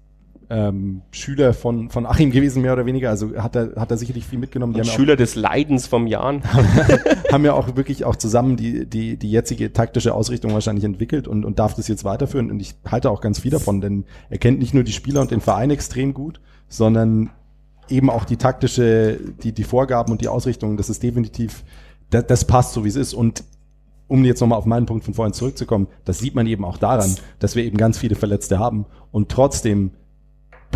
ähm, 0.49 1.03
Schüler 1.11 1.55
von, 1.55 1.91
von 1.91 2.07
Achim 2.07 2.31
gewesen, 2.31 2.63
mehr 2.63 2.73
oder 2.73 2.87
weniger. 2.87 3.11
Also 3.11 3.37
hat 3.37 3.57
er, 3.57 3.75
hat 3.77 3.91
er 3.91 3.97
sicherlich 3.97 4.27
viel 4.27 4.39
mitgenommen. 4.39 4.75
Die 4.75 4.85
Schüler 4.85 5.17
des 5.17 5.35
Leidens 5.35 5.87
vom 5.87 6.07
Jan. 6.07 6.43
auch, 6.43 7.33
haben 7.33 7.45
ja 7.45 7.53
auch 7.53 7.77
wirklich 7.77 8.05
auch 8.05 8.17
zusammen 8.17 8.57
die, 8.57 8.87
die, 8.87 9.17
die 9.17 9.31
jetzige 9.31 9.73
taktische 9.73 10.15
Ausrichtung 10.15 10.53
wahrscheinlich 10.53 10.85
entwickelt 10.85 11.27
und, 11.27 11.45
und 11.45 11.59
darf 11.59 11.75
das 11.75 11.89
jetzt 11.89 12.05
weiterführen. 12.05 12.51
Und 12.51 12.61
ich 12.61 12.75
halte 12.89 13.11
auch 13.11 13.21
ganz 13.21 13.41
viel 13.41 13.51
davon, 13.51 13.81
denn 13.81 14.05
er 14.31 14.39
kennt 14.39 14.59
nicht 14.59 14.75
nur 14.75 14.85
die 14.85 14.93
Spieler 14.93 15.21
und 15.21 15.31
den 15.31 15.41
Verein 15.41 15.71
extrem 15.71 16.15
gut, 16.15 16.41
sondern 16.69 17.31
eben 17.89 18.11
auch 18.11 18.25
die 18.25 18.37
taktische, 18.37 19.19
die, 19.43 19.53
die 19.53 19.65
Vorgaben 19.65 20.13
und 20.13 20.21
die 20.21 20.29
Ausrichtung. 20.29 20.77
Das 20.77 20.91
ist 20.91 21.03
definitiv, 21.03 21.65
das, 22.11 22.27
das 22.27 22.45
passt 22.45 22.73
so, 22.73 22.85
wie 22.85 22.89
es 22.89 22.97
ist. 22.97 23.15
Und 23.15 23.45
um 24.09 24.25
jetzt 24.25 24.41
nochmal 24.41 24.59
auf 24.59 24.67
meinen 24.67 24.87
Punkt 24.87 25.05
von 25.05 25.15
vorhin 25.15 25.33
zurückzukommen, 25.33 25.89
das 26.05 26.21
sieht 26.21 26.37
man 26.37 26.47
eben 26.47 26.65
auch 26.65 26.79
daran, 26.79 27.17
dass 27.41 27.57
wir 27.57 27.65
eben 27.65 27.77
ganz 27.77 27.99
viele 27.99 28.15
Verletzte 28.15 28.61
haben 28.61 28.87
und 29.11 29.29
trotzdem 29.29 29.91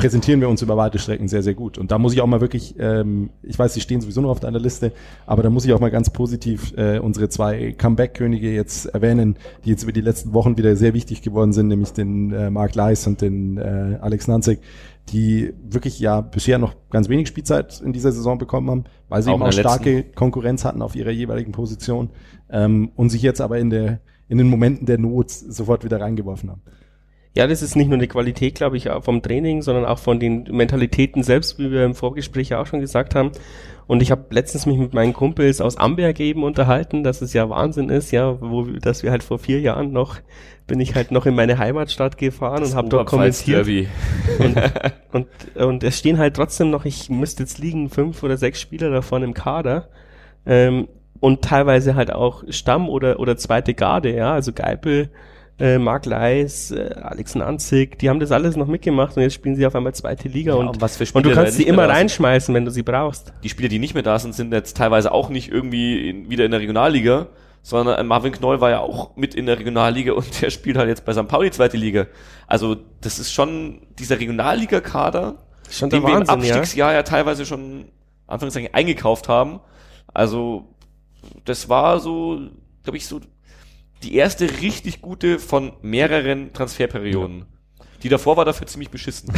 präsentieren 0.01 0.41
wir 0.41 0.49
uns 0.49 0.63
über 0.63 0.77
weite 0.77 0.99
Strecken 0.99 1.29
sehr, 1.29 1.43
sehr 1.43 1.55
gut. 1.55 1.77
Und 1.77 1.91
da 1.91 1.99
muss 1.99 2.15
ich 2.15 2.21
auch 2.21 2.27
mal 2.27 2.41
wirklich, 2.41 2.75
ähm, 2.79 3.31
ich 3.43 3.59
weiß, 3.59 3.75
sie 3.75 3.81
stehen 3.81 4.01
sowieso 4.01 4.23
noch 4.23 4.31
auf 4.31 4.41
deiner 4.41 4.59
Liste, 4.59 4.93
aber 5.27 5.43
da 5.43 5.51
muss 5.51 5.67
ich 5.67 5.73
auch 5.73 5.81
mal 5.81 5.91
ganz 5.91 6.11
positiv 6.11 6.73
äh, 6.77 6.99
unsere 6.99 7.29
zwei 7.29 7.73
Comeback-Könige 7.73 8.51
jetzt 8.51 8.87
erwähnen, 8.87 9.37
die 9.65 9.71
jetzt 9.71 9.83
über 9.83 9.93
die 9.93 10.01
letzten 10.01 10.33
Wochen 10.33 10.57
wieder 10.57 10.75
sehr 10.77 10.95
wichtig 10.95 11.21
geworden 11.21 11.53
sind, 11.53 11.69
nämlich 11.69 11.93
den 11.93 12.33
äh, 12.33 12.51
Mark 12.51 12.75
Leis 12.75 13.07
und 13.07 13.21
den 13.21 13.59
äh, 13.59 13.99
Alex 14.01 14.27
Nanzig, 14.27 14.61
die 15.11 15.53
wirklich 15.69 16.01
ja 16.01 16.23
bisher 16.23 16.59
noch 16.59 16.75
ganz 16.91 17.09
wenig 17.09 17.29
Spielzeit 17.29 17.81
in 17.81 17.93
dieser 17.93 18.13
Saison 18.13 18.39
bekommen 18.39 18.71
haben, 18.71 18.85
weil 19.09 19.23
sie 19.23 19.31
Auch 19.31 19.35
eben 19.35 19.43
auch 19.43 19.53
starke 19.53 19.97
letzten. 19.97 20.15
Konkurrenz 20.15 20.65
hatten 20.65 20.81
auf 20.81 20.97
ihrer 20.97 21.11
jeweiligen 21.11 21.53
Position 21.53 22.09
ähm, 22.49 22.91
und 22.97 23.11
sich 23.11 23.23
jetzt 23.23 23.41
aber 23.41 23.59
in 23.59 23.71
der 23.71 24.01
in 24.29 24.39
den 24.39 24.49
Momenten 24.49 24.87
der 24.87 24.97
Not 24.97 25.31
sofort 25.31 25.85
wieder 25.85 26.01
reingeworfen 26.01 26.51
haben. 26.51 26.63
Ja, 27.35 27.47
das 27.47 27.63
ist 27.63 27.77
nicht 27.77 27.89
nur 27.89 27.99
eine 27.99 28.09
Qualität, 28.09 28.57
glaube 28.57 28.77
ich, 28.77 28.89
vom 29.03 29.23
Training, 29.23 29.63
sondern 29.63 29.85
auch 29.85 29.99
von 29.99 30.19
den 30.19 30.45
Mentalitäten 30.51 31.23
selbst, 31.23 31.59
wie 31.59 31.71
wir 31.71 31.85
im 31.85 31.95
Vorgespräch 31.95 32.49
ja 32.49 32.61
auch 32.61 32.67
schon 32.67 32.81
gesagt 32.81 33.15
haben. 33.15 33.31
Und 33.87 34.03
ich 34.03 34.11
habe 34.11 34.27
letztens 34.31 34.67
mich 34.67 34.79
mit 34.79 34.95
meinen 34.95 35.13
Kumpels 35.13 35.61
aus 35.61 35.77
Amberg 35.77 36.19
eben 36.21 36.43
unterhalten, 36.45 37.03
dass 37.03 37.23
es 37.23 37.33
ja 37.33 37.49
Wahnsinn 37.49 37.89
ist, 37.89 38.11
ja, 38.11 38.41
wo 38.41 38.65
dass 38.65 39.03
wir 39.03 39.11
halt 39.11 39.23
vor 39.23 39.39
vier 39.39 39.61
Jahren 39.61 39.93
noch 39.93 40.19
bin 40.71 40.79
ich 40.79 40.95
halt 40.95 41.11
noch 41.11 41.27
in 41.27 41.35
meine 41.35 41.59
Heimatstadt 41.59 42.17
gefahren 42.17 42.63
und 42.63 42.77
habe 42.77 42.89
dort 42.89 43.09
kommentiert. 43.09 43.67
Und, 44.39 44.57
und, 45.11 45.27
und 45.57 45.83
es 45.83 45.99
stehen 45.99 46.17
halt 46.17 46.37
trotzdem 46.37 46.71
noch, 46.71 46.85
ich 46.85 47.11
müsste 47.11 47.43
jetzt 47.43 47.59
liegen, 47.59 47.91
fünf 47.91 48.23
oder 48.23 48.37
sechs 48.37 48.61
Spieler 48.61 48.89
davon 48.89 49.25
im 49.25 49.35
Kader. 49.35 49.89
Ähm, 50.47 50.87
und 51.19 51.43
teilweise 51.43 51.97
halt 51.97 52.13
auch 52.13 52.45
Stamm 52.51 52.89
oder, 52.89 53.19
oder 53.19 53.37
zweite 53.37 53.75
Garde, 53.75 54.15
ja, 54.15 54.33
also 54.33 54.53
Geipel, 54.53 55.11
äh, 55.61 55.79
Mark 55.79 56.07
Leis, 56.07 56.71
äh, 56.71 56.95
Alex 57.03 57.35
Nanzig, 57.35 57.99
die 57.99 58.09
haben 58.09 58.19
das 58.19 58.33
alles 58.33 58.57
noch 58.57 58.67
mitgemacht 58.67 59.17
und 59.17 59.23
jetzt 59.23 59.35
spielen 59.35 59.57
sie 59.57 59.67
auf 59.67 59.75
einmal 59.75 59.95
zweite 59.95 60.29
Liga 60.29 60.53
Ja, 60.53 60.59
und, 60.59 60.69
und 60.69 60.81
was 60.81 60.97
für 60.97 61.05
und 61.13 61.25
du 61.25 61.33
kannst 61.33 61.57
sie 61.57 61.65
immer 61.65 61.89
reinschmeißen, 61.89 62.55
wenn 62.55 62.65
du 62.65 62.71
sie 62.71 62.83
brauchst. 62.83 63.33
die 63.43 63.49
Spieler, 63.49 63.69
die 63.69 63.79
nicht 63.79 63.95
mehr 63.95 64.03
da 64.03 64.19
sind, 64.19 64.35
sind 64.35 64.53
jetzt 64.53 64.77
teilweise 64.77 65.13
auch 65.13 65.29
nicht 65.29 65.51
irgendwie 65.51 66.09
in, 66.09 66.31
wieder 66.31 66.45
in 66.45 66.51
der 66.51 66.61
Regionalliga, 66.61 67.27
sondern 67.63 67.99
äh, 67.99 68.03
Marvin 68.03 68.33
Knoll 68.33 68.61
war 68.61 68.71
ja 68.71 68.81
auch 68.81 69.17
mit 69.17 69.35
in 69.35 69.47
der 69.47 69.59
Regionalliga 69.59 70.13
und 70.15 70.41
der 70.41 70.51
spielt 70.51 70.79
halt 70.79 70.89
jetzt 70.89 71.05
bei 71.05 71.13
St. 71.13 71.29
Pauli 71.29 71.51
zweite 71.51 71.77
Liga. 71.77 72.07
Also 72.47 72.77
das 73.01 73.19
ist 73.19 73.33
schon 73.33 73.83
dieser 73.99 74.19
Regionalliga-Kader, 74.19 75.37
Schon 75.71 75.91
den 75.91 76.03
wir 76.03 76.09
im 76.09 76.27
Wahnsinn, 76.27 76.49
ja. 76.49 76.57
Abstiegsjahr 76.57 76.93
ja 76.95 77.03
teilweise 77.03 77.45
schon 77.45 77.87
Anführungszeichen 78.27 78.73
eingekauft 78.73 79.29
haben. 79.29 79.61
Also 80.13 80.75
das 81.45 81.69
war 81.69 82.01
so, 82.01 82.41
glaube 82.83 82.97
ich, 82.97 83.07
so 83.07 83.21
die 84.03 84.15
erste 84.15 84.49
richtig 84.61 85.03
gute 85.03 85.39
von 85.39 85.73
mehreren 85.83 86.53
Transferperioden. 86.53 87.47
Die 88.03 88.09
davor 88.09 88.39
war 88.39 88.47
dafür 88.47 88.67
ziemlich 88.67 88.89
beschissen. 88.89 89.31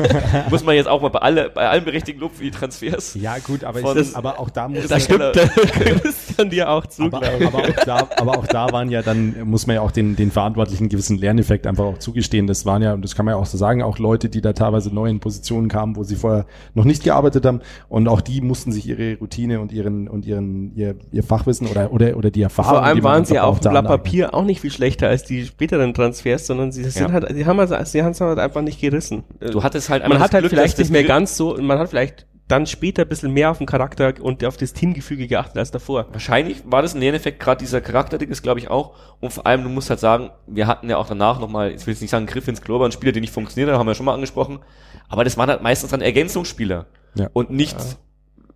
Muss 0.50 0.62
man 0.62 0.74
jetzt 0.76 0.88
auch 0.88 1.00
mal 1.00 1.08
bei, 1.08 1.20
alle, 1.20 1.48
bei 1.48 1.68
allem 1.68 1.84
berechtigten 1.84 2.20
Lob 2.20 2.36
für 2.36 2.42
die 2.42 2.50
Transfers. 2.50 3.14
Ja, 3.14 3.38
gut, 3.38 3.64
aber, 3.64 3.80
Von- 3.80 3.98
ich, 3.98 4.14
aber 4.14 4.38
auch 4.38 4.50
da 4.50 4.68
muss 4.68 4.86
Da 4.88 4.96
Das 4.96 5.04
stimmt, 5.04 5.34
Christian 6.30 6.50
dir 6.50 6.70
auch 6.70 6.86
zu, 6.86 7.04
aber, 7.04 7.22
ich. 7.38 7.46
aber, 7.46 7.58
auch 7.58 7.84
da, 7.84 8.08
aber 8.16 8.38
auch 8.38 8.46
da 8.46 8.72
waren 8.72 8.90
ja 8.90 9.02
dann, 9.02 9.34
muss 9.44 9.66
man 9.66 9.76
ja 9.76 9.82
auch 9.82 9.90
den, 9.90 10.16
den 10.16 10.30
Verantwortlichen 10.30 10.84
einen 10.84 10.88
gewissen 10.88 11.18
Lerneffekt 11.18 11.66
einfach 11.66 11.84
auch 11.84 11.98
zugestehen. 11.98 12.46
Das 12.46 12.66
waren 12.66 12.82
ja, 12.82 12.94
und 12.94 13.02
das 13.02 13.14
kann 13.14 13.24
man 13.24 13.34
ja 13.34 13.38
auch 13.40 13.46
so 13.46 13.58
sagen, 13.58 13.82
auch 13.82 13.98
Leute, 13.98 14.28
die 14.28 14.40
da 14.40 14.52
teilweise 14.52 14.94
neu 14.94 15.08
in 15.08 15.20
Positionen 15.20 15.68
kamen, 15.68 15.96
wo 15.96 16.04
sie 16.04 16.16
vorher 16.16 16.46
noch 16.74 16.84
nicht 16.84 17.02
gearbeitet 17.04 17.44
haben. 17.46 17.60
Und 17.88 18.08
auch 18.08 18.20
die 18.20 18.40
mussten 18.40 18.72
sich 18.72 18.86
ihre 18.88 19.18
Routine 19.18 19.60
und 19.60 19.72
ihren, 19.72 20.08
und 20.08 20.26
ihren, 20.26 20.74
ihr, 20.74 20.96
ihr 21.12 21.22
Fachwissen 21.22 21.66
oder, 21.66 21.92
oder, 21.92 22.16
oder 22.16 22.30
die 22.30 22.42
Erfahrung. 22.42 22.70
Vor 22.72 22.82
allem 22.82 22.96
die 22.96 23.02
man 23.02 23.12
waren 23.12 23.24
sie 23.24 23.38
einfach 23.38 23.48
auf 23.48 23.60
dem 23.60 23.72
Blatt. 23.72 23.86
Papier 23.86 24.34
auch 24.34 24.44
nicht 24.44 24.60
viel 24.60 24.70
schlechter 24.70 25.08
als 25.08 25.24
die 25.24 25.44
späteren 25.44 25.94
Transfers, 25.94 26.46
sondern 26.46 26.72
sie 26.72 26.84
sind 26.84 27.08
Ja. 27.08 27.12
halt, 27.12 27.26
sie 27.34 27.46
haben 27.46 27.58
also, 27.60 27.76
sie 27.84 28.02
haben 28.02 28.12
es 28.12 28.20
halt 28.20 28.38
einfach 28.38 28.62
nicht 28.62 28.80
gerissen. 28.80 29.24
Du 29.40 29.62
hattest 29.62 29.88
halt 29.88 30.02
man 30.02 30.12
einfach 30.12 30.24
hat 30.24 30.28
das 30.30 30.34
halt 30.34 30.42
Glück, 30.42 30.50
vielleicht 30.50 30.78
nicht 30.78 30.90
mehr 30.90 31.04
ganz 31.04 31.36
so, 31.36 31.56
man 31.60 31.78
hat 31.78 31.88
vielleicht 31.90 32.26
dann 32.50 32.66
später 32.66 33.02
ein 33.02 33.08
bisschen 33.08 33.32
mehr 33.32 33.50
auf 33.50 33.58
den 33.58 33.66
Charakter 33.66 34.12
und 34.20 34.44
auf 34.44 34.56
das 34.56 34.72
Teamgefüge 34.72 35.26
geachtet 35.28 35.58
als 35.58 35.70
davor. 35.70 36.06
Wahrscheinlich 36.12 36.62
war 36.64 36.82
das 36.82 36.94
ein 36.94 37.00
Lerneffekt, 37.00 37.38
gerade 37.38 37.60
dieser 37.60 37.80
Charakterding 37.80 38.28
ist, 38.28 38.42
glaube 38.42 38.58
ich, 38.58 38.68
auch. 38.68 38.96
Und 39.20 39.32
vor 39.32 39.46
allem, 39.46 39.62
du 39.62 39.68
musst 39.68 39.88
halt 39.90 40.00
sagen, 40.00 40.30
wir 40.46 40.66
hatten 40.66 40.90
ja 40.90 40.96
auch 40.96 41.06
danach 41.06 41.38
nochmal, 41.38 41.70
ich 41.72 41.86
will 41.86 41.94
jetzt 41.94 42.00
nicht 42.00 42.10
sagen, 42.10 42.26
Griff 42.26 42.48
ins 42.48 42.60
Klo, 42.60 42.76
aber 42.76 42.86
ein 42.86 42.92
Spieler, 42.92 43.12
der 43.12 43.20
nicht 43.20 43.32
funktioniert 43.32 43.70
hat, 43.70 43.78
haben 43.78 43.86
wir 43.86 43.92
ja 43.92 43.94
schon 43.94 44.06
mal 44.06 44.14
angesprochen. 44.14 44.58
Aber 45.08 45.22
das 45.22 45.36
waren 45.38 45.48
halt 45.48 45.62
meistens 45.62 45.90
dann 45.90 46.00
Ergänzungsspieler. 46.00 46.86
Ja. 47.14 47.28
Und 47.32 47.50
nicht 47.50 47.76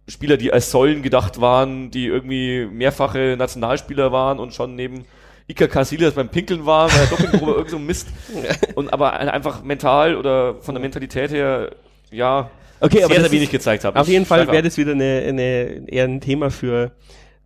Spieler, 0.08 0.36
die 0.36 0.52
als 0.52 0.70
Säulen 0.70 1.02
gedacht 1.02 1.40
waren, 1.40 1.90
die 1.90 2.06
irgendwie 2.06 2.66
mehrfache 2.66 3.36
Nationalspieler 3.38 4.12
waren 4.12 4.38
und 4.38 4.54
schon 4.54 4.74
neben 4.74 5.04
Iker 5.46 5.68
Casillas 5.68 6.14
beim 6.14 6.28
Pinkeln 6.30 6.66
waren, 6.66 6.90
weil 6.90 7.00
er 7.00 7.06
Dopingprobe 7.06 7.52
irgend 7.52 7.70
so 7.70 7.76
ein 7.76 7.86
Mist. 7.86 8.08
Und 8.74 8.92
aber 8.92 9.12
einfach 9.12 9.62
mental 9.62 10.16
oder 10.16 10.54
von 10.62 10.74
der 10.74 10.80
Mentalität 10.80 11.30
her, 11.30 11.72
ja, 12.10 12.50
Okay, 12.84 12.98
sehr, 12.98 13.04
aber 13.06 13.14
sehr 13.14 13.30
wenig 13.30 13.50
gezeigt 13.50 13.84
haben. 13.84 13.96
Auf 13.96 14.08
jeden 14.08 14.26
Fall 14.26 14.46
wäre 14.46 14.62
das 14.62 14.76
wieder 14.76 14.92
eine, 14.92 15.24
eine, 15.26 15.88
eher 15.88 16.04
ein 16.04 16.20
Thema 16.20 16.50
für 16.50 16.92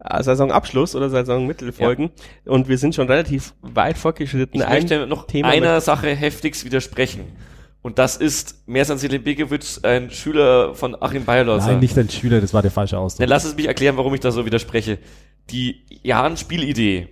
äh, 0.05 0.23
Saisonabschluss 0.23 0.95
oder 0.97 1.11
Saisonmittelfolgen. 1.11 2.11
Und 2.45 2.69
wir 2.69 2.79
sind 2.79 2.95
schon 2.95 3.07
relativ 3.07 3.55
weit 3.63 3.99
fortgeschritten. 3.99 4.61
Ich 4.61 4.67
Ein 4.67 4.83
möchte 4.83 5.07
noch 5.07 5.27
Thema 5.27 5.49
einer 5.49 5.81
Sache 5.81 6.15
heftigst 6.15 6.65
widersprechen. 6.65 7.25
Und 7.81 7.99
das 7.99 8.17
ist 8.17 8.67
Mersan 8.67 8.99
Selimbegovic, 8.99 9.79
ein 9.83 10.11
Schüler 10.11 10.75
von 10.75 11.01
Achim 11.01 11.25
Bayerlotzer. 11.25 11.69
Nein, 11.69 11.81
nicht 11.81 11.97
ein 11.97 12.11
Schüler, 12.11 12.41
das 12.41 12.53
war 12.53 12.61
der 12.61 12.73
falsche 12.73 12.99
Ausdruck. 12.99 13.21
Dann 13.21 13.29
lass 13.29 13.45
es 13.45 13.55
mich 13.55 13.67
erklären, 13.67 13.97
warum 13.97 14.13
ich 14.15 14.21
da 14.21 14.33
so 14.33 14.45
widerspreche. 14.45 14.99
Die 15.51 15.85
Jahn-Spielidee, 16.03 17.09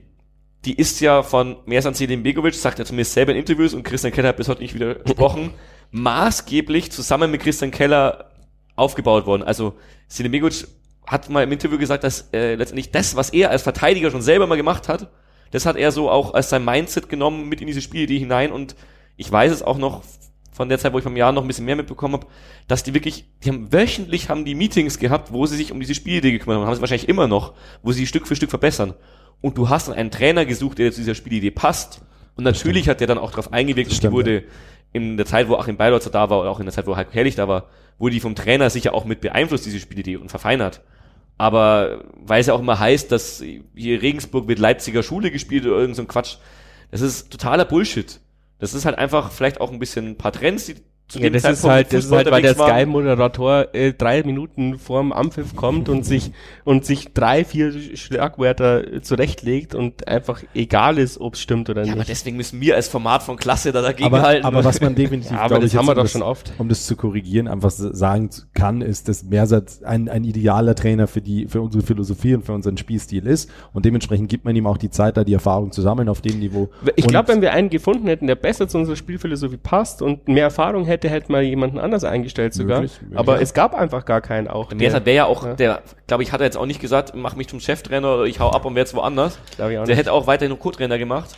die 0.64 0.74
ist 0.74 1.00
ja 1.00 1.22
von 1.22 1.56
Mersan 1.66 1.94
Selimbegovic, 1.94 2.54
sagt 2.54 2.80
er 2.80 2.84
zumindest 2.84 3.14
selber 3.14 3.32
in 3.32 3.38
Interviews 3.38 3.74
und 3.74 3.84
Christian 3.84 4.12
Keller 4.12 4.28
hat 4.28 4.36
bis 4.36 4.48
heute 4.48 4.60
nicht 4.60 4.74
widersprochen, 4.74 5.52
maßgeblich 5.90 6.92
zusammen 6.92 7.30
mit 7.30 7.42
Christian 7.42 7.70
Keller 7.70 8.30
aufgebaut 8.74 9.26
worden. 9.26 9.42
Also 9.42 9.74
Selimbegovic 10.08 10.66
hat 11.06 11.30
mal 11.30 11.44
im 11.44 11.52
Interview 11.52 11.78
gesagt, 11.78 12.04
dass 12.04 12.28
äh, 12.32 12.54
letztendlich 12.56 12.90
das, 12.90 13.16
was 13.16 13.30
er 13.30 13.50
als 13.50 13.62
Verteidiger 13.62 14.10
schon 14.10 14.22
selber 14.22 14.46
mal 14.46 14.56
gemacht 14.56 14.88
hat, 14.88 15.10
das 15.52 15.66
hat 15.66 15.76
er 15.76 15.92
so 15.92 16.10
auch 16.10 16.34
als 16.34 16.50
sein 16.50 16.64
Mindset 16.64 17.08
genommen 17.08 17.48
mit 17.48 17.60
in 17.60 17.66
diese 17.66 17.80
Spielidee 17.80 18.18
hinein 18.18 18.52
und 18.52 18.74
ich 19.16 19.30
weiß 19.30 19.52
es 19.52 19.62
auch 19.62 19.78
noch 19.78 20.02
von 20.52 20.68
der 20.68 20.78
Zeit, 20.78 20.92
wo 20.92 20.98
ich 20.98 21.04
beim 21.04 21.16
Jahr 21.16 21.32
noch 21.32 21.42
ein 21.42 21.48
bisschen 21.48 21.66
mehr 21.66 21.76
mitbekommen 21.76 22.14
habe, 22.14 22.26
dass 22.66 22.82
die 22.82 22.94
wirklich, 22.94 23.26
die 23.44 23.50
haben 23.50 23.72
wöchentlich 23.72 24.28
haben 24.30 24.44
die 24.44 24.54
Meetings 24.54 24.98
gehabt, 24.98 25.32
wo 25.32 25.44
sie 25.46 25.56
sich 25.56 25.70
um 25.70 25.80
diese 25.80 25.94
Spielidee 25.94 26.32
gekümmert 26.32 26.58
haben, 26.58 26.66
haben 26.66 26.74
sie 26.74 26.80
wahrscheinlich 26.80 27.08
immer 27.08 27.28
noch, 27.28 27.52
wo 27.82 27.92
sie 27.92 28.06
Stück 28.06 28.26
für 28.26 28.36
Stück 28.36 28.50
verbessern. 28.50 28.94
Und 29.42 29.58
du 29.58 29.68
hast 29.68 29.88
dann 29.88 29.94
einen 29.94 30.10
Trainer 30.10 30.46
gesucht, 30.46 30.78
der 30.78 30.92
zu 30.92 31.00
dieser 31.00 31.14
Spielidee 31.14 31.50
passt. 31.50 32.00
Und 32.36 32.44
natürlich 32.44 32.88
hat 32.88 33.00
der 33.00 33.06
dann 33.06 33.18
auch 33.18 33.30
darauf 33.30 33.52
eingewirkt 33.52 33.90
und 33.92 34.02
die 34.02 34.12
wurde 34.12 34.44
in 34.96 35.16
der 35.16 35.26
Zeit, 35.26 35.48
wo 35.48 35.56
Achim 35.56 35.76
Beilotzer 35.76 36.10
da 36.10 36.30
war 36.30 36.40
oder 36.40 36.50
auch 36.50 36.60
in 36.60 36.66
der 36.66 36.72
Zeit, 36.72 36.86
wo 36.86 36.96
Heiko 36.96 37.12
Herrlich 37.12 37.34
da 37.34 37.48
war, 37.48 37.68
wurde 37.98 38.14
die 38.14 38.20
vom 38.20 38.34
Trainer 38.34 38.70
sicher 38.70 38.94
auch 38.94 39.04
mit 39.04 39.20
beeinflusst, 39.20 39.66
diese 39.66 39.80
Spielidee 39.80 40.16
und 40.16 40.30
verfeinert. 40.30 40.82
Aber 41.38 42.04
weil 42.14 42.40
es 42.40 42.46
ja 42.46 42.54
auch 42.54 42.60
immer 42.60 42.78
heißt, 42.78 43.12
dass 43.12 43.42
hier 43.74 44.02
Regensburg 44.02 44.48
wird 44.48 44.58
Leipziger 44.58 45.02
Schule 45.02 45.30
gespielt 45.30 45.66
oder 45.66 45.76
irgend 45.76 45.96
so 45.96 46.02
ein 46.02 46.08
Quatsch, 46.08 46.36
das 46.90 47.00
ist 47.00 47.30
totaler 47.30 47.64
Bullshit. 47.64 48.20
Das 48.58 48.72
ist 48.72 48.86
halt 48.86 48.98
einfach 48.98 49.30
vielleicht 49.32 49.60
auch 49.60 49.70
ein 49.70 49.78
bisschen 49.78 50.08
ein 50.08 50.18
paar 50.18 50.32
Trends, 50.32 50.66
die 50.66 50.76
zu 51.08 51.18
Ja, 51.20 51.24
dem 51.30 51.34
das 51.34 51.44
ist 51.44 51.62
Zeitpunkt 51.62 51.72
halt, 51.74 51.86
im 51.92 51.96
das 51.98 52.04
ist 52.06 52.12
halt, 52.12 52.30
weil 52.32 52.42
der. 52.42 52.54
Sky-Moderator 52.54 53.74
äh, 53.74 53.92
drei 53.92 54.22
Minuten 54.24 54.78
vorm 54.78 55.12
Ampfiff 55.12 55.54
kommt 55.54 55.88
und 55.88 56.04
sich 56.04 56.32
und 56.64 56.84
sich 56.84 57.12
drei, 57.14 57.44
vier 57.44 57.72
Schlagwörter 57.96 58.92
äh, 58.94 59.02
zurechtlegt 59.02 59.74
und 59.74 60.08
einfach 60.08 60.42
egal 60.54 60.98
ist, 60.98 61.20
ob 61.20 61.34
es 61.34 61.40
stimmt 61.40 61.70
oder 61.70 61.82
Ja, 61.84 61.92
aber 61.92 61.98
nicht. 62.00 62.10
deswegen 62.10 62.36
müssen 62.36 62.60
wir 62.60 62.74
als 62.76 62.88
Format 62.88 63.22
von 63.22 63.36
Klasse 63.36 63.72
da 63.72 63.82
dagegen 63.82 64.06
aber, 64.06 64.22
halten. 64.22 64.44
aber 64.46 64.64
was 64.64 64.80
man 64.80 64.94
definitiv, 64.94 65.30
Ja, 65.36 65.40
aber 65.42 65.60
das 65.60 65.72
ich, 65.72 65.76
haben 65.78 65.86
wir 65.86 65.92
um 65.92 65.96
doch 65.96 66.02
das- 66.02 66.12
schon 66.12 66.22
oft. 66.22 66.52
um 66.58 66.68
das 66.68 66.86
zu 66.86 66.96
korrigieren, 66.96 67.46
einfach 67.48 67.70
sagen 67.70 68.30
kann, 68.54 68.80
ist, 68.80 69.08
dass 69.08 69.22
Mersat 69.24 69.84
ein, 69.84 70.08
ein 70.08 70.24
idealer 70.24 70.74
Trainer 70.74 71.06
für 71.06 71.20
die, 71.20 71.46
für 71.46 71.60
unsere 71.60 71.84
Philosophie 71.84 72.34
und 72.34 72.44
für 72.44 72.52
unseren 72.52 72.76
Spielstil 72.76 73.26
ist. 73.26 73.50
Und 73.72 73.84
dementsprechend 73.84 74.28
gibt 74.28 74.44
man 74.44 74.56
ihm 74.56 74.66
auch 74.66 74.78
die 74.78 74.90
Zeit, 74.90 75.16
da 75.16 75.24
die 75.24 75.34
Erfahrung 75.34 75.70
zu 75.72 75.82
sammeln 75.82 76.08
auf 76.08 76.20
dem 76.20 76.38
Niveau. 76.40 76.68
Ich 76.96 77.06
glaube, 77.06 77.28
wenn 77.28 77.40
wir 77.42 77.52
einen 77.52 77.70
gefunden 77.70 78.06
hätten, 78.08 78.26
der 78.26 78.34
besser 78.34 78.66
zu 78.68 78.78
unserer 78.78 78.96
Spielphilosophie 78.96 79.56
passt 79.58 80.02
und 80.02 80.26
mehr 80.28 80.44
Erfahrung 80.44 80.84
hätte, 80.84 80.95
hätte 81.04 81.30
man 81.32 81.44
jemanden 81.44 81.78
anders 81.78 82.04
eingestellt 82.04 82.54
sogar. 82.54 82.80
Möglich, 82.80 83.00
möglich. 83.02 83.18
aber 83.18 83.40
es 83.40 83.54
gab 83.54 83.74
einfach 83.74 84.04
gar 84.04 84.20
keinen 84.20 84.48
auch. 84.48 84.72
Der 84.72 84.78
wäre 85.06 85.16
ja 85.16 85.24
auch, 85.26 85.44
Ja. 85.44 85.54
der, 85.54 85.82
glaube 86.06 86.22
ich, 86.22 86.32
hat 86.32 86.40
er 86.40 86.44
jetzt 86.46 86.56
auch 86.56 86.66
nicht 86.66 86.80
gesagt, 86.80 87.12
mach 87.14 87.36
mich 87.36 87.48
zum 87.48 87.60
Cheftrainer 87.60 88.14
oder 88.14 88.24
ich 88.24 88.40
hau 88.40 88.50
ab 88.50 88.64
und 88.64 88.74
werde 88.74 88.88
jetzt 88.88 88.94
woanders. 88.94 89.38
Glaub 89.56 89.70
ich 89.70 89.78
auch 89.78 89.84
Der 89.84 89.94
nicht. 89.94 89.98
hätte 89.98 90.12
auch 90.12 90.26
weiterhin 90.26 90.52
noch 90.52 90.60
Co-Trainer 90.60 90.98
gemacht. 90.98 91.30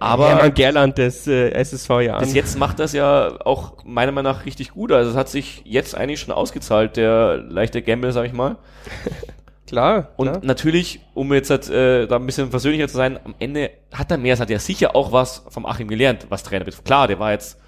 aber- 0.00 0.28
Hermann 0.28 0.54
Gerland 0.54 0.98
des 0.98 1.26
äh, 1.28 1.50
SSV 1.50 1.90
ja 2.00 2.18
Bis 2.18 2.34
jetzt 2.34 2.58
macht 2.58 2.78
das 2.80 2.92
ja 2.92 3.38
auch 3.44 3.74
meiner 3.84 4.10
Meinung 4.12 4.32
nach 4.32 4.44
richtig 4.44 4.72
gut. 4.72 4.90
Also 4.92 5.10
es 5.10 5.16
hat 5.16 5.28
sich 5.28 5.62
jetzt 5.64 5.94
eigentlich 5.96 6.20
schon 6.20 6.34
ausgezahlt, 6.34 6.96
der 6.96 7.36
leichte 7.36 7.82
Gamble, 7.82 8.10
sag 8.12 8.26
ich 8.26 8.32
mal. 8.32 8.56
Klar. 9.66 10.08
Und 10.16 10.28
klar. 10.28 10.40
natürlich, 10.44 11.00
um 11.14 11.32
jetzt 11.34 11.50
halt, 11.50 11.68
äh, 11.68 12.06
da 12.06 12.16
ein 12.16 12.26
bisschen 12.26 12.50
versöhnlicher 12.50 12.86
zu 12.86 12.96
sein, 12.96 13.18
am 13.24 13.34
Ende 13.40 13.70
hat 13.92 14.10
der 14.10 14.18
Meers 14.18 14.38
hat 14.38 14.48
ja 14.48 14.60
sicher 14.60 14.94
auch 14.94 15.10
was 15.10 15.44
vom 15.48 15.66
Achim 15.66 15.88
gelernt, 15.88 16.26
was 16.28 16.44
Trainer 16.44 16.64
betrifft. 16.64 16.84
Klar, 16.84 17.08
der 17.08 17.18
war 17.18 17.32
jetzt 17.32 17.58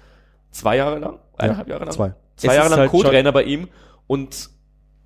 zwei 0.51 0.77
Jahre 0.77 0.97
lang, 0.99 1.19
eineinhalb 1.39 1.67
Jahre 1.67 1.85
lang, 1.85 1.93
zwei. 1.93 2.13
zwei 2.35 2.49
Es 2.49 2.55
Jahre 2.55 2.69
lang 2.69 2.79
halt 2.79 2.91
Co-Trainer 2.91 3.31
bei 3.31 3.43
ihm 3.43 3.67
und 4.07 4.49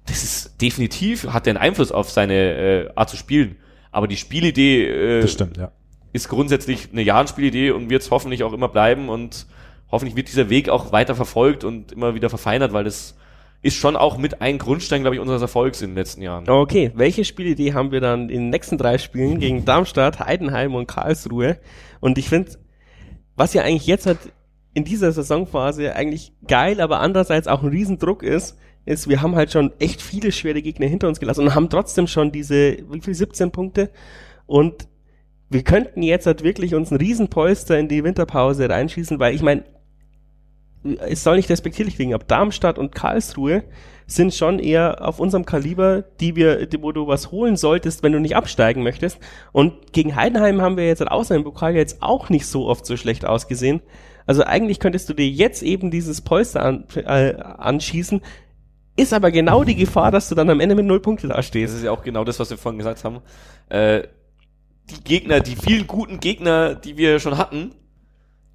das 0.05 0.23
ist 0.23 0.61
definitiv, 0.61 1.27
hat 1.27 1.47
einen 1.47 1.57
Einfluss 1.57 1.91
auf 1.91 2.09
seine 2.09 2.33
äh, 2.33 2.89
Art 2.95 3.09
zu 3.09 3.17
spielen. 3.17 3.57
Aber 3.91 4.07
die 4.07 4.17
Spielidee 4.17 4.87
äh, 4.87 5.27
stimmt, 5.27 5.57
ja. 5.57 5.71
ist 6.11 6.27
grundsätzlich 6.27 6.89
eine 6.91 7.03
Jahrenspielidee 7.03 7.71
und 7.71 7.89
wird 7.89 8.01
es 8.01 8.11
hoffentlich 8.11 8.43
auch 8.43 8.53
immer 8.53 8.67
bleiben 8.67 9.07
und 9.07 9.45
hoffentlich 9.91 10.15
wird 10.15 10.27
dieser 10.27 10.49
Weg 10.49 10.67
auch 10.67 10.91
weiter 10.91 11.15
verfolgt 11.15 11.63
und 11.63 11.91
immer 11.91 12.15
wieder 12.15 12.29
verfeinert, 12.29 12.73
weil 12.73 12.83
das 12.83 13.15
ist 13.61 13.77
schon 13.77 13.95
auch 13.95 14.17
mit 14.17 14.41
ein 14.41 14.57
Grundstein, 14.57 15.01
glaube 15.01 15.15
ich, 15.15 15.21
unseres 15.21 15.41
Erfolgs 15.41 15.81
in 15.81 15.91
den 15.91 15.95
letzten 15.95 16.21
Jahren. 16.21 16.49
Okay, 16.49 16.91
welche 16.95 17.23
Spielidee 17.23 17.73
haben 17.73 17.91
wir 17.91 18.01
dann 18.01 18.29
in 18.29 18.41
den 18.41 18.49
nächsten 18.49 18.77
drei 18.77 18.97
Spielen 18.97 19.39
gegen 19.39 19.63
Darmstadt, 19.63 20.19
Heidenheim 20.19 20.75
und 20.75 20.87
Karlsruhe? 20.87 21.57
Und 22.01 22.17
ich 22.17 22.27
finde, 22.27 22.51
was 23.37 23.53
ja 23.53 23.61
eigentlich 23.61 23.87
jetzt 23.87 24.05
halt 24.05 24.19
in 24.73 24.83
dieser 24.83 25.11
Saisonphase 25.11 25.95
eigentlich 25.95 26.33
geil, 26.47 26.81
aber 26.81 26.99
andererseits 26.99 27.47
auch 27.47 27.63
ein 27.63 27.69
Riesendruck 27.69 28.23
ist, 28.23 28.57
ist, 28.85 29.07
wir 29.07 29.21
haben 29.21 29.35
halt 29.35 29.51
schon 29.51 29.71
echt 29.79 30.01
viele 30.01 30.31
schwere 30.31 30.61
Gegner 30.61 30.87
hinter 30.87 31.07
uns 31.07 31.19
gelassen 31.19 31.41
und 31.41 31.55
haben 31.55 31.69
trotzdem 31.69 32.07
schon 32.07 32.31
diese, 32.31 32.77
wie 32.89 33.01
viel, 33.01 33.13
17 33.13 33.51
Punkte? 33.51 33.89
Und 34.45 34.87
wir 35.49 35.63
könnten 35.63 36.01
jetzt 36.01 36.25
halt 36.25 36.43
wirklich 36.43 36.75
uns 36.75 36.91
einen 36.91 36.99
Riesenpolster 36.99 37.77
in 37.77 37.87
die 37.87 38.03
Winterpause 38.03 38.69
reinschießen, 38.69 39.19
weil 39.19 39.35
ich 39.35 39.41
meine, 39.41 39.63
es 41.07 41.23
soll 41.23 41.37
nicht 41.37 41.49
respektierlich 41.49 41.95
klingen, 41.95 42.13
aber 42.13 42.25
Darmstadt 42.25 42.77
und 42.77 42.93
Karlsruhe 42.93 43.63
sind 44.05 44.33
schon 44.33 44.59
eher 44.59 45.07
auf 45.07 45.19
unserem 45.19 45.45
Kaliber, 45.45 46.01
die 46.19 46.35
wir, 46.35 46.67
wo 46.81 46.91
du 46.91 47.07
was 47.07 47.31
holen 47.31 47.55
solltest, 47.55 48.03
wenn 48.03 48.11
du 48.11 48.19
nicht 48.19 48.35
absteigen 48.35 48.83
möchtest. 48.83 49.19
Und 49.53 49.93
gegen 49.93 50.15
Heidenheim 50.15 50.61
haben 50.61 50.75
wir 50.75 50.85
jetzt 50.85 50.99
halt 50.99 51.11
außer 51.11 51.35
im 51.35 51.45
Pokal 51.45 51.75
jetzt 51.75 52.03
auch 52.03 52.29
nicht 52.29 52.45
so 52.47 52.67
oft 52.67 52.85
so 52.85 52.97
schlecht 52.97 53.23
ausgesehen. 53.23 53.81
Also 54.25 54.43
eigentlich 54.43 54.79
könntest 54.79 55.09
du 55.09 55.13
dir 55.13 55.27
jetzt 55.27 55.63
eben 55.63 55.91
dieses 55.91 56.21
Polster 56.21 56.63
an, 56.63 56.85
äh, 56.95 57.35
anschießen, 57.35 58.21
ist 58.95 59.13
aber 59.13 59.31
genau 59.31 59.63
die 59.63 59.75
Gefahr, 59.75 60.11
dass 60.11 60.29
du 60.29 60.35
dann 60.35 60.49
am 60.49 60.59
Ende 60.59 60.75
mit 60.75 60.85
null 60.85 60.99
Punkte 60.99 61.27
dastehst. 61.27 61.73
Das 61.73 61.79
ist 61.79 61.85
ja 61.85 61.91
auch 61.91 62.03
genau 62.03 62.23
das, 62.23 62.39
was 62.39 62.49
wir 62.49 62.57
vorhin 62.57 62.77
gesagt 62.77 63.03
haben. 63.03 63.21
Äh, 63.69 64.03
die 64.89 65.03
Gegner, 65.03 65.39
die 65.39 65.55
vielen 65.55 65.87
guten 65.87 66.19
Gegner, 66.19 66.75
die 66.75 66.97
wir 66.97 67.19
schon 67.19 67.37
hatten, 67.37 67.73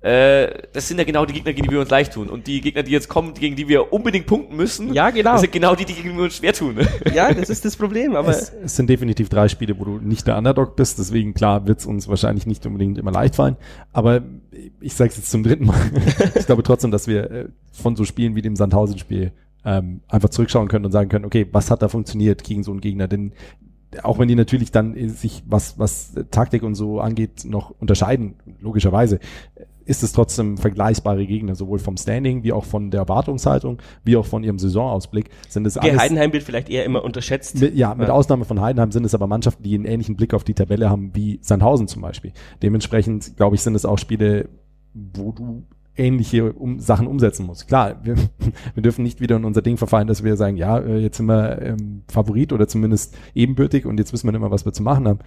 äh, 0.01 0.63
das 0.73 0.87
sind 0.87 0.99
ja 0.99 1.05
genau 1.05 1.27
die 1.27 1.35
Gegner, 1.35 1.53
gegen 1.53 1.67
die 1.67 1.73
wir 1.73 1.81
uns 1.81 1.91
leicht 1.91 2.13
tun. 2.13 2.29
Und 2.29 2.47
die 2.47 2.61
Gegner, 2.61 2.85
die 2.85 2.93
jetzt 2.93 3.09
kommen, 3.09 3.35
gegen 3.35 3.57
die 3.57 3.67
wir 3.67 3.93
unbedingt 3.93 4.27
punkten 4.27 4.55
müssen, 4.55 4.95
ja, 4.95 5.11
genau. 5.11 5.33
das 5.33 5.41
sind 5.41 5.53
genau 5.53 5.75
die, 5.75 5.85
die 5.85 5.95
gegen 5.95 6.17
wir 6.17 6.25
uns 6.25 6.37
schwer 6.37 6.53
tun. 6.53 6.77
Ja, 7.13 7.33
das 7.33 7.51
ist 7.51 7.65
das 7.65 7.77
Problem. 7.77 8.15
Aber 8.15 8.29
es, 8.29 8.53
es 8.65 8.77
sind 8.77 8.89
definitiv 8.89 9.29
drei 9.29 9.49
Spiele, 9.49 9.79
wo 9.79 9.85
du 9.85 9.99
nicht 9.99 10.27
der 10.27 10.37
Underdog 10.37 10.77
bist. 10.77 10.99
Deswegen, 10.99 11.35
klar, 11.35 11.67
wird 11.67 11.81
es 11.81 11.87
uns 11.87 12.07
wahrscheinlich 12.07 12.47
nicht 12.47 12.65
unbedingt 12.67 12.99
immer 12.99 13.11
leicht 13.11 13.35
fallen. 13.35 13.57
Aber 13.93 14.23
ich 14.81 14.95
sage 14.95 15.11
es 15.11 15.17
jetzt 15.17 15.31
zum 15.31 15.43
dritten 15.43 15.67
Mal. 15.67 15.81
ich 16.35 16.47
glaube 16.47 16.63
trotzdem, 16.63 16.91
dass 16.91 17.09
wir 17.09 17.31
äh, 17.31 17.49
von 17.73 17.97
so 17.97 18.05
Spielen 18.05 18.37
wie 18.37 18.43
dem 18.43 18.57
Sandhausen-Spiel 18.57 19.33
ähm, 19.65 20.01
einfach 20.09 20.29
zurückschauen 20.29 20.69
können 20.69 20.85
und 20.85 20.93
sagen 20.93 21.09
können, 21.09 21.25
okay, 21.25 21.47
was 21.51 21.71
hat 21.71 21.83
da 21.83 21.89
funktioniert 21.89 22.45
gegen 22.45 22.63
so 22.63 22.71
einen 22.71 22.81
Gegner? 22.81 23.09
Denn 23.09 23.33
auch 24.03 24.19
wenn 24.19 24.29
die 24.29 24.35
natürlich 24.35 24.71
dann 24.71 24.95
sich, 25.09 25.43
was, 25.47 25.79
was 25.79 26.15
Taktik 26.31 26.63
und 26.63 26.75
so 26.75 27.01
angeht, 27.01 27.45
noch 27.45 27.71
unterscheiden, 27.71 28.35
logischerweise, 28.61 29.19
ist 29.89 30.03
es 30.03 30.13
trotzdem 30.13 30.59
vergleichbare 30.59 31.27
Gegner, 31.27 31.55
sowohl 31.55 31.79
vom 31.79 31.97
Standing 31.97 32.45
wie 32.45 32.53
auch 32.53 32.65
von 32.65 32.91
der 32.91 33.01
Erwartungshaltung, 33.01 33.79
wie 34.05 34.17
auch 34.17 34.27
von 34.27 34.45
ihrem 34.45 34.59
Saisonausblick. 34.59 35.31
Sind 35.49 35.67
es 35.67 35.79
alles, 35.79 35.99
Heidenheim 35.99 36.33
wird 36.33 36.43
vielleicht 36.43 36.69
eher 36.69 36.85
immer 36.85 37.03
unterschätzt. 37.03 37.59
Mit, 37.59 37.75
ja, 37.75 37.95
mit 37.95 38.09
ja. 38.09 38.15
Ausnahme 38.15 38.45
von 38.45 38.61
Heidenheim 38.61 38.93
sind 38.93 39.05
es 39.05 39.15
aber 39.15 39.27
Mannschaften, 39.27 39.63
die 39.63 39.75
einen 39.75 39.87
ähnlichen 39.87 40.15
Blick 40.15 40.35
auf 40.35 40.45
die 40.45 40.53
Tabelle 40.53 40.91
haben 40.91 41.15
wie 41.15 41.39
Sandhausen 41.41 41.89
zum 41.89 42.03
Beispiel. 42.03 42.33
Dementsprechend, 42.63 43.37
glaube 43.39 43.57
ich, 43.57 43.63
sind 43.63 43.75
es 43.75 43.87
auch 43.87 43.97
Spiele, 43.97 44.51
wo 44.93 45.33
du 45.33 45.65
ähnliche 45.97 46.53
um, 46.53 46.79
Sachen 46.81 47.07
umsetzen 47.07 47.47
musst. 47.47 47.67
Klar, 47.67 48.05
wir, 48.05 48.17
wir 48.75 48.83
dürfen 48.83 49.03
nicht 49.03 49.23
wieder 49.23 49.37
in 49.37 49.47
unser 49.47 49.63
Ding 49.63 49.79
verfallen, 49.79 50.07
dass 50.07 50.23
wir 50.23 50.37
sagen, 50.37 50.59
ja, 50.59 50.79
äh, 50.79 50.99
jetzt 50.99 51.17
sind 51.17 51.27
wir 51.27 51.63
ähm, 51.63 52.03
Favorit 52.09 52.53
oder 52.53 52.69
zumindest 52.69 53.17
ebenbürtig 53.35 53.87
und 53.87 53.99
jetzt 53.99 54.13
wissen 54.13 54.29
wir 54.29 54.33
nicht 54.33 54.43
mehr, 54.43 54.51
was 54.51 54.67
wir 54.67 54.73
zu 54.73 54.83
machen 54.83 55.09
haben. 55.09 55.21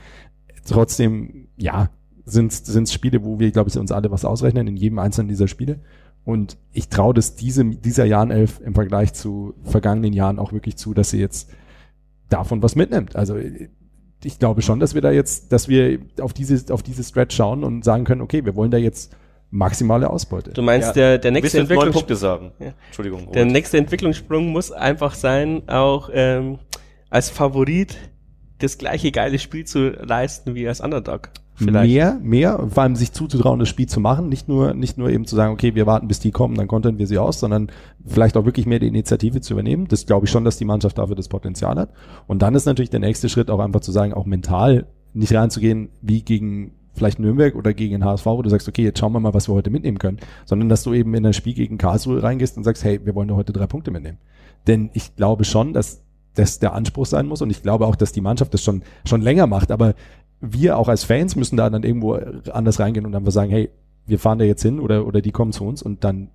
Trotzdem, 0.66 1.48
ja, 1.58 1.90
sind 2.32 2.54
es 2.54 2.94
Spiele, 2.94 3.24
wo 3.24 3.40
wir, 3.40 3.52
glaube 3.52 3.70
ich, 3.70 3.78
uns 3.78 3.92
alle 3.92 4.12
was 4.12 4.26
ausrechnen 4.26 4.68
in 4.68 4.78
jedem 4.78 5.00
einzelnen 5.00 5.28
dieser 5.28 5.48
Spiele. 5.48 5.80
Und 6.24 6.58
ich 6.72 6.90
traue 6.90 7.14
das 7.14 7.36
diesem, 7.36 7.82
dieser 7.82 8.06
Jahrenelf 8.06 8.62
im 8.64 8.74
Vergleich 8.76 9.14
zu 9.14 9.56
vergangenen 9.64 10.14
Jahren 10.14 10.40
auch 10.40 10.54
wirklich 10.54 10.78
zu, 10.78 10.94
dass 10.94 11.10
sie 11.10 11.20
jetzt 11.20 11.50
davon 12.30 12.62
was 12.62 12.76
mitnimmt. 12.76 13.16
Also 13.16 13.36
ich 14.24 14.40
glaube 14.40 14.62
schon, 14.62 14.80
dass 14.80 14.94
wir 14.94 15.02
da 15.02 15.12
jetzt, 15.12 15.52
dass 15.52 15.68
wir 15.68 16.00
auf 16.20 16.34
diese, 16.34 16.72
auf 16.74 16.84
diese 16.84 17.04
Stretch 17.04 17.36
schauen 17.36 17.64
und 17.64 17.84
sagen 17.84 18.04
können, 18.04 18.22
okay, 18.22 18.46
wir 18.46 18.56
wollen 18.56 18.72
da 18.72 18.78
jetzt 18.78 19.16
maximale 19.50 20.10
Ausbeute. 20.10 20.52
Du 20.52 20.62
meinst, 20.62 20.90
ja. 20.90 20.94
der, 20.94 21.18
der 21.18 21.32
nächste 21.32 21.60
Entwicklungssprung, 21.60 22.16
sagen. 22.16 22.52
Ja. 22.60 22.74
Entschuldigung. 22.88 23.32
Der 23.32 23.46
nächste 23.46 23.78
Entwicklungssprung 23.78 24.48
muss 24.50 24.72
einfach 24.72 25.16
sein, 25.16 25.68
auch 25.68 26.10
ähm, 26.14 26.60
als 27.10 27.30
Favorit 27.30 27.98
das 28.64 28.78
gleiche 28.78 29.12
geile 29.12 29.40
Spiel 29.40 29.66
zu 29.66 29.90
leisten 29.90 30.56
wie 30.56 30.68
als 30.68 30.82
Underdog. 30.82 31.30
Vielleicht. 31.56 31.94
Mehr, 31.94 32.20
mehr, 32.22 32.68
vor 32.70 32.84
allem 32.84 32.96
sich 32.96 33.12
zuzutrauen, 33.12 33.60
das 33.60 33.70
Spiel 33.70 33.88
zu 33.88 34.00
machen, 34.00 34.30
nicht 34.30 34.48
nur, 34.48 34.74
nicht 34.74 34.98
nur 34.98 35.10
eben 35.10 35.26
zu 35.26 35.36
sagen, 35.36 35.54
okay, 35.54 35.76
wir 35.76 35.86
warten, 35.86 36.08
bis 36.08 36.20
die 36.20 36.32
kommen, 36.32 36.56
dann 36.56 36.68
kontern 36.68 36.98
wir 36.98 37.06
sie 37.06 37.20
aus, 37.20 37.40
sondern 37.40 37.72
vielleicht 38.06 38.36
auch 38.36 38.46
wirklich 38.46 38.66
mehr 38.66 38.80
die 38.80 38.88
Initiative 38.88 39.42
zu 39.42 39.54
übernehmen. 39.54 39.88
Das 39.88 40.06
glaube 40.06 40.26
ich 40.26 40.32
schon, 40.32 40.44
dass 40.44 40.58
die 40.58 40.66
Mannschaft 40.66 40.98
dafür 40.98 41.16
das 41.16 41.28
Potenzial 41.28 41.76
hat. 41.76 41.92
Und 42.26 42.42
dann 42.42 42.56
ist 42.56 42.66
natürlich 42.66 42.90
der 42.90 43.00
nächste 43.00 43.30
Schritt 43.30 43.52
auch 43.52 43.60
einfach 43.60 43.82
zu 43.82 43.92
sagen, 43.92 44.14
auch 44.14 44.26
mental 44.26 44.88
nicht 45.14 45.34
reinzugehen, 45.34 45.90
wie 46.02 46.24
gegen 46.24 46.72
vielleicht 46.94 47.20
Nürnberg 47.20 47.56
oder 47.56 47.74
gegen 47.74 47.92
den 47.92 48.06
HSV, 48.06 48.26
wo 48.26 48.42
du 48.42 48.50
sagst, 48.50 48.68
okay, 48.68 48.84
jetzt 48.84 49.00
schauen 49.00 49.14
wir 49.14 49.20
mal, 49.20 49.34
was 49.34 49.48
wir 49.48 49.54
heute 49.54 49.70
mitnehmen 49.70 50.00
können, 50.00 50.20
sondern 50.46 50.68
dass 50.68 50.84
du 50.84 50.94
eben 50.94 51.14
in 51.14 51.26
ein 51.26 51.34
Spiel 51.34 51.54
gegen 51.54 51.78
Karlsruhe 51.78 52.24
reingehst 52.24 52.58
und 52.58 52.64
sagst, 52.64 52.84
hey, 52.84 53.00
wir 53.06 53.16
wollen 53.16 53.28
doch 53.28 53.38
heute 53.38 53.54
drei 53.54 53.68
Punkte 53.68 53.92
mitnehmen. 53.92 54.18
Denn 54.68 54.90
ich 54.94 55.16
glaube 55.16 55.44
schon, 55.44 55.74
dass 55.74 56.04
das 56.36 56.60
der 56.60 56.74
Anspruch 56.74 57.06
sein 57.06 57.28
muss 57.28 57.42
und 57.42 57.50
ich 57.50 57.62
glaube 57.62 57.86
auch, 57.86 57.96
dass 57.96 58.12
die 58.12 58.22
Mannschaft 58.22 58.54
das 58.54 58.64
schon, 58.64 58.84
schon 59.06 59.22
länger 59.22 59.48
macht, 59.48 59.72
aber 59.72 59.96
wir 60.40 60.78
auch 60.78 60.88
als 60.88 61.04
Fans 61.04 61.36
müssen 61.36 61.58
da 61.58 61.70
dann 61.70 61.84
irgendwo 61.84 62.14
anders 62.52 62.80
reingehen 62.80 63.06
und 63.06 63.12
dann 63.12 63.30
sagen, 63.30 63.52
hey, 63.52 63.70
wir 64.08 64.20
fahren 64.20 64.40
da 64.40 64.46
jetzt 64.46 64.64
hin 64.64 64.80
oder, 64.80 65.06
oder 65.06 65.22
die 65.22 65.32
kommen 65.32 65.52
zu 65.52 65.66
uns 65.66 65.84
und 65.84 66.04
dann 66.04 66.30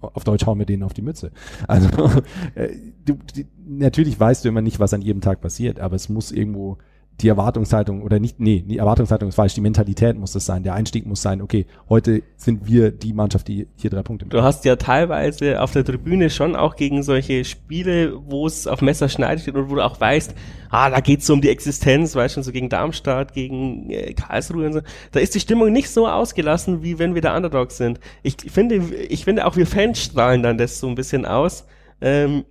auf 0.00 0.24
Deutsch 0.24 0.46
hauen 0.46 0.58
wir 0.58 0.66
denen 0.66 0.82
auf 0.82 0.94
die 0.94 1.02
Mütze. 1.02 1.30
Also 1.68 1.88
äh, 2.54 2.70
du, 3.04 3.18
die, 3.36 3.46
natürlich 3.66 4.18
weißt 4.18 4.44
du 4.44 4.48
immer 4.48 4.62
nicht, 4.62 4.80
was 4.80 4.94
an 4.94 5.02
jedem 5.02 5.20
Tag 5.20 5.40
passiert, 5.40 5.78
aber 5.78 5.96
es 5.96 6.08
muss 6.08 6.32
irgendwo 6.32 6.78
die 7.22 7.28
Erwartungshaltung 7.28 8.02
oder 8.02 8.18
nicht, 8.18 8.40
nee, 8.40 8.64
die 8.66 8.78
Erwartungshaltung 8.78 9.28
ist 9.28 9.34
falsch, 9.34 9.54
die 9.54 9.60
Mentalität 9.60 10.18
muss 10.18 10.32
das 10.32 10.46
sein, 10.46 10.62
der 10.62 10.74
Einstieg 10.74 11.06
muss 11.06 11.22
sein, 11.22 11.42
okay, 11.42 11.66
heute 11.88 12.22
sind 12.36 12.66
wir 12.66 12.90
die 12.90 13.12
Mannschaft, 13.12 13.48
die 13.48 13.66
hier 13.76 13.90
drei 13.90 14.02
Punkte 14.02 14.26
Du 14.26 14.42
hast 14.42 14.64
ja 14.64 14.76
teilweise 14.76 15.60
auf 15.60 15.72
der 15.72 15.84
Tribüne 15.84 16.30
schon 16.30 16.56
auch 16.56 16.76
gegen 16.76 17.02
solche 17.02 17.44
Spiele, 17.44 18.14
wo 18.26 18.46
es 18.46 18.66
auf 18.66 18.82
Messer 18.82 19.08
schneidet 19.08 19.48
und 19.48 19.70
wo 19.70 19.74
du 19.74 19.82
auch 19.82 20.00
weißt, 20.00 20.34
ah, 20.70 20.90
da 20.90 21.00
geht's 21.00 21.26
so 21.26 21.34
um 21.34 21.40
die 21.40 21.50
Existenz, 21.50 22.14
weißt 22.14 22.34
schon, 22.34 22.42
so 22.42 22.52
gegen 22.52 22.68
Darmstadt, 22.68 23.34
gegen 23.34 23.90
äh, 23.90 24.14
Karlsruhe 24.14 24.66
und 24.66 24.72
so, 24.72 24.80
da 25.12 25.20
ist 25.20 25.34
die 25.34 25.40
Stimmung 25.40 25.72
nicht 25.72 25.90
so 25.90 26.08
ausgelassen, 26.08 26.82
wie 26.82 26.98
wenn 26.98 27.14
wir 27.14 27.22
der 27.22 27.34
Underdogs 27.34 27.76
sind. 27.76 28.00
Ich 28.22 28.36
finde, 28.48 28.76
ich 28.76 29.24
finde 29.24 29.46
auch 29.46 29.56
wir 29.56 29.66
Fans 29.66 30.02
strahlen 30.02 30.42
dann 30.42 30.58
das 30.58 30.80
so 30.80 30.88
ein 30.88 30.94
bisschen 30.94 31.26
aus. 31.26 31.66
Ähm, 32.00 32.44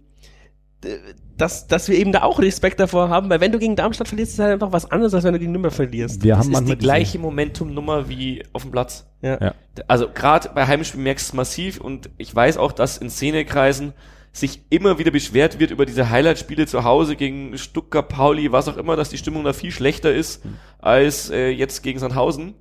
dass, 1.39 1.67
dass 1.67 1.87
wir 1.87 1.97
eben 1.97 2.11
da 2.11 2.23
auch 2.23 2.39
Respekt 2.39 2.79
davor 2.81 3.07
haben, 3.07 3.29
weil 3.29 3.39
wenn 3.39 3.53
du 3.53 3.59
gegen 3.59 3.77
Darmstadt 3.77 4.09
verlierst, 4.09 4.33
ist 4.33 4.39
halt 4.39 4.51
einfach 4.51 4.73
was 4.73 4.91
anderes, 4.91 5.13
als 5.13 5.23
wenn 5.23 5.33
du 5.33 5.39
gegen 5.39 5.53
Nürnberg 5.53 5.73
verlierst. 5.73 6.21
Wir 6.21 6.35
das 6.35 6.45
haben 6.45 6.53
ist 6.53 6.69
die 6.69 6.77
gleiche 6.77 7.17
Momentum-Nummer 7.17 8.09
wie 8.09 8.43
auf 8.51 8.63
dem 8.63 8.71
Platz. 8.71 9.07
Ja. 9.21 9.39
ja. 9.39 9.53
Also 9.87 10.09
gerade 10.13 10.49
bei 10.53 10.67
Heimspielen 10.67 11.03
merkst 11.03 11.27
du 11.27 11.31
es 11.31 11.33
massiv 11.33 11.79
und 11.79 12.09
ich 12.17 12.35
weiß 12.35 12.57
auch, 12.57 12.73
dass 12.73 12.97
in 12.97 13.09
Szenekreisen 13.09 13.93
sich 14.33 14.61
immer 14.69 14.99
wieder 14.99 15.11
beschwert 15.11 15.59
wird 15.59 15.71
über 15.71 15.85
diese 15.85 16.09
Highlight-Spiele 16.09 16.67
zu 16.67 16.83
Hause 16.83 17.15
gegen 17.15 17.57
Stuttgart, 17.57 18.09
Pauli, 18.09 18.51
was 18.51 18.67
auch 18.67 18.77
immer, 18.77 18.97
dass 18.97 19.09
die 19.09 19.17
Stimmung 19.17 19.45
da 19.45 19.53
viel 19.53 19.71
schlechter 19.71 20.13
ist 20.13 20.43
mhm. 20.43 20.55
als 20.79 21.29
äh, 21.29 21.49
jetzt 21.49 21.83
gegen 21.83 21.99
Sandhausen. 21.99 22.53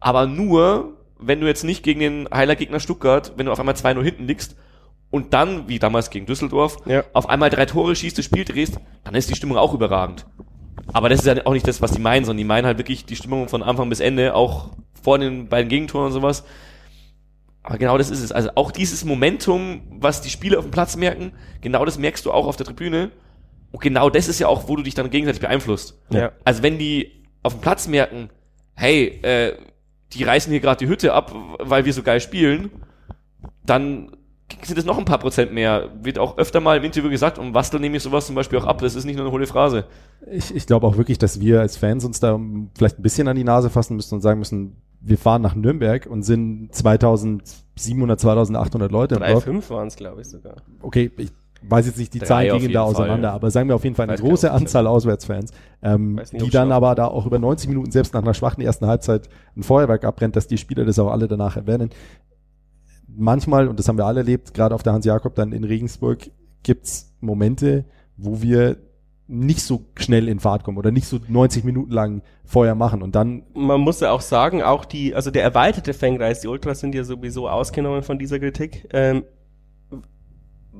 Aber 0.00 0.26
nur, 0.26 0.96
wenn 1.18 1.40
du 1.40 1.46
jetzt 1.46 1.64
nicht 1.64 1.82
gegen 1.82 2.00
den 2.00 2.28
Highlight-Gegner 2.32 2.80
Stuttgart, 2.80 3.34
wenn 3.36 3.46
du 3.46 3.52
auf 3.52 3.60
einmal 3.60 3.74
2-0 3.74 4.02
hinten 4.02 4.26
liegst 4.26 4.56
und 5.14 5.32
dann, 5.32 5.68
wie 5.68 5.78
damals 5.78 6.10
gegen 6.10 6.26
Düsseldorf, 6.26 6.78
ja. 6.86 7.04
auf 7.12 7.28
einmal 7.28 7.48
drei 7.48 7.66
Tore 7.66 7.94
schießt, 7.94 8.18
das 8.18 8.24
Spiel 8.24 8.44
drehst, 8.44 8.80
dann 9.04 9.14
ist 9.14 9.30
die 9.30 9.36
Stimmung 9.36 9.56
auch 9.56 9.72
überragend. 9.72 10.26
Aber 10.92 11.08
das 11.08 11.20
ist 11.20 11.26
ja 11.26 11.46
auch 11.46 11.52
nicht 11.52 11.68
das, 11.68 11.80
was 11.80 11.92
die 11.92 12.00
meinen, 12.00 12.24
sondern 12.24 12.38
die 12.38 12.44
meinen 12.44 12.66
halt 12.66 12.78
wirklich 12.78 13.04
die 13.06 13.14
Stimmung 13.14 13.48
von 13.48 13.62
Anfang 13.62 13.88
bis 13.88 14.00
Ende, 14.00 14.34
auch 14.34 14.70
vor 15.00 15.20
den 15.20 15.48
beiden 15.48 15.68
Gegentoren 15.68 16.06
und 16.06 16.12
sowas. 16.12 16.42
Aber 17.62 17.78
genau 17.78 17.96
das 17.96 18.10
ist 18.10 18.24
es. 18.24 18.32
Also 18.32 18.50
auch 18.56 18.72
dieses 18.72 19.04
Momentum, 19.04 19.82
was 19.88 20.20
die 20.20 20.30
Spieler 20.30 20.58
auf 20.58 20.64
dem 20.64 20.72
Platz 20.72 20.96
merken, 20.96 21.30
genau 21.60 21.84
das 21.84 21.96
merkst 21.96 22.26
du 22.26 22.32
auch 22.32 22.48
auf 22.48 22.56
der 22.56 22.66
Tribüne. 22.66 23.12
Und 23.70 23.80
genau 23.80 24.10
das 24.10 24.26
ist 24.26 24.40
ja 24.40 24.48
auch, 24.48 24.66
wo 24.66 24.74
du 24.74 24.82
dich 24.82 24.94
dann 24.94 25.10
gegenseitig 25.10 25.40
beeinflusst. 25.40 25.96
Ja. 26.10 26.32
Also 26.42 26.64
wenn 26.64 26.76
die 26.76 27.24
auf 27.44 27.52
dem 27.52 27.60
Platz 27.60 27.86
merken, 27.86 28.30
hey, 28.74 29.20
äh, 29.22 29.56
die 30.12 30.24
reißen 30.24 30.50
hier 30.50 30.60
gerade 30.60 30.84
die 30.84 30.90
Hütte 30.90 31.12
ab, 31.12 31.32
weil 31.60 31.84
wir 31.84 31.92
so 31.92 32.02
geil 32.02 32.20
spielen, 32.20 32.72
dann 33.64 34.10
sind 34.62 34.78
es 34.78 34.84
noch 34.84 34.98
ein 34.98 35.04
paar 35.04 35.18
Prozent 35.18 35.52
mehr. 35.52 35.90
Wird 36.02 36.18
auch 36.18 36.38
öfter 36.38 36.60
mal 36.60 36.76
im 36.76 36.84
Interview 36.84 37.10
gesagt, 37.10 37.38
und 37.38 37.54
Wastel 37.54 37.80
nehme 37.80 37.96
ich 37.96 38.02
sowas 38.02 38.26
zum 38.26 38.34
Beispiel 38.34 38.58
auch 38.58 38.66
ab. 38.66 38.78
Das 38.80 38.94
ist 38.94 39.04
nicht 39.04 39.16
nur 39.16 39.24
eine 39.24 39.32
hohle 39.32 39.46
Phrase. 39.46 39.84
Ich, 40.30 40.54
ich 40.54 40.66
glaube 40.66 40.86
auch 40.86 40.96
wirklich, 40.96 41.18
dass 41.18 41.40
wir 41.40 41.60
als 41.60 41.76
Fans 41.76 42.04
uns 42.04 42.20
da 42.20 42.38
vielleicht 42.76 42.98
ein 42.98 43.02
bisschen 43.02 43.28
an 43.28 43.36
die 43.36 43.44
Nase 43.44 43.70
fassen 43.70 43.96
müssen 43.96 44.14
und 44.14 44.20
sagen 44.20 44.38
müssen, 44.38 44.76
wir 45.00 45.18
fahren 45.18 45.42
nach 45.42 45.54
Nürnberg 45.54 46.06
und 46.06 46.22
sind 46.22 46.74
2700, 46.74 48.20
2800 48.20 48.90
Leute. 48.90 49.16
3,5 49.16 49.70
waren 49.70 49.88
es, 49.88 49.96
glaube 49.96 50.22
ich, 50.22 50.28
sogar. 50.28 50.56
Okay, 50.80 51.10
ich 51.16 51.30
weiß 51.68 51.86
jetzt 51.86 51.98
nicht, 51.98 52.12
die 52.14 52.20
Zahlen 52.20 52.58
gehen 52.58 52.72
da 52.72 52.82
auseinander, 52.82 53.28
Fall. 53.28 53.36
aber 53.36 53.50
sagen 53.50 53.68
wir 53.68 53.74
auf 53.74 53.84
jeden 53.84 53.96
Fall 53.96 54.08
eine 54.08 54.18
große 54.18 54.50
Anzahl 54.50 54.86
Auswärtsfans, 54.86 55.52
ähm, 55.82 56.16
nicht, 56.16 56.40
die 56.40 56.50
dann 56.50 56.72
aber 56.72 56.94
da 56.94 57.06
auch 57.06 57.26
über 57.26 57.38
90 57.38 57.68
Minuten 57.68 57.90
selbst 57.90 58.12
nach 58.14 58.22
einer 58.22 58.34
schwachen 58.34 58.62
ersten 58.62 58.86
Halbzeit 58.86 59.28
ein 59.56 59.62
Feuerwerk 59.62 60.04
abbrennt, 60.04 60.36
dass 60.36 60.46
die 60.46 60.58
Spieler 60.58 60.84
das 60.84 60.98
auch 60.98 61.10
alle 61.10 61.26
danach 61.26 61.56
erwähnen 61.56 61.90
manchmal, 63.16 63.68
und 63.68 63.78
das 63.78 63.88
haben 63.88 63.98
wir 63.98 64.06
alle 64.06 64.20
erlebt, 64.20 64.54
gerade 64.54 64.74
auf 64.74 64.82
der 64.82 64.92
Hans-Jakob 64.92 65.34
dann 65.34 65.52
in 65.52 65.64
Regensburg, 65.64 66.30
gibt's 66.62 67.12
Momente, 67.20 67.84
wo 68.16 68.42
wir 68.42 68.76
nicht 69.26 69.60
so 69.60 69.86
schnell 69.96 70.28
in 70.28 70.38
Fahrt 70.38 70.64
kommen 70.64 70.76
oder 70.76 70.90
nicht 70.90 71.06
so 71.06 71.18
90 71.26 71.64
Minuten 71.64 71.90
lang 71.90 72.22
Feuer 72.44 72.74
machen 72.74 73.02
und 73.02 73.14
dann. 73.14 73.44
Man 73.54 73.80
muss 73.80 74.00
ja 74.00 74.10
auch 74.10 74.20
sagen, 74.20 74.62
auch 74.62 74.84
die, 74.84 75.14
also 75.14 75.30
der 75.30 75.42
erweiterte 75.42 75.94
Fangreis, 75.94 76.40
die 76.40 76.48
Ultras 76.48 76.80
sind 76.80 76.94
ja 76.94 77.04
sowieso 77.04 77.48
ausgenommen 77.48 78.02
von 78.02 78.18
dieser 78.18 78.38
Kritik, 78.38 78.86
ähm, 78.92 79.24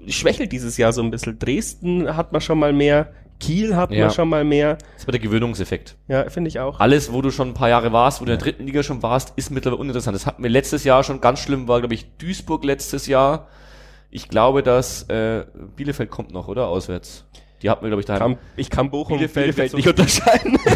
schwächelt 0.07 0.53
dieses 0.53 0.77
Jahr 0.77 0.93
so 0.93 1.03
ein 1.03 1.11
bisschen. 1.11 1.39
Dresden 1.39 2.17
hat 2.17 2.33
man 2.33 2.43
schon 2.43 2.59
mal 2.59 2.75
mehr, 2.75 3.13
Kiel 3.41 3.77
hat 3.77 3.91
Ja. 3.91 4.07
man 4.07 4.15
schon 4.15 4.29
mal 4.29 4.45
mehr. 4.45 4.79
Das 4.97 5.07
war 5.07 5.13
der 5.13 5.21
Gewöhnungseffekt. 5.21 5.97
Ja, 6.09 6.29
finde 6.31 6.49
ich 6.49 6.61
auch. 6.61 6.81
Alles, 6.81 7.13
wo 7.13 7.21
du 7.23 7.31
schon 7.31 7.49
ein 7.49 7.55
paar 7.55 7.69
Jahre 7.69 7.93
warst, 7.93 8.21
wo 8.21 8.25
du 8.25 8.33
in 8.33 8.39
der 8.39 8.45
dritten 8.45 8.65
Liga 8.67 8.83
schon 8.83 9.03
warst, 9.03 9.33
ist 9.37 9.51
mittlerweile 9.51 9.81
uninteressant. 9.81 10.15
Das 10.15 10.27
hatten 10.27 10.43
wir 10.43 10.51
letztes 10.51 10.85
Jahr 10.85 11.03
schon 11.05 11.21
ganz 11.21 11.41
schlimm, 11.41 11.69
war, 11.69 11.81
glaube 11.81 11.95
ich, 11.95 12.07
Duisburg 12.19 12.65
letztes 12.65 13.07
Jahr. 13.07 13.49
Ich 14.11 14.29
glaube, 14.29 14.63
dass 14.63 15.03
äh, 15.09 15.45
Bielefeld 15.77 16.11
kommt 16.11 16.33
noch, 16.33 16.49
oder? 16.49 16.69
Auswärts. 16.69 17.25
Die 17.63 17.71
hatten 17.71 17.83
wir, 17.83 17.89
glaube 17.89 18.01
ich, 18.01 18.07
daheim. 18.07 18.21
Kann, 18.37 18.39
ich 18.57 18.71
kann 18.71 18.91
Bochum 18.91 19.17
Bielefeld 19.19 19.47
Bielefeld, 19.57 19.71
so- 19.73 19.77
nicht 19.77 19.89
unterscheiden. 19.89 20.59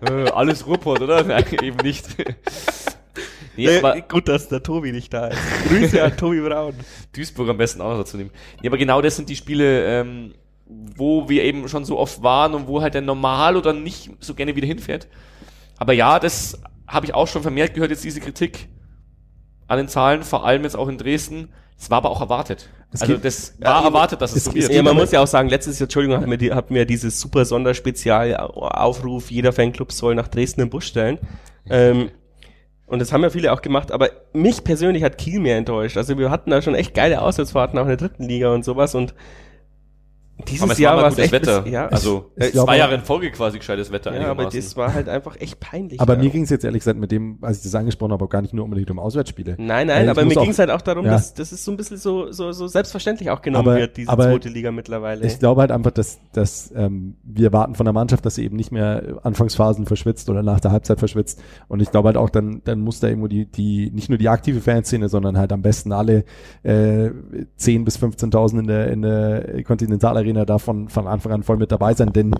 Äh, 0.00 0.30
alles 0.30 0.66
Ruppert, 0.66 1.00
oder? 1.00 1.22
Nein, 1.24 1.44
eben 1.62 1.76
nicht. 1.78 2.06
nee, 3.56 3.66
Äh, 3.66 3.78
aber 3.78 4.00
gut, 4.00 4.26
dass 4.28 4.48
der 4.48 4.62
Tobi 4.62 4.90
nicht 4.92 5.12
da 5.12 5.28
ist. 5.28 5.38
Grüße 5.68 6.02
an 6.02 6.16
Tobi 6.16 6.40
Braun. 6.40 6.74
Duisburg 7.14 7.48
am 7.50 7.56
besten 7.58 7.80
auch 7.80 7.90
noch 7.90 7.98
dazu 7.98 8.16
nehmen. 8.16 8.30
Nee, 8.62 8.68
aber 8.68 8.78
genau 8.78 9.00
das 9.00 9.16
sind 9.16 9.28
die 9.28 9.36
Spiele, 9.36 10.00
ähm, 10.00 10.34
wo 10.96 11.28
wir 11.28 11.42
eben 11.44 11.68
schon 11.68 11.84
so 11.84 11.98
oft 11.98 12.22
waren 12.22 12.54
und 12.54 12.66
wo 12.68 12.80
halt 12.82 12.94
der 12.94 13.00
Normal 13.02 13.56
oder 13.56 13.72
nicht 13.72 14.10
so 14.20 14.34
gerne 14.34 14.54
wieder 14.56 14.66
hinfährt. 14.66 15.08
Aber 15.78 15.92
ja, 15.92 16.18
das 16.18 16.60
habe 16.86 17.06
ich 17.06 17.14
auch 17.14 17.26
schon 17.28 17.42
vermehrt 17.42 17.74
gehört, 17.74 17.90
jetzt 17.90 18.04
diese 18.04 18.20
Kritik 18.20 18.68
an 19.66 19.78
den 19.78 19.88
Zahlen, 19.88 20.22
vor 20.22 20.44
allem 20.44 20.62
jetzt 20.64 20.76
auch 20.76 20.88
in 20.88 20.98
Dresden. 20.98 21.48
Das 21.78 21.90
war 21.90 21.98
aber 21.98 22.10
auch 22.10 22.20
erwartet. 22.20 22.68
Es 22.92 23.00
also 23.00 23.16
das 23.16 23.54
war 23.60 23.80
Ja, 23.80 23.86
erwartet, 23.88 24.20
dass 24.20 24.32
es, 24.32 24.38
es- 24.38 24.44
so 24.44 24.50
es 24.50 24.56
wird. 24.56 24.72
Ja, 24.72 24.82
man 24.82 24.94
muss 24.96 25.10
ja 25.10 25.20
auch 25.22 25.26
sagen, 25.26 25.48
letztes 25.48 25.78
Jahr, 25.78 25.86
Entschuldigung, 25.86 26.18
hatten 26.18 26.30
wir, 26.30 26.36
die, 26.36 26.52
hatten 26.52 26.74
wir 26.74 26.84
dieses 26.84 27.18
super 27.18 27.44
Sonderspezialaufruf, 27.46 29.30
jeder 29.30 29.52
Fanclub 29.52 29.92
soll 29.92 30.14
nach 30.14 30.28
Dresden 30.28 30.60
im 30.60 30.70
Bus 30.70 30.84
stellen. 30.84 31.18
Ähm, 31.70 32.10
und 32.86 32.98
das 32.98 33.12
haben 33.12 33.22
ja 33.22 33.30
viele 33.30 33.52
auch 33.52 33.62
gemacht, 33.62 33.90
aber 33.92 34.10
mich 34.34 34.64
persönlich 34.64 35.02
hat 35.02 35.16
Kiel 35.16 35.40
mehr 35.40 35.56
enttäuscht. 35.56 35.96
Also 35.96 36.18
wir 36.18 36.30
hatten 36.30 36.50
da 36.50 36.60
schon 36.60 36.74
echt 36.74 36.92
geile 36.94 37.22
Auswärtsfahrten 37.22 37.78
auch 37.78 37.82
in 37.84 37.88
der 37.88 37.96
dritten 37.96 38.24
Liga 38.24 38.52
und 38.52 38.64
sowas 38.64 38.94
und 38.94 39.14
dieses 40.48 40.62
aber 40.62 40.72
es 40.72 40.78
Jahr 40.78 40.96
war 40.96 41.02
war 41.04 41.10
gutes 41.10 41.24
echt, 41.24 41.32
Wetter. 41.32 41.66
ja, 41.68 41.86
also 41.88 42.32
ich 42.36 42.46
äh, 42.46 42.50
glaube- 42.50 42.66
zwei 42.66 42.78
Jahre 42.78 42.94
in 42.96 43.02
Folge 43.02 43.30
quasi 43.30 43.58
gescheites 43.58 43.92
Wetter 43.92 44.18
ja, 44.18 44.28
aber 44.30 44.46
das 44.46 44.76
war 44.76 44.92
halt 44.92 45.08
einfach 45.08 45.36
echt 45.40 45.60
peinlich. 45.60 46.00
Aber 46.00 46.14
ja. 46.14 46.20
mir 46.22 46.30
ging 46.30 46.42
es 46.42 46.50
jetzt 46.50 46.64
ehrlich 46.64 46.80
gesagt 46.80 46.98
mit 46.98 47.12
dem, 47.12 47.38
als 47.42 47.58
ich 47.58 47.62
das 47.64 47.74
angesprochen 47.74 48.12
habe, 48.12 48.24
auch 48.24 48.28
gar 48.28 48.42
nicht 48.42 48.52
nur 48.54 48.64
unbedingt 48.64 48.90
um 48.90 48.98
Auswärtsspiele. 48.98 49.56
Nein, 49.58 49.88
Äh, 49.88 49.92
nein, 49.92 50.04
ich 50.04 50.10
aber 50.10 50.24
mir 50.24 50.34
ging 50.34 50.50
es 50.50 50.58
halt 50.58 50.70
auch 50.70 50.80
darum, 50.80 51.04
Ja. 51.04 51.12
dass 51.12 51.34
das 51.34 51.52
ist 51.52 51.64
so 51.64 51.70
ein 51.70 51.76
bisschen 51.76 51.96
so, 51.98 52.32
so, 52.32 52.50
so 52.52 52.66
selbstverständlich 52.66 53.30
auch 53.30 53.40
genommen 53.42 53.68
Aber- 53.68 53.78
wird, 53.78 53.96
diese 53.96 54.10
aber 54.10 54.24
zweite 54.24 54.48
Liga 54.48 54.72
mittlerweile. 54.72 55.24
Ich 55.26 55.38
glaube 55.38 55.60
halt 55.60 55.70
einfach, 55.70 55.92
dass, 55.92 56.18
dass 56.32 56.72
ähm, 56.74 57.14
wir 57.22 57.46
erwarten 57.48 57.74
von 57.76 57.84
der 57.84 57.92
Mannschaft, 57.92 58.26
dass 58.26 58.34
sie 58.34 58.44
eben 58.44 58.56
nicht 58.56 58.72
mehr 58.72 59.20
Anfangsphasen 59.22 59.86
verschwitzt 59.86 60.28
oder 60.30 60.42
nach 60.42 60.58
der 60.60 60.72
Halbzeit 60.72 60.98
verschwitzt. 60.98 61.40
Und 61.68 61.80
ich 61.82 61.90
glaube 61.90 62.08
halt 62.08 62.16
auch, 62.16 62.30
dann, 62.30 62.62
dann 62.64 62.80
muss 62.80 62.98
da 63.00 63.06
irgendwo 63.08 63.28
die, 63.28 63.46
die, 63.46 63.90
nicht 63.92 64.08
nur 64.08 64.18
die 64.18 64.28
aktive 64.28 64.60
Fanszene, 64.60 65.08
sondern 65.08 65.38
halt 65.38 65.52
am 65.52 65.62
besten 65.62 65.92
alle 65.92 66.24
äh, 66.64 67.10
10.000 67.60 67.84
bis 67.84 67.98
15.000 67.98 68.58
in 68.60 68.66
der, 68.66 68.88
in 68.90 69.02
der 69.02 69.62
Kontinentalarena 69.64 70.31
davon 70.32 70.88
von 70.88 71.06
Anfang 71.06 71.32
an 71.32 71.42
voll 71.42 71.56
mit 71.56 71.72
dabei 71.72 71.94
sein. 71.94 72.12
Denn 72.12 72.34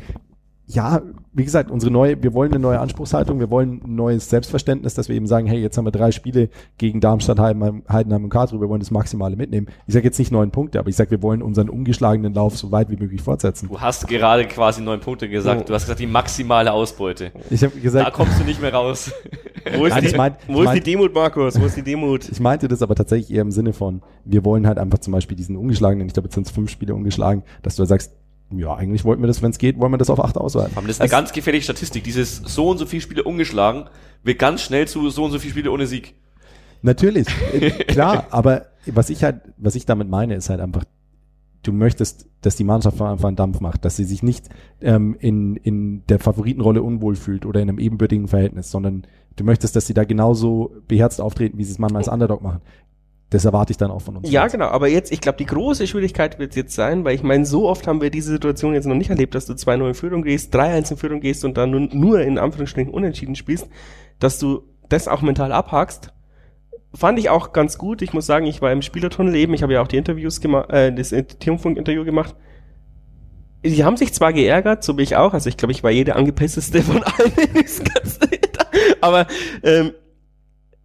ja, 0.75 1.03
wie 1.33 1.45
gesagt, 1.45 1.71
unsere 1.71 1.93
neue, 1.93 2.23
wir 2.23 2.35
wollen 2.35 2.53
eine 2.53 2.61
neue 2.61 2.79
Anspruchshaltung, 2.81 3.39
wir 3.41 3.51
wollen 3.51 3.81
ein 3.85 3.95
neues 3.95 4.29
Selbstverständnis, 4.31 4.95
dass 4.95 5.09
wir 5.09 5.17
eben 5.17 5.27
sagen, 5.27 5.47
hey, 5.47 5.61
jetzt 5.61 5.77
haben 5.79 5.85
wir 5.87 5.91
drei 5.91 6.11
Spiele 6.13 6.49
gegen 6.79 7.01
Darmstadt, 7.01 7.39
Heidenheim, 7.39 7.83
Heidenheim 7.91 8.25
und 8.25 8.31
Karlsruhe, 8.31 8.61
wir 8.61 8.69
wollen 8.69 8.81
das 8.81 8.91
Maximale 8.91 9.37
mitnehmen. 9.37 9.67
Ich 9.87 9.95
sage 9.95 10.05
jetzt 10.07 10.19
nicht 10.19 10.31
neun 10.33 10.51
Punkte, 10.51 10.79
aber 10.79 10.89
ich 10.89 10.97
sage, 10.97 11.11
wir 11.11 11.23
wollen 11.23 11.43
unseren 11.43 11.69
ungeschlagenen 11.69 12.35
Lauf 12.35 12.57
so 12.57 12.71
weit 12.73 12.91
wie 12.91 12.97
möglich 12.97 13.23
fortsetzen. 13.23 13.69
du 13.69 13.81
hast 13.81 14.07
gerade 14.09 14.47
quasi 14.47 14.83
neun 14.83 15.01
Punkte 15.01 15.29
gesagt. 15.29 15.63
Oh. 15.63 15.65
Du 15.69 15.75
hast 15.75 15.83
gesagt, 15.85 16.01
die 16.01 16.07
maximale 16.07 16.73
Ausbeute. 16.73 17.33
Ich 17.51 17.63
habe 17.65 17.75
Da 17.75 17.81
gesagt, 17.83 18.13
kommst 18.13 18.41
du 18.41 18.45
nicht 18.45 18.61
mehr 18.61 18.73
raus. 18.75 19.13
wo 19.77 19.87
ist, 19.87 19.93
Nein, 19.93 20.03
die, 20.03 20.09
ich 20.09 20.17
mein- 20.17 20.37
wo 20.47 20.55
ich 20.55 20.59
ist 20.61 20.65
mein- 20.67 20.75
die 20.77 20.83
Demut, 20.83 21.15
Markus? 21.15 21.61
Wo 21.61 21.65
ist 21.67 21.77
die 21.77 21.83
Demut? 21.83 22.29
ich 22.29 22.41
meinte 22.41 22.69
das 22.69 22.83
aber 22.83 22.95
tatsächlich 22.95 23.31
eher 23.35 23.43
im 23.43 23.51
Sinne 23.51 23.73
von, 23.73 24.03
wir 24.25 24.45
wollen 24.45 24.67
halt 24.67 24.79
einfach 24.79 24.99
zum 24.99 25.13
Beispiel 25.13 25.37
diesen 25.37 25.57
ungeschlagenen, 25.57 26.07
ich 26.07 26.13
glaube 26.15 26.27
jetzt 26.27 26.35
sind 26.35 26.47
es 26.47 26.53
fünf 26.53 26.71
Spiele 26.71 26.95
ungeschlagen, 26.95 27.43
dass 27.63 27.77
du 27.77 27.81
halt 27.81 27.89
sagst, 27.89 28.13
ja, 28.59 28.75
eigentlich 28.75 29.05
wollten 29.05 29.23
wir 29.23 29.27
das, 29.27 29.43
wenn 29.43 29.51
es 29.51 29.59
geht, 29.59 29.79
wollen 29.79 29.93
wir 29.93 29.99
das 29.99 30.11
auf 30.11 30.23
acht 30.23 30.37
ausweiten. 30.37 30.77
Aber 30.77 30.87
das 30.87 30.97
ist 30.97 31.01
eine 31.01 31.11
ganz 31.11 31.33
gefährliche 31.33 31.65
Statistik. 31.65 32.05
Dieses 32.05 32.37
so 32.37 32.69
und 32.69 32.79
so 32.79 32.87
viele 32.87 33.03
Spiele 33.03 33.25
ungeschlagen 33.25 33.85
wird 34.23 34.39
ganz 34.39 34.63
schnell 34.63 34.89
zu 34.89 35.09
so 35.11 35.25
und 35.25 35.31
so 35.31 35.39
viele 35.39 35.53
Spiele 35.53 35.71
ohne 35.71 35.87
Sieg. 35.87 36.15
Natürlich, 36.83 37.29
äh, 37.53 37.71
klar, 37.87 38.27
aber 38.31 38.67
was 38.87 39.11
ich 39.11 39.23
halt, 39.25 39.41
was 39.57 39.75
ich 39.75 39.87
damit 39.87 40.09
meine, 40.09 40.35
ist 40.35 40.51
halt 40.51 40.61
einfach, 40.61 40.85
du 41.63 41.73
möchtest, 41.73 42.27
dass 42.41 42.57
die 42.57 42.65
Mannschaft 42.65 42.97
von 42.99 43.07
Anfang 43.07 43.31
an 43.31 43.37
Dampf 43.37 43.61
macht, 43.61 43.85
dass 43.85 43.97
sie 43.97 44.05
sich 44.05 44.23
nicht 44.23 44.49
ähm, 44.81 45.17
in, 45.21 45.57
in 45.57 46.05
der 46.07 46.19
Favoritenrolle 46.19 46.83
unwohl 46.83 47.15
fühlt 47.15 47.47
oder 47.47 47.61
in 47.61 47.69
einem 47.69 47.79
ebenbürtigen 47.79 48.27
Verhältnis, 48.27 48.71
sondern 48.71 49.07
du 49.37 49.45
möchtest, 49.45 49.77
dass 49.77 49.87
sie 49.87 49.95
da 49.95 50.05
genauso 50.05 50.73
beherzt 50.89 51.21
auftreten, 51.21 51.59
wie 51.59 51.65
sie 51.65 51.73
es 51.73 51.79
manchmal 51.79 52.01
als 52.01 52.09
Underdog 52.09 52.43
machen. 52.43 52.61
Das 53.33 53.47
erwarte 53.47 53.71
ich 53.71 53.79
dann 53.79 53.91
auch 53.91 54.03
von 54.03 54.19
uns. 54.19 54.31
Ja, 54.31 54.47
genau, 54.47 54.67
aber 54.67 54.89
jetzt, 54.89 55.11
ich 55.11 55.23
glaube, 55.23 55.39
die 55.39 55.47
große 55.47 55.87
Schwierigkeit 55.87 56.39
wird 56.39 56.55
jetzt 56.55 56.75
sein, 56.75 57.03
weil 57.03 57.15
ich 57.15 57.23
meine, 57.23 57.47
so 57.47 57.67
oft 57.67 57.87
haben 57.87 58.03
wir 58.03 58.11
diese 58.11 58.31
Situation 58.31 58.75
jetzt 58.75 58.85
noch 58.85 58.95
nicht 58.95 59.09
erlebt, 59.09 59.35
dass 59.35 59.47
du 59.47 59.55
2-0 59.55 59.89
in 59.89 59.95
Führung 59.95 60.23
gehst, 60.23 60.55
3-1 60.55 60.91
in 60.91 60.97
Führung 60.99 61.21
gehst 61.21 61.43
und 61.47 61.57
dann 61.57 61.71
nur, 61.71 61.81
nur 61.81 62.21
in 62.21 62.37
Anführungsstrichen 62.37 62.93
unentschieden 62.93 63.35
spielst, 63.35 63.69
dass 64.19 64.39
du 64.39 64.65
das 64.91 65.09
auch 65.09 65.23
mental 65.23 65.51
abhackst. 65.51 66.13
Fand 66.93 67.19
ich 67.19 67.31
auch 67.31 67.55
ganz 67.55 67.79
gut. 67.79 68.03
Ich 68.03 68.13
muss 68.13 68.27
sagen, 68.27 68.45
ich 68.45 68.61
war 68.61 68.71
im 68.71 68.83
Spielertunnel 68.83 69.35
eben, 69.35 69.55
ich 69.55 69.63
habe 69.63 69.73
ja 69.73 69.81
auch 69.81 69.89
die 69.89 69.97
Interviews 69.97 70.43
gemacht, 70.43 70.69
äh, 70.69 70.93
das 70.93 71.09
Triumphfunk-Interview 71.09 72.05
gemacht. 72.05 72.37
Die 73.65 73.83
haben 73.83 73.97
sich 73.97 74.13
zwar 74.13 74.35
geärgert, 74.35 74.85
so 74.85 74.99
wie 74.99 75.03
ich 75.03 75.17
auch, 75.17 75.33
also 75.33 75.49
ich 75.49 75.57
glaube, 75.57 75.73
ich 75.73 75.83
war 75.83 75.91
jeder 75.91 76.17
angepissteste 76.17 76.83
von 76.83 77.03
allen 77.03 77.33
aber 79.01 79.27
ähm, 79.63 79.93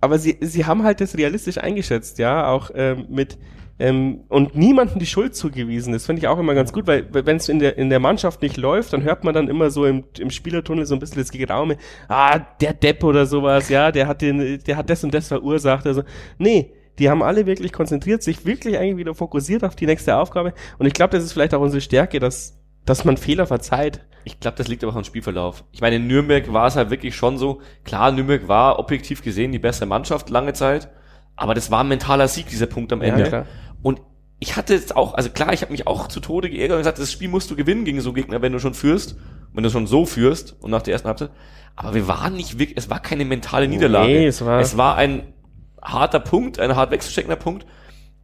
aber 0.02 0.20
sie, 0.20 0.38
sie 0.42 0.66
haben 0.66 0.84
halt 0.84 1.02
das 1.02 1.18
realistisch 1.18 1.58
eingeschätzt, 1.58 2.20
ja, 2.20 2.50
auch 2.50 2.72
ähm, 2.76 3.06
mit 3.10 3.38
ähm, 3.80 4.22
und 4.30 4.56
niemandem 4.56 5.00
die 5.00 5.06
Schuld 5.06 5.36
zugewiesen. 5.36 5.94
Das 5.94 6.06
finde 6.06 6.22
ich 6.22 6.28
auch 6.28 6.40
immer 6.40 6.56
ganz 6.56 6.74
gut, 6.74 6.88
weil 6.88 7.08
wenn 7.12 7.38
es 7.38 7.48
in 7.48 7.60
der 7.60 7.78
in 7.78 7.90
der 7.90 8.00
Mannschaft 8.00 8.42
nicht 8.42 8.58
läuft, 8.58 8.94
dann 8.94 9.04
hört 9.04 9.24
man 9.24 9.34
dann 9.34 9.48
immer 9.48 9.70
so 9.70 9.86
im, 9.86 10.04
im 10.18 10.32
Spielertunnel 10.32 10.86
so 10.86 10.96
ein 10.96 11.00
bisschen 11.00 11.20
das 11.20 11.32
Geraume, 11.32 11.78
ah, 12.08 12.40
der 12.40 12.74
Depp 12.74 13.04
oder 13.04 13.26
sowas, 13.26 13.70
ja, 13.70 13.92
der 13.92 14.08
hat 14.08 14.22
den, 14.22 14.60
der 14.66 14.78
hat 14.78 14.90
das 14.90 15.04
und 15.04 15.14
das 15.14 15.28
verursacht. 15.28 15.86
Also, 15.86 16.04
nee, 16.40 16.74
die 17.00 17.10
haben 17.10 17.22
alle 17.22 17.46
wirklich 17.46 17.72
konzentriert, 17.72 18.24
sich 18.24 18.46
wirklich 18.46 18.78
eigentlich 18.78 18.98
wieder 18.98 19.14
fokussiert 19.14 19.64
auf 19.64 19.76
die 19.76 19.86
nächste 19.86 20.18
Aufgabe. 20.18 20.54
Und 20.80 20.88
ich 20.88 20.94
glaube, 20.94 21.16
das 21.16 21.24
ist 21.24 21.34
vielleicht 21.34 21.54
auch 21.54 21.62
unsere 21.62 21.82
Stärke, 21.82 22.20
dass, 22.20 22.57
dass 22.88 23.06
man 23.06 23.18
Fehler 23.18 23.46
verzeiht. 23.46 24.02
Ich 24.24 24.40
glaube, 24.40 24.58
das 24.58 24.68
liegt 24.68 24.84
aber 24.84 24.92
auch 24.94 24.98
am 24.98 25.04
Spielverlauf. 25.04 25.64
Ich 25.72 25.82
meine, 25.82 25.98
in 25.98 26.08
Nürnberg 26.08 26.52
war 26.52 26.66
es 26.68 26.76
halt 26.76 26.90
wirklich 26.90 27.16
schon 27.16 27.38
so. 27.38 27.62
Klar, 27.86 28.12
Nürnberg 28.12 28.48
war 28.48 28.80
objektiv 28.80 29.22
gesehen 29.22 29.52
die 29.52 29.60
bessere 29.60 29.86
Mannschaft 29.86 30.30
lange 30.30 30.54
Zeit, 30.54 30.90
aber 31.36 31.54
das 31.54 31.70
war 31.72 31.82
ein 31.82 31.88
mentaler 31.88 32.28
Sieg, 32.28 32.48
dieser 32.50 32.66
Punkt 32.66 32.92
am 32.92 33.02
Ende. 33.02 33.22
klar. 33.30 33.46
Und 33.84 34.02
ich 34.40 34.56
hatte 34.56 34.74
jetzt 34.74 34.96
auch, 34.96 35.14
also 35.14 35.30
klar, 35.30 35.54
ich 35.54 35.62
habe 35.62 35.72
mich 35.72 35.88
auch 35.88 36.08
zu 36.08 36.20
Tode 36.20 36.50
geärgert 36.50 36.76
und 36.76 36.82
gesagt, 36.82 37.00
das 37.00 37.12
Spiel 37.12 37.30
musst 37.30 37.50
du 37.52 37.56
gewinnen 37.56 37.86
gegen 37.86 38.02
so 38.02 38.12
Gegner, 38.14 38.42
wenn 38.42 38.52
du 38.54 38.60
schon 38.60 38.74
führst, 38.74 39.16
wenn 39.54 39.64
du 39.64 39.70
schon 39.70 39.88
so 39.88 40.06
führst 40.06 40.56
und 40.62 40.72
nach 40.72 40.82
der 40.82 40.94
ersten 40.94 41.08
Halbzeit. 41.08 41.30
Aber 41.76 41.94
wir 41.94 42.08
waren 42.08 42.36
nicht 42.36 42.60
wirklich, 42.60 42.78
es 42.78 42.90
war 42.90 43.00
keine 43.00 43.26
mentale 43.26 43.68
Niederlage. 43.68 44.08
Nee, 44.12 44.28
es 44.28 44.44
war- 44.46 44.60
es 44.60 44.78
war 44.78 44.96
ein 44.96 45.34
harter 45.82 46.20
Punkt, 46.20 46.60
ein 46.60 46.76
hart 46.76 46.92
wegzusteckender 46.92 47.36
Punkt. 47.36 47.66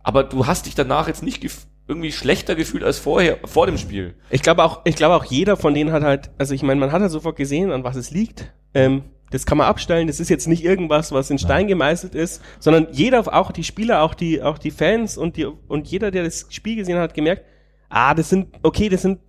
Aber 0.03 0.23
du 0.23 0.47
hast 0.47 0.65
dich 0.65 0.75
danach 0.75 1.07
jetzt 1.07 1.23
nicht 1.23 1.39
gef 1.41 1.65
irgendwie 1.87 2.11
schlechter 2.11 2.55
gefühlt 2.55 2.83
als 2.83 2.99
vorher, 2.99 3.39
vor 3.43 3.65
dem 3.65 3.77
Spiel. 3.77 4.15
Ich 4.29 4.41
glaube 4.41 4.63
auch, 4.63 4.81
ich 4.85 4.95
glaube 4.95 5.15
auch 5.15 5.25
jeder 5.25 5.57
von 5.57 5.73
denen 5.73 5.91
hat 5.91 6.03
halt, 6.03 6.31
also 6.37 6.53
ich 6.53 6.63
meine, 6.63 6.79
man 6.79 6.91
hat 6.91 7.01
halt 7.01 7.11
sofort 7.11 7.35
gesehen, 7.35 7.71
an 7.71 7.83
was 7.83 7.95
es 7.95 8.11
liegt. 8.11 8.53
Ähm, 8.73 9.03
das 9.31 9.45
kann 9.45 9.57
man 9.57 9.67
abstellen. 9.67 10.07
Das 10.07 10.19
ist 10.19 10.29
jetzt 10.29 10.47
nicht 10.47 10.63
irgendwas, 10.63 11.11
was 11.11 11.31
in 11.31 11.39
Stein 11.39 11.67
gemeißelt 11.67 12.13
ist, 12.13 12.41
sondern 12.59 12.87
jeder, 12.91 13.33
auch 13.33 13.51
die 13.51 13.63
Spieler, 13.63 14.03
auch 14.03 14.13
die, 14.13 14.41
auch 14.43 14.59
die 14.59 14.71
Fans 14.71 15.17
und 15.17 15.37
die 15.37 15.45
und 15.45 15.87
jeder, 15.87 16.11
der 16.11 16.23
das 16.23 16.45
Spiel 16.49 16.75
gesehen 16.75 16.95
hat, 16.97 17.09
hat 17.09 17.13
gemerkt, 17.15 17.43
ah, 17.89 18.13
das 18.13 18.29
sind, 18.29 18.47
okay, 18.61 18.89
das 18.89 19.01
sind, 19.01 19.19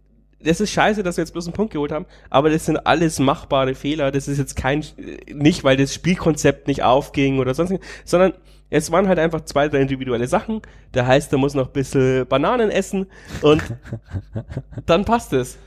das 0.41 0.61
ist 0.61 0.73
scheiße, 0.73 1.03
dass 1.03 1.17
wir 1.17 1.23
jetzt 1.23 1.33
bloß 1.33 1.47
einen 1.47 1.55
Punkt 1.55 1.73
geholt 1.73 1.91
haben, 1.91 2.05
aber 2.29 2.51
das 2.51 2.67
sind 2.67 2.87
alles 2.87 3.19
machbare 3.19 3.75
Fehler. 3.75 4.11
Das 4.11 4.29
ist 4.29 4.37
jetzt 4.37 4.57
kein, 4.57 4.85
nicht 5.33 5.65
weil 5.65 5.79
das 5.79 5.95
Spielkonzept 5.95 6.69
nicht 6.69 6.83
aufging 6.83 7.39
oder 7.39 7.55
sonst, 7.55 7.73
sondern 8.05 8.35
es 8.71 8.91
waren 8.91 9.07
halt 9.09 9.19
einfach 9.19 9.43
zwei, 9.43 9.69
drei 9.69 9.81
individuelle 9.81 10.27
Sachen. 10.27 10.61
Der 10.95 11.07
heißt, 11.07 11.33
er 11.33 11.39
muss 11.39 11.55
noch 11.55 11.67
ein 11.69 11.73
bisschen 11.73 12.27
Bananen 12.27 12.71
essen 12.71 13.07
und 13.43 13.63
dann 14.87 15.05
passt 15.05 15.33
es. 15.33 15.59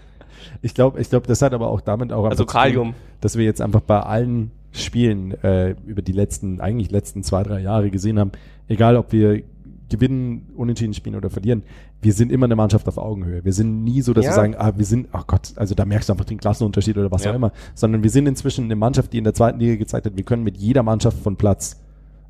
Ich 0.61 0.73
glaube, 0.73 0.99
ich 0.99 1.09
glaube, 1.09 1.27
das 1.27 1.41
hat 1.41 1.53
aber 1.53 1.67
auch 1.69 1.81
damit 1.81 2.11
auch 2.11 2.25
Also 2.25 2.43
zu 2.43 2.51
tun, 2.51 2.61
Kalium. 2.61 2.93
dass 3.21 3.37
wir 3.37 3.45
jetzt 3.45 3.61
einfach 3.61 3.81
bei 3.81 3.99
allen 3.99 4.51
Spielen 4.71 5.31
äh, 5.43 5.71
über 5.85 6.01
die 6.01 6.11
letzten, 6.11 6.61
eigentlich 6.61 6.91
letzten 6.91 7.23
zwei, 7.23 7.43
drei 7.43 7.59
Jahre 7.59 7.89
gesehen 7.89 8.19
haben, 8.19 8.31
egal 8.67 8.95
ob 8.95 9.11
wir 9.11 9.41
gewinnen, 9.89 10.49
unentschieden 10.55 10.93
spielen 10.93 11.15
oder 11.15 11.29
verlieren, 11.29 11.63
wir 12.01 12.13
sind 12.13 12.31
immer 12.31 12.45
eine 12.45 12.55
Mannschaft 12.55 12.87
auf 12.87 12.97
Augenhöhe. 12.97 13.43
Wir 13.45 13.53
sind 13.53 13.83
nie 13.83 14.01
so, 14.01 14.13
dass 14.13 14.25
Ja. 14.25 14.31
wir 14.31 14.35
sagen, 14.35 14.55
ah, 14.57 14.73
wir 14.75 14.85
sind, 14.85 15.07
ach 15.13 15.25
Gott, 15.25 15.53
also 15.55 15.73
da 15.73 15.85
merkst 15.85 16.09
du 16.09 16.13
einfach 16.13 16.25
den 16.25 16.37
Klassenunterschied 16.37 16.97
oder 16.97 17.09
was 17.09 17.23
Ja. 17.23 17.31
auch 17.31 17.35
immer, 17.35 17.51
sondern 17.73 18.03
wir 18.03 18.09
sind 18.09 18.27
inzwischen 18.27 18.65
eine 18.65 18.75
Mannschaft, 18.75 19.13
die 19.13 19.17
in 19.17 19.23
der 19.23 19.33
zweiten 19.33 19.59
Liga 19.59 19.75
gezeigt 19.77 20.05
hat, 20.05 20.15
wir 20.17 20.23
können 20.23 20.43
mit 20.43 20.57
jeder 20.57 20.83
Mannschaft 20.83 21.17
von 21.19 21.37
Platz 21.37 21.79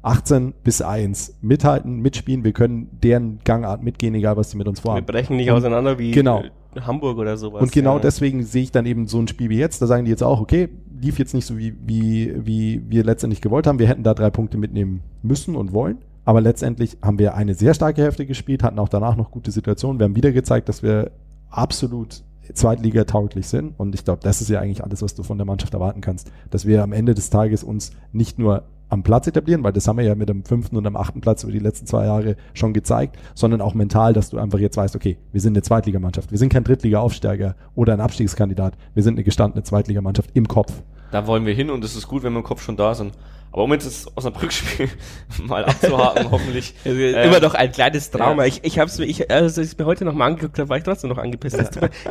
18 0.08 0.54
bis 0.64 0.82
1 0.82 1.36
mithalten, 1.42 2.00
mitspielen. 2.00 2.44
Wir 2.44 2.54
können 2.54 2.90
deren 3.04 3.40
Gangart 3.44 3.84
mitgehen, 3.84 4.16
egal 4.16 4.38
was 4.38 4.52
sie 4.52 4.58
mit 4.58 4.68
uns 4.68 4.80
Wir 4.80 4.84
vorhaben. 4.84 5.06
brechen 5.06 5.36
nicht 5.36 5.50
Und- 5.50 5.58
auseinander 5.58 6.00
wie 6.00 6.12
genau. 6.12 6.42
äh, 6.76 6.82
Hamburg 6.82 7.18
oder 7.18 7.36
sowas. 7.38 7.62
Und 7.62 7.72
genau 7.72 7.96
ja. 7.96 8.02
deswegen 8.02 8.44
sehe 8.44 8.64
ich 8.64 8.72
dann 8.72 8.86
eben 8.86 9.08
so 9.08 9.20
ein 9.20 9.28
Spiel 9.28 9.50
wie 9.50 9.58
jetzt. 9.58 9.82
Da 9.82 9.88
sagen 9.88 10.06
die 10.06 10.12
jetzt 10.12 10.24
auch, 10.24 10.40
okay, 10.40 10.70
lief 11.02 11.20
jetzt 11.20 11.34
nicht 11.34 11.46
so, 11.46 11.58
wie, 11.58 11.76
wie, 11.86 12.34
wie 12.46 12.82
wir 12.88 13.04
letztendlich 13.04 13.42
gewollt 13.42 13.68
haben. 13.68 13.80
Wir 13.80 13.88
hätten 13.88 14.04
da 14.04 14.14
drei 14.14 14.30
Punkte 14.30 14.58
mitnehmen 14.58 15.02
müssen 15.24 15.56
und 15.56 15.74
wollen. 15.74 15.98
Aber 16.26 16.42
letztendlich 16.42 16.98
haben 17.02 17.20
wir 17.20 17.36
eine 17.36 17.54
sehr 17.54 17.74
starke 17.74 18.02
Hälfte 18.02 18.26
gespielt, 18.26 18.62
hatten 18.64 18.80
auch 18.80 18.90
danach 18.90 19.16
noch 19.16 19.32
gute 19.32 19.52
Situationen. 19.52 20.00
Wir 20.00 20.06
haben 20.06 20.16
wieder 20.16 20.32
gezeigt, 20.32 20.70
dass 20.70 20.84
wir 20.84 21.12
absolut 21.50 22.24
Zweitliga-tauglich 22.54 23.48
sind. 23.48 23.74
Und 23.78 23.96
ich 23.96 24.04
glaube, 24.06 24.20
das 24.24 24.42
ist 24.42 24.50
ja 24.50 24.60
eigentlich 24.60 24.84
alles, 24.84 25.02
was 25.02 25.16
du 25.16 25.24
von 25.24 25.38
der 25.38 25.46
Mannschaft 25.46 25.74
erwarten 25.74 26.02
kannst. 26.02 26.32
Dass 26.50 26.66
wir 26.66 26.84
am 26.84 26.92
Ende 26.94 27.14
des 27.14 27.30
Tages 27.30 27.64
uns 27.64 27.92
nicht 28.12 28.40
nur 28.40 28.64
am 28.90 29.04
Platz 29.04 29.28
etablieren, 29.28 29.64
weil 29.64 29.74
das 29.74 29.88
haben 29.88 29.98
wir 29.98 30.06
ja 30.06 30.16
mit 30.16 30.30
dem 30.30 30.44
fünften 30.44 30.78
und 30.78 30.84
dem 30.84 30.96
achten 30.96 31.22
Platz 31.22 31.44
über 31.44 31.52
die 31.52 31.60
letzten 31.60 31.86
zwei 31.86 32.06
Jahre 32.06 32.36
schon 32.54 32.74
gezeigt, 32.74 33.18
sondern 33.36 33.62
auch 33.62 33.74
mental, 33.74 34.14
dass 34.14 34.30
du 34.30 34.38
einfach 34.38 34.60
jetzt 34.60 34.78
weißt, 34.78 34.96
okay, 34.96 35.18
wir 35.32 35.42
sind 35.42 35.54
eine 35.54 35.62
Zweitligamannschaft, 35.62 36.32
wir 36.32 36.38
sind 36.38 36.52
kein 36.52 36.64
Drittliga-Aufsteiger 36.64 37.56
oder 37.76 37.94
ein 37.94 38.02
Abstiegskandidat, 38.02 38.78
wir 38.94 39.04
sind 39.04 39.16
eine 39.16 39.24
gestandene 39.24 39.64
Zweitligamannschaft 39.64 40.32
im 40.34 40.48
Kopf. 40.48 40.72
Da 41.12 41.26
wollen 41.28 41.46
wir 41.46 41.54
hin 41.54 41.70
und 41.70 41.84
es 41.84 41.96
ist 41.96 42.08
gut, 42.08 42.24
wenn 42.24 42.34
wir 42.34 42.40
im 42.40 42.46
Kopf 42.46 42.62
schon 42.62 42.76
da 42.76 42.94
sind. 42.94 43.14
Aber 43.52 43.64
um 43.64 43.74
jetzt 43.74 43.86
das 43.88 44.06
Osnabrück-Spiel 44.16 44.90
mal 45.46 45.66
abzuhaken, 45.66 46.30
hoffentlich. 46.32 46.76
Also, 46.86 46.98
Äh, 47.00 47.26
immer 47.28 47.40
noch 47.40 47.54
ein 47.56 47.72
kleines 47.72 48.12
Trauma. 48.12 48.44
ja. 48.44 48.48
Ich, 48.50 48.64
ich 48.64 48.78
habe 48.78 48.90
es 48.90 49.00
ich, 49.00 49.32
also, 49.32 49.62
als 49.62 49.72
ich 49.72 49.78
mir 49.78 49.86
heute 49.86 50.06
noch 50.06 50.14
mal 50.14 50.28
angeguckt 50.28 50.60
habe, 50.60 50.70
war 50.70 50.78
ich 50.78 50.84
trotzdem 50.84 51.10
noch 51.10 51.18
angepisst. 51.18 51.58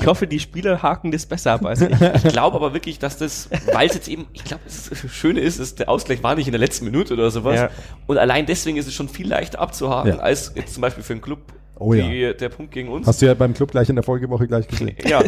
Ich 0.01 0.07
hoffe, 0.07 0.27
die 0.27 0.41
Spieler 0.41 0.83
haken 0.83 1.13
das 1.13 1.27
besser 1.27 1.53
ab 1.53 1.65
als 1.65 1.81
ich. 1.83 1.91
Ich 1.91 2.25
glaube 2.33 2.57
aber 2.57 2.73
wirklich, 2.73 2.99
dass 2.99 3.17
das, 3.19 3.49
weil 3.73 3.89
es 3.89 3.95
jetzt 3.95 4.09
eben, 4.09 4.27
ich 4.33 4.45
glaube, 4.45 4.63
das 4.65 4.91
Schöne 5.13 5.41
ist, 5.41 5.59
ist, 5.59 5.79
der 5.79 5.89
Ausgleich 5.89 6.23
war 6.23 6.35
nicht 6.35 6.47
in 6.49 6.53
der 6.53 6.61
letzten 6.61 6.85
Minute 6.85 7.15
oder 7.15 7.31
sowas. 7.31 7.57
Ja. 7.61 7.71
Und 8.07 8.19
allein 8.19 8.47
deswegen 8.47 8.77
ist 8.77 8.87
es 8.89 8.95
schon 8.95 9.09
viel 9.09 9.29
leichter 9.29 9.61
abzuhaken, 9.61 10.13
Ja. 10.13 10.19
als 10.19 10.53
jetzt 10.57 10.75
zum 10.75 10.81
Beispiel 10.81 11.05
für 11.05 11.13
einen 11.13 11.23
Club 11.23 11.41
Oh 11.78 11.93
wie 11.93 12.32
der 12.32 12.48
Punkt 12.48 12.73
gegen 12.73 12.89
uns. 12.89 13.07
Hast 13.07 13.20
du 13.20 13.27
ja 13.27 13.35
beim 13.35 13.53
Club 13.53 13.70
gleich 13.70 13.89
in 13.90 13.97
der 13.97 14.03
Folgewoche 14.03 14.47
gleich 14.47 14.66
gesehen. 14.66 14.97
Ja, 15.07 15.23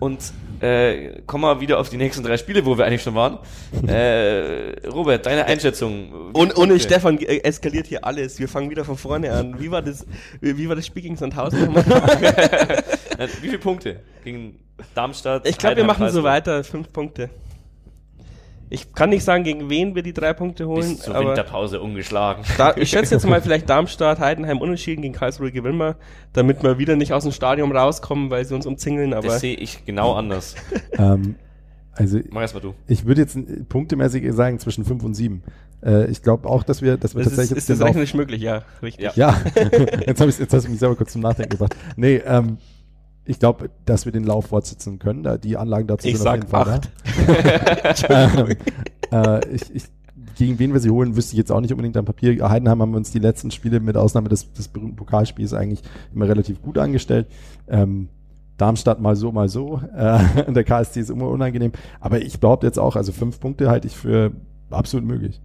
und 0.00 0.18
äh, 0.60 1.20
kommen 1.26 1.44
wir 1.44 1.60
wieder 1.60 1.78
auf 1.78 1.88
die 1.88 1.96
nächsten 1.96 2.24
drei 2.24 2.36
Spiele, 2.36 2.66
wo 2.66 2.76
wir 2.76 2.84
eigentlich 2.84 3.02
schon 3.02 3.14
waren. 3.14 3.38
Äh, 3.86 4.88
Robert, 4.88 5.24
deine 5.26 5.44
Einschätzung. 5.44 6.32
Und 6.32 6.56
ohne 6.56 6.74
Okay. 6.74 6.82
Stefan 6.82 7.18
äh, 7.18 7.38
eskaliert 7.44 7.86
hier 7.86 8.04
alles. 8.04 8.40
Wir 8.40 8.48
fangen 8.48 8.70
wieder 8.70 8.84
von 8.84 8.96
vorne 8.96 9.30
an. 9.32 9.60
Wie 9.60 9.70
war 9.70 9.82
das, 9.82 10.04
wie 10.40 10.68
war 10.68 10.74
das 10.74 10.86
Spiel 10.86 11.02
gegen 11.02 11.16
Sandhausen 11.16 11.66
nochmal? 11.66 11.84
Wie 13.40 13.46
viele 13.46 13.58
Punkte? 13.58 14.00
Gegen 14.24 14.58
Darmstadt? 14.94 15.46
Ich 15.46 15.56
glaube, 15.58 15.76
wir 15.76 15.84
machen 15.84 16.10
so 16.10 16.24
weiter. 16.24 16.64
Fünf 16.64 16.92
Punkte. 16.92 17.30
Ich 18.70 18.92
kann 18.92 19.10
nicht 19.10 19.24
sagen, 19.24 19.44
gegen 19.44 19.68
wen 19.70 19.94
wir 19.94 20.02
die 20.02 20.12
drei 20.12 20.32
Punkte 20.32 20.66
holen, 20.66 20.96
Bis 20.96 21.00
zur 21.00 21.14
aber 21.14 21.28
Winterpause 21.28 21.80
ungeschlagen. 21.80 22.44
da, 22.56 22.74
ich 22.76 22.90
schätze 22.90 23.14
jetzt 23.14 23.26
mal 23.26 23.40
vielleicht 23.42 23.68
Darmstadt, 23.68 24.18
Heidenheim 24.18 24.60
unentschieden 24.60 25.02
gegen 25.02 25.14
Karlsruhe 25.14 25.52
gewinnen 25.52 25.78
wir, 25.78 25.96
damit 26.32 26.62
wir 26.62 26.78
wieder 26.78 26.96
nicht 26.96 27.12
aus 27.12 27.24
dem 27.24 27.32
Stadion 27.32 27.74
rauskommen, 27.76 28.30
weil 28.30 28.44
sie 28.44 28.54
uns 28.54 28.66
umzingeln, 28.66 29.12
aber 29.12 29.28
Das 29.28 29.40
sehe 29.40 29.56
ich 29.56 29.84
genau 29.84 30.14
anders. 30.14 30.54
ähm, 30.98 31.36
also 31.92 32.18
Mach 32.30 32.40
erst 32.40 32.54
mal 32.54 32.60
du. 32.60 32.74
ich 32.88 33.04
würde 33.06 33.20
jetzt 33.20 33.36
äh, 33.36 33.42
punktemäßig 33.68 34.32
sagen 34.32 34.58
zwischen 34.58 34.84
fünf 34.84 35.04
und 35.04 35.14
sieben. 35.14 35.42
Äh, 35.84 36.10
ich 36.10 36.22
glaube 36.22 36.48
auch, 36.48 36.62
dass 36.62 36.82
wir, 36.82 36.96
dass 36.96 37.14
wir 37.14 37.22
das 37.22 37.32
ist, 37.32 37.36
tatsächlich 37.36 37.58
ist 37.58 37.68
den 37.68 37.78
das 37.78 37.86
rechnerisch 37.86 38.14
möglich, 38.14 38.42
ja, 38.42 38.62
richtig. 38.82 39.04
Ja. 39.04 39.12
Ja, 39.14 39.40
jetzt, 40.06 40.20
hab 40.20 40.28
ich, 40.28 40.38
jetzt 40.38 40.52
hast 40.52 40.66
du 40.66 40.70
mich 40.70 40.80
selber 40.80 40.96
kurz 40.96 41.12
zum 41.12 41.20
Nachdenken 41.20 41.50
gebracht. 41.50 41.76
Nee, 41.96 42.22
ähm, 42.26 42.58
ich 43.24 43.38
glaube, 43.38 43.70
dass 43.86 44.04
wir 44.04 44.12
den 44.12 44.24
Lauf 44.24 44.46
fortsetzen 44.46 44.98
können. 44.98 45.22
Da, 45.22 45.38
die 45.38 45.56
Anlagen 45.56 45.86
dazu 45.86 46.06
Ich 46.06 46.18
sind 46.18 46.24
sag 46.24 46.52
acht. 46.52 46.90
da. 48.08 48.30
Ähm, 48.34 48.56
äh, 49.12 49.48
ich, 49.48 49.74
ich, 49.74 49.84
gegen 50.36 50.58
wen 50.58 50.72
wir 50.72 50.80
sie 50.80 50.90
holen, 50.90 51.16
wüsste 51.16 51.34
ich 51.34 51.38
jetzt 51.38 51.52
auch 51.52 51.60
nicht 51.60 51.70
unbedingt 51.72 51.96
am 51.96 52.04
Papier. 52.04 52.48
Heidenheim 52.48 52.82
haben 52.82 52.90
wir 52.90 52.96
uns 52.96 53.12
die 53.12 53.18
letzten 53.18 53.50
Spiele 53.50 53.80
mit 53.80 53.96
Ausnahme 53.96 54.28
des, 54.28 54.52
des 54.52 54.68
berühmten 54.68 54.96
Pokalspiels 54.96 55.54
eigentlich 55.54 55.82
immer 56.14 56.28
relativ 56.28 56.60
gut 56.60 56.78
angestellt. 56.78 57.28
Ähm, 57.68 58.08
Darmstadt 58.56 59.00
mal 59.00 59.16
so, 59.16 59.32
mal 59.32 59.48
so. 59.48 59.80
Äh, 59.96 60.52
der 60.52 60.64
KSC 60.64 61.00
ist 61.00 61.10
immer 61.10 61.28
unangenehm. 61.28 61.72
Aber 62.00 62.20
ich 62.20 62.38
behaupte 62.38 62.66
jetzt 62.66 62.78
auch, 62.78 62.96
also 62.96 63.12
fünf 63.12 63.40
Punkte 63.40 63.68
halte 63.70 63.88
ich 63.88 63.96
für 63.96 64.32
absolut 64.70 65.06
möglich. 65.06 65.40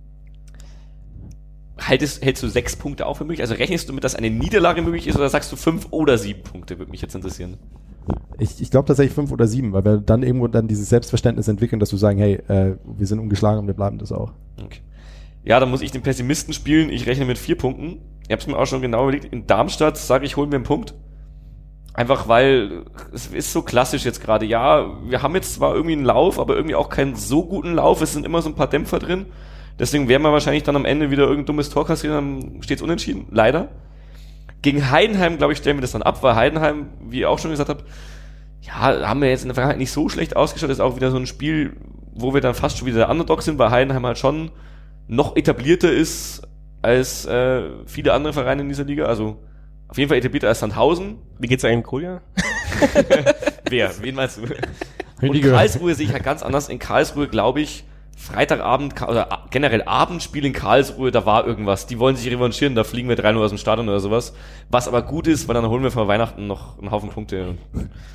Haltest, 1.79 2.23
hältst 2.23 2.43
du 2.43 2.47
sechs 2.47 2.75
Punkte 2.75 3.05
auch 3.05 3.15
für 3.15 3.23
möglich? 3.23 3.41
Also 3.41 3.55
rechnest 3.55 3.89
du 3.89 3.93
mit, 3.93 4.03
dass 4.03 4.15
eine 4.15 4.29
Niederlage 4.29 4.81
möglich 4.81 5.07
ist 5.07 5.15
oder 5.15 5.29
sagst 5.29 5.51
du 5.51 5.55
fünf 5.55 5.87
oder 5.91 6.17
sieben 6.17 6.43
Punkte? 6.43 6.77
Würde 6.77 6.91
mich 6.91 7.01
jetzt 7.01 7.15
interessieren. 7.15 7.57
Ich, 8.37 8.61
ich 8.61 8.71
glaube 8.71 8.87
tatsächlich 8.87 9.13
fünf 9.13 9.31
oder 9.31 9.47
sieben, 9.47 9.73
weil 9.73 9.85
wir 9.85 9.97
dann 9.97 10.23
irgendwo 10.23 10.47
dann 10.47 10.67
dieses 10.67 10.89
Selbstverständnis 10.89 11.47
entwickeln, 11.47 11.79
dass 11.79 11.91
wir 11.91 11.99
sagen, 11.99 12.17
hey, 12.17 12.35
äh, 12.47 12.75
wir 12.85 13.07
sind 13.07 13.19
ungeschlagen 13.19 13.59
und 13.59 13.67
wir 13.67 13.73
bleiben 13.73 13.97
das 13.97 14.11
auch. 14.11 14.31
Okay. 14.63 14.79
Ja, 15.43 15.59
dann 15.59 15.69
muss 15.69 15.81
ich 15.81 15.91
den 15.91 16.01
Pessimisten 16.01 16.53
spielen. 16.53 16.89
Ich 16.89 17.05
rechne 17.07 17.25
mit 17.25 17.37
vier 17.37 17.57
Punkten. 17.57 18.01
Ich 18.23 18.31
habe 18.31 18.41
es 18.41 18.47
mir 18.47 18.57
auch 18.57 18.65
schon 18.65 18.81
genau 18.81 19.03
überlegt. 19.03 19.25
In 19.25 19.47
Darmstadt 19.47 19.97
sage 19.97 20.25
ich, 20.25 20.37
holen 20.37 20.51
wir 20.51 20.57
einen 20.57 20.65
Punkt. 20.65 20.93
Einfach 21.93 22.27
weil 22.27 22.85
es 23.13 23.27
ist 23.27 23.51
so 23.51 23.61
klassisch 23.61 24.05
jetzt 24.05 24.21
gerade. 24.21 24.45
Ja, 24.45 24.97
wir 25.09 25.21
haben 25.21 25.35
jetzt 25.35 25.55
zwar 25.55 25.73
irgendwie 25.73 25.93
einen 25.93 26.05
Lauf, 26.05 26.39
aber 26.39 26.55
irgendwie 26.55 26.75
auch 26.75 26.89
keinen 26.89 27.15
so 27.15 27.45
guten 27.45 27.73
Lauf. 27.73 28.01
Es 28.01 28.13
sind 28.13 28.25
immer 28.25 28.41
so 28.41 28.49
ein 28.49 28.55
paar 28.55 28.69
Dämpfer 28.69 28.99
drin. 28.99 29.25
Deswegen 29.79 30.09
werden 30.09 30.23
wir 30.23 30.31
wahrscheinlich 30.33 30.63
dann 30.63 30.75
am 30.75 30.85
Ende 30.85 31.09
wieder 31.09 31.23
irgendein 31.23 31.45
dummes 31.45 31.69
Tor 31.69 31.87
kassieren, 31.87 32.41
dann 32.41 32.63
steht 32.63 32.79
es 32.79 32.83
unentschieden. 32.83 33.27
Leider. 33.31 33.69
Gegen 34.61 34.91
Heidenheim, 34.91 35.37
glaube 35.37 35.53
ich, 35.53 35.59
stellen 35.59 35.77
wir 35.77 35.81
das 35.81 35.93
dann 35.93 36.01
ab, 36.01 36.21
weil 36.21 36.35
Heidenheim, 36.35 36.89
wie 37.01 37.21
ihr 37.21 37.29
auch 37.29 37.39
schon 37.39 37.51
gesagt 37.51 37.69
habt, 37.69 37.85
ja, 38.61 39.07
haben 39.07 39.21
wir 39.21 39.29
jetzt 39.29 39.43
in 39.43 39.47
der 39.47 39.55
Vergangenheit 39.55 39.79
nicht 39.79 39.91
so 39.91 40.09
schlecht 40.09 40.35
ausgeschaut. 40.35 40.69
Das 40.69 40.77
ist 40.77 40.81
auch 40.83 40.97
wieder 40.97 41.11
so 41.11 41.17
ein 41.17 41.27
Spiel, 41.27 41.77
wo 42.13 42.33
wir 42.33 42.41
dann 42.41 42.53
fast 42.53 42.77
schon 42.77 42.87
wieder 42.87 42.97
der 42.97 43.09
Underdog 43.09 43.41
sind, 43.41 43.57
weil 43.57 43.71
Heidenheim 43.71 44.05
halt 44.05 44.17
schon 44.17 44.51
noch 45.07 45.37
etablierter 45.37 45.91
ist 45.91 46.41
als 46.81 47.25
äh, 47.25 47.63
viele 47.85 48.13
andere 48.13 48.33
Vereine 48.33 48.61
in 48.61 48.67
dieser 48.67 48.83
Liga. 48.83 49.05
Also 49.05 49.37
auf 49.87 49.97
jeden 49.97 50.09
Fall 50.09 50.17
etablierter 50.17 50.49
als 50.49 50.59
Sandhausen. 50.59 51.17
Wie 51.39 51.47
geht's 51.47 51.63
eigentlich 51.63 51.85
Kolja? 51.85 52.21
Wer? 53.69 53.91
Wen 54.01 54.15
meinst 54.15 54.37
du? 54.37 54.41
Und. 55.25 55.41
Karlsruhe 55.41 55.95
sehe 55.95 56.05
ich 56.05 56.13
halt 56.13 56.23
ganz 56.23 56.43
anders. 56.43 56.69
In 56.69 56.79
Karlsruhe 56.79 57.27
glaube 57.27 57.61
ich, 57.61 57.85
Freitagabend 58.21 59.01
oder 59.01 59.43
generell 59.49 59.81
Abendspiel 59.83 60.43
in 60.43 60.51
Karlsruhe, 60.51 61.09
da 61.09 61.25
war 61.25 61.47
irgendwas. 61.47 61.87
Die 61.87 61.99
wollen 61.99 62.17
sich 62.17 62.29
revanchieren, 62.29 62.75
da 62.75 62.83
fliegen 62.83 63.07
wir 63.07 63.15
3 63.15 63.33
Uhr 63.35 63.43
aus 63.45 63.49
dem 63.51 63.57
Stadion 63.57 63.87
oder 63.87 64.01
sowas. 64.01 64.33
Was 64.69 64.89
aber 64.89 65.01
gut 65.03 65.25
ist, 65.25 65.47
weil 65.47 65.55
dann 65.55 65.67
holen 65.69 65.83
wir 65.83 65.89
vor 65.91 66.07
Weihnachten 66.09 66.45
noch 66.45 66.77
einen 66.79 66.91
Haufen 66.91 67.09
Punkte. 67.09 67.55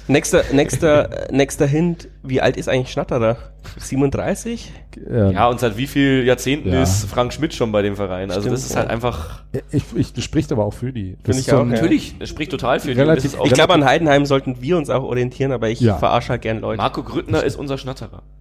Nächster, 0.06 0.42
nächster, 0.52 1.08
nächster 1.30 1.66
Hint. 1.66 2.08
Wie 2.22 2.42
alt 2.42 2.58
ist 2.58 2.68
eigentlich 2.68 2.92
Schnatterer? 2.92 3.36
37? 3.78 4.72
Ähm, 5.10 5.32
Ja, 5.32 5.48
und 5.48 5.58
seit 5.58 5.78
wie 5.78 5.86
viel 5.86 6.22
Jahrzehnten 6.24 6.70
Ja. 6.70 6.82
ist 6.82 7.06
Frank 7.06 7.32
Schmidt 7.32 7.54
schon 7.54 7.72
bei 7.72 7.80
dem 7.80 7.96
Verein? 7.96 8.28
Also 8.30 8.42
Stimmt, 8.42 8.54
das 8.54 8.66
ist 8.66 8.76
halt 8.76 8.88
ja. 8.88 8.92
einfach, 8.92 9.42
ich, 9.72 9.84
ich, 9.96 10.12
das 10.12 10.22
spricht 10.22 10.52
aber 10.52 10.64
auch 10.66 10.74
für 10.74 10.92
die. 10.92 11.16
Das 11.22 11.36
Finde 11.36 11.40
ich 11.40 11.52
auch, 11.54 11.58
ja. 11.60 11.64
natürlich, 11.64 12.14
es 12.18 12.28
spricht 12.28 12.50
total 12.50 12.78
für 12.80 12.94
die. 12.94 13.00
Relativ- 13.00 13.22
Das 13.24 13.32
ist 13.32 13.40
auch 13.40 13.46
Ich 13.46 13.52
glaube, 13.54 13.72
an 13.72 13.86
Heidenheim 13.86 14.26
sollten 14.26 14.60
wir 14.60 14.76
uns 14.76 14.90
auch 14.90 15.02
orientieren, 15.02 15.50
aber 15.50 15.70
ich 15.70 15.80
Ja. 15.80 15.96
verarsche 15.96 16.28
halt 16.30 16.42
gern 16.42 16.60
Leute. 16.60 16.76
Marco 16.76 17.02
Grüttner 17.02 17.42
ist 17.42 17.56
unser 17.56 17.78
Schnatterer. 17.78 18.22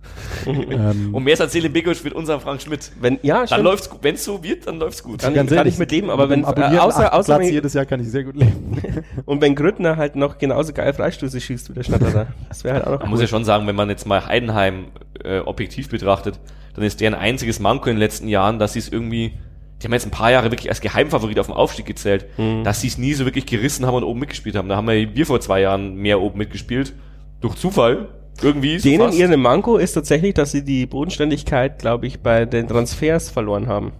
Ähm, 0.45 1.13
Und 1.15 1.23
mehr 1.23 1.39
als 1.39 1.52
Selim 1.53 1.71
Begovic 1.73 2.03
wird 2.03 2.13
unser 2.13 2.39
Frank 2.39 2.61
Schmidt. 2.61 2.91
Wenn, 2.99 3.19
ja, 3.23 3.37
Dann 3.39 3.47
stimmt. 3.47 3.63
läuft's 3.63 3.89
gut. 3.89 3.99
Wenn 4.03 4.15
es 4.15 4.23
so 4.23 4.43
wird, 4.43 4.67
dann 4.67 4.77
läuft's 4.79 5.01
gut. 5.03 5.23
Dann 5.23 5.33
ganz 5.33 5.49
kann 5.49 5.59
ehrlich, 5.59 5.73
ich 5.75 5.79
mit 5.79 5.91
leben, 5.91 6.09
aber 6.09 6.27
mit 6.27 6.45
wenn, 6.45 6.57
äh, 6.73 6.77
außer, 6.77 7.13
außer 7.13 7.35
Platz 7.35 7.47
wenn, 7.47 7.53
jedes 7.53 7.73
Jahr 7.73 7.85
kann 7.85 7.99
ich 8.01 8.07
sehr 8.09 8.23
gut 8.23 8.35
leben. 8.35 8.77
und 9.25 9.41
wenn 9.41 9.55
Grüttner 9.55 9.95
halt 9.97 10.15
noch 10.15 10.37
genauso 10.37 10.73
geil 10.73 10.93
Freistöße 10.93 11.39
schießt 11.39 11.69
wie 11.69 11.73
der 11.73 11.83
Schnatterer. 11.83 12.27
Das 12.49 12.63
wäre 12.63 12.75
halt 12.75 12.87
auch 12.87 12.91
noch 12.91 12.99
Man 13.01 13.09
muss 13.09 13.21
ja 13.21 13.27
schon 13.27 13.45
sagen, 13.45 13.65
wenn 13.67 13.75
man 13.75 13.89
jetzt 13.89 14.05
mal 14.05 14.25
Heidenheim 14.25 14.87
äh, 15.23 15.39
objektiv 15.39 15.89
betrachtet, 15.89 16.39
dann 16.75 16.83
ist 16.83 16.99
deren 17.01 17.13
einziges 17.13 17.59
Manko 17.59 17.89
in 17.89 17.95
den 17.95 17.99
letzten 17.99 18.27
Jahren, 18.27 18.59
dass 18.59 18.73
sie 18.73 18.79
es 18.79 18.89
irgendwie, 18.89 19.33
die 19.81 19.85
haben 19.85 19.93
jetzt 19.93 20.05
ein 20.05 20.11
paar 20.11 20.31
Jahre 20.31 20.49
wirklich 20.51 20.69
als 20.69 20.81
Geheimfavorit 20.81 21.37
auf 21.39 21.45
dem 21.47 21.55
Aufstieg 21.55 21.85
gezählt, 21.85 22.25
Mhm. 22.37 22.63
dass 22.63 22.81
sie 22.81 22.87
es 22.87 22.97
nie 22.97 23.13
so 23.13 23.25
wirklich 23.25 23.45
gerissen 23.45 23.85
haben 23.85 23.95
und 23.95 24.03
oben 24.03 24.19
mitgespielt 24.19 24.55
haben. 24.55 24.67
Da 24.69 24.75
haben 24.75 24.87
wir, 24.87 25.15
wir 25.15 25.25
vor 25.25 25.39
zwei 25.39 25.61
Jahren 25.61 25.95
mehr 25.95 26.19
oben 26.19 26.37
mitgespielt. 26.39 26.93
Durch 27.41 27.55
Zufall. 27.55 28.07
Irgendwie. 28.41 28.79
so 28.79 28.89
Denen 28.89 29.13
ihre 29.13 29.37
Manko 29.37 29.77
ist 29.77 29.93
tatsächlich, 29.93 30.33
dass 30.33 30.51
sie 30.51 30.63
die 30.63 30.85
Bodenständigkeit, 30.85 31.79
glaube 31.79 32.07
ich, 32.07 32.21
bei 32.21 32.45
den 32.45 32.67
Transfers 32.67 33.29
verloren 33.29 33.67
haben. 33.67 33.93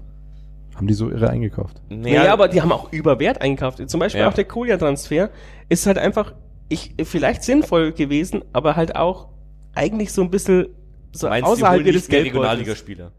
Haben 0.76 0.88
die 0.88 0.94
so 0.96 1.10
irre 1.10 1.30
eingekauft? 1.30 1.82
Naja, 1.90 2.34
aber 2.34 2.48
die 2.48 2.62
haben 2.62 2.72
auch 2.72 2.92
über 2.92 3.20
Wert 3.20 3.42
eingekauft. 3.42 3.88
Zum 3.90 4.00
Beispiel 4.00 4.22
Ja. 4.22 4.30
auch 4.30 4.34
der 4.34 4.46
Kolja-Transfer 4.46 5.30
ist 5.70 5.86
halt 5.86 5.98
einfach 5.98 6.34
ich, 6.70 6.96
vielleicht 7.04 7.44
sinnvoll 7.44 7.92
gewesen, 7.92 8.44
aber 8.54 8.76
halt 8.76 8.96
auch 8.96 9.28
eigentlich 9.76 10.12
so 10.12 10.24
ein 10.24 10.32
bisschen 10.32 10.68
so 11.12 11.28
Meinst, 11.30 11.48
außerhalb 11.48 11.86
ihres 11.86 12.08
Geldbeutels. 12.08 12.34
Regionalligaspieler? 12.36 13.12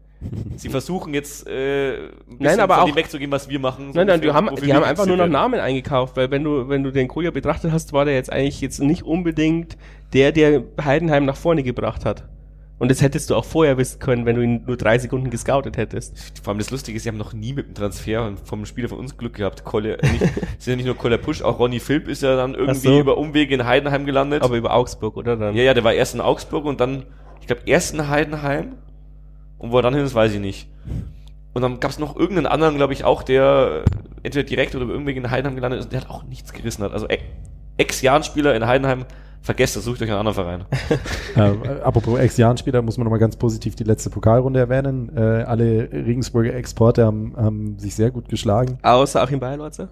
Sie 0.55 0.69
versuchen 0.69 1.13
jetzt 1.13 1.45
äh, 1.47 2.09
Nein, 2.39 2.59
aber 2.59 2.75
von 2.75 2.83
auch- 2.83 2.87
dem 2.87 2.95
wegzugehen, 2.95 3.31
was 3.31 3.47
wir 3.49 3.59
machen. 3.59 3.93
so 3.93 3.99
Nein, 3.99 4.07
nein, 4.07 4.21
die 4.21 4.31
haben, 4.31 4.55
die 4.55 4.63
wir 4.63 4.75
haben 4.75 4.83
einfach 4.83 5.05
nur 5.05 5.17
noch. 5.17 5.27
Namen 5.27 5.59
eingekauft, 5.59 6.17
weil 6.17 6.31
wenn 6.31 6.43
du, 6.43 6.67
wenn 6.69 6.83
du 6.83 6.91
den 6.91 7.07
Kolja 7.07 7.31
betrachtet 7.31 7.71
hast, 7.71 7.93
war 7.93 8.05
der 8.05 8.15
jetzt 8.15 8.31
eigentlich 8.31 8.61
jetzt 8.61 8.79
nicht 8.79 9.03
unbedingt 9.03 9.77
der, 10.13 10.31
der 10.31 10.63
Heidenheim 10.83 11.25
nach 11.25 11.35
vorne 11.35 11.61
gebracht 11.63 12.05
hat. 12.05 12.27
Und 12.77 12.91
das 12.91 13.01
hättest 13.01 13.29
du 13.29 13.35
auch 13.35 13.45
vorher 13.45 13.77
wissen 13.77 13.99
können, 13.99 14.25
wenn 14.25 14.35
du 14.35 14.41
ihn 14.41 14.63
nur 14.67 14.75
drei 14.75 14.97
Sekunden 14.97 15.29
gescoutet 15.29 15.77
hättest. 15.77 16.41
Vor 16.43 16.51
allem 16.51 16.57
das 16.59 16.71
Lustige 16.71 16.97
ist, 16.97 17.03
sie 17.03 17.09
haben 17.09 17.17
noch 17.17 17.31
nie 17.31 17.53
mit 17.53 17.67
dem 17.67 17.73
Transfer 17.73 18.33
vom 18.43 18.65
Spieler 18.65 18.89
von 18.89 18.97
uns 18.99 19.15
Glück 19.17 19.35
gehabt. 19.35 19.63
Kolle, 19.63 19.97
äh, 19.99 20.11
nicht, 20.11 20.23
sind 20.59 20.71
ja 20.71 20.75
nicht 20.75 20.85
nur 20.85 20.97
Koller 20.97 21.17
Pusch, 21.17 21.41
auch 21.41 21.57
Ronny 21.59 21.79
Philipp 21.79 22.09
ist 22.09 22.21
ja 22.21 22.35
dann 22.35 22.53
irgendwie 22.53 22.79
so. 22.79 22.99
über 22.99 23.17
Umwege 23.17 23.53
in 23.55 23.65
Heidenheim 23.65 24.05
gelandet. 24.05 24.43
Aber 24.43 24.57
über 24.57 24.73
Augsburg, 24.73 25.15
oder 25.15 25.37
dann? 25.37 25.55
ja, 25.55 25.63
ja, 25.63 25.73
der 25.73 25.85
war 25.85 25.93
erst 25.93 26.15
in 26.15 26.21
Augsburg 26.21 26.65
und 26.65 26.81
dann, 26.81 27.03
ich 27.39 27.47
glaube, 27.47 27.61
erst 27.65 27.93
in 27.93 28.09
Heidenheim. 28.09 28.75
Und 29.65 29.71
wo 29.71 29.79
er 29.79 29.81
dann 29.81 29.95
hin 29.95 30.05
ist, 30.05 30.13
weiß 30.13 30.31
ich 30.31 30.39
nicht. 30.39 30.69
Und 31.53 31.63
dann 31.63 31.79
gab 31.79 31.89
es 31.89 31.97
noch 31.97 32.15
irgendeinen 32.15 32.45
anderen, 32.45 32.75
glaube 32.75 32.93
ich, 32.93 33.03
auch, 33.03 33.23
der 33.23 33.83
entweder 34.21 34.45
direkt 34.45 34.75
oder 34.75 34.85
irgendwie 34.85 35.13
in 35.13 35.31
Heidenheim 35.31 35.55
gelandet 35.55 35.79
ist, 35.79 35.91
der 35.91 36.01
hat 36.01 36.09
auch 36.09 36.23
nichts 36.23 36.53
gerissen 36.53 36.83
hat. 36.83 36.91
Also 36.91 37.07
Ex-Jahren-Spieler 37.77 38.53
in 38.53 38.67
Heidenheim, 38.67 39.05
vergesst 39.41 39.75
das, 39.75 39.85
sucht 39.85 40.03
euch 40.03 40.09
einen 40.11 40.19
anderen 40.19 40.35
Verein. 40.35 40.65
äh, 41.35 41.81
apropos 41.81 42.19
Ex-Jahren-Spieler, 42.19 42.83
muss 42.83 42.97
man 42.97 43.05
nochmal 43.05 43.19
ganz 43.19 43.37
positiv 43.37 43.75
die 43.75 43.85
letzte 43.85 44.11
Pokalrunde 44.11 44.59
erwähnen. 44.59 45.09
Äh, 45.17 45.19
alle 45.19 45.89
Regensburger 45.91 46.53
Exporte 46.53 47.03
haben, 47.03 47.33
haben 47.35 47.79
sich 47.79 47.95
sehr 47.95 48.11
gut 48.11 48.29
geschlagen. 48.29 48.77
Außer 48.83 49.23
Achim 49.23 49.39
Bayerlotzer? 49.39 49.89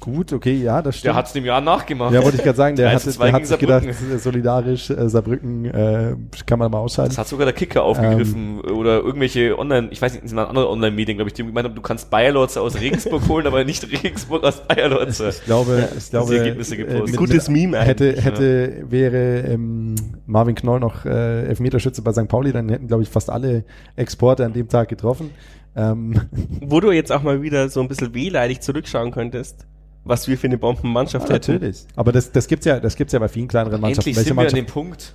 Gut, 0.00 0.32
okay, 0.32 0.54
ja, 0.54 0.80
das 0.80 0.96
stimmt. 0.96 1.08
Der 1.08 1.14
hat 1.14 1.26
es 1.26 1.32
dem 1.34 1.44
Jahr 1.44 1.60
nachgemacht. 1.60 2.14
Ja, 2.14 2.22
wollte 2.22 2.38
ich 2.38 2.42
gerade 2.42 2.56
sagen, 2.56 2.76
der, 2.76 2.86
hat, 2.94 3.04
der 3.04 3.32
hat 3.32 3.46
sich 3.46 3.58
gedacht, 3.58 3.84
solidarisch 4.18 4.88
äh, 4.88 5.10
Saarbrücken 5.10 5.66
äh, 5.66 6.16
kann 6.46 6.58
man 6.58 6.70
mal 6.70 6.78
ausschalten. 6.78 7.10
Das 7.10 7.18
hat 7.18 7.28
sogar 7.28 7.44
der 7.44 7.52
Kicker 7.52 7.82
aufgegriffen 7.82 8.60
ähm, 8.64 8.76
oder 8.76 9.02
irgendwelche 9.02 9.58
Online, 9.58 9.88
ich 9.90 10.00
weiß 10.00 10.14
nicht, 10.14 10.26
sind 10.28 10.38
andere 10.38 10.70
Online-Medien, 10.70 11.18
glaube 11.18 11.28
ich, 11.28 11.34
die 11.34 11.44
gemeint 11.44 11.66
haben, 11.66 11.74
du 11.74 11.82
kannst 11.82 12.08
Bayerlotzer 12.08 12.62
aus 12.62 12.80
Regensburg 12.80 13.22
holen, 13.28 13.46
aber 13.46 13.62
nicht 13.64 13.90
Regensburg 13.90 14.42
aus 14.44 14.62
Bayerlotzer. 14.66 15.28
Ich 15.28 15.44
glaube, 15.44 15.88
ich 15.98 16.10
glaube, 16.10 16.38
Ergebnisse 16.38 16.78
gepostet. 16.78 17.08
Äh, 17.08 17.10
mit, 17.10 17.16
gutes 17.16 17.48
Meme 17.50 17.78
hätte, 17.78 18.22
hätte, 18.22 18.76
ja. 18.80 18.90
wäre 18.90 19.40
ähm, 19.40 19.96
Marvin 20.26 20.54
Knoll 20.54 20.80
noch 20.80 21.04
äh, 21.04 21.44
Elfmeterschütze 21.44 22.00
bei 22.00 22.12
St. 22.12 22.28
Pauli, 22.28 22.52
dann 22.52 22.70
hätten, 22.70 22.86
glaube 22.86 23.02
ich, 23.02 23.10
fast 23.10 23.28
alle 23.28 23.64
Exporte 23.96 24.46
an 24.46 24.54
dem 24.54 24.68
Tag 24.68 24.88
getroffen. 24.88 25.30
Ähm. 25.76 26.22
Wo 26.62 26.80
du 26.80 26.90
jetzt 26.90 27.12
auch 27.12 27.22
mal 27.22 27.42
wieder 27.42 27.68
so 27.68 27.80
ein 27.80 27.88
bisschen 27.88 28.14
wehleidig 28.14 28.60
zurückschauen 28.60 29.10
könntest 29.10 29.66
was 30.04 30.28
wir 30.28 30.38
für 30.38 30.46
eine 30.46 30.58
Bombenmannschaft 30.58 31.28
ja, 31.28 31.34
hätten. 31.34 31.52
Natürlich. 31.52 31.84
Aber 31.96 32.12
das, 32.12 32.30
das 32.30 32.46
gibt's 32.46 32.66
ja, 32.66 32.78
das 32.78 32.96
gibt's 32.96 33.12
ja 33.12 33.18
bei 33.18 33.28
vielen 33.28 33.48
kleineren 33.48 33.80
Mannschaften. 33.80 34.10
Endlich 34.10 34.26
sind 34.26 34.36
wir 34.36 34.46
an 34.46 34.54
dem 34.54 34.66
Punkt. 34.66 35.14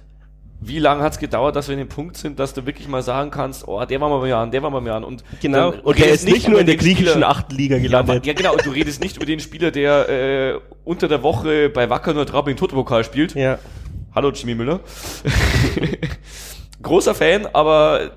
Wie 0.61 0.79
lange 0.79 1.03
hat's 1.03 1.19
gedauert, 1.19 1.55
dass 1.55 1.69
wir 1.69 1.73
an 1.73 1.79
dem 1.79 1.87
Punkt 1.87 2.17
sind, 2.17 2.37
dass 2.37 2.53
du 2.53 2.65
wirklich 2.65 2.89
mal 2.89 3.01
sagen 3.01 3.31
kannst, 3.31 3.65
oh, 3.65 3.85
der 3.85 4.01
war 4.01 4.09
mal 4.09 4.19
bei 4.19 4.33
an, 4.35 4.51
der 4.51 4.61
war 4.61 4.69
mal 4.69 4.81
bei 4.81 4.91
an. 4.91 5.05
Und 5.05 5.23
genau. 5.41 5.73
Und 5.83 5.97
der 5.97 6.11
ist 6.11 6.25
nicht 6.25 6.49
nur 6.49 6.59
in 6.59 6.65
der 6.65 6.75
griechischen 6.75 7.23
achten 7.23 7.55
Liga 7.55 7.77
gelandet. 7.77 8.25
Ja, 8.25 8.33
ja, 8.33 8.37
genau. 8.37 8.53
Und 8.53 8.65
du 8.65 8.71
redest 8.71 9.01
nicht 9.01 9.15
über 9.15 9.25
den 9.25 9.39
Spieler, 9.39 9.71
der 9.71 10.09
äh, 10.09 10.59
unter 10.83 11.07
der 11.07 11.23
Woche 11.23 11.69
bei 11.69 11.89
Wacker 11.89 12.13
nur 12.13 12.25
Traub 12.25 12.49
in 12.49 12.57
Totopokal 12.57 13.05
spielt. 13.05 13.35
Ja. 13.35 13.57
Hallo 14.13 14.31
Jimmy 14.31 14.55
Müller. 14.55 14.81
Großer 16.81 17.15
Fan, 17.15 17.45
aber 17.53 18.11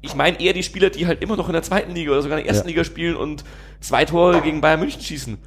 ich 0.00 0.14
meine 0.14 0.40
eher 0.40 0.52
die 0.52 0.62
Spieler, 0.62 0.90
die 0.90 1.08
halt 1.08 1.22
immer 1.22 1.36
noch 1.36 1.48
in 1.48 1.54
der 1.54 1.62
zweiten 1.62 1.92
Liga 1.92 2.12
oder 2.12 2.22
sogar 2.22 2.38
in 2.38 2.44
der 2.44 2.52
ersten 2.52 2.68
ja. 2.68 2.72
Liga 2.72 2.84
spielen 2.84 3.16
und 3.16 3.42
zwei 3.80 4.04
Tore 4.04 4.42
gegen 4.42 4.60
Bayern 4.60 4.78
München 4.78 5.00
schießen 5.00 5.38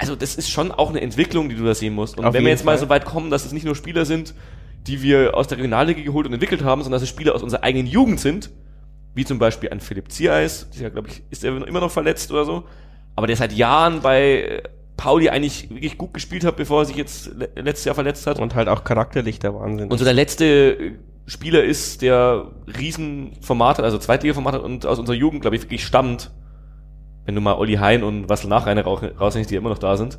also 0.00 0.16
das 0.16 0.34
ist 0.34 0.48
schon 0.48 0.72
auch 0.72 0.88
eine 0.88 1.02
Entwicklung, 1.02 1.50
die 1.50 1.54
du 1.54 1.64
da 1.64 1.74
sehen 1.74 1.94
musst. 1.94 2.18
Und 2.18 2.24
Auf 2.24 2.32
wenn 2.32 2.42
wir 2.42 2.50
jetzt 2.50 2.64
Fall. 2.64 2.74
mal 2.74 2.80
so 2.80 2.88
weit 2.88 3.04
kommen, 3.04 3.30
dass 3.30 3.44
es 3.44 3.52
nicht 3.52 3.66
nur 3.66 3.76
Spieler 3.76 4.06
sind, 4.06 4.34
die 4.86 5.02
wir 5.02 5.36
aus 5.36 5.46
der 5.46 5.58
Regionalliga 5.58 6.00
geholt 6.00 6.26
und 6.26 6.32
entwickelt 6.32 6.64
haben, 6.64 6.82
sondern 6.82 6.96
dass 6.96 7.02
es 7.02 7.10
Spieler 7.10 7.34
aus 7.34 7.42
unserer 7.42 7.62
eigenen 7.64 7.86
Jugend 7.86 8.18
sind, 8.18 8.50
wie 9.14 9.26
zum 9.26 9.38
Beispiel 9.38 9.68
ein 9.68 9.80
Philipp 9.80 10.10
Ziereis, 10.10 10.70
der 10.70 10.88
glaube 10.88 11.08
ich, 11.08 11.22
ist 11.28 11.44
er 11.44 11.54
immer 11.66 11.80
noch 11.80 11.90
verletzt 11.90 12.32
oder 12.32 12.46
so, 12.46 12.64
aber 13.14 13.26
der 13.26 13.36
seit 13.36 13.52
Jahren 13.52 14.00
bei 14.00 14.40
äh, 14.40 14.62
Pauli 14.96 15.28
eigentlich 15.28 15.68
wirklich 15.68 15.98
gut 15.98 16.14
gespielt 16.14 16.44
hat, 16.44 16.56
bevor 16.56 16.82
er 16.82 16.84
sich 16.86 16.96
jetzt 16.96 17.30
letztes 17.54 17.84
Jahr 17.84 17.94
verletzt 17.94 18.26
hat. 18.26 18.38
Und 18.38 18.54
halt 18.54 18.68
auch 18.68 18.84
charakterlich 18.84 19.38
der 19.38 19.54
Wahnsinn. 19.54 19.90
Und 19.90 19.98
so 19.98 20.04
der 20.04 20.14
letzte 20.14 20.44
äh, 20.46 20.92
Spieler 21.26 21.62
ist, 21.62 22.00
der 22.00 22.46
Riesenformat 22.78 23.78
hat, 23.78 23.84
also 23.84 23.98
Zweitliga-Format 23.98 24.54
hat 24.54 24.62
und 24.62 24.86
aus 24.86 24.98
unserer 24.98 25.16
Jugend, 25.16 25.42
glaube 25.42 25.56
ich, 25.56 25.62
wirklich 25.62 25.84
stammt 25.84 26.30
wenn 27.24 27.34
du 27.34 27.40
mal 27.40 27.54
Olli 27.54 27.74
Hein 27.74 28.02
und 28.02 28.28
Wassel 28.28 28.48
Nachreiner 28.48 28.82
rausnimmst, 28.84 29.50
die 29.50 29.56
immer 29.56 29.70
noch 29.70 29.78
da 29.78 29.96
sind, 29.96 30.18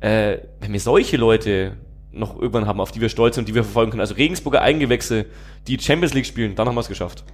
äh, 0.00 0.38
wenn 0.60 0.72
wir 0.72 0.80
solche 0.80 1.16
Leute 1.16 1.76
noch 2.12 2.36
irgendwann 2.36 2.66
haben, 2.66 2.80
auf 2.80 2.92
die 2.92 3.00
wir 3.00 3.08
stolz 3.08 3.34
sind 3.34 3.42
und 3.42 3.48
die 3.48 3.54
wir 3.54 3.64
verfolgen 3.64 3.90
können, 3.90 4.00
also 4.00 4.14
Regensburger 4.14 4.62
Eigengewächse, 4.62 5.26
die 5.66 5.78
Champions 5.78 6.14
League 6.14 6.26
spielen, 6.26 6.54
dann 6.54 6.68
haben 6.68 6.74
wir 6.74 6.80
es 6.80 6.88
geschafft. 6.88 7.24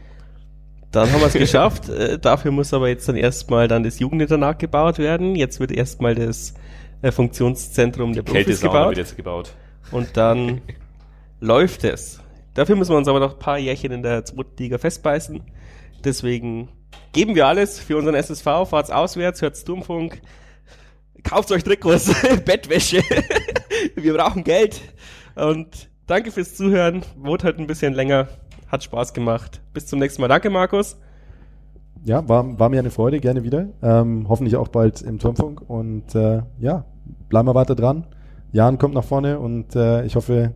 Dann 0.90 1.10
haben 1.12 1.20
wir 1.20 1.26
es 1.26 1.32
geschafft. 1.35 1.89
Äh, 1.89 2.18
dafür 2.18 2.51
muss 2.51 2.72
aber 2.72 2.89
jetzt 2.89 3.09
dann 3.09 3.16
erstmal 3.16 3.68
dann 3.68 3.82
das 3.82 3.98
Jugendinternat 3.98 4.59
gebaut 4.59 4.98
werden. 4.98 5.36
Jetzt 5.36 5.60
wird 5.60 5.72
erstmal 5.72 6.14
das 6.14 6.55
äh, 7.02 7.12
Funktionszentrum 7.12 8.12
der 8.12 8.22
Profis 8.22 8.60
gebaut. 8.60 8.89
Wird 8.89 8.98
jetzt 8.98 9.16
gebaut. 9.16 9.55
Und 9.90 10.16
dann 10.16 10.60
läuft 11.40 11.85
es. 11.85 12.20
Dafür 12.55 12.76
müssen 12.76 12.93
wir 12.93 12.98
uns 12.98 13.09
aber 13.09 13.20
noch 13.20 13.35
ein 13.35 13.39
paar 13.39 13.59
Jährchen 13.59 13.93
in 13.93 14.02
der 14.02 14.24
zweiten 14.24 14.56
Liga 14.59 14.78
festbeißen. 14.78 15.40
Deswegen 16.05 16.68
geben 17.12 17.35
wir 17.35 17.47
alles 17.47 17.79
für 17.79 17.97
unseren 17.97 18.15
SSV, 18.15 18.45
fahrt's 18.69 18.91
auswärts, 18.91 19.43
hört 19.43 19.57
Sturmfunk, 19.57 20.21
kauft 21.23 21.51
euch 21.53 21.65
Trikots, 21.65 22.11
Bettwäsche. 22.45 23.03
wir 23.97 24.15
brauchen 24.15 24.45
Geld. 24.45 24.81
Und 25.35 25.89
danke 26.07 26.31
fürs 26.31 26.55
Zuhören. 26.55 27.03
Wurde 27.16 27.45
halt 27.45 27.59
ein 27.59 27.66
bisschen 27.66 27.95
länger. 27.95 28.29
Hat 28.69 28.85
Spaß 28.85 29.15
gemacht. 29.15 29.61
Bis 29.73 29.87
zum 29.87 29.99
nächsten 29.99 30.21
Mal. 30.23 30.29
Danke, 30.29 30.51
Markus. 30.51 30.97
Ja, 32.05 32.29
war, 32.29 32.59
war 32.59 32.69
mir 32.69 32.81
eine 32.81 32.91
Freude. 32.91 33.21
Gerne 33.21 33.45
wieder. 33.45 33.69
Ähm, 33.83 34.27
hoffentlich 34.29 34.57
auch 34.57 34.69
bald 34.69 35.03
im 35.03 35.19
Turmfunk. 35.19 35.62
Und 35.69 36.15
äh, 36.15 36.43
ja, 36.59 36.85
bleiben 37.29 37.49
wir 37.49 37.55
weiter 37.55 37.75
dran. 37.75 38.07
Jan 38.53 38.79
kommt 38.79 38.95
nach 38.95 39.05
vorne 39.05 39.41
und 39.41 39.75
äh, 39.75 40.05
ich 40.05 40.15
hoffe, 40.15 40.53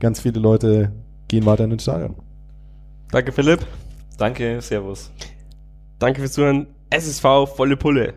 ganz 0.00 0.20
viele 0.20 0.40
Leute 0.40 0.90
gehen 1.28 1.46
weiter 1.46 1.64
in 1.64 1.70
den 1.70 1.78
Stadion. 1.78 2.16
Danke, 3.12 3.30
Philipp. 3.30 3.60
Danke, 4.18 4.60
Servus. 4.60 5.12
Danke 5.98 6.20
fürs 6.20 6.32
Zuhören. 6.32 6.66
SSV, 6.90 7.46
volle 7.56 7.76
Pulle. 7.76 8.14